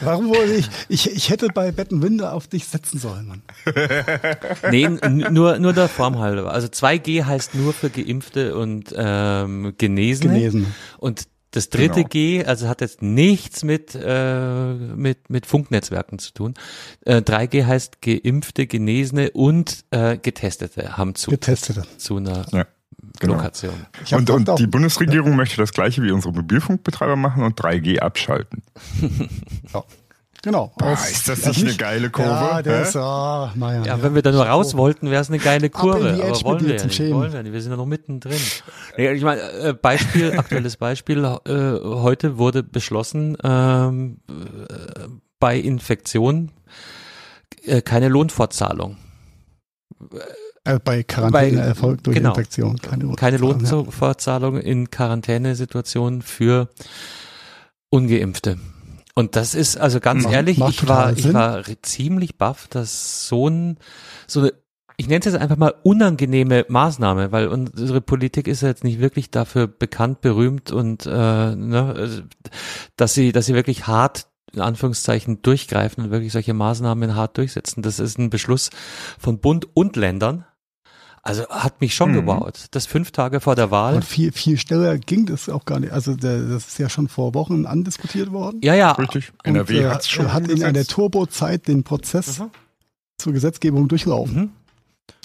Warum 0.00 0.28
wollte 0.28 0.52
ich, 0.54 0.68
ich, 0.88 1.10
ich 1.10 1.30
hätte 1.30 1.48
bei 1.48 1.72
Bettenwinde 1.72 2.32
auf 2.32 2.46
dich 2.48 2.66
setzen 2.66 2.98
sollen, 2.98 3.26
Mann. 3.28 3.42
Nee, 4.70 4.88
nur, 4.88 5.58
nur 5.58 5.72
der 5.72 5.88
Form 5.88 6.18
halber. 6.18 6.52
Also 6.52 6.68
2G 6.68 7.24
heißt 7.24 7.54
nur 7.54 7.72
für 7.72 7.90
Geimpfte 7.90 8.56
und 8.56 8.94
ähm, 8.96 9.74
Genesene. 9.78 10.34
Genesen. 10.34 10.74
Und 10.98 11.24
das 11.52 11.68
dritte 11.68 11.96
Genau. 11.96 12.08
G, 12.08 12.44
also 12.44 12.68
hat 12.68 12.80
jetzt 12.80 13.02
nichts 13.02 13.64
mit, 13.64 13.94
äh, 14.00 14.72
mit, 14.74 15.30
mit 15.30 15.46
Funknetzwerken 15.46 16.18
zu 16.18 16.32
tun. 16.32 16.54
Äh, 17.04 17.16
3G 17.16 17.66
heißt 17.66 18.00
Geimpfte, 18.02 18.66
Genesene 18.66 19.30
und 19.32 19.84
äh, 19.90 20.16
Getestete 20.16 20.96
haben 20.96 21.14
zu, 21.14 21.30
Getestete. 21.30 21.82
zu 21.96 22.16
einer 22.18 22.46
Ja, 22.52 22.66
genau. 23.18 23.34
Lokation. 23.34 23.74
Und, 24.12 24.30
und 24.30 24.58
die 24.58 24.66
Bundesregierung 24.66 25.34
möchte 25.36 25.56
das 25.56 25.72
gleiche 25.72 26.02
wie 26.02 26.12
unsere 26.12 26.32
Mobilfunkbetreiber 26.32 27.16
machen 27.16 27.42
und 27.42 27.60
3G 27.60 27.98
abschalten. 27.98 28.62
Ja. 29.72 29.84
Genau. 30.42 30.72
Boah, 30.78 30.94
ist 30.94 31.28
das 31.28 31.44
also 31.44 31.50
nicht 31.50 31.68
eine 31.68 31.76
geile 31.76 32.10
Kurve? 32.10 32.30
Ja, 32.30 32.62
der 32.62 32.82
ist, 32.82 32.96
ah, 32.96 33.52
Maja. 33.54 33.84
Ja, 33.84 34.02
wenn 34.02 34.14
wir 34.14 34.22
da 34.22 34.32
nur 34.32 34.46
raus 34.46 34.74
wollten, 34.74 35.10
wäre 35.10 35.20
es 35.20 35.28
eine 35.28 35.38
geile 35.38 35.68
Kurve. 35.68 36.14
Aber 36.14 36.42
wollen 36.42 36.66
wir 36.66 36.76
ja 36.76 36.84
nicht. 36.84 37.12
Wollen 37.12 37.32
wir 37.32 37.42
nicht. 37.42 37.52
Wir 37.52 37.60
sind 37.60 37.72
ja 37.72 37.76
noch 37.76 37.86
mittendrin. 37.86 38.40
Nee, 38.96 39.12
ich 39.12 39.22
meine, 39.22 39.40
äh, 39.40 39.74
Beispiel, 39.74 40.32
aktuelles 40.38 40.78
Beispiel. 40.78 41.24
Äh, 41.24 41.80
heute 41.84 42.38
wurde 42.38 42.62
beschlossen, 42.62 43.36
ähm, 43.42 44.20
äh, 44.28 45.08
bei 45.38 45.58
Infektion 45.58 46.52
keine 47.84 48.08
Lohnfortzahlung. 48.08 48.96
Äh, 50.64 50.78
bei 50.78 51.02
Quarantäne 51.02 51.60
erfolgt 51.60 52.06
durch 52.06 52.16
genau. 52.16 52.30
Infektion. 52.30 52.78
Keine, 52.78 53.12
Keine 53.14 53.36
Lohnfortzahlung, 53.36 53.84
ja. 53.84 53.90
Lohnfortzahlung 53.90 54.60
in 54.60 54.90
Quarantänesituationen 54.90 56.22
für 56.22 56.68
Ungeimpfte. 57.90 58.58
Und 59.20 59.36
das 59.36 59.54
ist 59.54 59.76
also 59.76 60.00
ganz 60.00 60.24
Macht- 60.24 60.34
ehrlich, 60.34 60.58
macht 60.58 60.72
ich 60.72 60.88
war, 60.88 61.12
ich 61.12 61.22
Sinn. 61.22 61.34
war 61.34 61.62
ziemlich 61.82 62.38
baff, 62.38 62.68
dass 62.68 63.28
so 63.28 63.48
ein, 63.48 63.76
so 64.26 64.40
eine, 64.40 64.52
ich 64.96 65.08
nenne 65.08 65.20
es 65.20 65.26
jetzt 65.26 65.36
einfach 65.36 65.56
mal 65.58 65.74
unangenehme 65.82 66.64
Maßnahme, 66.68 67.30
weil 67.30 67.48
unsere 67.48 68.00
Politik 68.00 68.48
ist 68.48 68.62
ja 68.62 68.68
jetzt 68.68 68.82
nicht 68.82 68.98
wirklich 68.98 69.30
dafür 69.30 69.66
bekannt, 69.66 70.22
berühmt 70.22 70.72
und 70.72 71.04
äh, 71.06 71.10
ne, 71.10 72.24
dass 72.96 73.14
sie, 73.14 73.32
dass 73.32 73.46
sie 73.46 73.54
wirklich 73.54 73.86
hart 73.86 74.26
in 74.52 74.60
Anführungszeichen 74.62 75.42
durchgreifen 75.42 76.04
und 76.04 76.10
wirklich 76.10 76.32
solche 76.32 76.54
Maßnahmen 76.54 77.14
hart 77.14 77.36
durchsetzen. 77.38 77.82
Das 77.82 78.00
ist 78.00 78.18
ein 78.18 78.30
Beschluss 78.30 78.70
von 79.18 79.38
Bund 79.38 79.68
und 79.74 79.96
Ländern. 79.96 80.44
Also 81.22 81.46
hat 81.48 81.80
mich 81.82 81.94
schon 81.94 82.12
Mhm. 82.12 82.14
gebaut. 82.16 82.66
Das 82.70 82.86
fünf 82.86 83.10
Tage 83.10 83.40
vor 83.40 83.54
der 83.54 83.70
Wahl. 83.70 83.94
Und 83.96 84.04
viel, 84.04 84.32
viel 84.32 84.56
schneller 84.58 84.96
ging 84.98 85.26
das 85.26 85.48
auch 85.50 85.66
gar 85.66 85.78
nicht. 85.78 85.92
Also 85.92 86.14
das 86.14 86.66
ist 86.68 86.78
ja 86.78 86.88
schon 86.88 87.08
vor 87.08 87.34
Wochen 87.34 87.66
andiskutiert 87.66 88.32
worden. 88.32 88.60
Ja, 88.62 88.74
ja. 88.74 88.92
Richtig. 88.92 89.32
Und, 89.44 89.54
NRW 89.56 89.80
äh, 89.80 89.88
hat's 89.90 90.08
schon 90.08 90.32
hat 90.32 90.48
in 90.48 90.64
einer. 90.64 90.84
Turbozeit 90.84 91.68
den 91.68 91.84
Prozess 91.84 92.38
Mhm. 92.38 92.50
zur 93.18 93.32
Gesetzgebung 93.34 93.86
durchlaufen. 93.88 94.36
Mhm. 94.36 94.50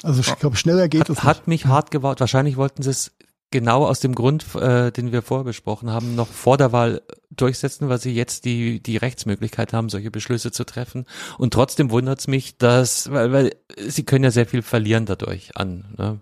Also 0.03 0.19
ich 0.19 0.35
glaube, 0.39 0.57
schneller 0.57 0.89
geht 0.89 1.09
es 1.09 1.19
Hat, 1.19 1.23
hat 1.39 1.47
mich 1.47 1.65
hart 1.65 1.91
gebaut. 1.91 2.19
Wahrscheinlich 2.19 2.57
wollten 2.57 2.83
sie 2.83 2.89
es 2.89 3.11
genau 3.51 3.85
aus 3.85 3.99
dem 3.99 4.15
Grund, 4.15 4.55
äh, 4.55 4.91
den 4.91 5.11
wir 5.11 5.21
vorher 5.21 5.45
besprochen 5.45 5.89
haben, 5.89 6.15
noch 6.15 6.27
vor 6.27 6.57
der 6.57 6.71
Wahl 6.71 7.01
durchsetzen, 7.31 7.89
weil 7.89 7.99
sie 7.99 8.13
jetzt 8.13 8.45
die, 8.45 8.81
die 8.81 8.97
Rechtsmöglichkeit 8.97 9.73
haben, 9.73 9.89
solche 9.89 10.11
Beschlüsse 10.11 10.51
zu 10.51 10.65
treffen. 10.65 11.05
Und 11.37 11.53
trotzdem 11.53 11.91
wundert 11.91 12.19
es 12.19 12.27
mich, 12.27 12.57
dass, 12.57 13.11
weil, 13.11 13.31
weil 13.31 13.55
sie 13.87 14.03
können 14.03 14.23
ja 14.23 14.31
sehr 14.31 14.45
viel 14.45 14.61
verlieren 14.61 15.05
dadurch 15.05 15.55
an. 15.55 15.85
Ne? 15.97 16.19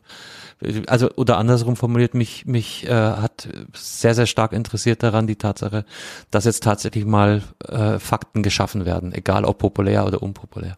Also 0.87 1.09
oder 1.15 1.37
andersrum 1.37 1.75
formuliert, 1.75 2.13
mich, 2.13 2.45
mich 2.45 2.85
äh, 2.87 2.93
hat 2.93 3.49
sehr, 3.73 4.15
sehr 4.15 4.27
stark 4.27 4.53
interessiert 4.53 5.03
daran 5.03 5.27
die 5.27 5.35
Tatsache, 5.35 5.85
dass 6.31 6.45
jetzt 6.45 6.63
tatsächlich 6.63 7.05
mal 7.05 7.41
äh, 7.67 7.99
Fakten 7.99 8.43
geschaffen 8.43 8.85
werden, 8.85 9.13
egal 9.13 9.45
ob 9.45 9.57
populär 9.57 10.05
oder 10.05 10.21
unpopulär. 10.21 10.77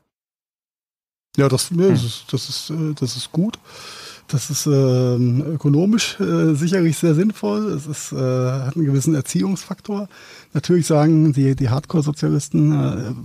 Ja, 1.38 1.50
das, 1.50 1.70
ja, 1.72 1.90
das, 1.90 2.04
ist, 2.04 2.26
das, 2.32 2.50
ist, 2.50 2.70
äh, 2.70 2.94
das 2.96 3.16
ist 3.18 3.32
gut. 3.32 3.60
Das 4.36 4.50
ist 4.50 4.66
ähm, 4.66 5.42
ökonomisch 5.54 6.20
äh, 6.20 6.56
sicherlich 6.56 6.98
sehr 6.98 7.16
sinnvoll. 7.16 7.72
Es 7.72 7.88
ist, 7.88 8.12
äh, 8.12 8.18
hat 8.18 8.76
einen 8.76 8.84
gewissen 8.84 9.16
Erziehungsfaktor. 9.16 10.10
Natürlich 10.52 10.88
sagen 10.88 11.32
die, 11.32 11.56
die 11.56 11.70
Hardcore-Sozialisten 11.70 12.74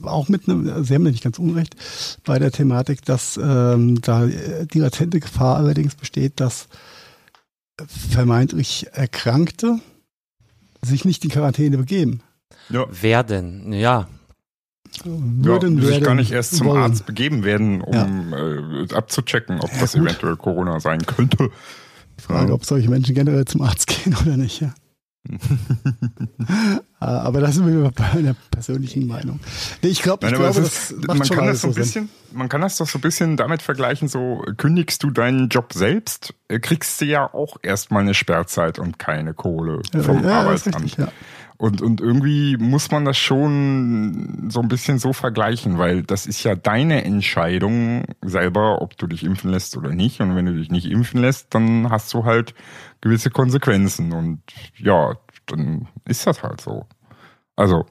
äh, 0.05 0.07
auch 0.07 0.29
mit 0.29 0.49
einem, 0.49 0.85
sie 0.85 0.95
haben 0.95 1.05
ja 1.05 1.11
nicht 1.11 1.25
ganz 1.25 1.41
unrecht 1.41 1.75
bei 2.25 2.39
der 2.39 2.53
Thematik, 2.53 3.05
dass 3.05 3.37
ähm, 3.43 4.01
da 4.01 4.25
die 4.27 4.79
latente 4.79 5.19
Gefahr 5.19 5.57
allerdings 5.57 5.97
besteht, 5.97 6.39
dass 6.39 6.69
vermeintlich 7.89 8.87
Erkrankte 8.93 9.81
sich 10.81 11.05
nicht 11.05 11.25
in 11.25 11.31
Quarantäne 11.31 11.79
begeben. 11.79 12.21
Ja. 12.69 12.87
Werden, 12.89 13.73
ja. 13.73 14.07
Würden, 15.05 15.77
ja, 15.79 15.83
sich 15.85 15.91
werden 15.93 16.05
gar 16.05 16.15
nicht 16.15 16.31
erst 16.33 16.57
zum 16.57 16.67
wollen. 16.69 16.83
Arzt 16.83 17.07
begeben 17.07 17.45
werden, 17.45 17.81
um 17.81 18.35
äh, 18.35 18.95
abzuchecken, 18.95 19.61
ob 19.61 19.71
das 19.79 19.93
gut. 19.93 20.03
eventuell 20.03 20.37
Corona 20.37 20.79
sein 20.81 21.05
könnte. 21.07 21.51
Die 22.19 22.23
Frage, 22.23 22.53
ob 22.53 22.65
solche 22.65 22.91
Menschen 22.91 23.15
generell 23.15 23.45
zum 23.47 23.63
Arzt 23.63 23.87
gehen 24.05 24.15
oder 24.21 24.37
nicht. 24.37 24.61
Ja. 24.61 24.75
Ah, 27.03 27.21
Aber 27.21 27.41
da 27.41 27.51
sind 27.51 27.67
wir 27.67 27.91
bei 27.93 28.05
einer 28.11 28.37
persönlichen 28.51 29.07
Meinung. 29.07 29.41
Nee, 29.83 29.89
ich 29.89 30.03
glaube, 30.03 30.27
ich 30.27 30.33
Nein, 30.33 30.41
glaube, 30.41 30.61
das 30.61 30.91
ist, 30.91 31.07
man 31.07 31.19
kann 31.21 31.47
das 31.47 31.63
so 31.63 31.69
ein 31.69 31.73
so 31.73 31.73
Sinn. 31.73 31.75
bisschen, 31.83 32.09
man 32.33 32.49
kann 32.51 32.61
das 32.61 32.77
doch 32.77 32.87
so 32.87 32.99
ein 32.99 33.01
bisschen 33.01 33.39
damit 33.39 33.63
vergleichen, 33.63 34.07
so 34.09 34.45
kündigst 34.59 35.03
du 35.03 35.11
deinen 35.11 35.49
Job 35.49 35.73
selbst, 35.73 36.35
äh, 36.49 36.59
kriegst 36.59 37.01
du 37.01 37.07
ja 37.07 37.33
auch 37.33 37.57
erstmal 37.63 38.03
eine 38.03 38.13
Sperrzeit 38.13 38.79
und 38.79 38.99
keine 38.99 39.33
Kohle 39.33 39.81
Ja, 39.95 40.03
vom 40.03 40.17
ja, 40.17 40.23
das 40.23 40.33
Arbeitsamt. 40.33 40.85
richtig, 40.85 40.99
ja. 40.99 41.09
Und, 41.61 41.83
und 41.83 42.01
irgendwie 42.01 42.57
muss 42.57 42.91
man 42.91 43.05
das 43.05 43.19
schon 43.19 44.49
so 44.49 44.63
ein 44.63 44.69
bisschen 44.69 44.99
so 44.99 45.13
vergleichen, 45.13 45.77
weil 45.77 46.03
das 46.03 46.25
ist 46.25 46.43
ja 46.43 46.55
deine 46.55 47.05
Entscheidung 47.05 48.07
selber, 48.23 48.81
ob 48.81 48.97
du 48.97 49.07
dich 49.07 49.25
impfen 49.25 49.51
lässt 49.51 49.77
oder 49.77 49.91
nicht. 49.91 50.23
Und 50.23 50.35
wenn 50.37 50.47
du 50.47 50.55
dich 50.55 50.71
nicht 50.71 50.87
impfen 50.91 51.21
lässt, 51.21 51.55
dann 51.55 51.91
hast 51.91 52.15
du 52.15 52.25
halt 52.25 52.55
gewisse 53.03 53.29
Konsequenzen. 53.29 54.15
Und 54.15 54.41
ja, 54.79 55.19
dann 55.45 55.87
ist 56.07 56.27
das 56.27 56.43
halt 56.43 56.63
so. 56.63 56.87
Also, 57.57 57.85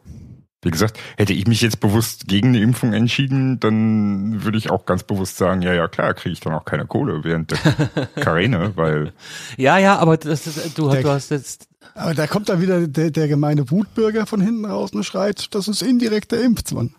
wie 0.63 0.71
gesagt, 0.71 0.99
hätte 1.17 1.33
ich 1.33 1.45
mich 1.45 1.61
jetzt 1.61 1.79
bewusst 1.79 2.27
gegen 2.27 2.47
eine 2.47 2.61
Impfung 2.61 2.93
entschieden, 2.93 3.59
dann 3.59 4.43
würde 4.43 4.57
ich 4.57 4.71
auch 4.71 4.87
ganz 4.87 5.03
bewusst 5.03 5.37
sagen, 5.37 5.61
ja, 5.61 5.75
ja, 5.75 5.87
klar, 5.87 6.15
kriege 6.15 6.33
ich 6.33 6.39
dann 6.39 6.53
auch 6.53 6.65
keine 6.65 6.87
Kohle 6.87 7.23
während 7.23 7.51
der 7.51 8.07
Karene, 8.15 8.75
weil. 8.75 9.13
Ja, 9.57 9.77
ja, 9.77 9.99
aber 9.99 10.17
das 10.17 10.47
ist, 10.47 10.75
du, 10.75 10.89
du 10.89 11.09
hast 11.09 11.29
jetzt. 11.29 11.68
Aber 11.95 12.13
da 12.13 12.27
kommt 12.27 12.49
dann 12.49 12.61
wieder 12.61 12.87
der, 12.87 13.11
der 13.11 13.27
gemeine 13.27 13.69
Wutbürger 13.71 14.25
von 14.25 14.41
hinten 14.41 14.65
raus 14.65 14.91
und 14.91 15.03
schreit, 15.03 15.53
das 15.55 15.67
ist 15.67 15.81
indirekter 15.81 16.41
Impfzwang. 16.41 16.93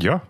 Ja, 0.00 0.22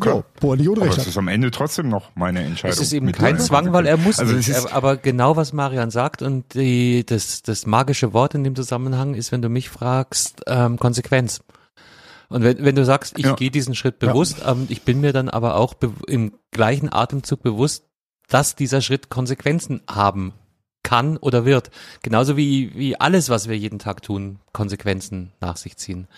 Klar. 0.00 0.24
Ja, 0.42 0.48
er 0.52 0.56
nicht 0.56 0.68
Aber 0.70 0.86
es 0.86 0.96
hat. 0.96 1.06
ist 1.06 1.18
am 1.18 1.28
Ende 1.28 1.50
trotzdem 1.50 1.90
noch 1.90 2.16
meine 2.16 2.40
Entscheidung. 2.42 2.72
Es 2.72 2.80
ist 2.80 2.94
eben 2.94 3.12
kein 3.12 3.38
Zwang, 3.38 3.74
weil 3.74 3.84
er 3.84 3.98
muss 3.98 4.18
Also 4.20 4.34
nicht. 4.34 4.48
es 4.48 4.56
ist, 4.56 4.64
Er- 4.70 4.72
aber 4.72 4.96
genau 4.96 5.36
was 5.36 5.52
Marian 5.52 5.90
sagt 5.90 6.22
und 6.22 6.54
die, 6.54 7.04
das, 7.04 7.42
das 7.42 7.66
magische 7.66 8.14
Wort 8.14 8.34
in 8.34 8.42
dem 8.42 8.56
Zusammenhang 8.56 9.12
ist, 9.12 9.32
wenn 9.32 9.42
du 9.42 9.50
mich 9.50 9.68
fragst, 9.68 10.40
ähm, 10.46 10.78
Konsequenz. 10.78 11.42
Und 12.30 12.42
wenn, 12.42 12.64
wenn 12.64 12.74
du 12.74 12.86
sagst, 12.86 13.18
ich 13.18 13.26
Ja. 13.26 13.34
gehe 13.34 13.50
diesen 13.50 13.74
Schritt 13.74 13.98
bewusst, 13.98 14.38
ähm, 14.46 14.64
ich 14.70 14.80
bin 14.80 15.02
mir 15.02 15.12
dann 15.12 15.28
aber 15.28 15.56
auch 15.56 15.74
im 16.06 16.32
gleichen 16.52 16.90
Atemzug 16.90 17.42
bewusst, 17.42 17.84
dass 18.28 18.56
dieser 18.56 18.80
Schritt 18.80 19.10
Konsequenzen 19.10 19.82
haben 19.90 20.32
kann 20.82 21.16
oder 21.16 21.44
wird. 21.44 21.70
Genauso 22.02 22.36
wie, 22.36 22.72
wie 22.74 22.98
alles, 22.98 23.28
was 23.28 23.48
wir 23.48 23.56
jeden 23.56 23.78
Tag 23.78 24.02
tun, 24.02 24.38
Konsequenzen 24.52 25.32
nach 25.40 25.56
sich 25.56 25.76
ziehen. 25.76 26.08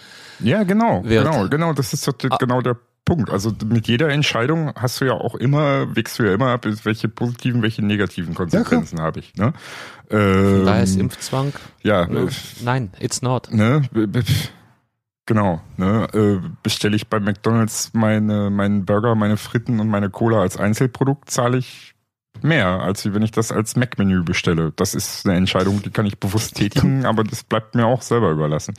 ja, 0.40 0.62
genau, 0.64 1.04
wird. 1.04 1.24
genau, 1.24 1.48
genau, 1.48 1.72
das 1.72 1.92
ist 1.92 2.06
doch 2.08 2.14
Ah. 2.30 2.36
genau 2.38 2.60
der 2.60 2.76
Punkt. 3.04 3.28
Also 3.28 3.52
mit 3.66 3.86
jeder 3.86 4.08
Entscheidung 4.08 4.72
hast 4.76 5.00
du 5.00 5.04
ja 5.04 5.12
auch 5.12 5.34
immer, 5.34 5.94
wägst 5.94 6.18
du 6.18 6.22
ja 6.22 6.32
immer 6.32 6.48
ab, 6.52 6.66
welche 6.84 7.08
positiven, 7.10 7.60
welche 7.60 7.84
negativen 7.84 8.34
Konsequenzen 8.34 8.98
habe 9.00 9.20
ich. 9.20 9.34
Ne? 9.34 9.52
Ähm, 10.10 10.64
daher 10.64 10.82
ist 10.84 10.96
Impfzwang, 10.96 11.52
ja, 11.82 12.06
ne? 12.06 12.28
nein, 12.62 12.90
it's 13.00 13.20
not. 13.20 13.50
ne, 13.52 13.82
genau, 15.26 15.60
ne, 15.76 16.08
äh, 16.12 16.48
bestelle 16.62 16.96
ich 16.96 17.08
bei 17.08 17.20
McDonalds 17.20 17.90
meine, 17.94 18.50
meinen 18.50 18.84
Burger, 18.84 19.14
meine 19.14 19.36
Fritten 19.36 19.80
und 19.80 19.88
meine 19.88 20.10
Cola 20.10 20.40
als 20.40 20.56
Einzelprodukt, 20.56 21.30
zahle 21.30 21.58
ich 21.58 21.93
mehr, 22.44 22.80
als 22.80 23.04
wenn 23.12 23.22
ich 23.22 23.30
das 23.30 23.50
als 23.50 23.76
Mac-Menü 23.76 24.22
bestelle. 24.22 24.72
Das 24.76 24.94
ist 24.94 25.26
eine 25.26 25.36
Entscheidung, 25.36 25.82
die 25.82 25.90
kann 25.90 26.06
ich 26.06 26.18
bewusst 26.18 26.54
tätigen, 26.54 27.04
aber 27.06 27.24
das 27.24 27.42
bleibt 27.42 27.74
mir 27.74 27.86
auch 27.86 28.02
selber 28.02 28.30
überlassen. 28.30 28.74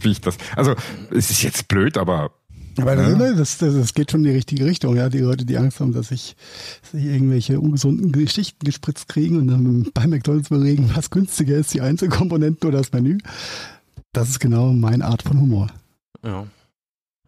Wie 0.00 0.10
ich 0.12 0.20
das. 0.20 0.38
Also, 0.56 0.74
es 1.10 1.30
ist 1.30 1.42
jetzt 1.42 1.68
blöd, 1.68 1.98
aber 1.98 2.32
Aber 2.78 2.94
Ja. 2.94 3.32
das, 3.32 3.58
das, 3.58 3.74
das, 3.74 3.94
geht 3.94 4.10
schon 4.10 4.20
in 4.20 4.30
die 4.30 4.36
richtige 4.36 4.64
Richtung, 4.64 4.96
ja. 4.96 5.08
Die 5.08 5.18
Leute, 5.18 5.44
die 5.44 5.58
Angst 5.58 5.80
haben, 5.80 5.92
dass 5.92 6.08
sich 6.08 6.36
dass 6.82 6.92
sie 6.92 7.06
irgendwelche 7.08 7.60
ungesunden 7.60 8.12
Geschichten 8.12 8.64
gespritzt 8.64 9.08
kriegen 9.08 9.36
und 9.38 9.48
dann 9.48 9.90
bei 9.92 10.06
McDonalds 10.06 10.48
überlegen, 10.50 10.90
was 10.94 11.10
günstiger 11.10 11.56
ist, 11.56 11.74
die 11.74 11.80
Einzelkomponenten 11.80 12.68
oder 12.68 12.78
das 12.78 12.92
Menü. 12.92 13.18
Das 14.12 14.28
ist 14.28 14.38
genau 14.40 14.72
meine 14.72 15.04
Art 15.04 15.22
von 15.22 15.40
Humor. 15.40 15.66
Ja. 16.24 16.46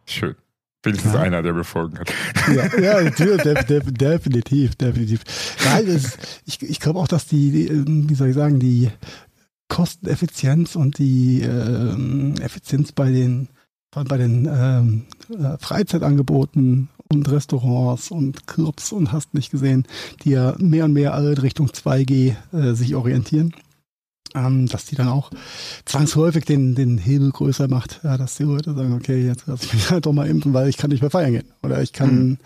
schön. 0.05 0.35
Wenigstens 0.83 1.13
Ja. 1.13 1.21
einer, 1.21 1.41
der 1.41 1.53
mir 1.53 1.63
folgen 1.63 1.95
kann. 1.95 2.55
Ja, 2.55 2.79
ja 2.79 3.01
natürlich, 3.03 3.41
def, 3.41 3.63
def, 3.65 3.83
definitiv, 3.91 4.75
definitiv. 4.75 5.21
Nein, 5.63 5.85
das, 5.87 6.17
ich, 6.45 6.61
ich 6.61 6.79
glaube 6.79 6.99
auch, 6.99 7.07
dass 7.07 7.25
die, 7.25 7.51
die, 7.51 7.67
ähm, 7.67 8.09
wie 8.09 8.15
soll 8.15 8.29
ich 8.29 8.35
sagen, 8.35 8.59
die 8.59 8.89
Kosteneffizienz 9.69 10.75
und 10.75 10.97
die 10.99 11.41
ähm, 11.41 12.35
Effizienz 12.41 12.91
bei 12.91 13.09
den 13.11 13.49
bei 13.95 14.17
den 14.17 14.49
ähm, 14.51 15.03
äh, 15.29 15.55
Freizeitangeboten 15.59 16.89
und 17.11 17.29
Restaurants 17.31 18.09
und 18.09 18.47
Clubs 18.47 18.91
und 18.91 19.11
hast 19.11 19.35
nicht 19.35 19.51
gesehen, 19.51 19.85
die 20.23 20.31
ja 20.31 20.55
mehr 20.57 20.85
und 20.85 20.93
mehr 20.93 21.13
alle 21.13 21.33
in 21.33 21.37
Richtung 21.37 21.67
2G 21.69 22.35
äh, 22.53 22.73
sich 22.73 22.95
orientieren, 22.95 23.53
ähm, 24.35 24.67
dass 24.67 24.85
die 24.85 24.95
dann 24.95 25.07
auch 25.07 25.29
zwangsläufig 25.85 26.45
den, 26.45 26.75
den 26.75 26.97
Hebel 26.97 27.31
größer 27.31 27.67
macht, 27.67 27.99
ja, 28.03 28.17
dass 28.17 28.35
die 28.35 28.43
Leute 28.43 28.73
sagen, 28.73 28.93
okay, 28.93 29.25
jetzt 29.25 29.43
lass 29.47 29.63
ich 29.63 29.73
mich 29.73 29.89
halt 29.91 30.05
doch 30.05 30.13
mal 30.13 30.27
impfen, 30.27 30.53
weil 30.53 30.67
ich 30.69 30.77
kann 30.77 30.89
nicht 30.89 31.01
mehr 31.01 31.11
feiern 31.11 31.31
gehen. 31.33 31.47
Oder 31.61 31.81
ich 31.81 31.93
kann, 31.93 32.13
Mhm. 32.29 32.37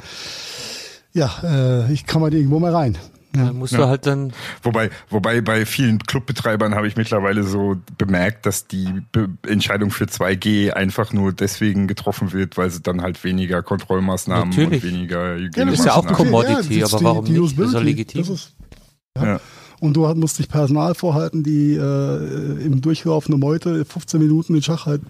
ja, 1.13 1.31
äh, 1.43 1.91
ich 1.93 2.05
kann 2.05 2.21
mal 2.21 2.33
irgendwo 2.33 2.59
mal 2.59 2.73
rein. 2.75 2.97
Ja. 3.35 3.45
Dann 3.47 3.57
musst 3.57 3.73
Ja. 3.73 3.79
du 3.79 3.87
halt 3.87 4.05
dann 4.07 4.31
Wobei, 4.63 4.89
wobei 5.09 5.41
bei 5.41 5.65
vielen 5.65 5.99
Clubbetreibern 5.99 6.73
habe 6.73 6.87
ich 6.87 6.95
mittlerweile 6.95 7.43
so 7.43 7.75
bemerkt, 7.97 8.45
dass 8.45 8.67
die 8.67 8.87
Be 9.11 9.27
Entscheidung 9.45 9.91
für 9.91 10.05
2G 10.05 10.71
einfach 10.71 11.13
nur 11.13 11.33
deswegen 11.33 11.87
getroffen 11.87 12.31
wird, 12.33 12.57
weil 12.57 12.69
sie 12.71 12.81
dann 12.81 13.01
halt 13.01 13.23
weniger 13.23 13.61
Kontrollmaßnahmen 13.61 14.49
Natürlich. 14.49 14.83
und 14.83 14.89
weniger 14.91 15.37
Ja, 15.37 15.49
das 15.65 15.73
ist 15.79 15.85
ja 15.85 15.93
auch 15.95 16.05
Hygienemaßnahmen- 16.07 16.13
Commodity, 16.15 16.79
das 16.79 16.89
ist 16.89 16.93
aber 16.95 17.03
warum 17.03 17.25
nicht? 17.25 17.33
Ist 17.35 17.57
doch 17.57 17.63
Usability. 17.65 17.83
legitim. 17.85 18.21
Das 18.21 18.29
ist, 18.29 18.55
ja. 19.17 19.39
Und 19.79 19.95
du 19.95 20.07
musst 20.15 20.39
dich 20.39 20.49
Personal 20.49 20.95
vorhalten, 20.95 21.43
die 21.43 21.75
äh, 21.75 22.63
im 22.63 22.81
Durchlauf 22.81 23.27
eine 23.27 23.37
Meute 23.37 23.85
15 23.85 24.19
Minuten 24.19 24.53
den 24.53 24.63
Schach 24.63 24.85
halt 24.85 25.01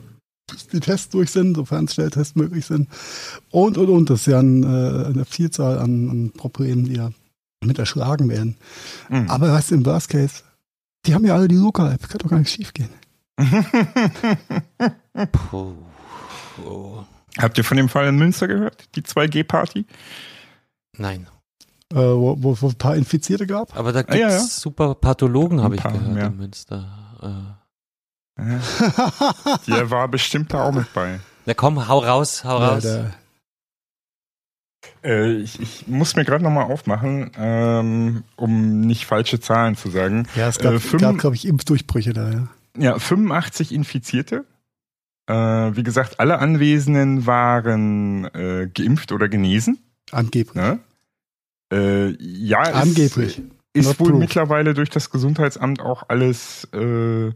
bis 0.50 0.68
die 0.68 0.80
Tests 0.80 1.10
durch 1.10 1.30
sind, 1.32 1.56
sofern 1.56 1.88
Schnelltests 1.88 2.36
möglich 2.36 2.66
sind. 2.66 2.88
Und, 3.52 3.78
und, 3.78 3.90
und. 3.90 4.10
Das 4.10 4.22
ist 4.22 4.28
ja 4.28 4.40
ein, 4.40 4.64
äh, 4.64 5.08
eine 5.08 5.26
Vielzahl 5.26 5.78
an, 5.78 6.10
an 6.10 6.32
Problemen, 6.32 6.86
die 6.86 6.96
ja 6.96 7.12
mit 7.64 7.78
erschlagen 7.80 8.30
werden. 8.30 8.56
Mhm. 9.10 9.30
Aber 9.30 9.52
weißt 9.52 9.72
du, 9.72 9.76
im 9.76 9.86
Worst 9.86 10.10
Case, 10.10 10.44
die 11.06 11.14
haben 11.14 11.26
ja 11.26 11.36
alle 11.36 11.48
die 11.48 11.56
Luca-App, 11.56 12.08
kann 12.08 12.20
doch 12.20 12.30
gar 12.30 12.40
nicht 12.40 12.52
schief 12.52 12.74
gehen. 12.74 12.90
Puh. 15.32 15.74
Puh. 16.56 17.04
Habt 17.38 17.58
ihr 17.58 17.64
von 17.64 17.78
dem 17.78 17.90
Fall 17.90 18.08
in 18.08 18.16
Münster 18.16 18.48
gehört? 18.48 18.88
Die 18.96 19.02
2G-Party? 19.02 19.86
Nein. 20.98 21.28
Äh, 21.94 21.96
wo, 21.98 22.36
wo, 22.42 22.58
wo 22.62 22.68
ein 22.68 22.76
paar 22.76 22.96
Infizierte 22.96 23.48
gab. 23.48 23.76
Aber 23.78 23.92
da 23.94 24.00
Ah, 24.00 24.04
gibt's 24.04 24.20
ja, 24.20 24.30
ja. 24.30 24.40
super 24.40 24.96
Pathologen, 24.96 25.62
habe 25.64 25.76
ich 25.76 25.82
paar, 25.82 25.94
gehört, 25.94 26.18
ja. 26.18 26.28
in 26.28 26.38
Münster. 26.38 27.56
Äh. 28.38 28.44
Der 29.68 29.90
war 29.90 30.08
bestimmt 30.08 30.54
da 30.54 30.64
auch 30.66 30.72
mit 30.74 30.92
bei. 30.94 31.20
Na 31.46 31.54
komm, 31.54 31.88
hau 31.88 32.00
raus, 32.00 32.44
hau 32.44 32.60
Ja, 32.60 32.68
raus. 32.70 32.86
Äh, 35.04 35.32
ich, 35.38 35.60
ich 35.60 35.88
muss 35.88 36.16
mir 36.16 36.26
gerade 36.26 36.44
nochmal 36.44 36.66
aufmachen, 36.66 37.32
ähm, 37.38 38.24
um 38.36 38.82
nicht 38.82 39.06
falsche 39.06 39.40
Zahlen 39.40 39.76
zu 39.76 39.90
sagen. 39.90 40.28
ja, 40.36 40.48
es 40.50 40.60
gab, 40.60 40.74
Äh, 40.74 40.80
fünf- 40.80 41.02
gab 41.02 41.18
glaube 41.18 41.36
ich, 41.36 41.46
Impfdurchbrüche 41.48 42.14
da, 42.14 42.30
ja. 42.30 42.48
Ja, 42.78 43.00
85 43.00 43.72
Infizierte. 43.74 44.46
Äh, 45.28 45.34
wie 45.34 45.84
gesagt, 45.84 46.20
alle 46.20 46.40
Anwesenden 46.40 47.26
waren 47.26 48.26
äh, 48.34 48.70
geimpft 48.74 49.12
oder 49.12 49.28
genesen. 49.30 49.80
Angeblich. 50.12 50.54
Ne? 50.56 50.80
Äh, 51.72 52.10
ja, 52.20 52.64
es 52.64 52.76
Angeblich. 52.76 53.42
ist 53.74 53.86
Not 53.88 54.00
wohl 54.00 54.10
proof. 54.12 54.20
mittlerweile 54.20 54.74
durch 54.74 54.90
das 54.90 55.10
Gesundheitsamt 55.10 55.82
auch 55.82 56.04
alles 56.08 56.66
äh, 56.74 57.32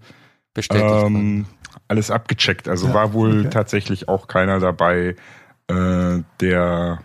Bestätigt. 0.53 0.83
ähm, 1.05 1.45
alles 1.87 2.11
abgecheckt. 2.11 2.67
Also 2.67 2.87
Ja, 2.87 2.93
war 2.93 3.13
wohl 3.13 3.41
okay. 3.41 3.49
tatsächlich 3.49 4.07
auch 4.07 4.27
keiner 4.27 4.59
dabei, 4.59 5.15
äh, 5.67 6.19
der 6.39 6.99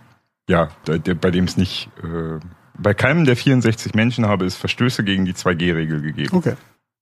ja, 0.49 0.69
der, 0.87 0.99
der, 1.01 1.15
bei 1.15 1.31
dem 1.33 1.45
es 1.45 1.57
nicht 1.57 1.91
äh, 2.03 2.39
bei 2.79 2.95
keinem 2.95 3.25
der 3.25 3.37
64 3.37 3.95
Menschen 3.95 4.27
habe 4.27 4.45
es 4.45 4.55
Verstöße 4.55 5.03
gegen 5.03 5.25
die 5.25 5.33
2G-Regel 5.35 6.03
gegeben. 6.03 6.37
Okay. 6.37 6.55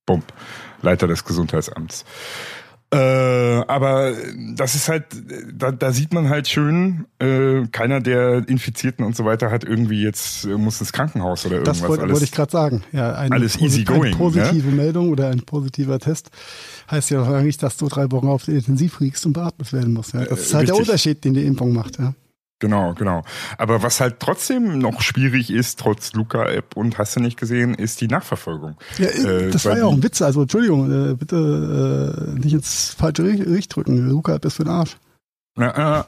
Bump, 0.06 0.24
Leiter 0.82 1.06
des 1.08 1.24
Gesundheitsamts. 1.24 2.04
Äh, 2.94 3.64
aber 3.66 4.12
das 4.54 4.74
ist 4.74 4.88
halt, 4.88 5.04
da, 5.52 5.72
da 5.72 5.92
sieht 5.92 6.12
man 6.12 6.28
halt 6.28 6.48
schön, 6.48 7.06
äh, 7.18 7.66
keiner 7.72 8.00
der 8.00 8.48
Infizierten 8.48 9.04
und 9.04 9.16
so 9.16 9.24
weiter 9.24 9.50
hat 9.50 9.64
irgendwie 9.64 10.02
jetzt, 10.02 10.44
äh, 10.44 10.56
muss 10.56 10.80
ins 10.80 10.92
Krankenhaus 10.92 11.44
oder 11.46 11.56
irgendwas. 11.56 11.80
Das 11.80 11.88
wollte, 11.88 12.02
alles. 12.02 12.12
wollte 12.14 12.24
ich 12.24 12.32
gerade 12.32 12.52
sagen. 12.52 12.82
Ja, 12.92 13.14
eine, 13.14 13.34
alles 13.34 13.60
easy 13.60 13.84
going, 13.84 14.14
eine 14.14 14.16
positive 14.16 14.70
Meldung 14.70 15.10
oder 15.10 15.28
ein 15.28 15.40
positiver 15.40 15.98
Test 15.98 16.30
heißt 16.90 17.10
ja 17.10 17.24
noch 17.24 17.40
nicht, 17.42 17.62
dass 17.62 17.76
du 17.76 17.88
drei 17.88 18.10
Wochen 18.12 18.28
auf 18.28 18.44
der 18.44 18.54
Intensiv 18.54 19.00
liegst 19.00 19.24
und 19.26 19.32
beatmet 19.32 19.72
werden 19.72 19.92
musst. 19.94 20.14
Ja. 20.14 20.24
Das 20.24 20.40
ist 20.40 20.52
Äh, 20.52 20.56
halt 20.56 20.68
der 20.68 20.74
richtig. 20.74 20.88
Unterschied, 20.88 21.24
den 21.24 21.34
die 21.34 21.44
Impfung 21.44 21.72
macht. 21.72 21.98
Ja. 21.98 22.14
Genau, 22.64 22.94
genau. 22.94 23.22
Aber 23.58 23.82
was 23.82 24.00
halt 24.00 24.20
trotzdem 24.20 24.78
noch 24.78 25.02
schwierig 25.02 25.50
ist, 25.50 25.78
trotz 25.78 26.14
Luca-App 26.14 26.78
und 26.78 26.96
hast 26.96 27.14
du 27.14 27.20
nicht 27.20 27.38
gesehen, 27.38 27.74
ist 27.74 28.00
die 28.00 28.08
Nachverfolgung. 28.08 28.76
Ja, 28.96 29.08
Äh, 29.08 29.50
das 29.50 29.66
war 29.66 29.76
ja 29.76 29.84
auch 29.84 29.92
ein 29.92 30.02
Witz. 30.02 30.22
Also 30.22 30.40
Entschuldigung, 30.40 30.90
äh, 30.90 31.14
bitte 31.14 31.36
äh, 31.36 32.38
nicht 32.38 32.54
ins 32.54 32.94
falsche 32.98 33.22
Richt 33.24 33.76
drücken. 33.76 34.08
Luca 34.08 34.36
ist 34.36 34.54
für 34.54 34.64
den 34.64 34.72
Arsch. 34.72 34.96
Ja, 35.58 36.00
äh, 36.00 36.04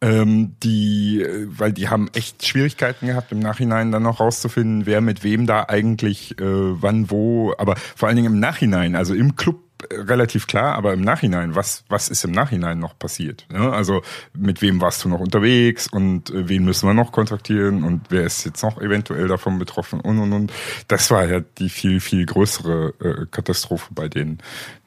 ähm, 0.00 0.56
die, 0.62 1.22
äh, 1.22 1.46
weil 1.50 1.74
die 1.74 1.90
haben 1.90 2.08
echt 2.14 2.46
Schwierigkeiten 2.46 3.06
gehabt, 3.06 3.30
im 3.30 3.38
Nachhinein 3.38 3.92
dann 3.92 4.04
noch 4.04 4.18
rauszufinden, 4.18 4.86
wer 4.86 5.02
mit 5.02 5.22
wem 5.22 5.46
da 5.46 5.66
eigentlich 5.68 6.40
äh, 6.40 6.44
wann 6.82 7.10
wo, 7.10 7.52
aber 7.58 7.76
vor 7.76 8.08
allen 8.08 8.16
Dingen 8.16 8.32
im 8.32 8.40
Nachhinein, 8.40 8.96
also 8.96 9.12
im 9.12 9.36
Club 9.36 9.56
äh, 9.56 9.67
relativ 9.90 10.46
klar, 10.46 10.74
aber 10.74 10.92
im 10.92 11.00
Nachhinein, 11.00 11.54
was, 11.54 11.84
was 11.88 12.08
ist 12.08 12.24
im 12.24 12.32
Nachhinein 12.32 12.78
noch 12.78 12.98
passiert? 12.98 13.46
Ne? 13.50 13.72
Also 13.72 14.02
mit 14.32 14.62
wem 14.62 14.80
warst 14.80 15.04
du 15.04 15.08
noch 15.08 15.20
unterwegs 15.20 15.86
und 15.88 16.30
äh, 16.30 16.48
wen 16.48 16.64
müssen 16.64 16.88
wir 16.88 16.94
noch 16.94 17.12
kontaktieren 17.12 17.84
und 17.84 18.06
wer 18.10 18.24
ist 18.24 18.44
jetzt 18.44 18.62
noch 18.62 18.80
eventuell 18.80 19.28
davon 19.28 19.58
betroffen 19.58 20.00
und 20.00 20.18
und 20.18 20.32
und. 20.32 20.52
Das 20.88 21.10
war 21.10 21.26
ja 21.26 21.40
die 21.40 21.68
viel, 21.68 22.00
viel 22.00 22.26
größere 22.26 22.94
äh, 23.00 23.26
Katastrophe 23.30 23.92
bei 23.94 24.08
denen. 24.08 24.38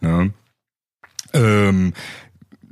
Ne? 0.01 0.33
Ähm, 1.33 1.93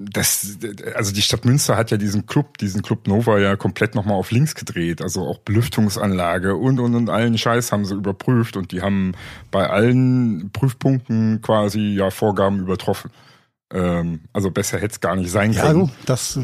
das, 0.02 0.58
also 0.96 1.14
die 1.14 1.22
Stadt 1.22 1.44
Münster 1.44 1.76
hat 1.76 1.92
ja 1.92 1.98
diesen 1.98 2.26
Club, 2.26 2.58
diesen 2.58 2.82
Club 2.82 3.08
Nova 3.08 3.38
ja 3.38 3.58
komplett 3.58 3.96
nochmal 3.96 4.16
auf 4.16 4.32
links 4.32 4.56
gedreht. 4.56 5.02
Also 5.02 5.22
auch 5.28 5.40
Belüftungsanlage 5.40 6.56
und, 6.56 6.80
und, 6.80 6.96
und 6.96 7.10
allen 7.10 7.38
Scheiß 7.38 7.72
haben 7.74 7.84
sie 7.86 7.96
überprüft 7.96 8.56
und 8.56 8.72
die 8.72 8.82
haben 8.82 9.12
bei 9.52 9.70
allen 9.70 10.52
Prüfpunkten 10.52 11.42
quasi 11.42 11.82
ja 11.98 12.12
Vorgaben 12.12 12.60
übertroffen. 12.62 13.12
Ähm, 13.74 14.22
also 14.32 14.52
besser 14.52 14.78
hätte 14.78 14.94
es 14.94 15.00
gar 15.02 15.16
nicht 15.18 15.32
sein 15.32 15.52
Ja, 15.52 15.64
können. 15.64 15.88
du, 15.88 15.92
das, 16.06 16.38
äh, 16.38 16.42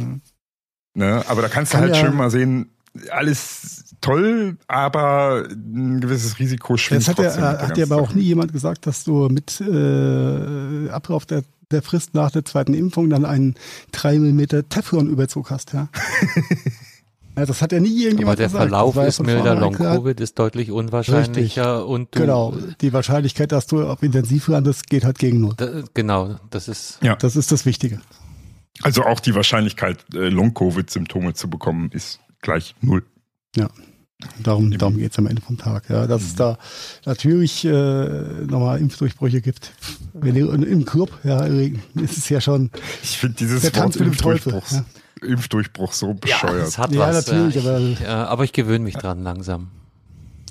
Ne? 0.98 1.23
Aber 1.27 1.41
da 1.41 1.49
kannst 1.49 1.73
du 1.73 1.77
halt 1.77 1.94
ja- 1.94 2.02
schön 2.02 2.15
mal 2.15 2.30
sehen, 2.32 2.69
alles 3.11 3.95
toll, 3.99 4.57
aber 4.68 5.45
ein 5.49 5.99
gewisses 5.99 6.40
Risiko 6.40 6.77
schwingt 6.77 7.02
das 7.06 7.10
hat, 7.10 7.18
ja, 7.19 7.36
hat 7.36 7.61
ja 7.61 7.68
ganzen 7.68 7.91
aber 7.91 8.02
auch 8.02 8.14
nie 8.14 8.22
jemand 8.22 8.53
gesagt, 8.53 8.88
dass 8.88 9.03
du 9.03 9.27
mit 9.27 9.60
äh, 9.60 10.90
Ablauf 10.90 11.26
der, 11.26 11.44
der 11.71 11.81
Frist 11.81 12.13
nach 12.13 12.31
der 12.31 12.45
zweiten 12.45 12.73
Impfung 12.73 13.09
dann 13.09 13.25
einen 13.25 13.55
3 13.91 14.19
mm 14.19 14.45
Teflon-Überzug 14.69 15.49
hast, 15.49 15.73
ja. 15.73 15.89
ja. 17.37 17.45
Das 17.45 17.61
hat 17.61 17.71
ja 17.71 17.79
nie 17.79 17.89
Aber 17.89 18.03
irgendjemand 18.03 18.39
der 18.39 18.47
gesagt. 18.47 18.63
Verlauf 18.63 18.95
ja 18.95 19.03
ist 19.03 19.21
milder. 19.21 19.55
Long-Covid 19.55 20.19
ist 20.19 20.39
deutlich 20.39 20.71
unwahrscheinlicher 20.71 21.85
und 21.85 22.15
du, 22.15 22.19
Genau, 22.19 22.53
die 22.81 22.93
Wahrscheinlichkeit, 22.93 23.51
dass 23.51 23.67
du 23.67 23.83
auf 23.83 24.03
Intensiv 24.03 24.47
landest, 24.47 24.89
geht 24.89 25.03
halt 25.03 25.19
gegen 25.19 25.41
null. 25.41 25.53
Da, 25.57 25.83
genau, 25.93 26.35
das 26.49 26.67
ist, 26.67 26.99
Ja. 27.01 27.15
Das 27.15 27.35
ist 27.35 27.51
das 27.51 27.65
Wichtige. 27.65 28.01
Also 28.81 29.03
auch 29.03 29.19
die 29.19 29.35
Wahrscheinlichkeit, 29.35 30.05
äh, 30.13 30.29
Long-Covid-Symptome 30.29 31.33
zu 31.33 31.49
bekommen, 31.49 31.89
ist 31.91 32.19
gleich 32.41 32.75
null. 32.81 33.03
Darum, 34.41 34.71
darum 34.77 34.97
geht's 34.97 35.19
am 35.19 35.27
Ende 35.27 35.41
vom 35.41 35.57
Tag. 35.57 35.89
Ja, 35.89 36.07
dass 36.07 36.21
es 36.23 36.35
da 36.35 36.57
natürlich 37.05 37.65
äh, 37.65 37.69
nochmal 38.45 38.79
Impfdurchbrüche 38.79 39.41
gibt. 39.41 39.73
Wenn 40.13 40.35
ihr 40.35 40.51
im 40.53 40.85
Club, 40.85 41.11
ja, 41.23 41.43
ist 41.45 42.17
es 42.17 42.29
ja 42.29 42.39
schon 42.39 42.71
Ich 43.03 43.17
finde 43.17 43.35
dieses 43.35 43.61
Der 43.61 43.73
Tanz 43.73 43.95
Wort 43.99 44.07
mit 44.07 44.15
dem 44.15 44.17
Teufel, 44.21 44.61
Impfdurchbruch, 45.21 45.91
so 45.93 46.07
ja, 46.07 46.13
bescheuert. 46.13 46.67
es 46.67 46.77
hat 46.77 46.91
Ja, 46.93 46.99
was. 47.13 47.27
natürlich, 47.27 47.57
ich, 47.57 47.67
aber- 47.67 47.79
äh, 48.01 48.05
aber 48.07 48.43
ich 48.45 48.53
gewöhne 48.53 48.83
mich 48.85 48.95
dran 48.95 49.21
langsam. 49.21 49.69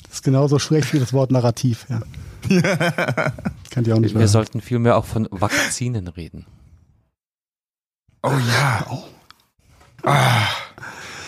das 0.04 0.14
ist 0.16 0.22
genauso 0.24 0.58
schlecht 0.58 0.92
wie 0.92 0.98
das 0.98 1.12
Wort 1.14 1.30
Narrativ. 1.32 1.86
Ja. 1.88 2.00
Kann 3.70 3.84
die 3.84 3.92
auch 3.94 3.98
nicht 3.98 4.12
Wir 4.14 4.18
mehr. 4.18 4.28
sollten 4.28 4.60
vielmehr 4.60 4.96
auch 4.98 5.06
von 5.06 5.26
Vakzinen 5.30 6.08
reden. 6.08 6.44
oh 8.22 8.30
ja. 8.30 8.86
Ah. 10.02 10.46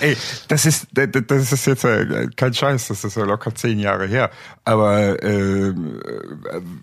Ey, 0.00 0.16
das 0.48 0.66
ist, 0.66 0.88
das 0.92 1.52
ist 1.52 1.66
jetzt 1.66 1.84
äh, 1.84 2.28
kein 2.36 2.52
Scheiß, 2.54 2.88
das 2.88 3.04
ist 3.04 3.16
ja 3.16 3.24
locker 3.24 3.54
zehn 3.54 3.78
Jahre 3.78 4.06
her. 4.06 4.30
Aber 4.64 5.22
äh, 5.22 5.72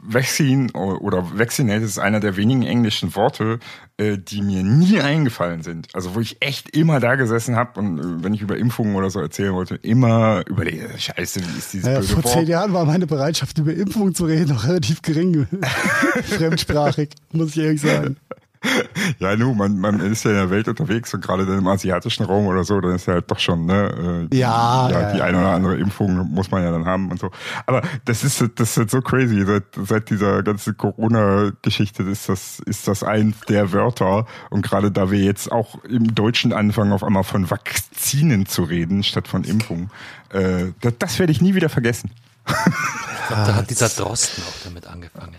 Vaccine 0.01 0.71
oder 0.71 1.37
Vaccinate 1.37 1.83
ist 1.83 1.99
einer 1.99 2.19
der 2.19 2.37
wenigen 2.37 2.63
englischen 2.63 3.15
Worte, 3.15 3.59
äh, 3.97 4.17
die 4.17 4.41
mir 4.41 4.63
nie 4.63 4.99
eingefallen 4.99 5.61
sind. 5.61 5.87
Also 5.93 6.15
wo 6.15 6.19
ich 6.19 6.37
echt 6.41 6.75
immer 6.75 6.99
da 6.99 7.15
gesessen 7.15 7.55
habe 7.55 7.79
und 7.79 7.99
äh, 7.99 8.23
wenn 8.23 8.33
ich 8.33 8.41
über 8.41 8.57
Impfungen 8.57 8.95
oder 8.95 9.09
so 9.09 9.19
erzählen 9.19 9.53
wollte, 9.53 9.75
immer 9.75 10.43
überlege, 10.47 10.89
Scheiße, 10.97 11.41
wie 11.41 11.57
ist 11.57 11.73
dieses 11.73 11.85
Naja, 11.85 11.99
blöde 11.99 12.13
vor 12.13 12.23
zehn 12.23 12.35
Wort? 12.39 12.47
Jahren 12.47 12.73
war 12.73 12.85
meine 12.85 13.05
Bereitschaft, 13.07 13.57
über 13.59 13.73
Impfungen 13.73 14.15
zu 14.15 14.25
reden, 14.25 14.49
noch 14.49 14.67
relativ 14.67 15.01
gering. 15.01 15.47
Fremdsprachig, 16.23 17.09
muss 17.31 17.49
ich 17.55 17.63
ehrlich 17.63 17.81
sagen. 17.81 18.17
Ja, 19.19 19.35
nu, 19.35 19.53
man, 19.53 19.77
man 19.79 19.99
ist 19.99 20.23
ja 20.23 20.31
in 20.31 20.37
der 20.37 20.49
Welt 20.49 20.67
unterwegs 20.67 21.13
und 21.13 21.23
gerade 21.23 21.45
dann 21.45 21.59
im 21.59 21.67
asiatischen 21.67 22.25
Raum 22.25 22.47
oder 22.47 22.63
so, 22.63 22.79
dann 22.81 22.95
ist 22.95 23.07
ja 23.07 23.13
halt 23.13 23.29
doch 23.29 23.39
schon, 23.39 23.65
ne, 23.65 24.27
äh, 24.31 24.35
Ja, 24.35 24.89
ja, 24.89 25.11
die 25.11 25.17
ja. 25.19 25.25
eine 25.25 25.39
oder 25.39 25.51
andere 25.51 25.77
Impfung 25.77 26.31
muss 26.31 26.51
man 26.51 26.63
ja 26.63 26.71
dann 26.71 26.85
haben 26.85 27.11
und 27.11 27.19
so. 27.19 27.31
Aber 27.65 27.81
das 28.05 28.23
ist, 28.23 28.41
das 28.55 28.71
ist 28.71 28.77
halt 28.77 28.91
so 28.91 29.01
crazy. 29.01 29.45
Seit, 29.45 29.63
seit 29.75 30.09
dieser 30.09 30.43
ganzen 30.43 30.77
Corona-Geschichte 30.77 32.03
ist 32.03 32.29
das, 32.29 32.59
ist 32.59 32.87
das 32.87 33.03
eins 33.03 33.39
der 33.47 33.71
Wörter. 33.71 34.25
Und 34.49 34.61
gerade 34.63 34.91
da 34.91 35.11
wir 35.11 35.19
jetzt 35.19 35.51
auch 35.51 35.83
im 35.85 36.15
Deutschen 36.15 36.53
anfangen, 36.53 36.93
auf 36.93 37.03
einmal 37.03 37.23
von 37.23 37.49
Vakzinen 37.49 38.45
zu 38.45 38.63
reden, 38.63 39.03
statt 39.03 39.27
von 39.27 39.43
Impfung, 39.43 39.89
äh, 40.29 40.71
das, 40.81 40.93
das 40.99 41.19
werde 41.19 41.31
ich 41.31 41.41
nie 41.41 41.55
wieder 41.55 41.69
vergessen. 41.69 42.11
Ich 42.47 43.27
glaube, 43.27 43.43
da 43.45 43.55
hat 43.55 43.69
dieser 43.69 43.89
Drosten 43.89 44.43
auch 44.43 44.63
damit 44.63 44.85
angefangen. 44.87 45.35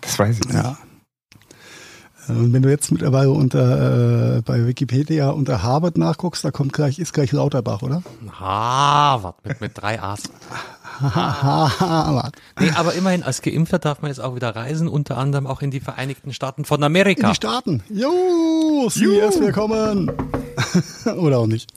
Das 0.00 0.18
weiß 0.18 0.38
ich 0.38 0.44
nicht. 0.44 0.54
Ja. 0.54 0.76
Und 2.28 2.52
wenn 2.52 2.62
du 2.62 2.68
jetzt 2.70 2.92
mittlerweile 2.92 3.30
unter 3.30 4.36
äh, 4.38 4.42
bei 4.42 4.66
Wikipedia 4.66 5.30
unter 5.30 5.62
Harvard 5.62 5.98
nachguckst, 5.98 6.44
da 6.44 6.50
kommt 6.50 6.72
gleich, 6.72 6.98
ist 6.98 7.12
gleich 7.12 7.32
Lauterbach, 7.32 7.82
oder? 7.82 8.02
Harvard 8.32 9.44
mit, 9.44 9.60
mit 9.60 9.72
drei 9.74 10.00
A's. 10.00 10.22
Harvard. 11.00 12.36
Nee, 12.60 12.70
aber 12.76 12.94
immerhin, 12.94 13.22
als 13.22 13.42
Geimpfter 13.42 13.78
darf 13.78 14.02
man 14.02 14.10
jetzt 14.10 14.20
auch 14.20 14.36
wieder 14.36 14.54
reisen, 14.54 14.88
unter 14.88 15.18
anderem 15.18 15.46
auch 15.46 15.62
in 15.62 15.70
die 15.70 15.80
Vereinigten 15.80 16.32
Staaten 16.32 16.64
von 16.64 16.78
In 16.80 16.84
Amerika. 16.84 17.30
die 17.30 17.34
Staaten. 17.34 17.82
Jo, 17.88 18.88
CS, 18.88 19.40
willkommen. 19.40 20.12
oder 21.16 21.38
auch 21.38 21.46
nicht. 21.46 21.72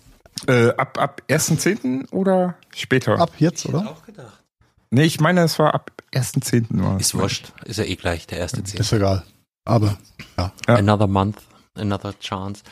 Äh, 0.47 0.69
ab, 0.75 0.99
ab 0.99 1.21
1.10. 1.29 2.11
oder 2.11 2.55
später? 2.75 3.19
Ab 3.19 3.31
jetzt, 3.39 3.65
oder? 3.65 3.79
auch 3.89 4.05
gedacht. 4.05 4.43
Nee, 4.91 5.03
ich 5.03 5.19
meine, 5.19 5.41
es 5.41 5.57
war 5.57 5.73
ab 5.73 5.91
1.10. 6.13 6.65
war 6.83 6.97
es. 6.97 7.07
Ist 7.07 7.15
wurscht. 7.15 7.53
Ist 7.65 7.77
ja 7.77 7.85
eh 7.85 7.95
gleich 7.95 8.27
der 8.27 8.37
erste 8.39 8.63
Zehn. 8.63 8.79
Ist 8.79 8.93
egal. 8.93 9.23
Aber, 9.65 9.97
ja. 10.37 10.51
Another 10.67 11.07
month, 11.07 11.37
another 11.75 12.17
chance. 12.19 12.63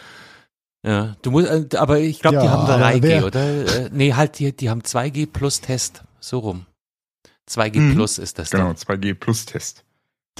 Ja, 0.85 1.15
du 1.21 1.31
musst, 1.31 1.47
äh, 1.47 1.77
aber 1.77 1.99
ich 1.99 2.19
glaube, 2.19 2.37
die 2.39 2.45
Ja, 2.45 2.51
haben 2.51 2.61
aber 2.69 2.77
3G, 2.85 3.01
wer- 3.03 3.25
oder? 3.25 3.85
Äh, 3.85 3.89
nee, 3.91 4.13
halt, 4.13 4.37
die, 4.39 4.51
die 4.55 4.69
haben 4.69 4.81
2G 4.81 5.25
plus 5.27 5.61
Test. 5.61 6.03
So 6.19 6.39
rum. 6.39 6.65
2G 7.49 7.79
Mhm. 7.79 7.95
plus 7.95 8.17
ist 8.17 8.37
das 8.39 8.49
Genau, 8.51 8.67
dann. 8.67 8.75
2G 8.77 9.13
Plus 9.15 9.45
Test. 9.45 9.83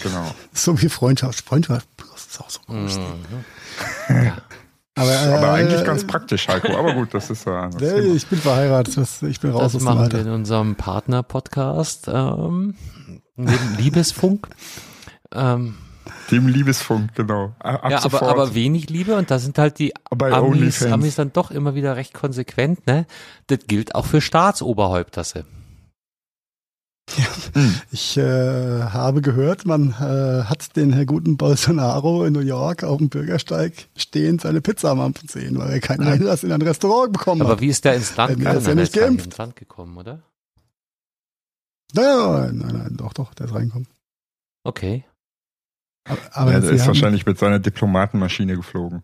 Genau. 0.01 0.33
So 0.53 0.81
wie 0.81 0.89
Freundschaft. 0.89 1.43
Freundschaft 1.45 1.87
plus 1.97 2.25
ist 2.27 2.39
auch 2.41 2.49
so 2.49 2.59
groß. 2.67 2.97
Mhm. 2.97 4.15
Ja. 4.25 4.37
Aber, 4.95 5.11
äh, 5.11 5.15
Aber 5.35 5.51
eigentlich 5.53 5.83
ganz 5.85 6.05
praktisch, 6.05 6.47
Heiko. 6.47 6.77
Aber 6.77 6.93
gut, 6.93 7.13
das 7.15 7.29
ist 7.31 7.45
ja 7.45 7.65
äh, 7.67 7.69
Thema. 7.71 8.13
Ich 8.15 8.27
bin 8.27 8.39
verheiratet. 8.39 8.95
Das, 8.97 9.21
ich 9.23 9.39
bin 9.39 9.49
raus 9.51 9.61
Das 9.63 9.75
aus 9.75 9.79
dem 9.81 9.85
machen 9.85 9.97
wir 9.99 10.03
Alter. 10.03 10.21
in 10.21 10.29
unserem 10.29 10.75
Partner-Podcast, 10.75 12.07
ähm, 12.09 12.75
neben 13.35 13.75
Liebesfunk. 13.77 14.47
Ähm, 15.35 15.73
Dem 16.31 16.47
Liebesfunk, 16.47 17.15
genau. 17.15 17.53
Ab 17.59 17.89
ja, 17.91 18.03
aber, 18.03 18.21
aber 18.23 18.55
wenig 18.55 18.89
Liebe 18.89 19.15
und 19.15 19.29
da 19.31 19.39
sind 19.39 19.57
halt 19.57 19.79
die 19.79 19.93
bei 20.09 20.31
Amis. 20.31 20.83
Amis 20.85 21.15
dann 21.15 21.31
doch 21.33 21.51
immer 21.51 21.75
wieder 21.75 21.95
recht 21.95 22.13
konsequent, 22.13 22.85
ne? 22.87 23.05
Das 23.47 23.59
gilt 23.67 23.95
auch 23.95 24.05
für 24.05 24.21
Staatsoberhäupter. 24.21 25.23
se. 25.23 25.45
Ich 27.91 28.17
äh, 28.17 28.21
habe 28.83 29.21
gehört, 29.21 29.65
man 29.65 29.89
äh, 29.91 30.43
hat 30.45 30.75
den 30.77 30.93
Herr 30.93 31.05
guten 31.05 31.35
Bolsonaro 31.37 32.23
in 32.25 32.33
New 32.33 32.39
York 32.39 32.83
auf 32.83 32.97
dem 32.97 33.09
Bürgersteig 33.09 33.87
stehend 33.95 34.41
seine 34.41 34.61
Pizza 34.61 34.91
am 34.91 35.01
Ampfen 35.01 35.27
sehen, 35.27 35.57
weil 35.57 35.69
er 35.69 35.79
keinen 35.81 36.07
Einlass 36.07 36.43
in 36.43 36.51
ein 36.51 36.61
Restaurant 36.61 37.11
bekommen 37.13 37.41
Aber 37.41 37.51
hat. 37.51 37.61
wie 37.61 37.67
ist 37.67 37.83
der 37.85 37.95
ins 37.95 38.15
Land 38.15 38.31
Er 38.31 38.35
gegangen? 38.37 38.57
ist 38.57 38.67
ja 38.67 38.75
nicht 38.75 38.93
geimpft. 38.93 39.25
ins 39.25 39.37
Land 39.37 39.55
gekommen, 39.57 39.97
oder? 39.97 40.23
Nein, 41.93 42.57
nein, 42.57 42.75
nein, 42.77 42.95
doch, 42.97 43.13
doch, 43.13 43.33
der 43.33 43.45
ist 43.47 43.53
reingekommen. 43.53 43.87
Okay. 44.63 45.03
Aber, 46.05 46.19
aber 46.31 46.51
ja, 46.51 46.59
der 46.59 46.71
ist 46.71 46.87
wahrscheinlich 46.87 47.25
mit 47.25 47.37
seiner 47.37 47.59
Diplomatenmaschine 47.59 48.55
geflogen. 48.55 49.03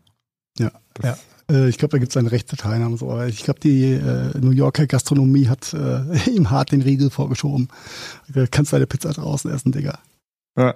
Ja, 0.57 0.71
Das, 0.93 1.05
Äh, 1.49 1.69
ich 1.69 1.77
glaube, 1.77 1.93
da 1.93 1.97
gibt 1.97 2.11
es 2.11 2.17
eine 2.17 2.31
Rechtsdateien 2.31 2.85
und 2.85 2.97
so, 2.97 3.21
ich 3.23 3.43
glaube, 3.43 3.59
die 3.59 3.93
äh, 3.93 4.37
New 4.39 4.51
Yorker 4.51 4.87
Gastronomie 4.87 5.47
hat 5.47 5.73
äh, 5.73 6.29
ihm 6.29 6.49
hart 6.49 6.71
den 6.71 6.81
Riegel 6.81 7.09
vorgeschoben. 7.09 7.69
Du 8.27 8.45
kannst 8.49 8.73
deine 8.73 8.87
Pizza 8.87 9.11
draußen 9.11 9.51
essen, 9.51 9.71
Digga. 9.71 9.99
Ja. 10.57 10.75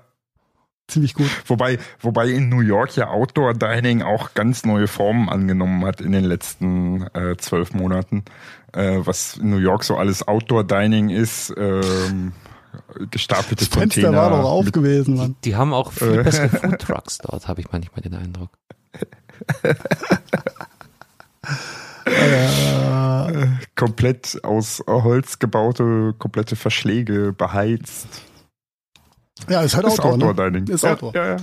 Ziemlich 0.90 1.14
gut. 1.14 1.30
Wobei, 1.48 1.80
wobei 2.02 2.28
in 2.30 2.50
New 2.50 2.60
York 2.60 2.98
ja 2.98 3.08
Outdoor 3.08 3.54
Dining 3.54 4.02
auch 4.02 4.34
ganz 4.34 4.66
neue 4.66 4.88
Formen 4.88 5.30
angenommen 5.30 5.86
hat 5.86 6.02
in 6.02 6.12
den 6.12 6.26
letzten 6.26 7.04
äh, 7.14 7.38
zwölf 7.38 7.74
Monaten. 7.74 8.26
Äh, 8.74 8.98
was 8.98 9.38
in 9.38 9.50
New 9.50 9.60
York 9.60 9.86
so 9.86 9.96
alles 9.96 10.28
Outdoor 10.28 10.66
Dining 10.66 11.10
ist, 11.10 11.54
ähm, 11.56 12.34
gestapelte 13.12 13.66
Das 13.66 13.68
Fenster 13.74 14.02
Container. 14.02 14.18
war 14.18 14.30
doch 14.30 14.50
auf 14.50 14.66
mit- 14.66 14.74
gewesen, 14.74 15.16
Mann. 15.18 15.36
Die 15.44 15.56
haben 15.56 15.74
auch 15.74 15.92
viel 15.92 16.20
Äh. 16.20 16.24
bessere 16.24 16.50
Food 16.50 16.80
Trucks 16.80 17.18
dort, 17.20 17.48
habe 17.48 17.62
ich 17.62 17.72
manchmal 17.72 18.02
den 18.02 18.14
Eindruck. 18.16 18.50
Äh, 22.06 23.48
komplett 23.76 24.40
aus 24.44 24.84
Holz 24.88 25.40
gebaute, 25.40 26.14
komplette 26.18 26.56
Verschläge 26.56 27.34
beheizt. 27.34 28.08
ja, 29.50 29.62
ist 29.62 29.76
halt 29.76 29.88
ist 29.88 30.00
Outdoor, 30.00 30.14
Outdoor 30.30 30.34
ne? 30.34 30.52
Dining. 30.52 30.68
Ist 30.74 30.84
ja, 30.84 30.92
Outdoor. 30.94 31.16
Ja, 31.16 31.26
ja. 31.26 31.38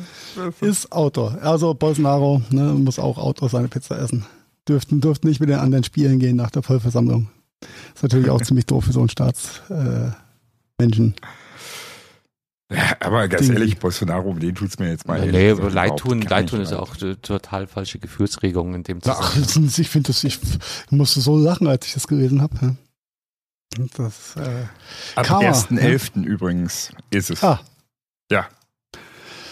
Ist 0.60 0.92
Outdoor. 0.92 1.38
Also 1.42 1.74
Bolsonaro 1.74 2.42
ne, 2.50 2.62
muss 2.74 2.98
auch 2.98 3.18
Outdoor 3.18 3.48
seine 3.48 3.68
Pizza 3.68 3.98
essen. 3.98 4.26
Dürften, 4.68 5.00
dürften 5.00 5.26
nicht 5.28 5.40
mit 5.40 5.48
den 5.48 5.58
anderen 5.58 5.84
Spielen 5.84 6.18
gehen 6.18 6.36
nach 6.36 6.50
der 6.50 6.62
Vollversammlung. 6.62 7.28
Ist 7.94 8.02
natürlich 8.02 8.30
auch 8.30 8.40
ziemlich 8.42 8.66
doof 8.66 8.84
für 8.84 8.92
so 8.92 9.00
einen 9.00 9.08
Staatsmenschen. 9.08 10.10
Äh, 10.10 10.12
Menschen. 10.80 11.14
Ja, 12.72 12.96
aber 13.00 13.26
ganz 13.26 13.46
Ding. 13.46 13.54
ehrlich, 13.54 13.78
Bolsonaro, 13.78 14.32
den 14.34 14.54
tut's 14.54 14.78
mir 14.78 14.90
jetzt 14.90 15.08
mal 15.08 15.18
ehrlich 15.18 15.32
nee, 15.32 15.50
aber 15.50 15.70
Leid 15.70 15.86
überhaupt 15.86 16.00
tun, 16.00 16.20
gar 16.20 16.30
Leid 16.30 16.42
nicht 16.42 16.50
tun 16.52 16.60
ist 16.60 16.70
ja 16.70 16.78
auch 16.78 16.96
total 16.96 17.66
falsche 17.66 17.98
Gefühlsregung 17.98 18.74
in 18.74 18.84
dem 18.84 19.00
Ach, 19.06 19.32
Zusammenhang. 19.32 19.72
ich 19.78 19.88
finde 19.88 20.06
das, 20.08 20.22
ich 20.22 20.38
musste 20.90 21.20
so 21.20 21.36
lachen, 21.36 21.66
als 21.66 21.86
ich 21.86 21.94
das 21.94 22.06
gelesen 22.06 22.42
habe. 22.42 22.56
Ja. 22.62 22.76
Das, 23.96 24.36
äh, 24.36 24.66
Karma, 25.22 25.50
1.11. 25.50 26.24
übrigens 26.24 26.92
ist 27.10 27.30
es. 27.30 27.42
ah, 27.42 27.60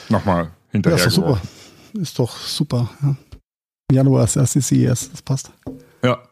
Nochmal 0.09 0.45
ja, 0.45 0.51
hinterher 0.73 1.07
ist 1.07 1.07
doch 1.07 1.11
super. 1.13 1.41
ist 2.01 2.19
doch 2.19 2.37
super. 2.39 2.91
Ja. 3.03 3.17
Im 3.91 3.97
Januar 3.97 4.25
ist 4.25 4.37
erst 4.37 4.55
die 4.55 4.61
CES, 4.61 5.11
das 5.11 5.23
passt. 5.23 5.51
Ja, 6.03 6.23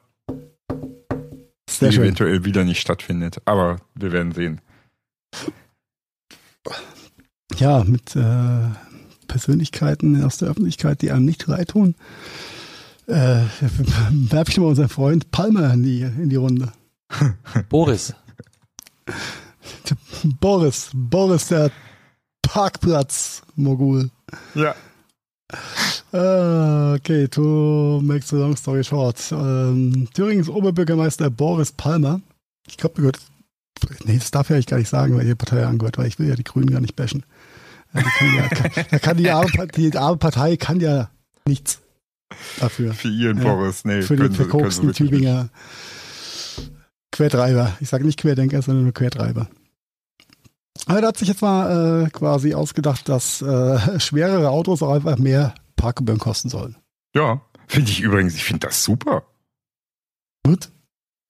Sehr 1.69 1.89
die 1.89 1.95
schön. 1.95 2.05
eventuell 2.05 2.45
wieder 2.45 2.65
nicht 2.65 2.81
stattfindet. 2.81 3.41
Aber 3.45 3.79
wir 3.95 4.13
werden 4.13 4.33
sehen. 4.33 4.61
Ja, 7.59 7.85
mit 7.85 8.17
äh, 8.17 8.69
Persönlichkeiten 9.29 10.23
aus 10.25 10.39
der 10.39 10.49
Öffentlichkeit, 10.49 11.03
die 11.03 11.11
einem 11.11 11.25
nicht 11.25 11.47
leid 11.47 11.69
tun, 11.71 11.95
äh, 13.07 13.13
werfe 14.11 14.51
ich 14.51 14.59
mal 14.59 14.67
unseren 14.67 14.89
Freund 14.89 15.31
Palmer 15.31 15.73
in 15.75 15.83
die, 15.83 16.03
in 16.03 16.29
die 16.29 16.37
Runde. 16.37 16.73
Boris. 17.69 18.15
Boris, 20.41 20.91
Boris, 20.93 21.49
der 21.49 21.71
Parkplatz-Mogul. 22.43 24.11
Ja. 24.55 24.75
Äh, 26.13 26.97
okay, 26.97 27.29
to 27.29 28.01
make 28.03 28.25
the 28.27 28.37
long 28.37 28.57
story 28.57 28.83
short. 28.83 29.21
Ähm, 29.31 30.09
Thüringens 30.13 30.49
Oberbürgermeister 30.49 31.31
Boris 31.31 31.73
Palmer, 31.73 32.21
ich 32.67 32.77
glaube, 32.77 32.97
gehört, 32.97 33.19
nee, 34.05 34.19
das 34.19 34.31
darf 34.31 34.49
ich 34.51 34.55
eigentlich 34.55 34.67
gar 34.67 34.79
nicht 34.79 34.89
sagen, 34.89 35.17
welche 35.19 35.37
Partei 35.37 35.59
er 35.59 35.69
angehört, 35.69 35.99
weil 35.99 36.07
ich 36.07 36.19
will 36.19 36.29
ja 36.29 36.35
die 36.35 36.45
Grünen 36.45 36.71
gar 36.71 36.81
nicht 36.81 36.97
bashen. 36.97 37.25
Ja, 37.93 38.01
die 38.03 38.09
kann 38.19 38.35
ja, 38.35 38.49
kann, 38.73 38.85
da 38.91 38.99
kann 38.99 39.17
die, 39.17 39.31
arme, 39.31 39.49
Partei- 39.49 39.91
die 39.91 39.97
arme 39.99 40.17
Partei 40.17 40.57
kann 40.57 40.81
ja 40.81 41.11
nichts 41.47 41.81
dafür. 42.59 42.93
Für 42.95 43.09
Ja. 43.09 43.33
Boris, 43.33 43.85
nee. 43.85 44.03
Für 44.03 44.17
sie 44.17 44.35
verkoksten 44.35 44.93
Tübinger 44.93 45.49
Quertreiber. 47.13 47.77
Ich 47.81 47.89
sage 47.89 48.05
nicht 48.05 48.19
Querdenker, 48.21 48.61
sondern 48.63 48.85
nur 48.85 48.93
Quertreiber. 48.95 49.49
Aber 50.87 51.01
da 51.01 51.09
hat 51.09 51.17
sich 51.17 51.29
jetzt 51.29 51.41
mal 51.43 52.05
äh, 52.07 52.11
quasi 52.11 52.55
ausgedacht, 52.55 53.09
dass 53.09 53.41
äh, 53.43 54.01
schwerere 54.01 54.51
Autos 54.51 54.83
auch 54.83 54.93
einfach 54.93 55.17
mehr 55.19 55.55
Parkgebühren 55.77 56.21
kosten 56.21 56.49
sollen. 56.49 56.73
nicht. 56.73 56.81
Ja, 57.15 57.41
finde 57.67 57.91
ich 57.91 58.01
übrigens, 58.01 58.35
ich 58.35 58.45
finde 58.45 58.67
das 58.67 58.85
super. 58.85 59.23
Gut. 60.45 60.69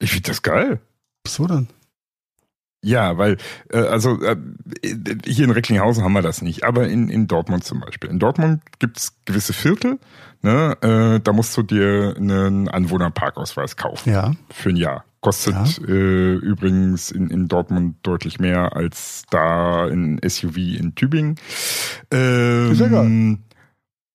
Ich 0.01 0.11
finde 0.11 0.29
das 0.31 0.43
geil. 0.43 0.81
Wieso 1.25 1.47
dann? 1.47 1.69
Ja, 2.83 3.19
weil, 3.19 3.37
äh, 3.73 3.79
also 3.79 4.21
äh, 4.23 4.37
hier 5.25 5.45
in 5.45 5.51
Recklinghausen 5.51 6.05
haben 6.05 6.13
wir 6.13 6.23
das 6.23 6.43
nicht, 6.43 6.63
aber 6.65 6.87
in, 6.89 7.09
in 7.09 7.27
Dortmund 7.27 7.65
zum 7.65 7.81
Beispiel. 7.81 8.11
In 8.11 8.19
Dortmund 8.19 8.63
gibt's 8.79 9.17
gewisse 9.25 9.53
Viertel, 9.53 9.99
ne, 10.43 10.77
äh, 10.83 11.21
da 11.21 11.33
musst 11.33 11.57
du 11.57 11.63
dir 11.63 12.15
einen 12.17 12.69
Anwohnerparkausweis 12.69 13.77
kaufen 13.77 14.13
Ja. 14.13 14.33
für 14.51 14.69
ein 14.71 14.77
Jahr. 14.77 15.05
Kostet 15.21 15.81
äh, 15.89 16.35
übrigens 16.35 17.11
in, 17.11 17.31
in 17.31 17.49
Dortmund 17.49 17.97
deutlich 18.05 18.39
mehr 18.39 18.77
als 18.77 19.25
da 19.31 19.89
in 19.89 20.21
SUV 20.25 20.57
in 20.57 20.95
Tübingen. 20.95 21.35
Ähm, 22.13 22.71
Ist 22.71 22.81
ja 22.81 22.87
geil. 22.87 23.39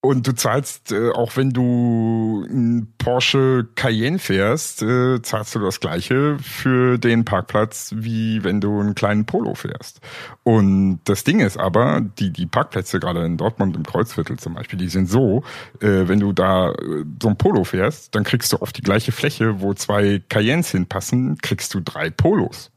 Und 0.04 0.26
du 0.26 0.34
zahlst, 0.34 0.92
äh, 0.92 1.12
auch 1.12 1.38
wenn 1.38 1.52
du 1.52 2.44
einen 2.50 2.92
Porsche 2.98 3.68
Cayenne 3.76 4.18
fährst, 4.18 4.82
äh, 4.82 5.22
zahlst 5.22 5.54
du 5.54 5.60
das 5.60 5.80
gleiche 5.80 6.40
für 6.40 6.98
den 6.98 7.24
Parkplatz, 7.24 7.94
wie 7.96 8.44
wenn 8.44 8.62
du 8.62 8.80
einen 8.80 8.96
kleinen 8.96 9.26
Polo 9.26 9.54
fährst. 9.54 10.02
Und 10.42 11.02
das 11.04 11.24
Ding 11.24 11.40
ist 11.40 11.60
aber, 11.60 12.02
die, 12.02 12.32
die 12.32 12.48
Parkplätze 12.48 13.00
gerade 13.00 13.24
in 13.24 13.38
Dortmund 13.38 13.76
im 13.76 13.84
Kreuzviertel 13.84 14.40
zum 14.40 14.56
Beispiel, 14.56 14.80
die 14.80 14.90
sind 14.90 15.08
so, 15.08 15.44
äh, 15.82 16.08
wenn 16.08 16.20
du 16.20 16.34
da 16.34 16.72
äh, 16.72 17.06
so 17.22 17.30
ein 17.30 17.38
Polo 17.38 17.64
fährst, 17.64 18.16
dann 18.16 18.24
kriegst 18.24 18.52
du 18.54 18.58
auf 18.58 18.74
die 18.74 18.82
gleiche 18.82 19.12
Fläche, 19.12 19.62
wo 19.62 19.76
zwei 19.76 20.20
Cayennes 20.30 20.72
hinpassen, 20.72 21.38
kriegst 21.44 21.76
du 21.76 21.80
drei 21.80 22.10
Polos. 22.10 22.72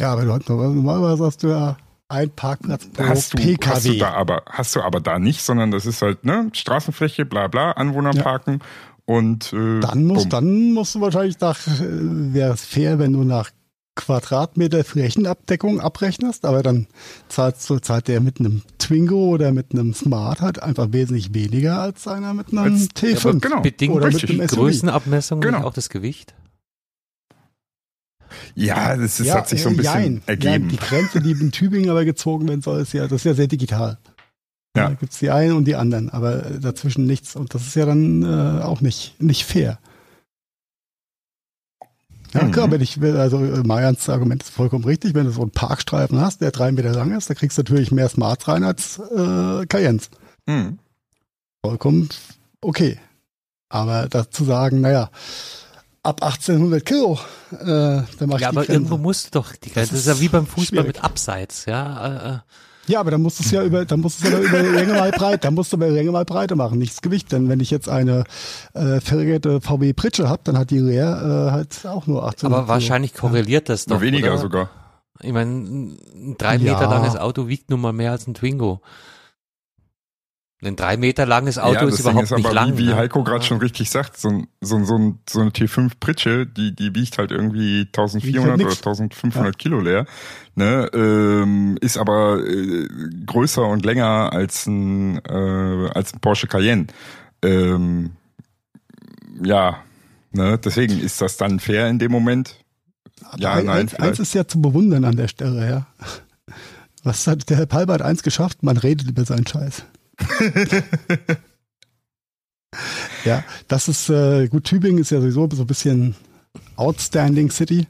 Ja, 0.00 0.12
aber 0.12 0.24
normalerweise 0.24 1.24
hast 1.24 1.44
du 1.44 1.48
ja 1.48 1.76
einen 2.14 2.30
Parkplatz 2.30 2.86
pro 2.86 3.04
hast 3.04 3.34
du, 3.34 3.38
PKW. 3.38 3.70
hast 3.74 3.86
du 3.86 3.98
da 3.98 4.12
aber, 4.14 4.42
hast 4.50 4.74
du 4.76 4.80
aber 4.82 5.00
da 5.00 5.18
nicht, 5.18 5.42
sondern 5.42 5.70
das 5.70 5.84
ist 5.86 6.00
halt, 6.02 6.24
ne, 6.24 6.48
Straßenfläche, 6.52 7.26
bla 7.26 7.48
bla, 7.48 7.72
Anwohner 7.72 8.14
Ja. 8.14 8.22
parken 8.22 8.60
und 9.04 9.52
äh, 9.52 9.80
dann 9.80 10.04
musst, 10.04 10.22
bumm. 10.24 10.30
dann 10.30 10.72
musst 10.72 10.94
du 10.94 11.00
wahrscheinlich 11.00 11.38
nach, 11.40 11.58
äh, 11.66 11.80
wäre 12.32 12.54
es 12.54 12.64
fair, 12.64 12.98
wenn 12.98 13.12
du 13.12 13.22
nach 13.24 13.50
Quadratmeter 13.96 14.82
Flächenabdeckung 14.82 15.80
abrechnest, 15.80 16.44
aber 16.46 16.64
dann 16.64 16.88
zahlst 17.28 17.70
du, 17.70 17.78
zahlt 17.78 18.08
der 18.08 18.20
mit 18.20 18.40
einem 18.40 18.62
Twingo 18.78 19.28
oder 19.28 19.52
mit 19.52 19.72
einem 19.72 19.94
Smart 19.94 20.40
halt 20.40 20.60
einfach 20.60 20.88
wesentlich 20.90 21.32
weniger 21.32 21.78
als 21.80 22.08
einer 22.08 22.34
mit 22.34 22.48
einem 22.50 22.72
Als- 22.74 22.88
T5. 22.90 23.24
Ja, 23.24 23.38
genau. 23.38 23.60
Bedingt 23.60 23.94
Oder 23.94 24.10
mit 24.10 24.28
einem 24.28 24.40
SUV. 24.48 24.56
Größenabmessung 24.56 25.40
Genau. 25.40 25.62
auch 25.62 25.72
das 25.72 25.88
Gewicht? 25.90 26.34
Ja, 28.54 28.96
das, 28.96 29.16
das 29.18 29.34
hat 29.34 29.48
sich 29.48 29.62
so 29.62 29.68
ein 29.70 29.76
bisschen 29.76 29.94
jein. 29.94 30.22
ergeben. 30.26 30.64
Ja, 30.64 30.70
die 30.70 30.76
Grenze, 30.76 31.20
die 31.20 31.32
in 31.32 31.52
Tübingen 31.52 31.90
aber 31.90 32.04
gezogen 32.04 32.48
werden 32.48 32.62
soll, 32.62 32.80
ist 32.82 32.92
ja, 32.92 33.02
das 33.04 33.12
ist 33.20 33.24
ja 33.24 33.34
sehr 33.34 33.46
digital. 33.46 33.98
Ja. 34.76 34.88
Da 34.88 34.94
gibt's 34.94 35.18
die 35.18 35.30
einen 35.30 35.52
und 35.56 35.66
die 35.66 35.76
anderen, 35.76 36.10
aber 36.10 36.36
dazwischen 36.60 37.06
nichts. 37.06 37.36
Und 37.36 37.54
das 37.54 37.62
ist 37.66 37.76
ja 37.76 37.86
dann 37.86 38.22
äh, 38.22 38.62
auch 38.62 38.80
nicht, 38.80 39.20
nicht 39.22 39.44
fair. 39.44 39.78
Ja, 42.32 42.42
Mhm. 42.42 42.50
klar, 42.50 42.70
wenn 42.72 42.80
ich 42.80 43.00
will, 43.00 43.16
also 43.16 43.38
äh, 43.38 43.62
Marians 43.62 44.08
Argument 44.08 44.42
ist 44.42 44.50
vollkommen 44.50 44.84
richtig, 44.84 45.14
wenn 45.14 45.26
du 45.26 45.30
so 45.30 45.42
einen 45.42 45.52
Parkstreifen 45.52 46.20
hast, 46.20 46.40
der 46.40 46.50
drei 46.50 46.72
Meter 46.72 46.90
lang 46.92 47.16
ist, 47.16 47.30
da 47.30 47.34
kriegst 47.34 47.56
du 47.56 47.62
natürlich 47.62 47.92
mehr 47.92 48.08
Smarts 48.08 48.48
rein 48.48 48.64
als 48.64 48.98
äh, 48.98 49.64
Cayennes. 49.66 50.10
Hm. 50.48 50.78
Vollkommen 51.64 52.08
okay. 52.60 52.98
Aber 53.68 54.08
dazu 54.08 54.44
sagen, 54.44 54.80
naja, 54.80 55.10
ab 56.04 56.22
1800 56.22 56.84
Kilo, 56.84 57.18
äh, 57.52 57.64
da 57.66 58.04
mach 58.20 58.36
ich 58.36 58.40
Ja, 58.42 58.50
die 58.50 58.56
aber 58.56 58.60
Grenze. 58.60 58.72
irgendwo 58.72 58.96
musst 58.98 59.26
du 59.34 59.40
doch 59.40 59.56
die 59.56 59.70
Grenze. 59.70 59.90
Das 59.92 60.00
ist 60.00 60.06
ja 60.06 60.20
wie 60.20 60.28
beim 60.28 60.46
Fußball 60.46 60.66
schwierig. 60.66 60.86
mit 60.86 61.04
Abseits, 61.04 61.66
ja. 61.66 62.06
Äh, 62.06 62.34
äh. 62.34 62.38
Ja, 62.86 63.00
aber 63.00 63.10
dann 63.12 63.22
musst 63.22 63.38
du 63.38 63.44
es 63.44 63.50
ja 63.50 63.64
über, 63.64 63.86
dann 63.86 64.00
musst 64.00 64.22
du 64.22 64.26
es 64.26 64.32
ja 64.34 64.38
über 64.40 64.60
Länge 64.62 64.92
mal 64.92 65.10
breit, 65.10 65.42
dann 65.44 65.54
musst 65.54 65.72
du 65.72 65.76
über 65.78 65.88
Länge 65.88 66.10
mal 66.12 66.26
breiter 66.26 66.54
machen, 66.54 66.78
nicht 66.78 66.92
das 66.92 67.00
Gewicht. 67.00 67.32
Denn 67.32 67.48
wenn 67.48 67.60
ich 67.60 67.70
jetzt 67.70 67.88
eine 67.88 68.24
äh, 68.74 69.00
verringerte 69.00 69.62
VW 69.62 69.94
Pritsche 69.94 70.28
habe, 70.28 70.42
dann 70.44 70.58
hat 70.58 70.70
die 70.70 70.80
Rear 70.80 71.48
äh, 71.48 71.50
halt 71.52 71.86
auch 71.86 72.06
nur 72.06 72.26
18. 72.26 72.52
Aber 72.52 72.68
wahrscheinlich 72.68 73.14
korreliert 73.14 73.70
das 73.70 73.86
doch. 73.86 73.96
Noch 73.96 74.02
weniger 74.02 74.32
oder? 74.32 74.38
sogar. 74.38 74.70
Ich 75.20 75.32
meine, 75.32 75.50
ein 75.52 76.34
drei 76.36 76.56
Ja. 76.56 76.74
Meter 76.74 76.88
langes 76.90 77.16
Auto 77.16 77.48
wiegt 77.48 77.70
nun 77.70 77.80
mal 77.80 77.94
mehr 77.94 78.10
als 78.10 78.26
ein 78.26 78.34
Twingo. 78.34 78.82
Ein 80.66 80.76
drei 80.76 80.96
Meter 80.96 81.26
langes 81.26 81.58
Auto 81.58 81.74
ja, 81.74 81.88
ist 81.88 82.00
überhaupt 82.00 82.22
ist 82.24 82.32
aber, 82.32 82.40
nicht 82.40 82.52
lang. 82.52 82.72
wie, 82.74 82.78
wie 82.78 82.86
ne? 82.86 82.96
Heiko 82.96 83.22
gerade 83.22 83.40
Ja. 83.40 83.42
schon 83.48 83.58
richtig 83.58 83.90
sagt, 83.90 84.16
so, 84.16 84.28
ein, 84.28 84.46
so, 84.60 84.76
ein- 84.76 84.84
so, 84.86 84.96
ein, 84.96 85.18
so 85.28 85.40
eine 85.40 85.50
T5 85.50 85.92
Pritsche, 86.00 86.46
die, 86.46 86.74
die 86.74 86.94
wiegt 86.94 87.18
halt 87.18 87.30
irgendwie 87.32 87.80
Wiegt 87.80 87.98
1400 87.98 88.50
halt 88.50 88.60
oder 88.60 88.68
nix. 88.68 88.76
1500 88.78 89.58
Kilo 89.58 89.80
leer, 89.80 90.06
ne, 90.54 90.88
ähm, 90.94 91.76
ist 91.80 91.98
aber 91.98 92.40
äh, 92.46 92.88
größer 93.26 93.66
und 93.66 93.84
länger 93.84 94.32
als 94.32 94.66
ein, 94.66 95.18
äh, 95.26 95.90
als 95.94 96.14
ein 96.14 96.20
Porsche 96.20 96.46
Cayenne. 96.46 96.86
Ähm, 97.42 98.12
ja, 99.42 99.78
ne, 100.32 100.58
deswegen 100.58 100.98
ist 100.98 101.20
das 101.20 101.36
dann 101.36 101.60
fair 101.60 101.88
in 101.88 101.98
dem 101.98 102.10
Moment. 102.12 102.56
Ja, 103.38 103.54
ein, 103.54 103.66
nein, 103.66 103.78
eins, 103.80 103.94
eins 103.96 104.18
ist 104.18 104.34
ja 104.34 104.46
zu 104.46 104.60
bewundern 104.60 105.04
an 105.04 105.16
der 105.16 105.28
Stelle, 105.28 105.68
ja. 105.68 105.86
Was 107.02 107.26
hat 107.26 107.50
der 107.50 107.58
Herr 107.58 107.66
Palmer 107.66 107.94
hat 107.94 108.02
eins 108.02 108.22
geschafft? 108.22 108.62
Man 108.62 108.76
redet 108.78 109.08
über 109.08 109.24
seinen 109.24 109.46
Scheiß. 109.46 109.84
ja, 113.24 113.42
das 113.68 113.88
ist 113.88 114.08
äh, 114.10 114.48
gut. 114.48 114.64
Tübingen 114.64 114.98
ist 114.98 115.10
ja 115.10 115.20
sowieso 115.20 115.48
so 115.52 115.62
ein 115.62 115.66
bisschen 115.66 116.14
outstanding 116.76 117.50
City. 117.50 117.86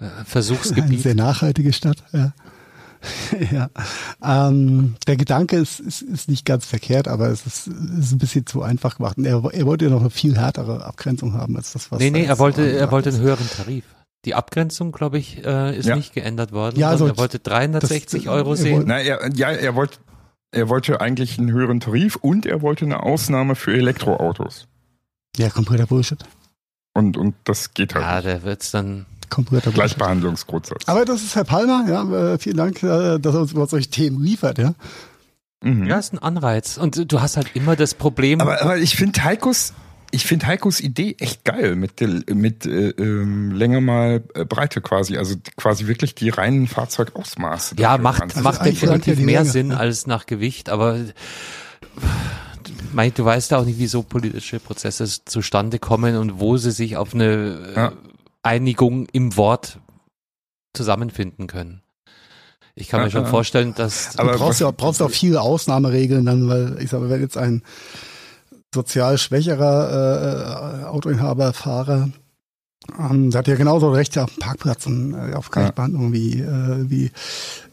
Äh, 0.00 0.04
Eine 0.04 0.24
Versuchsgebiet. 0.24 1.02
sehr 1.02 1.14
nachhaltige 1.14 1.72
Stadt, 1.72 2.02
ja. 2.12 2.32
ja. 3.50 3.68
Ähm, 4.22 4.94
der 5.08 5.16
Gedanke 5.16 5.56
ist, 5.56 5.80
ist, 5.80 6.02
ist 6.02 6.28
nicht 6.28 6.44
ganz 6.46 6.64
verkehrt, 6.66 7.08
aber 7.08 7.28
es 7.30 7.44
ist, 7.46 7.66
ist 7.66 8.12
ein 8.12 8.18
bisschen 8.18 8.46
zu 8.46 8.62
einfach 8.62 8.96
gemacht. 8.98 9.18
Und 9.18 9.24
er, 9.24 9.42
er 9.52 9.66
wollte 9.66 9.86
ja 9.86 9.90
noch 9.90 10.00
eine 10.02 10.10
viel 10.10 10.36
härtere 10.38 10.84
Abgrenzung 10.84 11.34
haben 11.34 11.56
als 11.56 11.72
das, 11.72 11.90
was 11.90 11.98
Nee, 11.98 12.10
nee, 12.10 12.24
er 12.24 12.38
wollte, 12.38 12.62
er 12.70 12.90
wollte 12.92 13.10
einen 13.10 13.20
höheren 13.20 13.48
Tarif. 13.50 13.84
Die 14.24 14.36
Abgrenzung, 14.36 14.92
glaube 14.92 15.18
ich, 15.18 15.44
äh, 15.44 15.76
ist 15.76 15.86
Ja. 15.86 15.96
nicht 15.96 16.12
geändert 16.14 16.52
worden. 16.52 16.78
Ja, 16.78 16.90
also 16.90 17.08
er 17.08 17.18
wollte 17.18 17.40
360 17.40 18.22
das- 18.24 18.32
Euro 18.32 18.50
er 18.52 18.56
sehen. 18.56 18.72
wollte- 18.76 18.88
Na, 18.88 19.00
er, 19.00 19.28
ja, 19.34 19.50
er 19.50 19.74
wollte, 19.74 19.98
er 20.52 20.68
wollte 20.68 21.00
eigentlich 21.00 21.38
einen 21.38 21.50
höheren 21.50 21.80
Tarif 21.80 22.16
und 22.16 22.46
er 22.46 22.62
wollte 22.62 22.84
eine 22.84 23.02
Ausnahme 23.02 23.54
für 23.56 23.72
Elektroautos. 23.74 24.68
Ja, 25.36 25.48
kompletter 25.50 25.86
Bullshit. 25.86 26.24
Und, 26.94 27.16
und 27.16 27.34
das 27.44 27.72
geht 27.74 27.94
halt 27.94 28.04
Ja, 28.04 28.16
nicht. 28.16 28.26
der 28.26 28.42
wird's 28.44 28.70
dann. 28.70 29.06
Kompletter 29.30 29.70
Bullshit. 29.70 29.74
Gleichbehandlungsgrundsatz. 29.74 30.86
Aber 30.86 31.04
das 31.06 31.22
ist 31.22 31.34
Herr 31.36 31.44
Palmer, 31.44 31.84
ja, 31.88 32.34
äh, 32.34 32.38
vielen 32.38 32.58
Dank, 32.58 32.82
äh, 32.82 33.18
dass 33.18 33.34
er 33.34 33.40
uns 33.40 33.52
über 33.52 33.66
solche 33.66 33.88
Themen 33.88 34.22
liefert, 34.22 34.58
ja. 34.58 34.74
Mhm. 35.64 35.86
Ja, 35.86 35.98
ist 35.98 36.12
ein 36.12 36.18
Anreiz. 36.18 36.76
Und 36.76 37.10
du 37.10 37.20
hast 37.22 37.36
halt 37.38 37.54
immer 37.54 37.74
das 37.76 37.94
Problem. 37.94 38.40
Aber, 38.42 38.60
aber 38.60 38.76
ich 38.78 38.94
finde 38.96 39.24
Heikos, 39.24 39.72
ich 40.12 40.24
finde 40.24 40.46
Heikos 40.46 40.80
Idee 40.80 41.16
echt 41.18 41.44
geil 41.44 41.74
mit 41.74 42.00
mit 42.30 42.66
äh, 42.66 42.90
ähm, 42.90 43.50
länger 43.52 43.80
mal 43.80 44.22
äh, 44.34 44.44
Breite 44.44 44.80
quasi, 44.80 45.16
also 45.16 45.34
quasi 45.56 45.86
wirklich 45.86 46.14
die 46.14 46.28
reinen 46.28 46.68
Fahrzeugausmaße. 46.68 47.76
ja, 47.78 47.98
macht, 47.98 48.36
macht 48.42 48.60
eigentlich 48.60 48.80
definitiv 48.80 49.18
ja 49.18 49.24
mehr 49.24 49.40
Länge, 49.40 49.50
Sinn 49.50 49.70
ja. 49.70 49.78
als 49.78 50.06
nach 50.06 50.26
Gewicht, 50.26 50.68
aber 50.68 50.98
mein, 52.92 53.12
du 53.14 53.24
weißt 53.24 53.50
ja 53.50 53.58
auch 53.58 53.64
nicht, 53.64 53.78
wie 53.78 53.86
so 53.86 54.02
politische 54.02 54.60
Prozesse 54.60 55.06
zustande 55.24 55.78
kommen 55.78 56.16
und 56.16 56.38
wo 56.38 56.58
sie 56.58 56.72
sich 56.72 56.96
auf 56.96 57.14
eine 57.14 57.72
äh, 57.74 57.76
Ja. 57.76 57.92
Einigung 58.42 59.06
im 59.12 59.36
Wort 59.36 59.78
zusammenfinden 60.74 61.46
können. 61.46 61.80
Ich 62.74 62.88
kann 62.88 63.02
mir 63.02 63.10
schon 63.10 63.26
vorstellen, 63.26 63.74
dass. 63.74 64.18
Aber 64.18 64.32
du 64.32 64.38
brauchst 64.38 64.60
ja, 64.60 64.70
brauchst 64.70 65.02
auch 65.02 65.10
viele 65.10 65.40
Ausnahmeregeln 65.40 66.24
dann, 66.24 66.48
weil 66.48 66.78
ich 66.80 66.90
sage, 66.90 67.08
wenn 67.08 67.20
jetzt 67.20 67.36
ein 67.36 67.62
sozial 68.74 69.18
schwächerer 69.18 70.82
äh, 70.82 70.84
Autoinhaber, 70.84 71.52
Fahrer 71.52 72.08
ähm, 72.98 73.30
der 73.30 73.38
hat 73.38 73.48
ja 73.48 73.54
genauso 73.54 73.90
Rechte 73.90 74.24
auf 74.24 74.34
dem 74.34 74.40
Parkplatz 74.40 74.86
und 74.86 75.14
äh, 75.14 75.34
auf 75.34 75.50
Gleichbehandlung 75.50 76.06
ja. 76.06 76.12
wie, 76.12 76.40
äh, 76.40 76.90
wie 76.90 77.04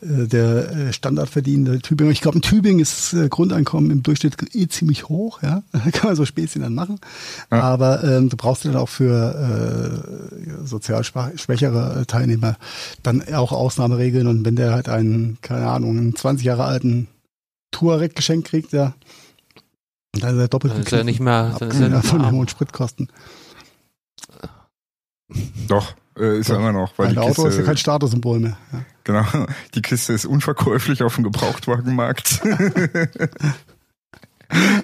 äh, 0.01 0.27
der 0.27 0.71
äh, 0.71 0.93
standardverdienende 0.93 1.79
Tübinger. 1.79 2.11
Ich 2.11 2.21
glaube, 2.21 2.37
in 2.37 2.41
Tübingen 2.41 2.79
ist 2.79 3.13
das 3.13 3.19
äh, 3.19 3.27
Grundeinkommen 3.27 3.89
im 3.89 4.03
Durchschnitt 4.03 4.35
eh 4.53 4.67
ziemlich 4.67 5.09
hoch, 5.09 5.41
ja. 5.41 5.63
Da 5.71 5.91
kann 5.91 6.09
man 6.09 6.15
so 6.15 6.25
Späßchen 6.25 6.61
dann 6.61 6.75
machen. 6.75 6.99
Ja. 7.51 7.61
Aber 7.61 8.03
ähm, 8.03 8.29
du 8.29 8.37
brauchst 8.37 8.65
dann 8.65 8.75
auch 8.75 8.89
für 8.89 10.03
äh, 10.61 10.65
sozial 10.65 11.03
schwächere 11.03 12.05
Teilnehmer 12.05 12.57
dann 13.01 13.23
auch 13.33 13.51
Ausnahmeregeln. 13.51 14.27
Und 14.27 14.45
wenn 14.45 14.55
der 14.55 14.73
halt 14.73 14.89
einen, 14.89 15.39
keine 15.41 15.67
Ahnung, 15.67 15.97
einen 15.97 16.15
20 16.15 16.45
Jahre 16.45 16.65
alten 16.65 17.07
Touareg 17.71 18.15
geschenkt 18.15 18.49
kriegt, 18.49 18.73
ja, 18.73 18.93
dann 20.19 20.35
ist 20.35 20.41
er 20.41 20.47
doppelt 20.47 20.73
dann 20.73 20.81
ist 20.81 20.91
er 20.91 21.03
nicht 21.03 21.19
mehr, 21.19 21.55
dann 21.59 21.69
ist 21.69 21.79
er 21.79 21.89
nicht 21.89 22.05
von 22.05 22.21
den 22.21 22.31
hohen 22.31 22.47
Spritkosten. 22.47 23.09
Doch, 25.67 25.93
äh, 26.17 26.39
ist 26.39 26.49
ja 26.49 26.57
immer 26.57 26.71
noch. 26.71 26.97
Weil 26.97 27.09
Ein 27.09 27.17
Auto 27.17 27.43
Kiste, 27.43 27.47
ist 27.49 27.57
ja 27.57 27.63
kein 27.63 27.77
Statussymbol 27.77 28.39
mehr. 28.39 28.57
Ja. 28.71 28.81
Genau, 29.03 29.25
die 29.75 29.81
Kiste 29.81 30.13
ist 30.13 30.25
unverkäuflich 30.25 31.03
auf 31.03 31.15
dem 31.15 31.23
Gebrauchtwagenmarkt. 31.23 32.41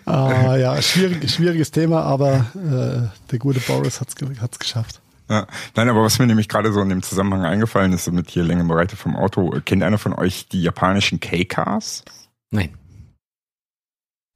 ah, 0.05 0.55
ja, 0.55 0.81
schwierig, 0.81 1.29
schwieriges 1.31 1.71
Thema, 1.71 2.03
aber 2.03 2.45
äh, 2.55 3.07
der 3.31 3.39
gute 3.39 3.59
Boris 3.59 4.01
hat's, 4.01 4.15
hat's 4.41 4.59
geschafft. 4.59 5.01
Ja. 5.29 5.47
Nein, 5.75 5.89
aber 5.89 6.03
was 6.03 6.19
mir 6.19 6.27
nämlich 6.27 6.47
gerade 6.47 6.71
so 6.71 6.81
in 6.81 6.89
dem 6.89 7.01
Zusammenhang 7.01 7.45
eingefallen 7.45 7.93
ist, 7.93 8.11
mit 8.11 8.29
hier 8.29 8.43
Länge 8.43 8.63
Breite 8.63 8.95
vom 8.95 9.15
Auto, 9.15 9.59
kennt 9.65 9.83
einer 9.83 9.97
von 9.97 10.13
euch 10.13 10.47
die 10.47 10.61
japanischen 10.61 11.19
K-Cars? 11.19 12.03
Nein. 12.51 12.77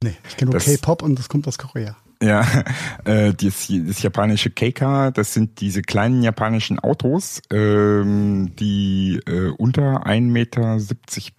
Nee, 0.02 0.14
ich 0.28 0.36
kenne 0.36 0.52
nur 0.52 0.60
K-Pop 0.60 1.02
und 1.02 1.18
das 1.18 1.28
kommt 1.28 1.46
aus 1.46 1.58
Korea. 1.58 1.96
Ja, 2.22 2.46
äh, 3.04 3.32
das, 3.32 3.68
das 3.68 4.02
japanische 4.02 4.50
Keika, 4.50 5.10
das 5.10 5.32
sind 5.32 5.60
diese 5.60 5.82
kleinen 5.82 6.22
japanischen 6.22 6.78
Autos, 6.78 7.40
ähm, 7.50 8.54
die 8.56 9.20
äh, 9.26 9.50
unter 9.56 10.06
1,70 10.06 10.20
Meter 10.22 10.78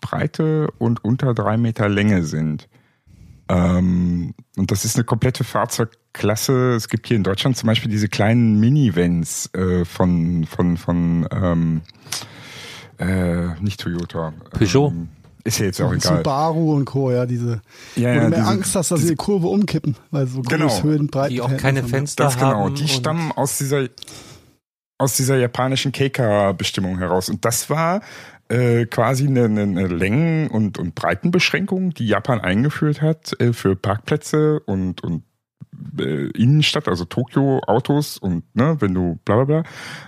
Breite 0.01 0.67
und 0.79 1.03
unter 1.03 1.33
3 1.33 1.57
Meter 1.57 1.87
Länge 1.87 2.23
sind. 2.23 2.67
Ähm, 3.47 4.33
und 4.57 4.71
das 4.71 4.85
ist 4.85 4.95
eine 4.95 5.03
komplette 5.03 5.43
Fahrzeugklasse. 5.43 6.75
Es 6.75 6.87
gibt 6.87 7.07
hier 7.07 7.17
in 7.17 7.23
Deutschland 7.23 7.57
zum 7.57 7.67
Beispiel 7.67 7.91
diese 7.91 8.07
kleinen 8.07 8.59
Minivans 8.59 9.53
äh, 9.53 9.85
von, 9.85 10.45
von, 10.45 10.77
von 10.77 11.27
ähm, 11.31 11.81
äh, 12.97 13.59
nicht 13.61 13.81
Toyota. 13.81 14.33
Peugeot. 14.51 14.89
Ähm, 14.89 15.09
ist 15.43 15.59
ja 15.59 15.65
jetzt 15.65 15.81
auch 15.81 15.93
egal. 15.93 16.17
Subaru 16.17 16.75
und 16.75 16.85
Co., 16.85 17.11
ja, 17.11 17.25
diese. 17.25 17.61
Ja, 17.95 18.13
ja, 18.13 18.29
mehr 18.29 18.47
Angst 18.47 18.75
hast, 18.75 18.91
dass 18.91 19.01
sie 19.01 19.09
die 19.09 19.15
Kurve 19.15 19.47
umkippen, 19.47 19.95
weil 20.11 20.27
so 20.27 20.41
genau, 20.41 20.67
große 20.67 20.83
Höhen, 20.83 21.07
Breiten. 21.07 21.33
Die 21.33 21.41
auch 21.41 21.55
keine 21.57 21.83
Fenster 21.83 22.25
haben. 22.25 22.39
Genau, 22.39 22.69
die 22.69 22.87
stammen 22.87 23.31
aus 23.31 23.57
dieser, 23.57 23.87
aus 24.97 25.15
dieser 25.15 25.37
japanischen 25.37 25.91
Keika-Bestimmung 25.91 26.97
heraus. 26.97 27.29
Und 27.29 27.45
das 27.45 27.69
war 27.69 28.01
äh, 28.49 28.85
quasi 28.85 29.27
eine, 29.27 29.45
eine 29.45 29.87
Längen- 29.87 30.49
und, 30.49 30.77
und 30.77 30.95
Breitenbeschränkung, 30.95 31.93
die 31.93 32.07
Japan 32.07 32.41
eingeführt 32.41 33.01
hat 33.01 33.39
äh, 33.39 33.53
für 33.53 33.75
Parkplätze 33.75 34.59
und, 34.65 35.03
und 35.03 35.23
Innenstadt, 35.97 36.87
also 36.87 37.05
Tokio 37.05 37.59
Autos 37.67 38.17
und 38.17 38.43
ne, 38.55 38.77
wenn 38.79 38.93
du 38.93 39.19
bla 39.25 39.43
bla 39.43 39.45
bla. 39.45 39.63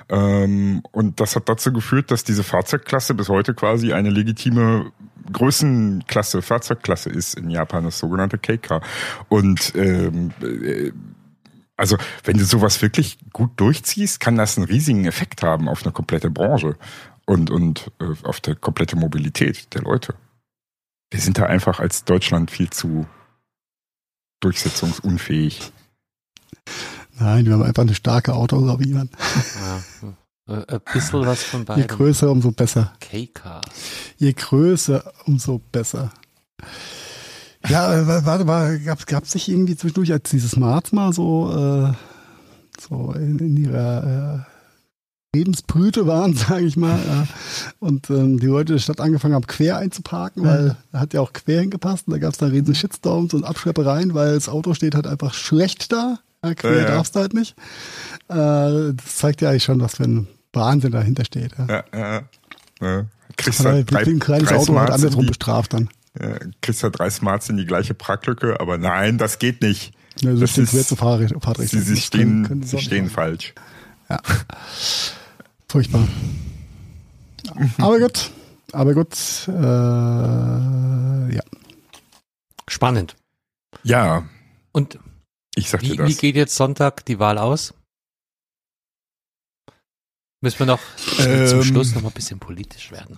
Ähm, 0.10 0.82
und 0.92 1.20
das 1.20 1.36
hat 1.36 1.50
dazu 1.50 1.74
geführt, 1.74 2.12
dass 2.12 2.24
diese 2.24 2.44
Fahrzeugklasse 2.44 3.14
bis 3.14 3.30
heute 3.30 3.54
quasi 3.54 3.94
eine 3.94 4.10
legitime 4.10 4.92
Größenklasse, 5.32 6.42
Fahrzeugklasse 6.42 7.10
ist 7.10 7.36
in 7.36 7.50
Japan, 7.50 7.84
das 7.84 8.00
sogenannte 8.00 8.38
K-Car. 8.38 8.82
Und 9.30 9.74
ähm, 9.76 10.32
äh, 10.42 10.92
also 11.76 11.98
wenn 12.24 12.38
du 12.38 12.46
sowas 12.46 12.82
wirklich 12.82 13.18
gut 13.32 13.52
durchziehst, 13.58 14.20
kann 14.20 14.38
das 14.38 14.58
einen 14.58 14.68
riesigen 14.68 15.06
Effekt 15.06 15.44
haben 15.44 15.68
auf 15.68 15.84
eine 15.84 15.92
komplette 15.92 16.30
Branche 16.30 16.76
und, 17.26 17.50
und 17.50 17.92
äh, 18.00 18.28
auf 18.28 18.42
die 18.42 18.56
komplette 18.56 18.96
Mobilität 18.96 19.74
der 19.74 19.82
Leute. 19.82 20.16
Wir 21.10 21.20
sind 21.20 21.38
da 21.38 21.46
einfach 21.46 21.80
als 21.80 22.06
Deutschland 22.06 22.52
viel 22.52 22.70
zu 22.70 23.06
durchsetzungsunfähig. 24.39 25.72
Nein, 27.19 27.45
wir 27.45 27.53
haben 27.53 27.64
einfach 27.64 27.84
eine 27.84 27.95
starke 27.95 28.34
Autolobby. 28.34 28.91
Ja, 28.91 29.03
äh, 30.47 30.65
ein 30.68 30.81
bisschen 30.91 31.26
was 31.26 31.43
von 31.43 31.65
beiden. 31.65 31.84
Je 31.84 31.88
größer, 31.88 32.30
umso 32.30 32.51
besser. 32.51 32.93
K-Cars. 32.99 33.65
Je 34.18 34.34
größer, 34.34 35.14
umso 35.26 35.60
besser. 35.60 36.11
Ja, 37.68 37.93
äh, 37.95 38.26
warte 38.26 38.43
mal, 38.43 38.80
gab 38.80 39.23
es 39.23 39.31
sich 39.31 39.47
irgendwie 39.47 39.77
zwischendurch, 39.77 40.11
als 40.11 40.30
diese 40.30 40.49
Smarts 40.49 40.91
mal 40.91 41.14
so, 41.14 41.49
äh, 41.51 41.93
so 42.80 43.14
in, 43.14 43.39
in 43.39 43.57
ihrer 43.57 44.45
Lebensbrüte 45.35 46.05
waren, 46.05 46.34
sage 46.35 46.65
ich 46.65 46.77
mal, 46.77 47.27
und 47.80 48.10
ähm, 48.10 48.39
die 48.39 48.45
Leute 48.47 48.73
der 48.73 48.80
Stadt 48.80 49.01
angefangen 49.01 49.34
haben, 49.34 49.47
quer 49.47 49.77
einzuparken, 49.77 50.43
weil 50.43 50.76
da 50.91 50.99
hat 50.99 51.14
ja 51.14 51.22
auch 51.22 51.34
quer 51.34 51.61
hingepasst 51.61 52.07
und 52.07 52.14
da 52.14 52.19
gab 52.19 52.34
es 52.34 52.38
dann 52.38 52.51
riesen 52.51 52.76
Shitstorms 52.76 53.34
und 53.34 53.43
Abschleppereien, 53.43 54.14
weil 54.14 54.35
das 54.35 54.47
Auto 54.47 54.73
steht 54.73 54.95
halt 54.95 55.07
einfach 55.07 55.34
schlecht 55.34 55.91
da. 55.91 56.19
Ja, 56.43 56.53
quer 56.53 56.81
ja, 56.81 56.85
darfst 56.85 57.15
du 57.15 57.22
halt 57.22 57.34
nicht. 57.34 57.55
Äh, 58.27 58.93
das 58.93 59.15
zeigt 59.18 59.41
ja 59.41 59.49
eigentlich 59.49 59.64
schon, 59.64 59.80
was 59.80 59.95
für 59.95 60.03
ein 60.03 60.27
Wahnsinn 60.51 60.91
dahinter 60.91 61.26
steht. 61.26 61.53
Ja, 61.57 61.84
ja, 61.93 62.22
ja. 62.81 63.05
Kriegst 63.38 63.65
halt 63.65 63.91
drei, 63.91 64.03
ein 64.03 64.19
kleines 64.19 64.51
Auto 64.51 64.77
halt 64.77 64.91
andersrum 64.91 65.26
bestraft 65.26 65.73
dann. 65.73 65.89
Ja, 66.22 66.38
kriegst 66.61 66.84
halt 66.84 66.99
drei 66.99 67.10
Smarts 67.10 67.49
in 67.49 67.57
die 67.57 67.65
gleiche 67.65 67.95
Parklücke, 67.95 68.60
aber 68.60 68.77
nein, 68.77 69.18
das 69.18 69.39
geht 69.39 69.61
nicht. 69.61 69.93
Ja, 70.22 70.35
so 70.35 70.41
das 70.41 70.57
ist, 70.60 70.95
Fahrrad, 70.95 71.31
Sie, 71.57 71.80
sie 71.80 71.97
stehen, 71.97 72.22
können, 72.22 72.47
können 72.47 72.64
sie 72.64 72.77
stehen 72.77 73.10
falsch. 73.10 73.55
Ja. 74.10 74.19
Furchtbar. 75.74 76.08
Aber 77.80 77.98
gut. 77.98 78.30
Aber 78.74 78.94
gut. 78.94 79.18
Äh, 79.48 81.36
ja. 81.36 81.41
Spannend. 82.70 83.16
Ja. 83.82 84.30
Und 84.72 85.00
ich 85.56 85.72
sag 85.72 85.82
wie, 85.82 85.90
dir 85.90 85.95
das. 85.95 86.10
wie 86.10 86.16
geht 86.16 86.36
jetzt 86.36 86.56
Sonntag 86.56 87.04
die 87.06 87.18
Wahl 87.18 87.40
aus? 87.40 87.74
Müssen 90.41 90.60
wir 90.60 90.66
noch 90.68 90.82
ähm, 91.18 91.48
zum 91.48 91.64
Schluss 91.64 91.95
noch 91.95 92.04
mal 92.04 92.10
ein 92.10 92.14
bisschen 92.14 92.38
politisch 92.38 92.91
werden. 92.91 93.18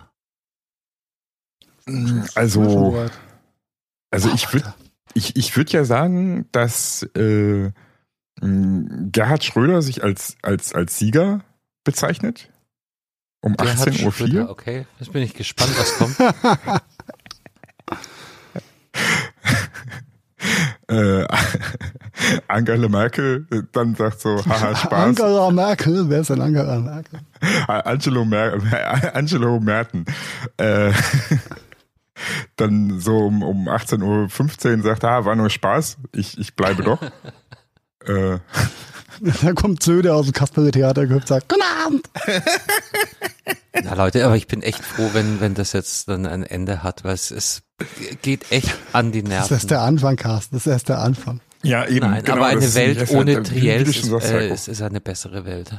Also, 2.35 3.09
also 4.11 4.31
ich 4.33 4.53
würde 4.53 4.73
ich, 5.13 5.35
ich 5.35 5.57
würde 5.57 5.73
ja 5.73 5.83
sagen, 5.83 6.47
dass 6.53 7.03
äh, 7.17 7.73
Gerhard 8.39 9.43
Schröder 9.43 9.81
sich 9.81 10.03
als, 10.05 10.37
als, 10.41 10.73
als 10.73 10.97
Sieger 10.97 11.43
bezeichnet. 11.85 12.49
Um 13.41 13.55
18.04 13.55 14.41
Uhr. 14.41 14.49
Okay, 14.49 14.85
jetzt 14.99 15.13
bin 15.13 15.23
ich 15.23 15.33
gespannt, 15.33 15.71
was 15.77 15.97
kommt. 15.97 16.19
äh, 20.87 21.25
Angela 22.47 22.89
Merkel 22.89 23.45
dann 23.71 23.95
sagt 23.95 24.21
so, 24.21 24.43
haha, 24.45 24.75
Spaß. 24.75 25.19
Angela 25.21 25.51
Merkel, 25.51 26.09
wer 26.09 26.21
ist 26.21 26.29
denn 26.29 26.41
Angela 26.41 26.79
Merkel? 26.79 27.19
Angelo, 27.67 28.25
Mer 28.25 29.15
Angelo 29.15 29.59
Merten. 29.59 30.05
Äh, 30.57 30.91
dann 32.55 32.99
so 32.99 33.27
um, 33.27 33.43
um 33.43 33.69
18.15 33.69 34.77
Uhr 34.77 34.83
sagt, 34.83 35.03
ah, 35.03 35.25
war 35.25 35.35
nur 35.35 35.49
Spaß, 35.49 35.97
ich, 36.13 36.37
ich 36.37 36.55
bleibe 36.55 36.83
doch. 36.83 37.01
äh, 38.05 38.39
da 39.41 39.53
kommt 39.53 39.83
Söder 39.83 40.15
aus 40.15 40.25
dem 40.25 40.33
Kasperle-Theater 40.33 41.01
und 41.01 41.27
sagt, 41.27 41.49
Guten 41.49 41.61
Abend! 41.85 42.09
Na 43.83 43.93
Leute, 43.93 44.25
aber 44.25 44.35
ich 44.35 44.47
bin 44.47 44.61
echt 44.61 44.83
froh, 44.83 45.09
wenn, 45.13 45.41
wenn 45.41 45.53
das 45.53 45.73
jetzt 45.73 46.07
dann 46.07 46.25
ein 46.25 46.43
Ende 46.43 46.81
hat, 46.83 47.03
weil 47.03 47.13
es, 47.13 47.31
es 47.31 47.63
geht 48.21 48.51
echt 48.51 48.75
an 48.93 49.11
die 49.11 49.21
Nerven. 49.21 49.37
Das 49.37 49.45
ist 49.45 49.51
erst 49.51 49.71
der 49.71 49.81
Anfang, 49.81 50.15
Carsten, 50.15 50.55
das 50.55 50.65
ist 50.65 50.71
erst 50.71 50.89
der 50.89 50.99
Anfang. 50.99 51.41
Ja, 51.61 51.85
eben. 51.85 52.07
Nein, 52.07 52.23
genau, 52.23 52.37
aber 52.37 52.47
eine 52.47 52.73
Welt 52.75 53.09
ohne 53.11 53.43
Triel 53.43 53.81
ist, 53.81 54.07
äh, 54.07 54.53
ist, 54.53 54.67
ist 54.67 54.81
eine 54.81 55.01
bessere 55.01 55.45
Welt. 55.45 55.71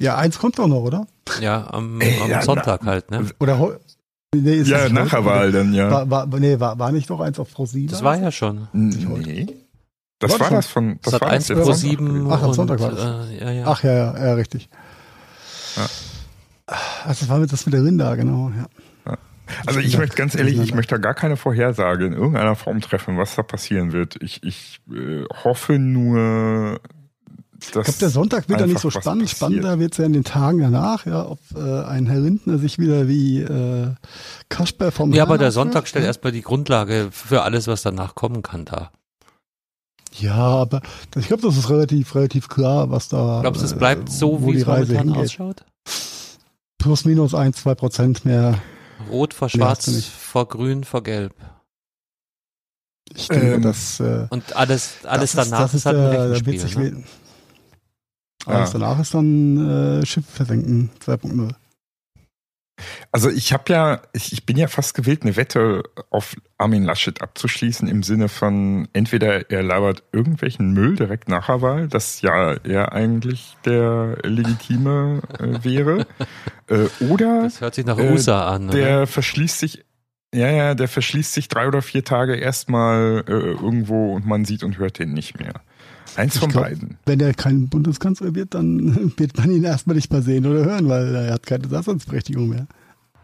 Ja, 0.00 0.16
eins 0.16 0.38
kommt 0.38 0.58
doch 0.58 0.68
noch, 0.68 0.80
oder? 0.80 1.06
Ja, 1.40 1.68
am, 1.72 2.00
Ey, 2.00 2.20
am 2.20 2.30
ja, 2.30 2.42
Sonntag 2.42 2.82
na, 2.82 2.92
halt, 2.92 3.10
ne? 3.10 3.26
Oder 3.40 3.78
nee, 4.34 4.58
ist 4.58 4.68
Ja, 4.68 4.84
das 4.84 4.92
nach 4.92 5.10
der 5.10 5.24
Wahl 5.24 5.52
dann, 5.52 5.74
ja. 5.74 5.90
War, 5.90 6.10
war, 6.10 6.40
nee, 6.40 6.60
war, 6.60 6.78
war 6.78 6.92
nicht 6.92 7.10
doch 7.10 7.20
eins 7.20 7.38
auf 7.38 7.52
Pro 7.52 7.66
7? 7.66 7.88
Das 7.88 8.02
war 8.02 8.16
ja 8.18 8.30
schon. 8.30 8.68
Nee. 8.72 9.46
Das 10.18 10.40
War 10.40 10.50
das 10.50 10.66
von, 10.66 10.98
das 11.02 11.12
hat 11.14 11.20
war 11.20 11.30
eins 11.30 11.48
das 11.48 11.58
pro 11.58 11.68
jetzt 11.68 11.80
sieben 11.80 12.06
Sonntag 12.06 12.32
Ach, 12.38 12.42
am 12.42 12.48
und, 12.48 12.54
Sonntag 12.54 12.80
war 12.80 12.90
das. 12.90 13.30
Äh, 13.30 13.38
ja, 13.38 13.50
ja. 13.50 13.66
Ach 13.66 13.82
ja, 13.82 13.92
ja, 13.92 14.26
ja, 14.26 14.34
richtig. 14.34 14.68
Ja. 15.76 15.86
Ach, 16.66 17.06
das 17.08 17.28
war 17.28 17.38
mit, 17.38 17.52
das 17.52 17.66
mit 17.66 17.74
der 17.74 17.82
Linda, 17.82 18.14
genau. 18.14 18.50
Ja. 18.56 18.66
Also 19.64 19.78
ich 19.78 19.96
möchte 19.96 20.16
ganz 20.16 20.34
ehrlich, 20.34 20.58
ich 20.58 20.74
möchte 20.74 20.96
da 20.96 20.98
gar 21.00 21.14
keine 21.14 21.36
Vorhersage 21.36 22.06
in 22.06 22.14
irgendeiner 22.14 22.56
Form 22.56 22.80
treffen, 22.80 23.16
was 23.16 23.36
da 23.36 23.42
passieren 23.42 23.92
wird. 23.92 24.16
Ich, 24.20 24.42
ich 24.42 24.80
äh, 24.90 25.24
hoffe 25.44 25.78
nur, 25.78 26.80
Ich 27.62 27.70
glaube, 27.70 27.92
der 27.92 28.08
Sonntag 28.08 28.48
wird 28.48 28.60
ja 28.60 28.66
nicht 28.66 28.80
so 28.80 28.90
spannend. 28.90 29.30
Spannender 29.30 29.78
wird 29.78 29.92
es 29.92 29.98
ja 29.98 30.04
in 30.04 30.14
den 30.14 30.24
Tagen 30.24 30.60
danach, 30.60 31.06
ja, 31.06 31.28
ob 31.28 31.38
äh, 31.54 31.84
ein 31.84 32.06
Herr 32.06 32.20
Lindner 32.20 32.58
sich 32.58 32.78
wieder 32.78 33.06
wie 33.06 33.42
äh, 33.42 33.94
Kasper 34.48 34.90
vom 34.90 35.12
Ja, 35.12 35.22
aber 35.22 35.38
der 35.38 35.52
Sonntag 35.52 35.86
stellt 35.86 36.06
erstmal 36.06 36.32
die 36.32 36.42
Grundlage 36.42 37.08
für 37.12 37.42
alles, 37.42 37.68
was 37.68 37.82
danach 37.82 38.14
kommen 38.14 38.42
kann 38.42 38.64
da. 38.64 38.90
Ja, 40.18 40.34
aber 40.34 40.80
ich 41.14 41.26
glaube, 41.26 41.42
das 41.42 41.56
ist 41.56 41.68
relativ, 41.68 42.14
relativ 42.14 42.48
klar, 42.48 42.90
was 42.90 43.08
da. 43.08 43.40
Glaubst 43.42 43.62
du, 43.62 43.66
es 43.66 43.74
bleibt 43.74 44.10
so, 44.10 44.46
wie 44.46 44.56
es 44.56 44.66
momentan 44.66 45.12
ausschaut? 45.12 45.64
Plus 46.78 47.04
minus 47.04 47.34
ein, 47.34 47.52
zwei 47.52 47.74
Prozent 47.74 48.24
mehr. 48.24 48.60
Rot 49.10 49.34
vor 49.34 49.48
Schwarz, 49.48 49.90
vor 50.06 50.48
Grün, 50.48 50.84
vor 50.84 51.02
Gelb. 51.02 51.34
Ich 53.14 53.28
denke, 53.28 53.54
ähm, 53.54 53.62
dass, 53.62 54.00
äh, 54.00 54.26
und 54.30 54.56
alles, 54.56 55.04
alles 55.04 55.32
das 55.32 55.50
danach 55.50 55.72
ist, 55.72 55.74
das 55.74 55.74
ist, 55.74 55.86
halt 55.86 55.96
ein 55.96 56.32
Rechenspiel. 56.32 56.90
Ne? 56.92 57.04
Alles 58.46 58.72
ja. 58.72 58.78
danach 58.78 59.00
ist 59.00 59.14
dann 59.14 60.00
äh, 60.00 60.06
Schiff 60.06 60.26
versenken 60.26 60.90
2.0. 61.04 61.52
Also 63.10 63.30
ich 63.30 63.52
habe 63.52 63.72
ja, 63.72 64.02
ich, 64.12 64.32
ich, 64.32 64.44
bin 64.44 64.56
ja 64.56 64.68
fast 64.68 64.94
gewillt, 64.94 65.22
eine 65.22 65.36
Wette 65.36 65.82
auf 66.10 66.36
Armin 66.58 66.84
Laschet 66.84 67.22
abzuschließen 67.22 67.88
im 67.88 68.02
Sinne 68.02 68.28
von 68.28 68.88
entweder 68.92 69.50
er 69.50 69.62
labert 69.62 70.02
irgendwelchen 70.12 70.72
Müll 70.72 70.96
direkt 70.96 71.28
nach 71.28 71.46
der 71.46 71.62
Wahl, 71.62 71.88
das 71.88 72.20
ja 72.20 72.52
er 72.64 72.92
eigentlich 72.92 73.56
der 73.64 74.18
legitime 74.22 75.22
äh, 75.38 75.64
wäre, 75.64 76.06
äh, 76.68 76.88
oder 77.04 77.42
das 77.42 77.60
hört 77.60 77.74
sich 77.74 77.86
nach 77.86 77.96
USA 77.96 78.42
äh, 78.42 78.54
an. 78.54 78.68
Der 78.68 78.96
oder? 78.96 79.06
verschließt 79.06 79.58
sich, 79.58 79.84
ja 80.34 80.50
ja, 80.50 80.74
der 80.74 80.88
verschließt 80.88 81.32
sich 81.32 81.48
drei 81.48 81.68
oder 81.68 81.80
vier 81.80 82.04
Tage 82.04 82.36
erstmal 82.36 83.24
äh, 83.26 83.32
irgendwo 83.32 84.14
und 84.14 84.26
man 84.26 84.44
sieht 84.44 84.62
und 84.62 84.76
hört 84.76 84.98
den 84.98 85.12
nicht 85.12 85.38
mehr. 85.38 85.62
Eins 86.16 86.34
ich 86.34 86.40
von 86.40 86.50
glaub, 86.50 86.64
beiden. 86.64 86.98
Wenn 87.04 87.20
er 87.20 87.34
kein 87.34 87.68
Bundeskanzler 87.68 88.34
wird, 88.34 88.54
dann 88.54 89.12
wird 89.18 89.36
man 89.36 89.50
ihn 89.50 89.64
erstmal 89.64 89.96
nicht 89.96 90.12
mehr 90.12 90.22
sehen 90.22 90.46
oder 90.46 90.64
hören, 90.64 90.88
weil 90.88 91.14
er 91.14 91.34
hat 91.34 91.46
keine 91.46 91.66
Daseinsberechtigung 91.68 92.48
mehr. 92.48 92.66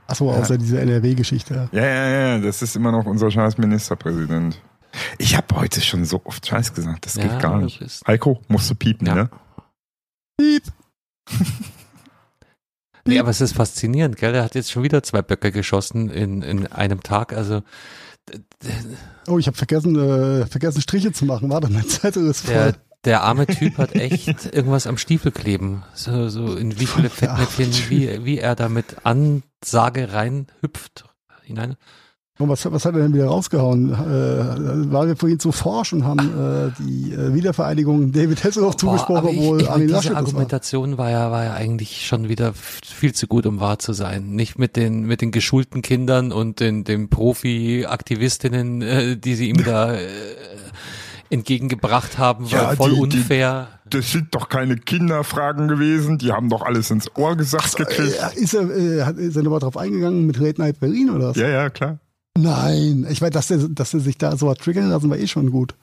Achso, 0.06 0.30
ja. 0.30 0.38
außer 0.38 0.58
diese 0.58 0.80
NRW-Geschichte. 0.80 1.68
Ja, 1.72 1.84
ja, 1.84 2.08
ja, 2.08 2.38
das 2.38 2.62
ist 2.62 2.76
immer 2.76 2.92
noch 2.92 3.06
unser 3.06 3.30
scheiß 3.30 3.58
Ministerpräsident. 3.58 4.60
Ich 5.18 5.36
habe 5.36 5.56
heute 5.56 5.80
schon 5.80 6.04
so 6.04 6.20
oft 6.24 6.46
Scheiß 6.46 6.74
gesagt, 6.74 7.06
das 7.06 7.14
ja, 7.14 7.22
geht 7.22 7.40
gar 7.40 7.58
nicht. 7.58 7.82
Heiko, 8.06 8.42
musst 8.48 8.68
du 8.70 8.74
piepen, 8.74 9.06
ja. 9.06 9.14
ne? 9.14 9.30
Piep. 10.36 10.64
nee, 13.06 13.18
aber 13.18 13.30
es 13.30 13.40
ist 13.40 13.54
faszinierend, 13.54 14.16
gell? 14.16 14.34
Er 14.34 14.44
hat 14.44 14.54
jetzt 14.54 14.70
schon 14.70 14.82
wieder 14.82 15.02
zwei 15.02 15.22
Böcke 15.22 15.50
geschossen 15.50 16.10
in, 16.10 16.42
in 16.42 16.66
einem 16.66 17.02
Tag, 17.02 17.32
also 17.32 17.62
Oh, 19.28 19.38
ich 19.38 19.46
habe 19.46 19.56
vergessen, 19.56 19.96
äh, 19.96 20.46
vergessen 20.46 20.80
Striche 20.80 21.12
zu 21.12 21.24
machen. 21.24 21.50
Warte, 21.50 21.70
mein 21.70 21.86
Zettel 21.88 22.26
ist 22.26 22.46
voll. 22.46 22.54
Der, 22.54 22.74
der 23.04 23.22
arme 23.22 23.46
Typ 23.46 23.78
hat 23.78 23.94
echt 23.94 24.46
irgendwas 24.52 24.86
am 24.86 24.98
Stiefel 24.98 25.32
kleben. 25.32 25.84
So, 25.94 26.28
so 26.28 26.54
in 26.54 26.78
wie 26.78 26.86
viele 26.86 27.10
Fettnäpfchen, 27.10 27.72
wie, 27.88 28.24
wie 28.24 28.38
er 28.38 28.54
da 28.54 28.68
mit 28.68 29.04
Ansage 29.04 30.12
reinhüpft 30.12 31.04
hinein. 31.44 31.76
Und 32.38 32.48
was, 32.48 32.64
was 32.72 32.86
hat 32.86 32.94
er 32.94 33.02
denn 33.02 33.12
wieder 33.12 33.26
rausgehauen? 33.26 33.92
Äh, 33.92 34.90
weil 34.90 35.08
wir 35.08 35.16
vorhin 35.16 35.38
zu 35.38 35.52
forschen 35.52 36.04
haben 36.04 36.18
äh, 36.18 36.70
die 36.82 37.12
äh, 37.12 37.34
Wiedervereinigung 37.34 38.10
David 38.10 38.42
Hasselhoff 38.42 38.76
zugesprochen, 38.76 39.36
obwohl 39.36 39.58
ich, 39.58 39.64
ich 39.64 39.70
Armin 39.70 39.88
Laschet 39.88 40.10
Diese 40.10 40.16
Argumentation 40.16 40.92
war. 40.92 41.04
war. 41.04 41.10
ja 41.10 41.30
war 41.30 41.44
ja 41.44 41.54
eigentlich 41.54 42.06
schon 42.06 42.30
wieder 42.30 42.54
viel 42.54 43.12
zu 43.12 43.26
gut, 43.26 43.44
um 43.44 43.60
wahr 43.60 43.78
zu 43.78 43.92
sein. 43.92 44.30
Nicht 44.30 44.58
mit 44.58 44.76
den 44.76 45.02
mit 45.02 45.20
den 45.20 45.30
geschulten 45.30 45.82
Kindern 45.82 46.32
und 46.32 46.60
den, 46.60 46.84
den 46.84 47.10
Profi-Aktivistinnen, 47.10 48.80
äh, 48.80 49.16
die 49.18 49.34
sie 49.34 49.50
ihm 49.50 49.62
da 49.64 49.92
äh, 49.92 50.08
entgegengebracht 51.28 52.16
haben, 52.16 52.50
war 52.50 52.70
ja, 52.70 52.76
voll 52.76 52.94
die, 52.94 53.00
unfair. 53.00 53.68
Die, 53.84 53.98
das 53.98 54.10
sind 54.10 54.34
doch 54.34 54.48
keine 54.48 54.76
Kinderfragen 54.76 55.68
gewesen, 55.68 56.16
die 56.16 56.32
haben 56.32 56.48
doch 56.48 56.62
alles 56.62 56.90
ins 56.90 57.14
Ohr 57.14 57.36
gesagt 57.36 57.68
Ach, 57.68 57.74
gekriegt. 57.74 58.18
Äh, 58.20 58.40
ist 58.40 58.54
er, 58.54 58.70
äh, 58.70 59.22
ist 59.22 59.36
er 59.36 59.42
nochmal 59.42 59.60
drauf 59.60 59.76
eingegangen 59.76 60.26
mit 60.26 60.40
Red 60.40 60.58
Night 60.58 60.80
Berlin 60.80 61.10
oder 61.10 61.28
was? 61.28 61.36
Ja, 61.36 61.48
ja, 61.48 61.68
klar. 61.68 61.98
Nein, 62.36 63.06
ich 63.10 63.20
weiß, 63.20 63.30
dass 63.30 63.50
er, 63.50 63.68
dass 63.68 63.94
er 63.94 64.00
sich 64.00 64.18
da 64.18 64.36
so 64.36 64.50
hat 64.50 64.60
triggern 64.60 64.88
lassen, 64.88 65.10
war 65.10 65.18
eh 65.18 65.26
schon 65.26 65.50
gut. 65.50 65.74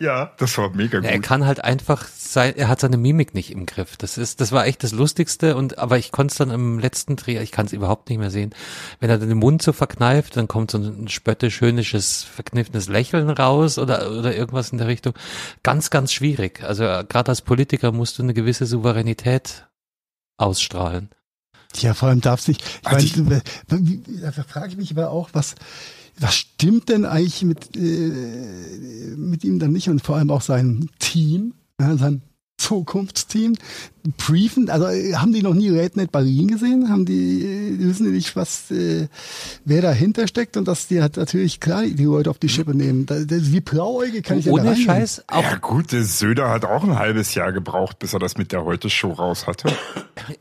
Ja, 0.00 0.32
das 0.38 0.56
war 0.56 0.70
mega 0.70 0.98
gut. 0.98 1.06
Er 1.06 1.18
kann 1.20 1.44
halt 1.44 1.62
einfach 1.62 2.08
sein, 2.08 2.56
er 2.56 2.68
hat 2.68 2.80
seine 2.80 2.96
Mimik 2.96 3.34
nicht 3.34 3.50
im 3.50 3.66
Griff. 3.66 3.98
Das 3.98 4.16
ist, 4.16 4.40
das 4.40 4.50
war 4.50 4.66
echt 4.66 4.82
das 4.82 4.92
Lustigste 4.92 5.56
und, 5.56 5.76
aber 5.76 5.98
ich 5.98 6.10
konnte 6.10 6.32
es 6.32 6.38
dann 6.38 6.50
im 6.50 6.78
letzten 6.78 7.16
Dreh, 7.16 7.38
ich 7.38 7.52
kann 7.52 7.66
es 7.66 7.74
überhaupt 7.74 8.08
nicht 8.08 8.18
mehr 8.18 8.30
sehen. 8.30 8.54
Wenn 8.98 9.10
er 9.10 9.18
den 9.18 9.36
Mund 9.36 9.60
so 9.60 9.74
verkneift, 9.74 10.38
dann 10.38 10.48
kommt 10.48 10.70
so 10.70 10.78
ein 10.78 11.08
spöttisch, 11.08 11.60
höhnisches, 11.60 12.22
verkniffenes 12.24 12.88
Lächeln 12.88 13.28
raus 13.28 13.78
oder, 13.78 14.10
oder 14.10 14.34
irgendwas 14.34 14.70
in 14.72 14.78
der 14.78 14.86
Richtung. 14.86 15.12
Ganz, 15.62 15.90
ganz 15.90 16.14
schwierig. 16.14 16.62
Also, 16.62 16.84
gerade 16.84 17.28
als 17.28 17.42
Politiker 17.42 17.92
musst 17.92 18.18
du 18.18 18.22
eine 18.22 18.32
gewisse 18.32 18.64
Souveränität 18.64 19.68
ausstrahlen. 20.38 21.10
Ja, 21.76 21.94
vor 21.94 22.08
allem 22.08 22.20
darf 22.20 22.40
sich, 22.40 22.58
ich 22.58 22.86
also 22.86 23.24
meine, 23.24 23.42
da 23.68 24.32
frage 24.32 24.70
ich 24.70 24.76
mich 24.76 24.90
aber 24.90 25.10
auch, 25.10 25.30
was, 25.32 25.54
was 26.18 26.34
stimmt 26.34 26.88
denn 26.88 27.04
eigentlich 27.04 27.42
mit, 27.42 27.76
äh, 27.76 29.14
mit 29.16 29.44
ihm 29.44 29.58
dann 29.58 29.72
nicht 29.72 29.88
und 29.88 30.02
vor 30.02 30.16
allem 30.16 30.30
auch 30.30 30.42
seinem 30.42 30.88
Team, 30.98 31.54
ja, 31.80 31.96
seinem 31.96 32.22
Zukunftsteam 32.60 33.56
briefen? 34.16 34.68
Also 34.70 34.86
haben 35.16 35.32
die 35.32 35.42
noch 35.42 35.54
nie 35.54 35.70
Rednet 35.70 36.12
Berlin 36.12 36.48
gesehen? 36.48 36.90
Haben 36.90 37.06
die, 37.06 37.76
wissen 37.78 38.04
die 38.04 38.12
nicht, 38.12 38.36
was, 38.36 38.70
äh, 38.70 39.08
wer 39.64 39.82
dahinter 39.82 40.28
steckt 40.28 40.56
und 40.56 40.68
dass 40.68 40.86
die 40.86 41.00
halt 41.00 41.16
natürlich 41.16 41.58
klar 41.58 41.84
die 41.84 42.04
Leute 42.04 42.30
auf 42.30 42.38
die 42.38 42.48
Schippe 42.48 42.74
nehmen. 42.74 43.06
Das, 43.06 43.26
das, 43.26 43.50
wie 43.50 43.60
blauäugig 43.60 44.24
kann 44.24 44.38
ich 44.38 44.48
Ohne 44.48 44.64
da 44.64 44.76
Scheiß. 44.76 45.24
Auch 45.28 45.42
ja 45.42 45.56
gut, 45.56 45.92
der 45.92 46.04
Söder 46.04 46.50
hat 46.50 46.64
auch 46.64 46.84
ein 46.84 46.98
halbes 46.98 47.34
Jahr 47.34 47.52
gebraucht, 47.52 47.98
bis 47.98 48.12
er 48.12 48.18
das 48.18 48.36
mit 48.36 48.52
der 48.52 48.64
Heute-Show 48.64 49.12
raus 49.12 49.46
hatte. 49.46 49.72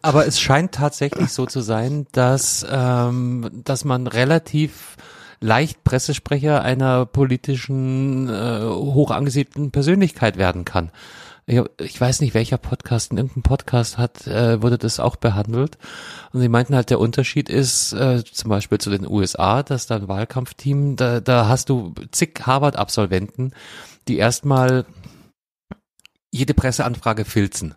Aber 0.01 0.27
es 0.27 0.39
scheint 0.39 0.73
tatsächlich 0.73 1.29
so 1.29 1.45
zu 1.45 1.61
sein, 1.61 2.05
dass, 2.11 2.65
ähm, 2.69 3.49
dass 3.63 3.85
man 3.85 4.07
relativ 4.07 4.97
leicht 5.39 5.85
Pressesprecher 5.85 6.63
einer 6.63 7.05
politischen, 7.05 8.27
äh, 8.27 8.61
hoch 8.61 9.11
angesiedelten 9.11 9.71
Persönlichkeit 9.71 10.37
werden 10.37 10.65
kann 10.65 10.91
ich, 11.49 11.61
ich 11.79 11.99
weiß 11.99 12.21
nicht, 12.21 12.35
welcher 12.35 12.57
Podcast, 12.57 13.11
in 13.11 13.17
irgendeinem 13.17 13.41
Podcast 13.43 13.97
hat, 13.97 14.27
äh, 14.27 14.61
wurde 14.61 14.77
das 14.77 14.99
auch 14.99 15.15
behandelt. 15.15 15.77
Und 16.31 16.41
sie 16.41 16.49
meinten 16.49 16.75
halt, 16.75 16.91
der 16.91 16.99
Unterschied 16.99 17.49
ist, 17.49 17.91
äh, 17.93 18.23
zum 18.23 18.49
Beispiel 18.49 18.77
zu 18.77 18.91
den 18.91 19.07
USA, 19.07 19.63
dass 19.63 19.87
da 19.87 19.95
ein 19.95 20.07
Wahlkampfteam, 20.07 20.95
da, 20.95 21.19
da 21.19 21.47
hast 21.47 21.69
du 21.69 21.95
zig 22.11 22.39
Harvard-Absolventen, 22.45 23.53
die 24.07 24.17
erstmal 24.17 24.85
jede 26.31 26.53
Presseanfrage 26.53 27.25
filzen. 27.25 27.73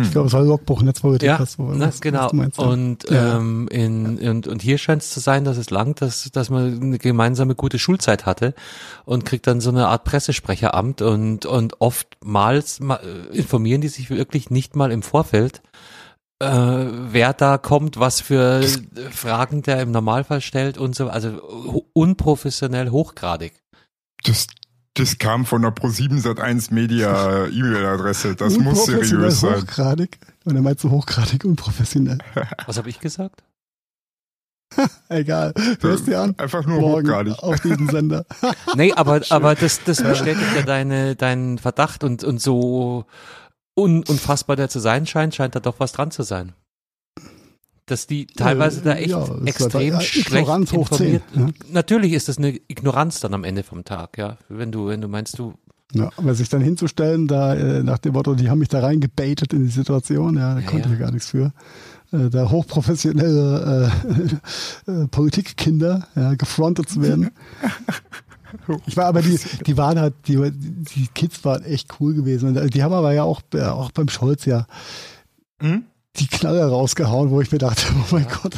Ich 0.00 0.10
glaube, 0.10 0.28
es 0.28 0.32
war 0.32 0.42
Logbuch, 0.42 0.80
Netzpolitik. 0.80 1.26
Ja, 1.26 1.36
das, 1.36 1.58
was, 1.58 1.76
na, 1.76 1.90
genau. 2.00 2.24
Was 2.24 2.32
meinst, 2.32 2.58
ja. 2.58 2.64
Und, 2.64 3.10
ja. 3.10 3.36
ähm, 3.36 3.68
in, 3.68 4.18
und, 4.18 4.46
und 4.46 4.62
hier 4.62 4.78
scheint 4.78 5.02
es 5.02 5.10
zu 5.10 5.20
sein, 5.20 5.44
dass 5.44 5.58
es 5.58 5.68
langt, 5.68 6.00
dass, 6.00 6.30
dass 6.32 6.48
man 6.48 6.80
eine 6.80 6.98
gemeinsame 6.98 7.54
gute 7.54 7.78
Schulzeit 7.78 8.24
hatte 8.24 8.54
und 9.04 9.26
kriegt 9.26 9.46
dann 9.46 9.60
so 9.60 9.68
eine 9.68 9.88
Art 9.88 10.04
Pressesprecheramt 10.04 11.02
und, 11.02 11.44
und 11.44 11.80
oftmals 11.80 12.80
informieren 13.32 13.82
die 13.82 13.88
sich 13.88 14.08
wirklich 14.08 14.48
nicht 14.48 14.76
mal 14.76 14.90
im 14.90 15.02
Vorfeld, 15.02 15.60
äh, 16.38 16.46
wer 16.48 17.34
da 17.34 17.58
kommt, 17.58 18.00
was 18.00 18.22
für 18.22 18.62
Fragen 19.10 19.60
der 19.62 19.80
im 19.80 19.90
Normalfall 19.90 20.40
stellt 20.40 20.78
und 20.78 20.96
so, 20.96 21.08
also 21.08 21.84
unprofessionell 21.92 22.88
hochgradig. 22.90 23.52
Das, 24.24 24.46
das 24.94 25.18
kam 25.18 25.46
von 25.46 25.62
der 25.62 25.72
Pro7 25.74 26.22
Sat1 26.22 26.72
Media 26.72 27.46
E-Mail-Adresse. 27.52 28.36
Das 28.36 28.58
muss 28.58 28.86
seriös 28.86 29.40
sein. 29.40 29.62
Hochgradig. 29.62 30.18
Und 30.44 30.56
er 30.56 30.62
meint 30.62 30.80
so 30.80 30.90
hochgradig 30.90 31.44
unprofessionell. 31.44 32.18
Was 32.66 32.76
habe 32.76 32.90
ich 32.90 33.00
gesagt? 33.00 33.42
Egal. 35.08 35.54
Hörst 35.80 36.06
dir 36.06 36.20
an? 36.20 36.34
Einfach 36.38 36.66
nur 36.66 36.80
Morgen 36.80 37.06
hochgradig. 37.06 37.38
Auf 37.42 37.60
diesem 37.60 37.88
Sender. 37.88 38.24
nee, 38.74 38.92
aber, 38.92 39.20
aber 39.30 39.54
das, 39.54 39.82
das 39.84 40.02
bestätigt 40.02 40.54
ja 40.54 40.62
deine, 40.62 41.14
deinen 41.14 41.58
Verdacht 41.58 42.04
und, 42.04 42.24
und 42.24 42.40
so 42.40 43.06
un, 43.74 44.02
unfassbar 44.04 44.56
der 44.56 44.68
zu 44.68 44.78
sein 44.78 45.06
scheint, 45.06 45.34
scheint 45.34 45.54
da 45.54 45.60
doch 45.60 45.78
was 45.78 45.92
dran 45.92 46.10
zu 46.10 46.22
sein 46.22 46.54
dass 47.86 48.06
die 48.06 48.26
teilweise 48.26 48.80
da 48.82 48.94
echt 48.94 49.10
ja, 49.10 49.26
extrem 49.44 49.96
halt 49.96 50.04
schlecht 50.04 50.48
informiert. 50.48 51.22
10, 51.34 51.40
ja. 51.40 51.48
Natürlich 51.72 52.12
ist 52.12 52.28
das 52.28 52.38
eine 52.38 52.58
Ignoranz 52.68 53.20
dann 53.20 53.34
am 53.34 53.44
Ende 53.44 53.62
vom 53.62 53.84
Tag, 53.84 54.18
ja. 54.18 54.38
Wenn 54.48 54.70
du, 54.70 54.86
wenn 54.86 55.00
du 55.00 55.08
meinst, 55.08 55.38
du. 55.38 55.54
Ja, 55.94 56.10
aber 56.16 56.34
sich 56.34 56.48
dann 56.48 56.62
hinzustellen, 56.62 57.28
da 57.28 57.54
äh, 57.54 57.82
nach 57.82 57.98
dem 57.98 58.14
Motto, 58.14 58.34
die 58.34 58.48
haben 58.48 58.60
mich 58.60 58.68
da 58.68 58.80
reingebaitet 58.80 59.52
in 59.52 59.64
die 59.64 59.70
Situation, 59.70 60.36
ja, 60.36 60.54
da 60.54 60.60
ja, 60.60 60.66
konnte 60.66 60.88
ich 60.88 60.94
ja 60.94 61.00
gar 61.00 61.12
nichts 61.12 61.28
für. 61.28 61.52
Äh, 62.12 62.30
da 62.30 62.50
hochprofessionelle 62.50 63.90
äh, 64.86 64.90
äh, 64.90 65.08
Politikkinder 65.08 66.06
ja, 66.14 66.34
gefrontet 66.34 66.88
zu 66.88 67.02
werden. 67.02 67.30
Ich 68.84 68.98
war 68.98 69.06
aber 69.06 69.22
die, 69.22 69.40
die 69.66 69.78
waren 69.78 69.98
halt, 69.98 70.12
die, 70.28 70.38
die 70.50 71.08
Kids 71.14 71.42
waren 71.42 71.64
echt 71.64 71.88
cool 71.98 72.12
gewesen. 72.12 72.54
Und 72.54 72.74
die 72.74 72.82
haben 72.82 72.92
aber 72.92 73.14
ja 73.14 73.22
auch, 73.22 73.40
auch 73.54 73.90
beim 73.92 74.10
Scholz 74.10 74.44
ja. 74.44 74.66
Hm? 75.62 75.84
Die 76.16 76.26
Knaller 76.26 76.66
rausgehauen, 76.66 77.30
wo 77.30 77.40
ich 77.40 77.50
mir 77.52 77.58
dachte, 77.58 77.86
oh 77.94 78.14
mein 78.14 78.26
Gott. 78.42 78.56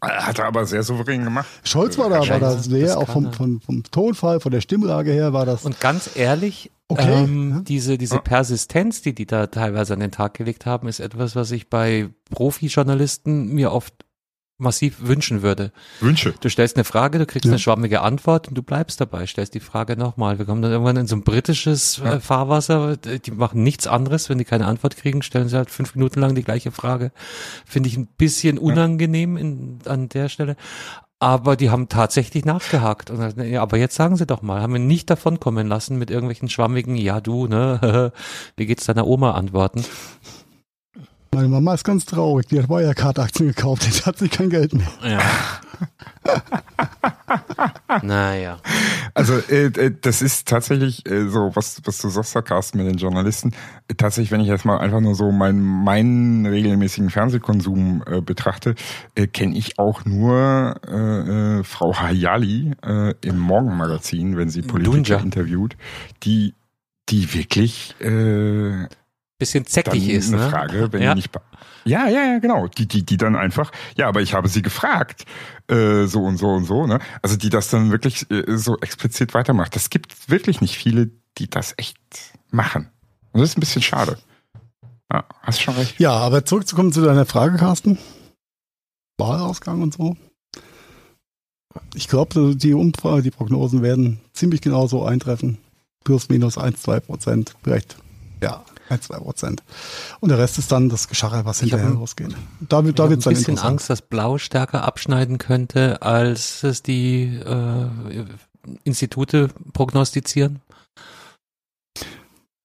Hat 0.00 0.38
er 0.38 0.46
aber 0.46 0.66
sehr 0.66 0.82
souverän 0.82 1.24
gemacht. 1.24 1.48
Scholz 1.64 1.98
war 1.98 2.10
da, 2.10 2.28
war 2.28 2.38
da 2.38 2.58
sehr, 2.58 2.86
das 2.86 2.96
auch 2.96 3.08
vom, 3.08 3.32
vom, 3.32 3.60
vom 3.60 3.82
Tonfall, 3.84 4.40
von 4.40 4.52
der 4.52 4.60
Stimmlage 4.60 5.10
her 5.10 5.32
war 5.32 5.46
das. 5.46 5.64
Und 5.64 5.80
ganz 5.80 6.10
ehrlich, 6.14 6.70
Okay, 6.88 7.24
ähm, 7.24 7.50
ja. 7.50 7.60
diese, 7.62 7.98
diese 7.98 8.20
Persistenz, 8.20 9.02
die 9.02 9.12
die 9.12 9.26
da 9.26 9.48
teilweise 9.48 9.94
an 9.94 10.00
den 10.00 10.12
Tag 10.12 10.34
gelegt 10.34 10.66
haben, 10.66 10.86
ist 10.86 11.00
etwas, 11.00 11.34
was 11.34 11.50
ich 11.50 11.68
bei 11.68 12.10
Profi-Journalisten 12.30 13.48
mir 13.48 13.72
oft 13.72 13.92
massiv 14.58 14.96
wünschen 15.00 15.42
würde. 15.42 15.70
Wünsche. 16.00 16.34
Du 16.40 16.48
stellst 16.48 16.76
eine 16.76 16.84
Frage, 16.84 17.18
du 17.18 17.26
kriegst 17.26 17.44
Ja. 17.44 17.50
eine 17.52 17.58
schwammige 17.58 18.00
Antwort 18.00 18.48
und 18.48 18.54
du 18.56 18.62
bleibst 18.62 19.00
dabei, 19.00 19.26
stellst 19.26 19.54
die 19.54 19.60
Frage 19.60 19.96
nochmal. 19.96 20.38
Wir 20.38 20.46
kommen 20.46 20.62
dann 20.62 20.72
irgendwann 20.72 20.96
in 20.96 21.06
so 21.06 21.16
ein 21.16 21.22
britisches 21.22 21.98
äh, 22.00 22.20
Fahrwasser, 22.20 22.96
die 22.96 23.30
machen 23.32 23.62
nichts 23.62 23.86
anderes, 23.86 24.28
wenn 24.30 24.38
die 24.38 24.44
keine 24.44 24.66
Antwort 24.66 24.96
kriegen, 24.96 25.22
stellen 25.22 25.48
sie 25.48 25.56
halt 25.56 25.70
fünf 25.70 25.94
Minuten 25.94 26.20
lang 26.20 26.34
die 26.34 26.42
gleiche 26.44 26.70
Frage. 26.72 27.12
Finde 27.66 27.88
ich 27.88 27.96
ein 27.96 28.06
bisschen 28.06 28.58
unangenehm 28.58 29.36
in, 29.36 29.78
an 29.86 30.08
der 30.08 30.28
Stelle. 30.28 30.56
Aber 31.18 31.56
die 31.56 31.70
haben 31.70 31.88
tatsächlich 31.88 32.44
nachgehakt. 32.44 33.10
Und, 33.10 33.38
ja, 33.38 33.62
aber 33.62 33.78
jetzt 33.78 33.94
sagen 33.94 34.16
sie 34.16 34.26
doch 34.26 34.42
mal, 34.42 34.60
haben 34.60 34.74
wir 34.74 34.80
nicht 34.80 35.08
davon 35.08 35.40
kommen 35.40 35.66
lassen 35.66 35.96
mit 35.96 36.10
irgendwelchen 36.10 36.50
schwammigen, 36.50 36.94
ja 36.94 37.22
du, 37.22 37.46
ne, 37.46 38.12
wie 38.56 38.66
geht's 38.66 38.84
deiner 38.84 39.06
Oma 39.06 39.32
antworten. 39.32 39.82
Meine 41.36 41.48
Mama 41.48 41.74
ist 41.74 41.84
ganz 41.84 42.06
traurig, 42.06 42.46
die 42.46 42.58
hat 42.58 42.70
Wirecard-Aktien 42.70 43.48
gekauft, 43.50 43.84
jetzt 43.84 44.06
hat 44.06 44.16
sie 44.16 44.30
kein 44.30 44.48
Geld 44.48 44.72
mehr. 44.72 44.88
Ja. 45.04 45.20
naja. 48.02 48.56
Also 49.12 49.34
äh, 49.50 49.66
äh, 49.66 49.94
das 50.00 50.22
ist 50.22 50.48
tatsächlich 50.48 51.04
äh, 51.06 51.28
so, 51.28 51.50
was, 51.52 51.82
was 51.84 51.98
du 51.98 52.08
sagst, 52.08 52.42
Carsten, 52.46 52.78
mit 52.78 52.86
den 52.86 52.96
Journalisten. 52.96 53.52
Äh, 53.86 53.96
tatsächlich, 53.98 54.30
wenn 54.30 54.40
ich 54.40 54.48
jetzt 54.48 54.64
mal 54.64 54.78
einfach 54.78 55.00
nur 55.00 55.14
so 55.14 55.30
meinen 55.30 55.60
meinen 55.60 56.46
regelmäßigen 56.46 57.10
Fernsehkonsum 57.10 58.02
äh, 58.06 58.22
betrachte, 58.22 58.74
äh, 59.14 59.26
kenne 59.26 59.58
ich 59.58 59.78
auch 59.78 60.06
nur 60.06 60.80
äh, 60.88 61.58
äh, 61.58 61.64
Frau 61.64 61.92
Hayali 61.98 62.72
äh, 62.82 63.12
im 63.20 63.38
Morgenmagazin, 63.38 64.38
wenn 64.38 64.48
sie 64.48 64.62
Politiker 64.62 65.18
Dunja. 65.18 65.18
interviewt, 65.18 65.76
die 66.22 66.54
die 67.10 67.34
wirklich 67.34 67.94
äh, 68.00 68.86
Bisschen 69.38 69.64
dann 69.64 69.70
zeckig 69.70 70.08
ist, 70.08 70.32
eine 70.32 70.42
ne? 70.44 70.50
Frage, 70.50 70.92
wenn 70.92 71.02
Ja. 71.02 71.14
nicht 71.14 71.30
ja, 71.84 72.08
ja, 72.08 72.24
ja, 72.24 72.38
genau. 72.40 72.66
Die, 72.66 72.88
die, 72.88 73.04
die 73.04 73.16
dann 73.16 73.36
einfach, 73.36 73.70
ja, 73.96 74.08
aber 74.08 74.20
ich 74.20 74.34
habe 74.34 74.48
sie 74.48 74.60
gefragt, 74.60 75.24
äh, 75.68 76.06
so 76.06 76.24
und 76.24 76.36
so 76.36 76.48
und 76.48 76.64
so, 76.64 76.86
ne? 76.86 76.98
Also 77.22 77.36
die 77.36 77.48
das 77.48 77.68
dann 77.68 77.92
wirklich 77.92 78.28
äh, 78.30 78.56
so 78.56 78.76
explizit 78.80 79.34
weitermacht. 79.34 79.76
Das 79.76 79.88
gibt 79.88 80.28
wirklich 80.28 80.60
nicht 80.60 80.76
viele, 80.76 81.10
die 81.38 81.48
das 81.48 81.74
echt 81.76 81.96
machen. 82.50 82.88
Und 83.32 83.40
das 83.40 83.50
ist 83.50 83.56
ein 83.56 83.60
bisschen 83.60 83.82
schade. 83.82 84.18
Ja, 85.12 85.24
hast 85.42 85.60
schon 85.62 85.74
recht. 85.74 86.00
Ja, 86.00 86.12
aber 86.12 86.44
zurückzukommen 86.44 86.92
zu 86.92 87.02
deiner 87.02 87.26
Frage, 87.26 87.56
Carsten. 87.56 87.98
Wahlausgang 89.18 89.82
und 89.82 89.94
so. 89.94 90.16
Ich 91.94 92.08
glaube, 92.08 92.56
die 92.56 92.74
Umfrage, 92.74 93.22
die 93.22 93.30
Prognosen 93.30 93.82
werden 93.82 94.20
ziemlich 94.32 94.60
genau 94.60 94.86
so 94.88 95.04
eintreffen. 95.04 95.58
Plus, 96.04 96.28
minus 96.28 96.58
1, 96.58 96.82
2 96.82 97.00
Prozent. 97.00 97.54
Vielleicht, 97.62 97.96
ja, 98.42 98.64
1, 98.88 99.02
2 99.06 99.16
Prozent. 99.18 99.62
Und 100.20 100.28
der 100.30 100.38
Rest 100.38 100.58
ist 100.58 100.70
dann 100.72 100.88
das 100.88 101.08
Geschacher, 101.08 101.44
was 101.44 101.62
Ich 101.62 101.72
hab 101.72 101.80
hinterher 101.80 101.94
ein- 101.96 102.00
losgeht. 102.00 102.34
Da, 102.60 102.84
wird- 102.84 102.98
da 102.98 103.04
habe 103.04 103.10
wird 103.10 103.20
ein 103.20 103.24
dann 103.24 103.34
bisschen. 103.34 103.58
Angst, 103.58 103.90
dass 103.90 104.02
Blau 104.02 104.38
stärker 104.38 104.84
abschneiden 104.84 105.38
könnte, 105.38 106.02
als 106.02 106.62
es 106.62 106.82
die 106.82 107.24
äh, 107.36 107.86
Institute 108.84 109.48
prognostizieren. 109.72 110.60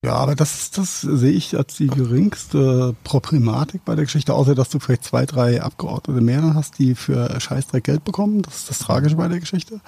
Ja, 0.03 0.15
aber 0.15 0.33
das, 0.33 0.71
das 0.71 1.01
sehe 1.01 1.31
ich 1.31 1.55
als 1.55 1.75
die 1.75 1.85
geringste 1.85 2.95
Problematik 3.03 3.85
bei 3.85 3.93
der 3.93 4.05
Geschichte, 4.05 4.33
außer 4.33 4.55
dass 4.55 4.69
du 4.69 4.79
vielleicht 4.79 5.03
zwei, 5.03 5.27
drei 5.27 5.61
Abgeordnete 5.61 6.21
mehr 6.21 6.55
hast, 6.55 6.79
die 6.79 6.95
für 6.95 7.39
Scheißdreck 7.39 7.83
Geld 7.83 8.03
bekommen. 8.03 8.41
Das 8.41 8.55
ist 8.57 8.69
das 8.71 8.79
Tragische 8.79 9.15
bei 9.15 9.27
der 9.27 9.39
Geschichte. 9.39 9.79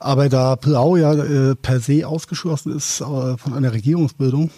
Aber 0.00 0.28
da 0.28 0.56
Blau 0.56 0.96
ja 0.96 1.12
äh, 1.14 1.54
per 1.54 1.78
se 1.78 2.08
ausgeschlossen 2.08 2.74
ist 2.76 3.00
äh, 3.02 3.36
von 3.36 3.52
einer 3.54 3.72
Regierungsbildung. 3.72 4.50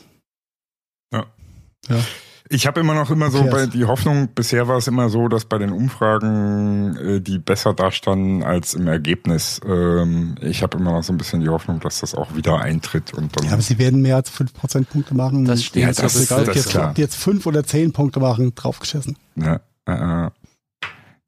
Ja. 1.88 1.96
Ja. 1.96 2.02
Ich 2.48 2.66
habe 2.66 2.80
immer 2.80 2.92
noch 2.94 3.10
immer 3.10 3.30
so 3.30 3.44
bei 3.44 3.64
die 3.66 3.86
Hoffnung, 3.86 4.28
bisher 4.34 4.68
war 4.68 4.76
es 4.76 4.86
immer 4.86 5.08
so, 5.08 5.28
dass 5.28 5.46
bei 5.46 5.56
den 5.56 5.72
Umfragen 5.72 6.96
äh, 6.96 7.20
die 7.20 7.38
besser 7.38 7.72
dastanden 7.72 8.42
als 8.42 8.74
im 8.74 8.88
Ergebnis. 8.88 9.58
Ähm, 9.64 10.34
ich 10.40 10.62
habe 10.62 10.76
immer 10.76 10.92
noch 10.92 11.02
so 11.02 11.14
ein 11.14 11.16
bisschen 11.16 11.40
die 11.40 11.48
Hoffnung, 11.48 11.80
dass 11.80 12.00
das 12.00 12.14
auch 12.14 12.34
wieder 12.36 12.58
eintritt 12.60 13.14
und 13.14 13.34
dann 13.36 13.46
Ja, 13.46 13.52
aber 13.54 13.62
sie 13.62 13.78
werden 13.78 14.02
mehr 14.02 14.16
als 14.16 14.28
fünf 14.28 14.52
Prozentpunkte 14.52 15.14
machen. 15.14 15.46
Das 15.46 15.64
steht 15.64 15.82
ja, 15.84 15.94
so 15.94 16.02
das 16.02 16.14
ist 16.16 16.30
egal, 16.30 16.44
das 16.44 16.52
die 16.52 16.58
ist 16.58 16.64
jetzt, 16.66 16.72
klar. 16.72 16.88
ob 16.90 16.94
die 16.96 17.00
jetzt 17.00 17.16
fünf 17.16 17.46
oder 17.46 17.64
zehn 17.64 17.92
Punkte 17.92 18.20
machen, 18.20 18.54
draufgeschissen. 18.54 19.16
Ja, 19.36 19.60
äh, 19.86 20.26
äh, 20.26 20.30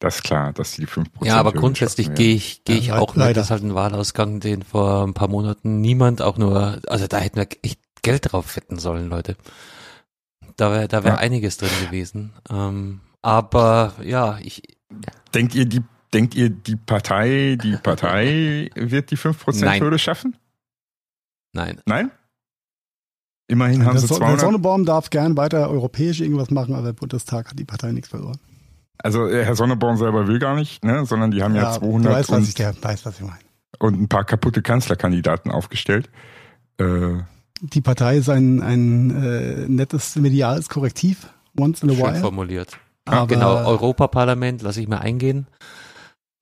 das 0.01 0.16
ist 0.16 0.24
klar, 0.24 0.52
dass 0.52 0.72
die 0.72 0.86
5% 0.86 1.06
Ja, 1.22 1.36
aber 1.36 1.52
grundsätzlich 1.52 2.12
gehe 2.12 2.35
ich, 2.35 2.64
gehe 2.64 2.76
Ja, 2.76 2.82
ich 2.82 2.89
le- 2.89 3.01
auch 3.01 3.14
mit, 3.14 3.24
leider. 3.24 3.40
dass 3.40 3.51
halt 3.51 3.62
ein 3.62 3.74
Wahlausgang, 3.74 4.40
den 4.40 4.62
vor 4.62 5.05
ein 5.06 5.14
paar 5.14 5.28
Monaten 5.28 5.81
niemand 5.81 6.20
auch 6.20 6.36
nur, 6.36 6.81
also 6.86 7.06
da 7.06 7.16
hätten 7.18 7.36
wir 7.36 7.47
echt 7.62 7.78
Geld 8.02 8.31
drauf 8.32 8.56
wetten 8.56 8.78
sollen, 8.78 9.09
Leute. 9.09 9.36
Da 10.56 10.70
wäre 10.72 10.89
da 10.89 11.02
wär 11.05 11.12
Ja. 11.12 11.18
einiges 11.18 11.56
drin 11.56 11.70
gewesen. 11.85 12.32
Ähm, 12.51 13.01
aber 13.22 13.94
ja, 14.02 14.39
ich, 14.43 14.62
Denkt 15.35 15.55
ihr, 15.56 15.64
die, 15.66 15.82
denkt 16.12 16.35
ihr, 16.36 16.51
die 16.51 16.76
Partei, 16.76 17.56
die 17.60 17.76
Partei 17.82 18.70
wird 18.76 19.10
die 19.10 19.18
5% 19.18 19.64
Nein. 19.64 19.82
Hürde 19.82 19.98
schaffen? 19.98 20.36
nein. 21.52 21.81
Nein? 21.86 22.10
Immerhin 23.47 23.85
haben 23.85 23.93
Der, 23.93 24.01
sie 24.01 24.06
So- 24.06 24.14
der 24.14 24.26
200. 24.28 24.40
Sonnebaum 24.40 24.85
darf 24.85 25.10
gern 25.10 25.36
weiter 25.36 25.68
europäisch 25.68 26.20
irgendwas 26.20 26.51
machen, 26.51 26.74
aber 26.74 26.90
im 26.90 26.94
Bundestag 26.94 27.51
hat 27.51 27.59
die 27.59 27.64
Partei 27.64 27.93
nichts 27.93 28.09
verloren. 28.09 28.39
Also 28.98 29.26
äh, 29.26 29.44
Herr 29.44 29.55
Sonneborn 29.56 29.97
selber 29.97 30.26
will 30.28 30.39
gar 30.39 30.55
nicht, 30.55 30.82
ne, 30.85 31.05
sondern 31.05 31.31
die 31.31 31.43
haben 31.43 31.55
ja, 31.55 31.74
du 31.74 31.81
200 31.81 32.12
weißt, 32.12 32.31
was 32.31 32.43
ich, 32.44 32.48
und, 32.51 32.59
der 32.59 32.82
weiß, 32.82 33.05
was 33.05 33.16
ich 33.16 33.26
meine. 33.26 33.39
und 33.81 34.01
ein 34.01 34.09
paar 34.09 34.24
kaputte 34.24 34.62
Kanzlerkandidaten 34.62 35.51
aufgestellt. 35.51 36.09
Äh, 36.78 37.18
Die 37.73 37.81
Partei 37.81 38.19
ist 38.19 38.28
ein, 38.28 38.62
ein 38.62 39.11
äh, 39.24 39.66
nettes 39.69 40.16
mediales 40.16 40.69
Korrektiv, 40.69 41.28
once 41.59 41.82
in 41.82 41.91
a 41.91 41.95
Schön 41.95 42.05
while. 42.05 42.20
formuliert. 42.20 42.78
Aber 43.07 43.27
Genau, 43.27 43.55
Europaparlament, 43.65 44.61
lasse 44.62 44.82
ich 44.82 44.89
mir 44.89 45.01
eingehen. 45.01 45.47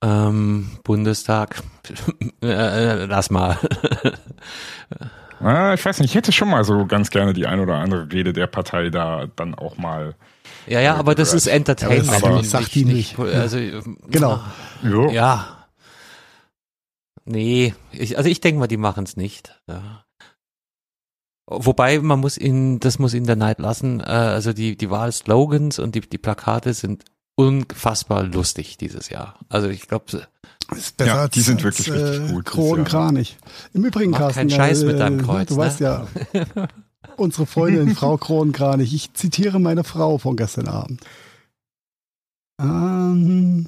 Ähm, 0.03 0.71
Bundestag, 0.83 1.63
äh, 2.43 3.05
lass 3.05 3.31
mal. 3.31 3.57
ah, 5.41 5.75
ich 5.75 5.85
weiß 5.85 6.01
nicht, 6.01 6.11
ich 6.11 6.15
hätte 6.17 6.33
schon 6.33 6.51
mal 6.51 6.65
so 6.65 6.87
ganz 6.87 7.11
gerne 7.11 7.33
die 7.33 7.47
ein 7.47 7.61
oder 7.61 7.77
andere 7.77 8.11
Rede 8.11 8.33
der 8.33 8.49
Partei 8.49 8.91
da 8.91 9.27
dann 9.37 9.55
auch 9.55 9.77
mal. 9.79 10.17
ja, 10.67 10.81
ja, 10.81 10.97
aber 10.97 11.15
das 11.15 11.35
ist 11.35 11.47
Entertainment. 11.47 12.07
Ja, 12.07 12.17
aber 12.17 12.29
das 12.31 12.39
und 12.39 12.45
sagt 12.47 12.75
die 12.75 12.85
nicht. 12.85 13.17
Also, 13.17 13.59
Genau. 14.09 14.41
Ja. 14.83 15.69
Nee, 17.25 17.75
ich, 17.93 18.17
also 18.19 18.29
ich 18.29 18.41
denke 18.41 18.59
mal, 18.59 18.67
die 18.67 18.77
machen 18.77 19.05
es 19.05 19.17
nicht. 19.17 19.61
Ja. 19.69 20.05
Wobei 21.59 21.99
man 22.01 22.21
muss 22.21 22.39
ihnen, 22.39 22.81
das 22.81 22.99
muss 22.99 23.15
ihnen 23.15 23.27
der 23.27 23.37
Neid 23.37 23.59
lassen, 23.59 24.01
äh, 24.01 24.05
also 24.05 24.53
die, 24.53 24.77
die 24.77 24.91
Wahlslogans 24.91 25.79
und 25.79 25.95
die, 25.95 26.01
die 26.01 26.19
Plakate 26.19 26.75
sind 26.75 27.05
unfassbar 27.35 28.25
lustig 28.25 28.77
dieses 28.77 29.09
Jahr. 29.09 29.39
Also 29.49 29.69
ich 29.69 29.89
glaube, 29.89 30.05
Ja, 31.01 31.23
als, 31.23 31.31
die 31.31 31.41
sind 31.41 31.57
als, 31.57 31.65
wirklich 31.65 31.93
richtig 31.93 32.29
äh, 32.29 32.33
gut 32.33 32.45
Kronenkranich. 32.45 33.37
Im 33.73 33.85
Übrigen, 33.85 34.11
Mach 34.11 34.19
Carsten, 34.19 34.41
keinen 34.41 34.51
Scheiß 34.51 34.85
mit 34.85 35.01
deinem 35.01 35.21
äh, 35.21 35.23
Kreuz, 35.23 35.49
du 35.49 35.55
ne? 35.55 35.61
weißt 35.61 35.81
ja, 35.81 36.07
unsere 37.17 37.47
Freundin 37.47 37.95
Frau 37.95 38.17
Kronenkranich, 38.17 38.95
ich 38.95 39.15
zitiere 39.15 39.59
meine 39.59 39.85
Frau 39.85 40.19
von 40.19 40.37
gestern 40.37 40.69
Abend. 40.69 41.01
Ähm, 42.61 43.67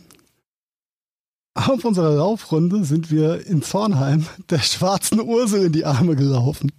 auf 1.55 1.85
unserer 1.85 2.15
Laufrunde 2.15 2.85
sind 2.85 3.11
wir 3.11 3.47
in 3.47 3.63
Zornheim 3.63 4.27
der 4.51 4.59
schwarzen 4.59 5.21
Ursel 5.21 5.67
in 5.67 5.73
die 5.73 5.85
Arme 5.85 6.17
gelaufen. 6.17 6.73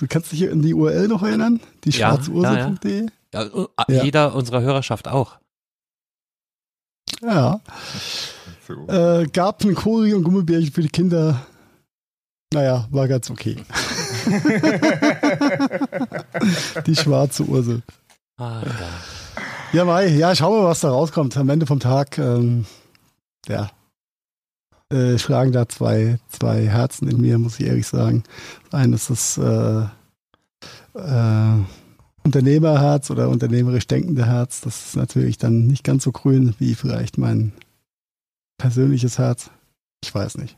Du 0.00 0.06
kannst 0.08 0.32
dich 0.32 0.50
an 0.50 0.62
die 0.62 0.72
URL 0.74 1.08
noch 1.08 1.22
erinnern? 1.22 1.60
Die 1.84 1.90
Ja, 1.90 2.14
schwarzeursel.de? 2.14 3.06
ja, 3.34 3.44
Ja. 3.88 4.02
jeder 4.02 4.34
unserer 4.34 4.62
Hörerschaft 4.62 5.06
auch. 5.08 5.36
Ja. 7.22 7.60
So. 8.66 8.86
Äh, 8.88 9.26
gab 9.32 9.62
ein 9.62 9.74
Kori 9.74 10.14
und 10.14 10.22
Gummibärchen 10.24 10.72
für 10.72 10.82
die 10.82 10.88
Kinder. 10.88 11.40
Naja, 12.52 12.88
war 12.90 13.06
ganz 13.08 13.30
okay. 13.30 13.56
die 16.86 16.96
schwarze 16.96 17.44
Ursel. 17.44 17.82
Ah, 18.38 18.62
ja. 18.64 18.88
Ja, 19.72 19.84
Mai, 19.84 20.08
ja, 20.08 20.34
schauen 20.34 20.60
wir, 20.62 20.68
was 20.68 20.80
da 20.80 20.90
rauskommt. 20.90 21.36
Am 21.36 21.48
Ende 21.48 21.64
vom 21.66 21.78
Tag, 21.78 22.18
ähm, 22.18 22.66
ja, 23.46 23.70
äh, 24.90 25.18
schlagen 25.18 25.52
da 25.52 25.68
zwei, 25.68 26.18
zwei 26.28 26.66
Herzen 26.66 27.08
in 27.08 27.20
mir, 27.20 27.38
muss 27.38 27.60
ich 27.60 27.66
ehrlich 27.66 27.86
sagen. 27.86 28.24
Das 28.70 28.80
eine 28.80 28.96
ist 28.96 29.10
das 29.10 29.38
äh, 29.38 29.84
äh, 30.98 31.58
Unternehmerherz 32.24 33.10
oder 33.10 33.28
unternehmerisch 33.28 33.86
denkende 33.86 34.26
Herz. 34.26 34.60
Das 34.60 34.86
ist 34.86 34.96
natürlich 34.96 35.38
dann 35.38 35.66
nicht 35.66 35.84
ganz 35.84 36.04
so 36.04 36.12
grün 36.12 36.54
wie 36.58 36.74
vielleicht 36.74 37.18
mein 37.18 37.52
persönliches 38.58 39.18
Herz. 39.18 39.50
Ich 40.02 40.14
weiß 40.14 40.38
nicht. 40.38 40.56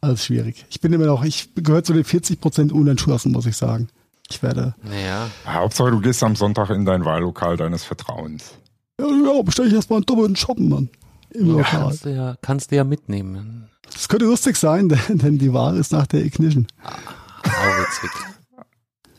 Alles 0.00 0.24
schwierig. 0.24 0.66
Ich 0.68 0.80
bin 0.80 0.92
immer 0.92 1.06
noch, 1.06 1.24
ich 1.24 1.54
gehöre 1.54 1.84
zu 1.84 1.92
den 1.92 2.04
40 2.04 2.40
Prozent 2.40 2.72
unentschlossen, 2.72 3.32
muss 3.32 3.46
ich 3.46 3.56
sagen. 3.56 3.88
Ich 4.28 4.42
werde, 4.42 4.74
Naja, 4.82 5.30
Hauptsache, 5.46 5.90
du 5.90 6.00
gehst 6.00 6.22
am 6.22 6.36
Sonntag 6.36 6.70
in 6.70 6.84
dein 6.84 7.04
Wahllokal 7.04 7.56
deines 7.56 7.84
Vertrauens. 7.84 8.54
Ja, 9.00 9.06
ja 9.06 9.42
bestelle 9.42 9.68
ich 9.68 9.74
erstmal 9.74 9.98
einen 9.98 10.06
doppelten 10.06 10.36
Shoppen, 10.36 10.68
Mann. 10.68 10.88
Im 11.34 11.46
Ja, 11.48 11.52
Lokal. 11.56 11.80
kannst, 11.80 12.04
du 12.04 12.14
ja, 12.14 12.36
kannst 12.42 12.70
du 12.70 12.76
ja 12.76 12.84
mitnehmen. 12.84 13.70
Das 13.92 14.08
könnte 14.08 14.26
lustig 14.26 14.56
sein, 14.56 14.88
denn, 15.08 15.38
die 15.38 15.52
Wahl 15.52 15.76
ist 15.76 15.92
nach 15.92 16.06
der 16.06 16.24
Ignition. 16.24 16.66
Au, 16.82 17.48
witzig. 17.82 18.10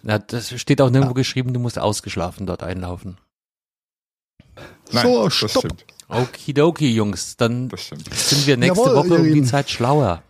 Na, 0.03 0.19
das 0.19 0.59
steht 0.59 0.81
auch 0.81 0.89
nirgendwo 0.89 1.13
geschrieben, 1.13 1.53
du 1.53 1.59
musst 1.59 1.79
ausgeschlafen 1.79 2.45
dort 2.45 2.61
einlaufen. 2.63 3.17
Nein, 4.91 5.05
So, 5.07 5.23
das 5.25 5.35
stopp. 5.35 5.49
stimmt. 5.65 5.85
Okidoki, 6.09 6.93
Jungs, 6.93 7.37
dann 7.37 7.69
sind 7.75 8.45
wir 8.45 8.57
nächste 8.57 8.79
Jawohl, 8.81 8.95
Woche 8.95 9.15
um 9.21 9.23
die. 9.23 9.43
Zeit 9.43 9.69
schlauer. 9.69 10.21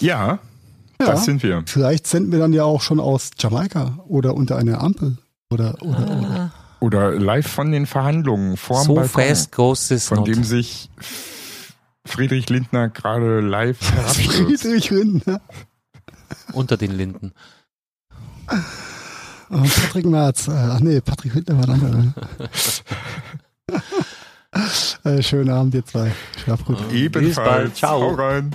Ja, 0.00 0.38
Ja, 1.00 1.06
das 1.06 1.24
sind 1.24 1.42
wir. 1.42 1.62
vielleicht 1.66 2.06
senden 2.06 2.32
wir 2.32 2.38
dann 2.38 2.52
ja 2.52 2.64
auch 2.64 2.82
schon 2.82 3.00
aus 3.00 3.30
Jamaika 3.38 3.98
oder 4.06 4.34
unter 4.34 4.56
einer 4.56 4.80
Ampel. 4.82 5.16
Oder, 5.50 5.74
oder, 5.82 5.98
oder. 6.18 6.52
Ah, 6.52 6.52
Oder 6.52 6.52
live 6.80 7.46
von 7.46 7.72
den 7.72 7.86
Verhandlungen 7.86 8.56
vorm 8.56 8.86
so 8.86 9.02
fast 9.04 9.52
goes 9.52 9.88
this 9.88 10.08
von 10.08 10.18
not. 10.18 10.28
dem 10.28 10.44
sich 10.44 10.90
Friedrich 12.06 12.48
Lindner 12.48 12.88
gerade 12.88 13.40
live. 13.40 13.78
Friedrich 14.06 14.90
Lindner. 14.90 15.40
Unter 16.52 16.76
den 16.76 16.92
Linden. 16.92 17.32
Oh, 19.50 19.62
Patrick 19.62 20.06
Merz. 20.06 20.48
Äh, 20.48 20.52
Ach 20.52 20.80
nee, 20.80 21.00
Patrick 21.00 21.34
Lindner 21.34 21.58
war 21.58 21.68
ein 21.68 21.70
anderer. 21.70 22.14
äh, 25.18 25.22
schönen 25.22 25.50
Abend, 25.50 25.74
ihr 25.74 25.84
zwei. 25.84 26.12
Schlaf 26.42 26.64
gut. 26.64 26.78
Ebenfalls. 26.92 27.26
Bis 27.26 27.36
bald. 27.36 27.76
Ciao. 27.76 28.00
Hau 28.00 28.14
rein. 28.14 28.54